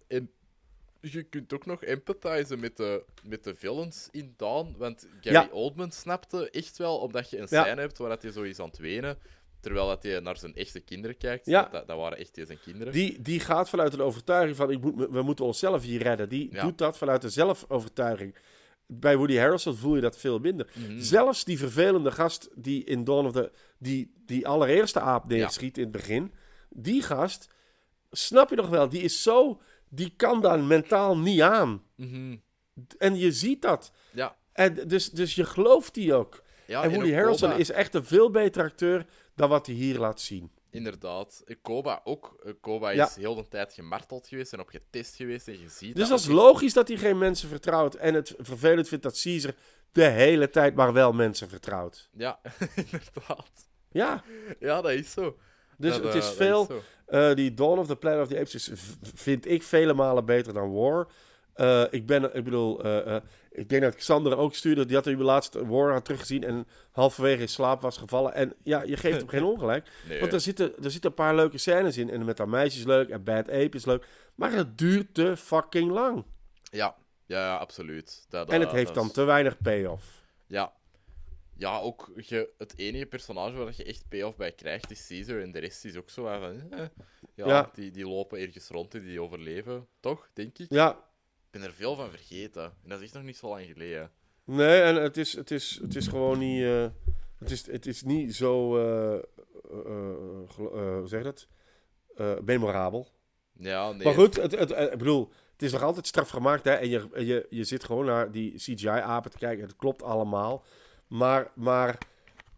[1.11, 4.75] Je kunt ook nog empathizen met de, met de villains in Dawn.
[4.79, 5.49] Want Gary Ja.
[5.53, 7.65] Oldman snapte echt wel, omdat je een Ja.
[7.65, 9.19] scène hebt waar dat hij zo is aan het wenen.
[9.61, 11.47] Terwijl dat hij naar zijn echte kinderen kijkt.
[11.47, 11.69] Ja.
[11.73, 12.93] Dat, dat waren echt zijn kinderen.
[12.93, 16.29] Die, die gaat vanuit een overtuiging van ik moet, we moeten onszelf hier redden.
[16.29, 16.63] Die Ja.
[16.63, 18.35] doet dat vanuit een zelfovertuiging.
[18.87, 20.71] Bij Woody Harrelson voel je dat veel minder.
[20.75, 21.01] Mhm.
[21.01, 23.51] Zelfs die vervelende gast die in Dawn of the...
[23.79, 26.33] Die, die allereerste aap neerschiet in het begin.
[26.69, 27.49] Die gast,
[28.11, 29.61] snap je nog wel, die is zo...
[29.95, 31.83] Die kan daar mentaal niet aan.
[31.97, 32.37] Mhm.
[32.99, 33.93] En je ziet dat.
[34.13, 34.37] Ja.
[34.53, 36.43] En dus, dus je gelooft die ook.
[36.67, 40.21] ja en Woody Harrelson is echt een veel beter acteur dan wat hij hier laat
[40.21, 40.53] zien.
[40.71, 41.43] Inderdaad.
[41.45, 42.41] Eh, Koba ook.
[42.45, 43.07] Eh, Koba Ja.
[43.07, 45.49] is heel de tijd gemarteld geweest en op getest geweest.
[45.49, 47.95] En je ziet Dus dat is logisch dat hij geen mensen vertrouwt.
[47.95, 49.55] En het vervelend vindt dat Caesar
[49.93, 52.09] de hele tijd maar wel mensen vertrouwt.
[52.13, 52.41] Ja,
[52.91, 53.51] inderdaad.
[53.91, 54.25] Ja,
[54.61, 55.37] Ja, dat is zo.
[55.79, 56.83] Dus Dat, het is veel...
[57.07, 58.71] eh, die Dawn of the Planet of the Apes is,
[59.15, 61.09] vind ik vele malen beter dan War.
[61.55, 63.17] Eh, ik ben, ik bedoel, eh,
[63.51, 64.85] ik denk dat Xander ook stuurde.
[64.87, 68.35] Die had er laatst War had teruggezien en halverwege in slaap was gevallen.
[68.35, 69.89] En ja, je geeft hem geen ongelijk.
[70.09, 70.21] Nee.
[70.21, 72.11] Want er zitten, er zitten een paar leuke scènes in.
[72.11, 74.07] En met dat meisje is leuk en Bad Ape is leuk.
[74.35, 76.25] Maar het duurt te fucking lang.
[76.71, 76.95] Ja,
[77.27, 78.27] ja, ja absoluut.
[78.29, 80.05] Dat, En het heeft dan is- te weinig payoff.
[80.47, 80.73] Ja.
[81.63, 85.41] Ja, ook je, het enige personage waar je echt payoff bij krijgt is Caesar.
[85.41, 86.71] En de rest is ook zo van...
[86.71, 86.79] eh,
[87.35, 87.71] ja, Ja.
[87.75, 89.87] Die, die lopen ergens rond en die overleven.
[90.01, 90.67] Toch, denk ik?
[90.71, 92.63] Ja, Ik ben er veel van vergeten.
[92.65, 94.11] En dat is echt nog niet zo lang geleden.
[94.45, 96.63] nee, en het is, het is, het is gewoon niet...
[96.63, 96.87] eh,
[97.39, 98.77] het, is, het is niet zo...
[98.79, 99.19] eh,
[100.49, 101.47] hoe zeg je dat?
[102.45, 103.09] Memorabel.
[103.59, 104.05] Ja, nee.
[104.05, 106.65] Maar goed, het, het, ik bedoel, het is nog altijd strafgemaakt.
[106.65, 106.73] Hè?
[106.73, 109.65] En je, je, je zit gewoon naar die CGI-apen te kijken.
[109.65, 110.65] Het klopt allemaal.
[111.13, 111.99] Maar, maar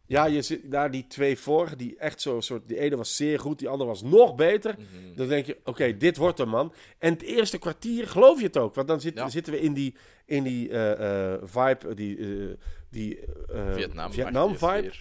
[0.07, 2.69] ja, je zit naar die twee vorige, die echt zo soort...
[2.69, 4.75] Die ene was zeer goed, die andere was nog beter.
[4.79, 5.17] Mhm.
[5.17, 6.73] Dan denk je, oké, dit wordt hem, man.
[6.99, 8.75] En het eerste kwartier geloof je het ook.
[8.75, 9.29] Want dan zit, Ja.
[9.29, 9.95] zitten we in die,
[10.27, 12.55] in die eh, eh, vibe, die, eh,
[12.91, 13.21] die
[13.53, 14.13] eh, Vietnam.
[14.13, 14.93] Vietnam-vibe.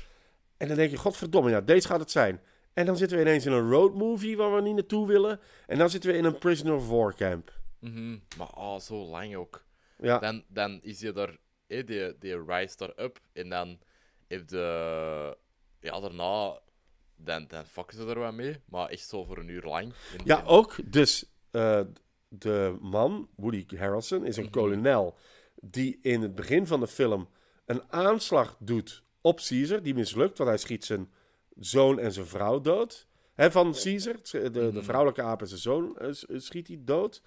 [0.58, 2.42] En dan denk je, godverdomme, ja, deze gaat het zijn.
[2.74, 5.40] En dan zitten we ineens in een road movie waar we niet naartoe willen.
[5.68, 7.54] En dan zitten we in een prisoner of war camp.
[7.80, 8.18] Mhm.
[8.38, 9.64] Maar oh, zo lang ook.
[9.98, 11.42] Ja, Dan, dan is je daar...
[11.78, 13.20] eh, die, die rise daar up.
[13.34, 13.80] En dan
[14.28, 15.38] heb de...
[15.80, 16.62] Ja, daarna...
[17.16, 18.56] Dan, dan fucken ze er wat mee.
[18.66, 19.94] Maar echt zo voor een uur lang.
[20.26, 20.76] Ja en- ook.
[20.92, 21.82] Dus eh,
[22.30, 24.52] de man, Woody Harrelson, is een Mhm.
[24.52, 25.18] kolonel
[25.62, 27.30] die in het begin van de film
[27.66, 29.84] een aanslag doet op Caesar.
[29.84, 31.12] Die mislukt, want hij schiet zijn
[31.60, 33.08] zoon en zijn vrouw dood.
[33.34, 34.82] Hè, van Caesar, de, de Mhm.
[34.84, 37.22] vrouwelijke aap en zijn zoon eh, s- schiet hij dood.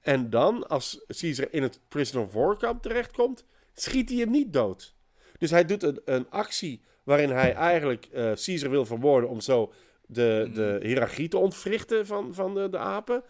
[0.00, 3.44] En dan, als Caesar in het prisoner of war kamp terechtkomt,
[3.80, 4.96] schiet hij hem niet dood.
[5.38, 9.72] Dus hij doet een, een actie waarin hij eigenlijk eh, Caesar wil vermoorden om zo
[10.06, 13.22] de, de hiërarchie te ontwrichten van, van de, de apen.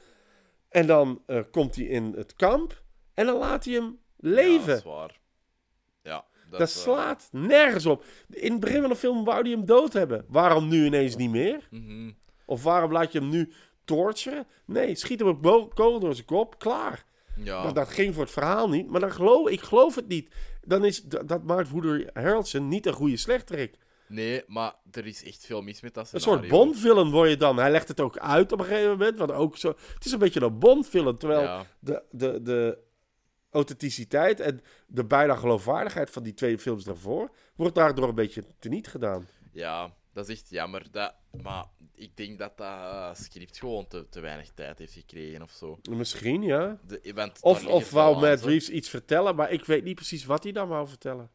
[0.69, 2.83] En dan eh, komt hij in het kamp
[3.15, 4.67] en dan laat hij hem Ja, leven.
[4.67, 5.21] dat is waar.
[6.03, 8.05] Ja, dat, dat eh, slaat nergens op.
[8.31, 10.25] In het begin van de film wou hij hem dood hebben.
[10.29, 11.69] Waarom nu ineens niet meer?
[11.71, 12.11] mhm.
[12.47, 13.53] Of waarom laat je hem nu
[13.85, 14.47] torturen?
[14.65, 17.05] Nee, schiet hem op kogel door zijn kop, klaar.
[17.43, 20.35] Ja, Dat, dat ging voor het verhaal niet, maar dan geloof, ik geloof het niet.
[20.63, 23.77] Dan is, dat, dat maakt Woody Harrelson niet een goede slechterik.
[24.07, 27.59] nee, maar er is echt veel mis met dat Een soort Bond-film word je dan.
[27.59, 29.19] Hij legt het ook uit op een gegeven moment.
[29.19, 31.19] Want ook zo, het is een beetje een Bond-film.
[31.19, 32.79] Terwijl Ja, de, de, de
[33.51, 37.31] authenticiteit en de bijna geloofwaardigheid van die twee films daarvoor...
[37.57, 39.29] wordt daardoor een beetje teniet gedaan.
[39.53, 40.87] ja, dat is echt jammer.
[40.91, 45.51] Dat, maar ik denk dat dat script gewoon te, te weinig tijd heeft gekregen of
[45.51, 45.79] zo.
[45.91, 46.79] Misschien, ja.
[46.87, 48.43] De, want Of, of wou Matt.
[48.45, 51.31] Reeves iets vertellen, maar ik weet niet precies wat hij dan wou vertellen.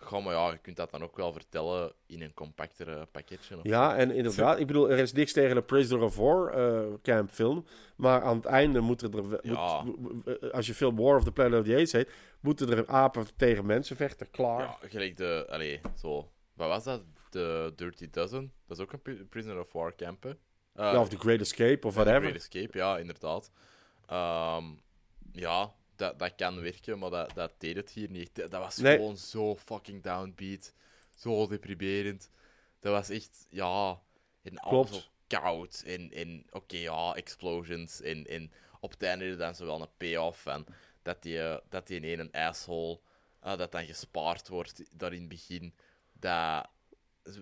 [0.00, 3.56] Goh, maar ja, je kunt dat dan ook wel vertellen in een compactere pakketje.
[3.56, 6.92] Of Ja, en inderdaad, ik bedoel, er is niks tegen de Prisoner of War eh,
[7.02, 7.64] camp film.
[7.96, 9.84] Maar aan het einde moeten er, Ja.
[10.24, 12.10] eh, als je film War of the Planet of the Apes heet,
[12.40, 14.60] moeten er apen tegen mensen vechten, klaar.
[14.60, 15.46] Ja, gelijk de...
[15.50, 16.30] Allee, zo...
[16.54, 17.02] Wat was dat?
[17.32, 18.52] De Dirty Dozen?
[18.66, 20.30] Dat is ook een pri- Prisoner of War camp, hè?
[20.30, 20.36] Eh,
[20.74, 22.20] Ja, of The Great Escape of ja, The whatever.
[22.20, 23.50] Great Escape, ja, inderdaad.
[24.06, 24.64] Ehm,
[25.32, 28.34] ja, dat, dat kan werken, maar dat, dat deed het hier niet.
[28.34, 28.96] Dat, dat was Nee.
[28.96, 30.74] gewoon zo fucking downbeat.
[31.16, 32.30] Zo deprimerend.
[32.80, 34.00] Dat was echt, ja...
[34.42, 35.82] En alles koud.
[35.86, 38.00] En, en oké, ja, explosions.
[38.00, 40.46] En, en op het einde dan zo wel een payoff.
[40.46, 40.66] En
[41.02, 43.00] dat die, eh, dat die in een asshole...
[43.40, 45.74] eh, dat dan gespaard wordt daar in het begin.
[46.12, 46.66] Dat...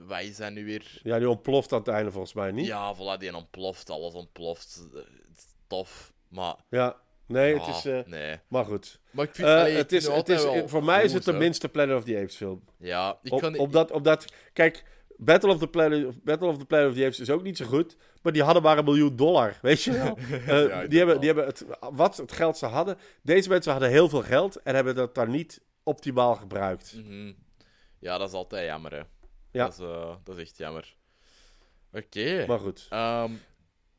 [0.07, 1.01] Wat is dat nu weer?
[1.03, 2.67] Ja, die ontploft aan het einde volgens mij niet.
[2.67, 3.91] Ja, voilà, die ontploft.
[3.91, 4.89] Alles ontploft.
[4.95, 5.01] Eh,
[5.67, 6.13] Tof.
[6.29, 6.55] Maar...
[6.69, 6.97] Ja,
[7.27, 7.85] nee, ja, het is...
[7.85, 8.41] eh, nee.
[8.49, 9.01] maar goed.
[9.11, 9.49] Maar ik vind...
[9.49, 12.05] Eh, allee, het is, het is, wel voor mij is het de minste Planet of
[12.05, 12.65] the Apes film.
[12.79, 13.59] Ja, ik Op, kan...
[13.59, 14.85] omdat, omdat, kijk,
[15.17, 17.65] Battle of, the Planet, Battle of the Planet of the Apes is ook niet zo
[17.67, 17.97] goed.
[18.23, 20.19] Maar die hadden maar een miljoen dollar, weet je wel.
[20.47, 22.99] Ja, die hebben, die hebben het, wat het geld ze hadden.
[23.23, 26.95] Deze mensen hadden heel veel geld en hebben dat daar niet optimaal gebruikt.
[26.97, 27.33] Mhm.
[27.99, 29.03] Ja, dat is altijd jammer, hè.
[29.57, 29.65] Ja.
[29.65, 30.97] Dat, is, eh, dat is echt jammer.
[31.93, 32.45] Oké.
[32.47, 32.87] Maar goed.
[32.91, 33.33] Ehm,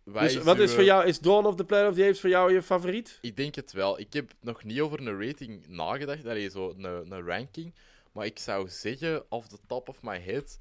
[0.04, 2.04] wat Dus is wat uw, is voor jou, is Dawn of the Planet of the
[2.04, 3.18] Apes voor jou je favoriet?
[3.22, 4.00] Ik denk het wel.
[4.00, 6.26] Ik heb nog niet over een rating nagedacht.
[6.26, 7.74] Allee, zo een, een ranking.
[8.12, 10.60] Maar ik zou zeggen, off the top of my head,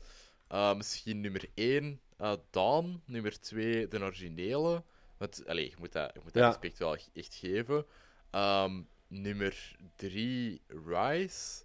[0.49, 3.03] eh, misschien nummer 1 eh Dawn.
[3.07, 4.83] Nummer 2 de originele.
[5.19, 6.49] Want, allee, je moet dat, je moet dat Ja.
[6.49, 7.87] respect wel echt geven.
[8.31, 11.65] Ehm, nummer 3 Rise.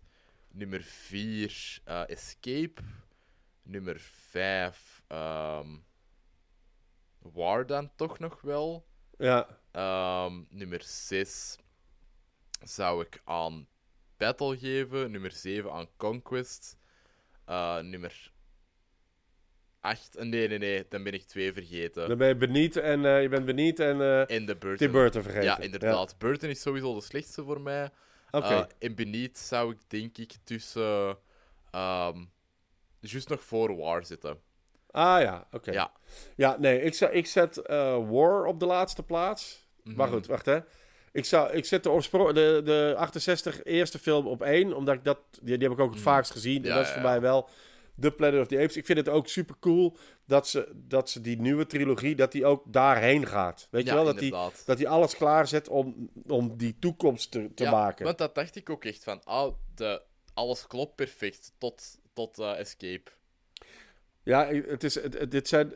[0.51, 2.81] Nummer 4 Escape.
[3.63, 5.03] Nummer 5
[7.33, 8.85] War dan toch nog wel.
[9.17, 11.57] Ja, Ehm, nummer 6
[12.63, 13.67] zou ik aan
[14.17, 15.11] Battle geven.
[15.11, 16.77] Nummer 7 aan Conquest.
[17.45, 18.31] Eh, nummer
[19.79, 20.15] 8.
[20.23, 22.07] Nee, nee, nee, dan ben ik twee vergeten.
[22.09, 24.77] dan ben je benieuwd en eh, je bent benieuwd en eh En de Burton.
[24.77, 25.47] Tim Burton vergeten.
[25.47, 26.17] Ja, inderdaad.
[26.17, 27.89] Burton is sowieso de slechtste voor mij.
[28.31, 31.17] Oké, Eh, en Beniet zou ik denk ik tussen.
[31.71, 32.25] ehm
[33.09, 34.37] juist nog voor War zitten.
[34.91, 35.71] ah ja, oké.
[35.71, 35.91] Ja.
[36.35, 39.69] Ja, nee, ik, ik zet eh, War op de laatste plaats.
[39.83, 40.15] Maar Mhm.
[40.15, 40.59] goed, wacht hè.
[41.11, 45.17] Ik, zou, ik zet de, de, de 68 eerste film op één, omdat ik dat,
[45.41, 46.09] die, die heb ik ook het Mhm.
[46.09, 46.63] vaakst gezien.
[46.63, 47.07] Ja, en dat is voor ja.
[47.09, 47.49] mij wel
[47.95, 48.77] de Planet of the Apes.
[48.77, 52.45] Ik vind het ook super cool dat ze, dat ze die nieuwe trilogie, dat die
[52.45, 53.67] ook daarheen gaat.
[53.71, 57.53] Weet ja, je wel, dat die, dat die alles klaarzet om, om die toekomst te,
[57.53, 58.05] te ja, maken.
[58.05, 59.21] Want dat dacht ik ook echt van.
[59.25, 60.01] Oh, de,
[60.33, 63.11] alles klopt perfect tot, tot eh, Escape.
[64.23, 65.73] Ja, het is, het, dit zijn,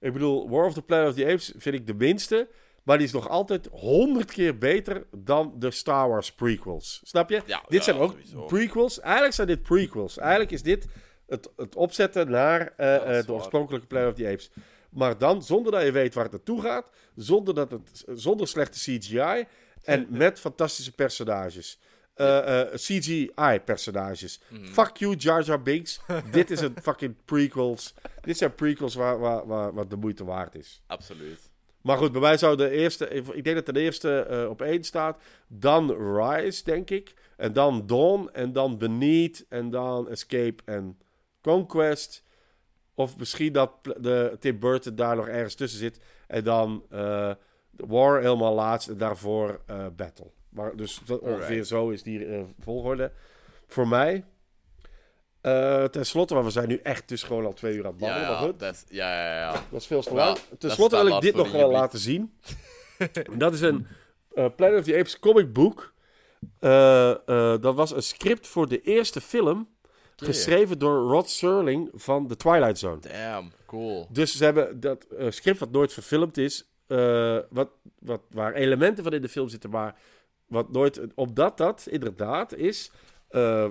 [0.00, 2.48] ik bedoel, War of the Planet of the Apes vind ik de minste,
[2.82, 7.00] maar die is nog altijd honderd keer beter dan de Star Wars prequels.
[7.02, 7.42] Snap je?
[7.46, 8.44] Ja, dit ja, zijn ook sowieso.
[8.44, 9.00] prequels.
[9.00, 10.18] Eigenlijk zijn dit prequels.
[10.18, 10.86] Eigenlijk is dit
[11.26, 14.50] het, het opzetten naar eh, eh, de oorspronkelijke Planet of the Apes.
[14.90, 18.78] Maar dan zonder dat je weet waar het naartoe gaat, zonder, dat het, zonder slechte
[18.78, 19.46] CGI
[19.82, 21.78] en met fantastische personages.
[22.16, 24.40] Eh, eh, CGI-personages.
[24.48, 24.64] Mhm.
[24.64, 26.00] Fuck you, Jar Jar Binks.
[26.30, 27.94] Dit is een fucking prequels.
[28.20, 30.82] Dit zijn prequels waar, waar, waar, wat de moeite waard is.
[30.86, 31.50] Absoluut.
[31.80, 33.08] Maar goed, bij mij zou de eerste...
[33.08, 35.22] Ik denk dat de eerste eh, op één staat.
[35.48, 37.14] Dan Rise, denk ik.
[37.36, 38.28] En dan Dawn.
[38.32, 39.44] En dan Beneath.
[39.48, 40.98] En dan Escape en
[41.40, 42.22] Conquest.
[42.94, 46.00] Of misschien dat de Tim Burton daar nog ergens tussen zit.
[46.26, 46.84] En dan
[47.70, 48.88] War helemaal laatst.
[48.88, 49.60] En daarvoor
[49.96, 50.30] Battle.
[50.56, 51.66] Maar dus dat ongeveer Alright.
[51.66, 53.12] zo is die eh, volgorde.
[53.66, 54.24] Voor mij...
[55.40, 58.00] Eh ten slotte, want we zijn nu echt dus gewoon al twee uur aan het
[58.00, 58.30] Ja, babbelen.
[58.30, 58.58] maar ja, goed.
[58.60, 59.52] dat is, ja, ja, ja.
[59.70, 60.38] Dat is veel te Ja, lang.
[60.58, 62.32] Ten slotte wil ik dit nog wel laten zien.
[63.38, 63.86] dat is een
[64.34, 65.94] eh, Planet of the Apes comic book.
[67.60, 69.68] Dat was een script voor de eerste film
[70.16, 73.00] Geschreven door Rod Serling van The Twilight Zone.
[73.00, 74.06] Damn, cool.
[74.10, 76.70] Dus ze hebben dat script wat nooit verfilmd is,
[77.50, 77.68] wat,
[77.98, 79.94] wat, waar elementen van in de film zitten, maar
[80.46, 82.90] wat nooit, omdat dat inderdaad is,
[83.28, 83.70] eh, eh,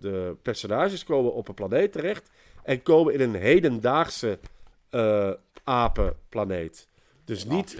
[0.00, 2.30] de personages komen op een planeet terecht
[2.62, 4.38] en komen in een hedendaagse
[4.90, 5.30] eh
[5.64, 6.88] apenplaneet.
[7.24, 7.76] Dus niet,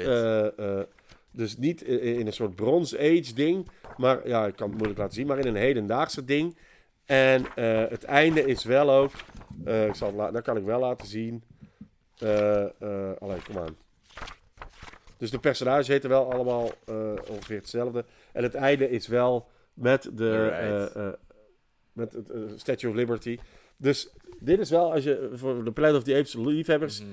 [1.30, 5.14] dus niet in, een soort Bronze Age ding, maar ja, ik kan het moeilijk laten
[5.14, 6.56] zien, maar in een hedendaagse ding.
[7.04, 7.46] En
[7.88, 9.10] het einde is wel ook,
[9.64, 11.42] ik zal dat kan ik wel laten zien.
[12.18, 12.66] Eh
[13.18, 13.76] allee, kom aan.
[15.18, 18.04] Dus de personages heten wel allemaal eh, ongeveer hetzelfde.
[18.32, 21.12] En het einde is wel met de eh, eh,
[21.92, 22.30] met het
[22.60, 23.38] Statue of Liberty.
[23.76, 24.08] Dus
[24.40, 27.10] dit is wel, als je voor de Planet of the Apes liefhebbers, Mhm.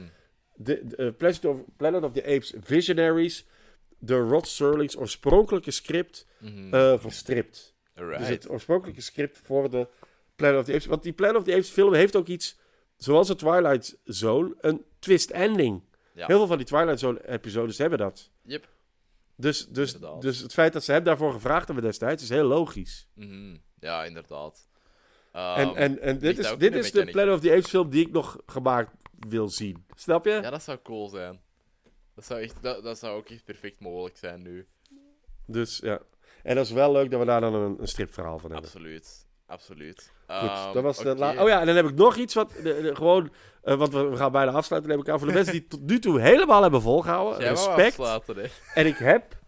[0.55, 3.45] de, de, Planet, of, Planet of the Apes Visionaries,
[3.97, 6.27] de Rod Serling's oorspronkelijke script
[6.71, 7.75] eh, verstript.
[7.93, 9.87] Dus het oorspronkelijke script voor de
[10.35, 10.85] Planet of the Apes.
[10.85, 12.59] Want die Planet of the Apes film heeft ook iets,
[12.97, 15.81] zoals de Twilight Zone, een twist ending.
[16.13, 16.25] Ja.
[16.27, 18.31] Heel veel van die Twilight Zone episodes hebben dat.
[18.41, 18.69] Yep.
[19.35, 20.21] Dus, dus, Inderdaad.
[20.21, 23.07] dus het feit dat ze hem daarvoor gevraagd hebben destijds is heel logisch.
[23.13, 23.57] Mhm.
[23.79, 24.67] Ja, inderdaad.
[25.31, 27.05] en, Ehm, en, en dit is, dit de is de.
[27.05, 28.91] Planet of the Apes film die ik nog gemaakt
[29.27, 29.85] wil zien.
[29.95, 30.31] Snap je?
[30.31, 31.41] Ja, dat zou cool zijn.
[32.15, 34.67] Dat zou, echt, dat, dat zou ook echt perfect mogelijk zijn nu.
[35.45, 36.01] Dus ja.
[36.43, 38.69] En dat is wel leuk dat we daar dan een, een stripverhaal van hebben.
[38.69, 39.25] Absoluut.
[39.45, 40.11] Absoluut.
[40.27, 41.09] Goed, Ehm, dat was de
[41.39, 43.31] Oh ja, en dan heb ik nog iets wat de- de- gewoon,
[43.63, 44.91] eh, want we, we gaan bijna afsluiten.
[44.91, 47.39] Heb ik aan voor de mensen die tot nu toe helemaal hebben volgehouden.
[47.39, 47.97] Jij respect.
[48.73, 49.41] En ik heb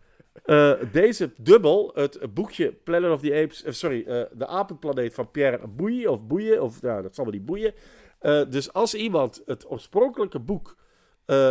[0.45, 5.67] eh, deze dubbel, het boekje Planet of the Apes, eh, sorry, de apenplaneet van Pierre
[5.67, 7.73] Bouille, of Boeien, of nou, dat zal wel niet boeien.
[8.49, 10.75] Dus als iemand het oorspronkelijke boek,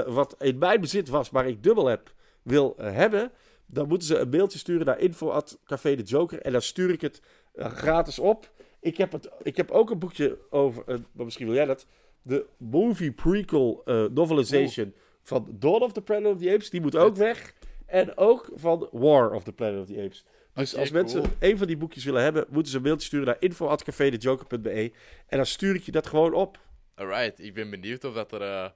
[0.06, 2.12] wat in mijn bezit was, maar ik dubbel heb,
[2.42, 3.32] wil hebben,
[3.66, 7.20] dan moeten ze een mailtje sturen naar info@café de Joker en dan stuur ik het
[7.54, 8.50] gratis op.
[8.80, 11.86] Ik heb, het, ik heb ook een boekje over, maar misschien wil jij dat,
[12.24, 16.96] de movie prequel eh, novelization van Dawn of the Planet of the Apes, die moet
[16.96, 17.54] ook weg.
[17.86, 20.24] En ook van War of the Planet of the Apes.
[20.54, 21.32] Dus als mensen cool.
[21.38, 24.92] een van die boekjes willen hebben, moeten ze een mailtje sturen naar info.cafedejoker.be
[25.26, 26.58] en dan stuur ik je dat gewoon op.
[26.94, 28.40] Alright, ik ben benieuwd of dat er.
[28.42, 28.68] eh,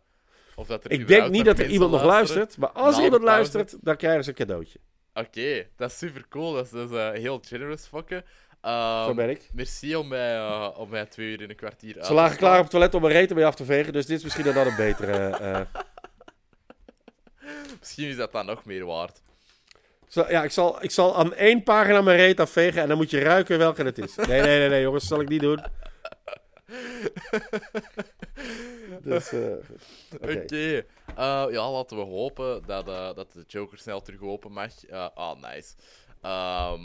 [0.57, 3.23] of dat er Ik denk niet dat er iemand nog luistert, maar als Na iemand
[3.23, 4.79] luistert, dan krijgen ze een cadeautje.
[5.15, 6.53] Oké, dat is super cool.
[6.53, 8.25] Dat is, dat is eh, heel generous, fokken.
[8.63, 9.49] Zo ben ik.
[9.53, 12.57] Merci om mij, eh, om mij twee uur in een kwartier uit Ze lagen klaar
[12.57, 14.67] op het toilet om een reet mee af te vegen, dus dit is misschien dan
[14.67, 15.13] een betere.
[15.29, 15.61] eh,
[17.79, 19.23] Misschien is dat dan nog meer waard.
[20.09, 23.11] Zo, ja, ik zal, ik zal aan één pagina mijn reet afvegen en dan moet
[23.11, 24.15] je ruiken welke het is.
[24.17, 25.65] Nee, nee, nee, nee jongens, dat zal ik niet doen.
[29.03, 29.41] Dus, eh,
[30.21, 30.85] Oké.
[31.17, 34.85] Eh, ja, laten we hopen dat, eh, dat de Joker snel terug open mag.
[34.85, 35.75] Eh, ah, nice.
[36.23, 36.81] Ehm,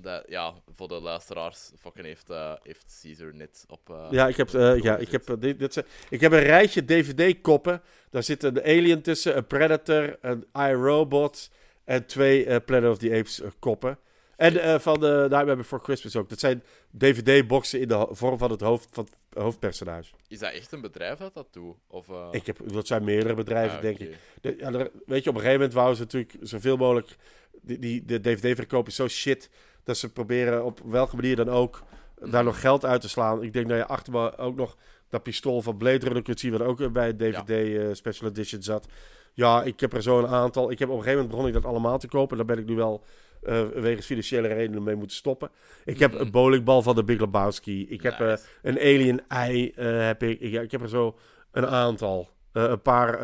[0.00, 3.90] dat, ja, voor de luisteraars, fucking heeft, eh, heeft Caesar net op.
[3.90, 6.84] eh, Ja, ik heb, eh, ja, ik heb, dit, dit, zijn- ik heb een rijtje
[6.84, 7.82] DVD-koppen.
[8.10, 11.50] Daar zit een Alien tussen, een Predator, een iRobot
[11.84, 13.98] en twee Planet of the Apes eh, koppen.
[14.36, 16.28] En van de Nightmare Before Christmas ook.
[16.28, 16.62] Dat zijn
[16.98, 20.12] DVD-boxen in de vorm van het hoofd van het hoofdpersonage.
[20.28, 21.76] Is dat echt een bedrijf dat dat doet?
[21.86, 24.16] Of, Ik heb, dat zijn meerdere bedrijven, ah, denk ik.
[24.40, 27.16] De- ja, er- weet je, op een gegeven moment wouden ze natuurlijk zoveel mogelijk...
[27.62, 29.50] Die, die, de DVD-verkoop is zo shit
[29.88, 31.82] dat ze proberen op welke manier dan ook
[32.30, 33.42] daar nog geld uit te slaan.
[33.42, 34.76] Ik denk dat je achter me ook nog
[35.08, 38.62] dat pistool van Blade Runner kunt zien, wat ook bij een DVD eh, Special Edition
[38.62, 38.86] zat.
[39.34, 40.70] Ja, ik heb er zo een aantal.
[40.70, 42.36] Ik heb op een gegeven moment begon ik dat allemaal te kopen.
[42.36, 43.04] Daar ben ik nu wel
[43.42, 45.50] eh, wegens financiële redenen mee moeten stoppen.
[45.84, 46.20] Ik heb Mhm.
[46.22, 47.88] een bowlingbal van de Big Lebowski.
[47.88, 48.32] Ik heb eh,
[48.62, 49.72] een alien ei.
[49.80, 50.40] heb ik.
[50.40, 51.18] Ik, ja, ik heb er zo
[51.52, 52.28] een aantal.
[52.52, 53.18] Een paar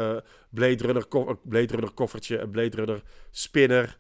[0.51, 1.07] Blade, Runner
[1.43, 3.99] Blade Runner koffertje, een Blade Runner spinner.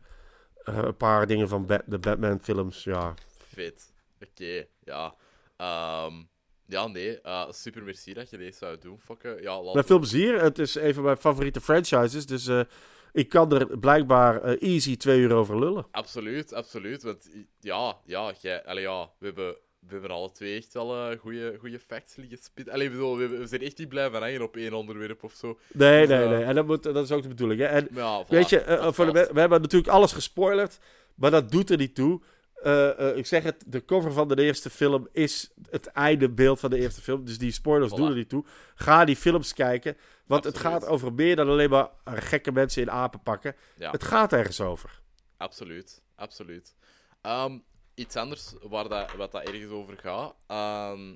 [0.64, 2.84] Eh, een paar dingen van Bat- de Batman films.
[2.84, 3.14] Ja,
[3.54, 3.92] Vet.
[4.30, 5.14] Oké, ja.
[5.56, 6.12] Ehm,
[6.66, 7.20] ja, nee.
[7.20, 9.42] eh, super merci dat je deze zou doen, fokken.
[9.42, 10.42] Ja, laten Met veel plezier.
[10.42, 12.26] Het is een van mijn favoriete franchises.
[12.26, 12.60] Dus eh,
[13.12, 15.86] ik kan er blijkbaar easy twee uur over lullen.
[15.90, 17.02] Absoluut, absoluut.
[17.02, 17.30] Want
[17.60, 21.18] ja, ja, jij, allee, ja we, hebben, we hebben alle twee echt wel uh,
[21.58, 22.68] goede facts liggen spit.
[22.68, 25.58] Allee, bedoel, we, zijn echt niet blijven hangen op één onderwerp of zo.
[25.72, 26.44] Nee, Dus, nee, eh, nee.
[26.44, 27.60] En dat, moet, dat is ook de bedoeling.
[27.60, 27.66] Hè?
[27.66, 30.78] En Maar ja, voilà, weet je, eh, voor de, we hebben natuurlijk alles gespoilerd.
[31.14, 32.20] Maar dat doet er niet toe.
[32.64, 36.60] Eh, eh, ik zeg het, de cover van de eerste film is het einde beeld
[36.60, 37.24] van de eerste film.
[37.24, 37.96] Dus die spoilers Voilà.
[37.96, 38.44] doen er niet toe.
[38.74, 39.96] Ga die films kijken.
[40.26, 43.54] Want het gaat over meer dan alleen maar gekke mensen in apen pakken.
[43.76, 43.90] Ja.
[43.90, 45.00] Het gaat ergens over.
[45.36, 46.74] Absoluut, absoluut.
[47.20, 47.58] Ehm,
[47.94, 50.34] iets anders waar dat, wat dat ergens over gaat.
[50.46, 51.14] Ehm,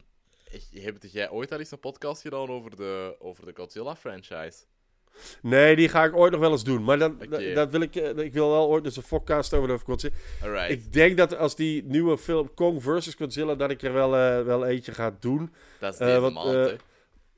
[0.72, 4.64] heb jij ooit al eens een podcast gedaan over de, over de Godzilla-franchise?
[5.42, 6.84] Nee, die ga ik ooit nog wel eens doen.
[6.84, 7.18] Maar dan,
[7.54, 10.14] dat, wil ik, eh, ik wil wel ooit dus een podcast over de Godzilla.
[10.42, 10.70] Alright.
[10.70, 13.14] Ik denk dat als die nieuwe film Kong vs.
[13.14, 15.52] Godzilla, dat ik er wel, eh, wel eentje ga doen.
[15.80, 16.76] dat is eh, deze maand.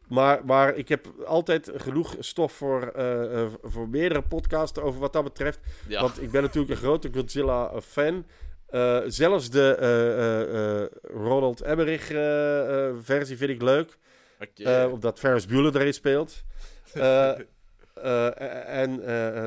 [0.09, 2.93] Maar, maar ik heb altijd genoeg stof voor,
[3.63, 5.59] voor meerdere podcasts over wat dat betreft.
[5.89, 6.01] Ja.
[6.01, 8.25] Want ik ben natuurlijk een grote Godzilla-fan.
[8.71, 13.99] Eh, zelfs de eh, eh, Ronald Emmerich-versie vind ik leuk.
[14.55, 16.43] Eh, omdat Ferris Bueller erin speelt.
[18.67, 18.97] En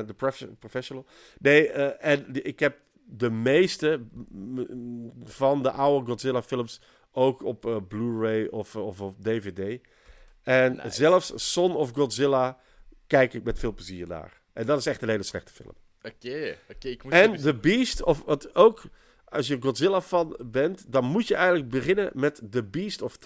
[0.06, 1.06] de prof- Professional.
[1.38, 2.76] Nee, en ik heb
[3.06, 4.00] de meeste
[5.24, 6.80] van de oude Godzilla-films
[7.12, 9.80] ook op Blu-ray of, of op DVD.
[10.42, 10.90] En Nice.
[10.90, 12.58] zelfs Son of Godzilla
[13.06, 14.40] kijk ik met veel plezier naar.
[14.52, 15.72] En dat is echt een hele slechte film.
[16.02, 18.82] Oké, oké, En The Beast, of wat ook,
[19.34, 23.16] als je Godzilla-fan bent, dan moet je eigenlijk beginnen met The Beast of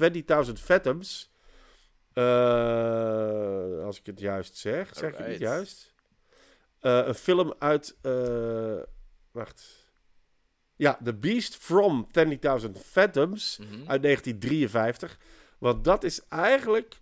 [0.46, 1.30] 20.000 Fathoms.
[2.12, 4.90] Eh, als ik het juist zeg.
[4.94, 5.94] Zeg ik het juist?
[6.80, 7.96] Eh, een film uit.
[8.02, 8.76] eh,
[9.30, 9.86] wacht.
[10.76, 13.88] Ja, The Beast from 20.000 Fathoms Mhm.
[13.90, 15.18] uit 1953.
[15.58, 16.94] Want dat is eigenlijk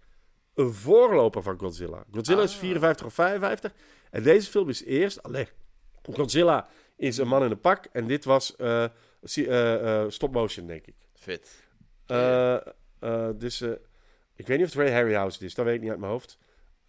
[0.54, 2.04] een voorloper van Godzilla.
[2.12, 2.58] Godzilla is Ah.
[2.58, 3.72] 54 of 55.
[4.10, 5.22] En deze film is eerst...
[5.22, 5.48] Alleen,
[6.12, 7.84] Godzilla is een man in een pak.
[7.92, 8.84] En dit was eh,
[10.08, 10.94] stop motion, denk ik.
[11.14, 11.64] Vet.
[12.06, 12.56] Eh,
[13.36, 13.60] dus
[14.34, 15.54] ik weet niet of het Ray Harryhausen is.
[15.54, 16.38] Dat weet ik niet uit mijn hoofd.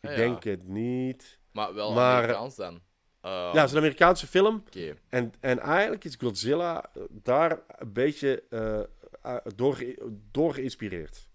[0.01, 0.21] Ik Ah, ja.
[0.23, 1.39] denk het niet.
[1.51, 2.73] Maar wel Maar- Amerikaans dan.
[2.73, 4.63] Uh, Ja, het is een Amerikaanse film.
[5.09, 8.43] En, en eigenlijk is Godzilla daar een beetje
[9.55, 9.83] door,
[10.31, 11.27] door geïnspireerd.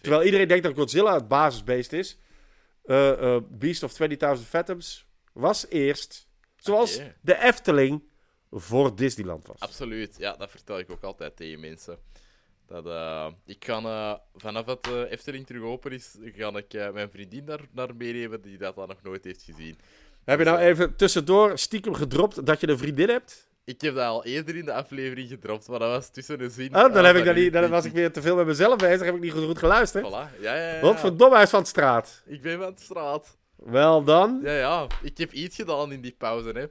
[0.00, 2.18] Terwijl iedereen denkt dat Godzilla het basisbeest is.
[3.50, 8.02] Beast of 20.000 Fathoms was eerst, zoals de Efteling
[8.54, 9.60] voor Disneyland was.
[9.60, 11.98] Absoluut, ja, dat vertel ik ook altijd tegen mensen.
[12.66, 17.10] Dat, eh, ik kan eh, vanaf het eh, Efteling terug open is, ga ik mijn
[17.10, 19.78] vriendin daar, naar meenemen die dat dan nog nooit heeft gezien.
[20.24, 23.52] Heb je nou even tussendoor stiekem gedropt dat je een vriendin hebt?
[23.64, 26.76] Ik heb dat al eerder in de aflevering gedropt, maar dat was tussen de zin.
[26.76, 29.04] Oh, dan, heb ik dat niet, dan was ik weer te veel met mezelf bezig.
[29.04, 30.06] Heb ik niet goed, geluisterd.
[30.06, 30.80] Voilà, ja, ja, ja.
[30.80, 32.22] Wat verdomme huis van de straat.
[32.26, 33.36] Ik ben van de straat.
[33.56, 34.40] Wel dan.
[34.42, 36.66] Ja, ja, ik heb iets gedaan in die pauze, hè.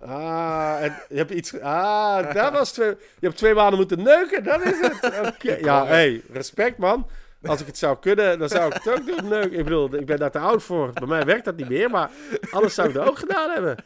[0.00, 1.60] Ah, en je hebt iets.
[1.60, 2.88] Ah, dat was twee.
[2.88, 2.96] Je
[3.26, 5.04] hebt twee maanden moeten neuken, dat is het.
[5.34, 5.54] Oké.
[5.56, 7.06] Ja, hé, hey, respect man.
[7.42, 9.28] Als ik het zou kunnen, dan zou ik het ook doen.
[9.28, 9.58] Neuken.
[9.58, 10.92] Ik bedoel, ik ben daar te oud voor.
[10.92, 12.10] Bij mij werkt dat niet meer, maar
[12.50, 13.84] anders zou ik dat ook gedaan hebben.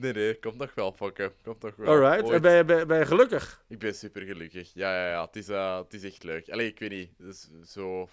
[0.00, 1.32] Nee, nee, komt nog wel, fokken.
[1.44, 1.88] Komt nog wel.
[1.88, 2.22] Alright.
[2.22, 2.34] Ooit.
[2.34, 3.62] En ben je, ben, ben je gelukkig?
[3.68, 4.70] Ik ben super gelukkig.
[4.74, 5.24] Ja, ja, ja.
[5.24, 6.48] Het is, eh, het is echt leuk.
[6.50, 7.10] Allee, ik weet niet.
[7.18, 8.08] Het is zo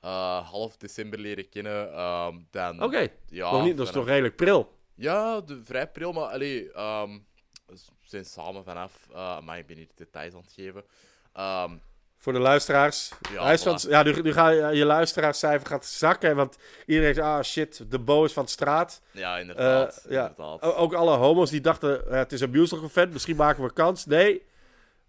[0.00, 1.92] eh, half december leren kennen.
[1.92, 3.06] ehm, dan, Oké.
[3.28, 4.75] ja, Nog niet, dat is toch redelijk pril.
[4.96, 7.18] Ja, de, vrij pril, maar allee, ehm,
[7.66, 8.92] we zijn samen vanaf.
[9.14, 10.84] eh, maar ik ben hier details aan het geven.
[11.32, 11.76] Ehm,
[12.16, 13.12] Voor de luisteraars.
[13.32, 13.88] Ja, voilà.
[13.88, 16.36] ja, nu, nu ga je, je luisteraarscijfer gaat zakken.
[16.36, 16.56] Want
[16.86, 19.00] iedereen zegt, ah shit, de Bo is van de straat.
[19.10, 19.96] ja, inderdaad.
[19.96, 20.20] Eh, ja.
[20.28, 20.62] inderdaad.
[20.62, 24.06] Ook alle homo's die dachten, eh, het is een musical fan, misschien maken we kans.
[24.06, 24.42] Nee,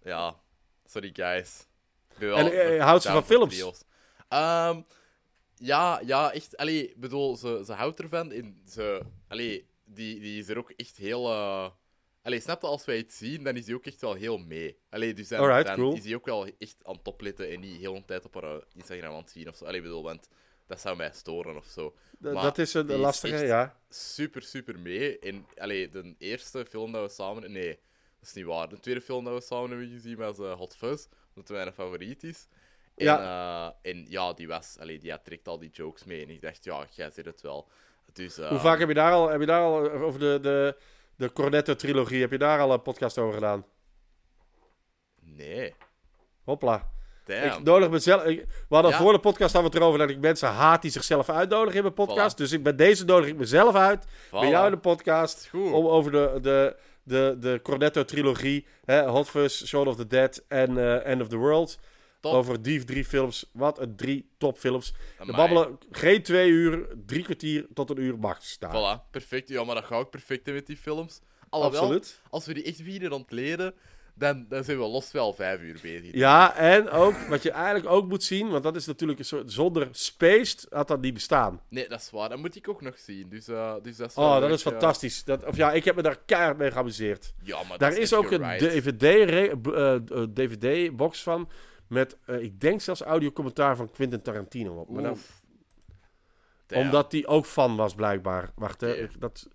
[0.04, 0.34] Ja,
[0.86, 1.66] sorry guys.
[2.18, 3.84] En, houdt ze van films?
[4.28, 4.80] Ehm,
[5.56, 6.56] ja, ja, echt.
[6.56, 8.32] Allee, ik bedoel, ze, ze houdt ervan.
[8.32, 11.28] En ze, allee, die, die is er ook echt heel.
[11.30, 11.70] eh
[12.22, 14.78] allee, snap je, als wij het zien, dan is hij ook echt wel heel mee.
[14.90, 15.94] Allee, dus dan, Alright, dan cool.
[15.96, 18.54] is hij ook wel echt aan het opletten en niet heel een tijd op haar
[18.56, 19.64] eh, Instagram aan het zien of zo.
[19.64, 20.28] Allee, ik bedoel, want
[20.66, 21.94] dat zou mij storen of zo.
[22.18, 23.80] d- Maar dat is een is lastige, ja.
[23.88, 25.18] Super, super mee.
[25.18, 27.52] En allee, de eerste film dat we samen.
[27.52, 27.68] Nee,
[28.18, 28.68] dat is niet waar.
[28.68, 31.72] De tweede film dat we samen hebben gezien was eh, Hot Fuzz, omdat het mijn
[31.72, 32.46] favoriet is.
[32.96, 33.78] En Ja.
[33.82, 34.76] en ja die was.
[34.78, 36.22] Allee, die had trekt al die jokes mee.
[36.22, 37.68] En ik dacht, ja, jij zit het wel.
[38.18, 40.76] Dus, eh, Hoe vaak heb je daar al, heb je daar al over de, de,
[41.16, 43.64] de Cornetto-trilogie, heb je daar al een podcast over gedaan?
[45.20, 45.74] Nee.
[46.44, 46.90] Hopla.
[47.26, 48.24] Ik nodig mezelf.
[48.24, 48.98] Ik, we hadden Ja.
[48.98, 51.82] voor de podcast hadden we het erover dat ik mensen haat die zichzelf uitnodigen in
[51.82, 52.34] mijn podcast.
[52.34, 52.38] Voilà.
[52.38, 54.04] Dus ik, bij deze nodig ik mezelf uit.
[54.30, 55.48] Bij jou in de podcast.
[55.50, 55.72] Goed.
[55.72, 58.66] Om over de, de, de, de Cornetto-trilogie.
[58.86, 61.78] Hot Fuzz, Shaun of the Dead en eh, End of the World.
[62.20, 62.32] Top.
[62.32, 63.50] Over die drie films.
[63.52, 64.92] Wat een drie topfilms.
[65.18, 68.98] We babbelen geen twee uur, drie kwartier tot een uur max staan.
[68.98, 69.48] Voilà, perfect.
[69.48, 71.20] Ja, maar dat ga ik perfect hè, met die films.
[71.48, 72.20] Alhoewel, Absoluut.
[72.30, 73.74] als we die echt beginnen ontleden,
[74.14, 76.14] dan, dan zijn we los wel vijf uur bezig.
[76.14, 79.52] Ja, en ook wat je eigenlijk ook moet zien, want dat is natuurlijk een soort
[79.52, 81.60] zonder Spaced had dat niet bestaan.
[81.68, 82.28] Nee, dat is waar.
[82.28, 83.28] Dat moet ik ook nog zien.
[83.28, 85.24] Dus, eh, dus dat is Oh, dat leuk, is fantastisch.
[85.24, 87.34] Dat, of ja, ik heb me daar keihard mee geamuseerd.
[87.42, 88.42] Ja, maar Daar is ook een.
[90.34, 91.48] DVD-box van
[91.88, 94.88] met, eh, ik denk zelfs audiocommentaar van Quentin Tarantino op.
[94.88, 95.18] Maar dan-
[96.78, 98.50] omdat die ook fan was, blijkbaar.
[98.54, 99.48] Wacht, hè, ik- dat,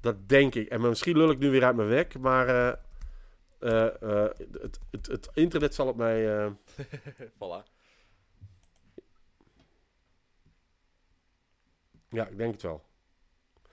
[0.00, 0.68] dat denk ik.
[0.68, 4.30] En misschien lul ik nu weer uit mijn weg, maar eh, eh,
[4.60, 6.52] het, het, het internet zal het mij...
[7.38, 7.74] Voilà.
[12.10, 12.84] Ja, ik denk het wel.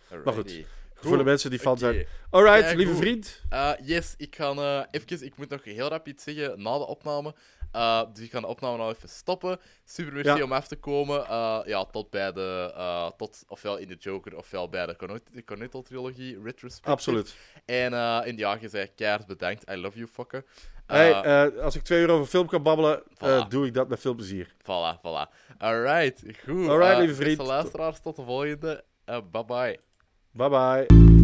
[0.10, 0.24] Alrighty.
[0.26, 2.06] Maar goed, Voor de mensen die fan zijn.
[2.30, 3.02] Alright, lieve goed.
[3.02, 3.42] vriend.
[3.82, 5.26] Yes, ik ga eh, even...
[5.26, 7.36] Ik moet nog heel rap iets zeggen na de opname.
[7.74, 9.60] Eh, dus ik ga de opname nou even stoppen.
[9.86, 10.44] Super merci Ja.
[10.44, 11.26] om even te komen.
[11.28, 12.74] Eh, ja, tot bij de...
[12.76, 16.92] eh, tot ofwel in de Joker, ofwel bij de Cornetto- Cornetto-trilogie, Retrospective.
[16.92, 17.36] Absoluut.
[17.66, 17.94] En
[18.26, 19.70] in ja, je zei keihard bedankt.
[19.72, 20.46] I love you, fucker.
[20.86, 23.48] Hey, als ik twee uur over film kan babbelen, Voilà.
[23.50, 24.54] doe ik dat met veel plezier.
[24.62, 25.34] Voilà, voilà.
[25.58, 26.68] Alright, goed.
[26.68, 27.38] Alright, lieve vriend.
[27.38, 28.84] beste luisteraars, tot de volgende.
[29.06, 29.80] Eh, bye bye.
[30.32, 31.23] Bye bye.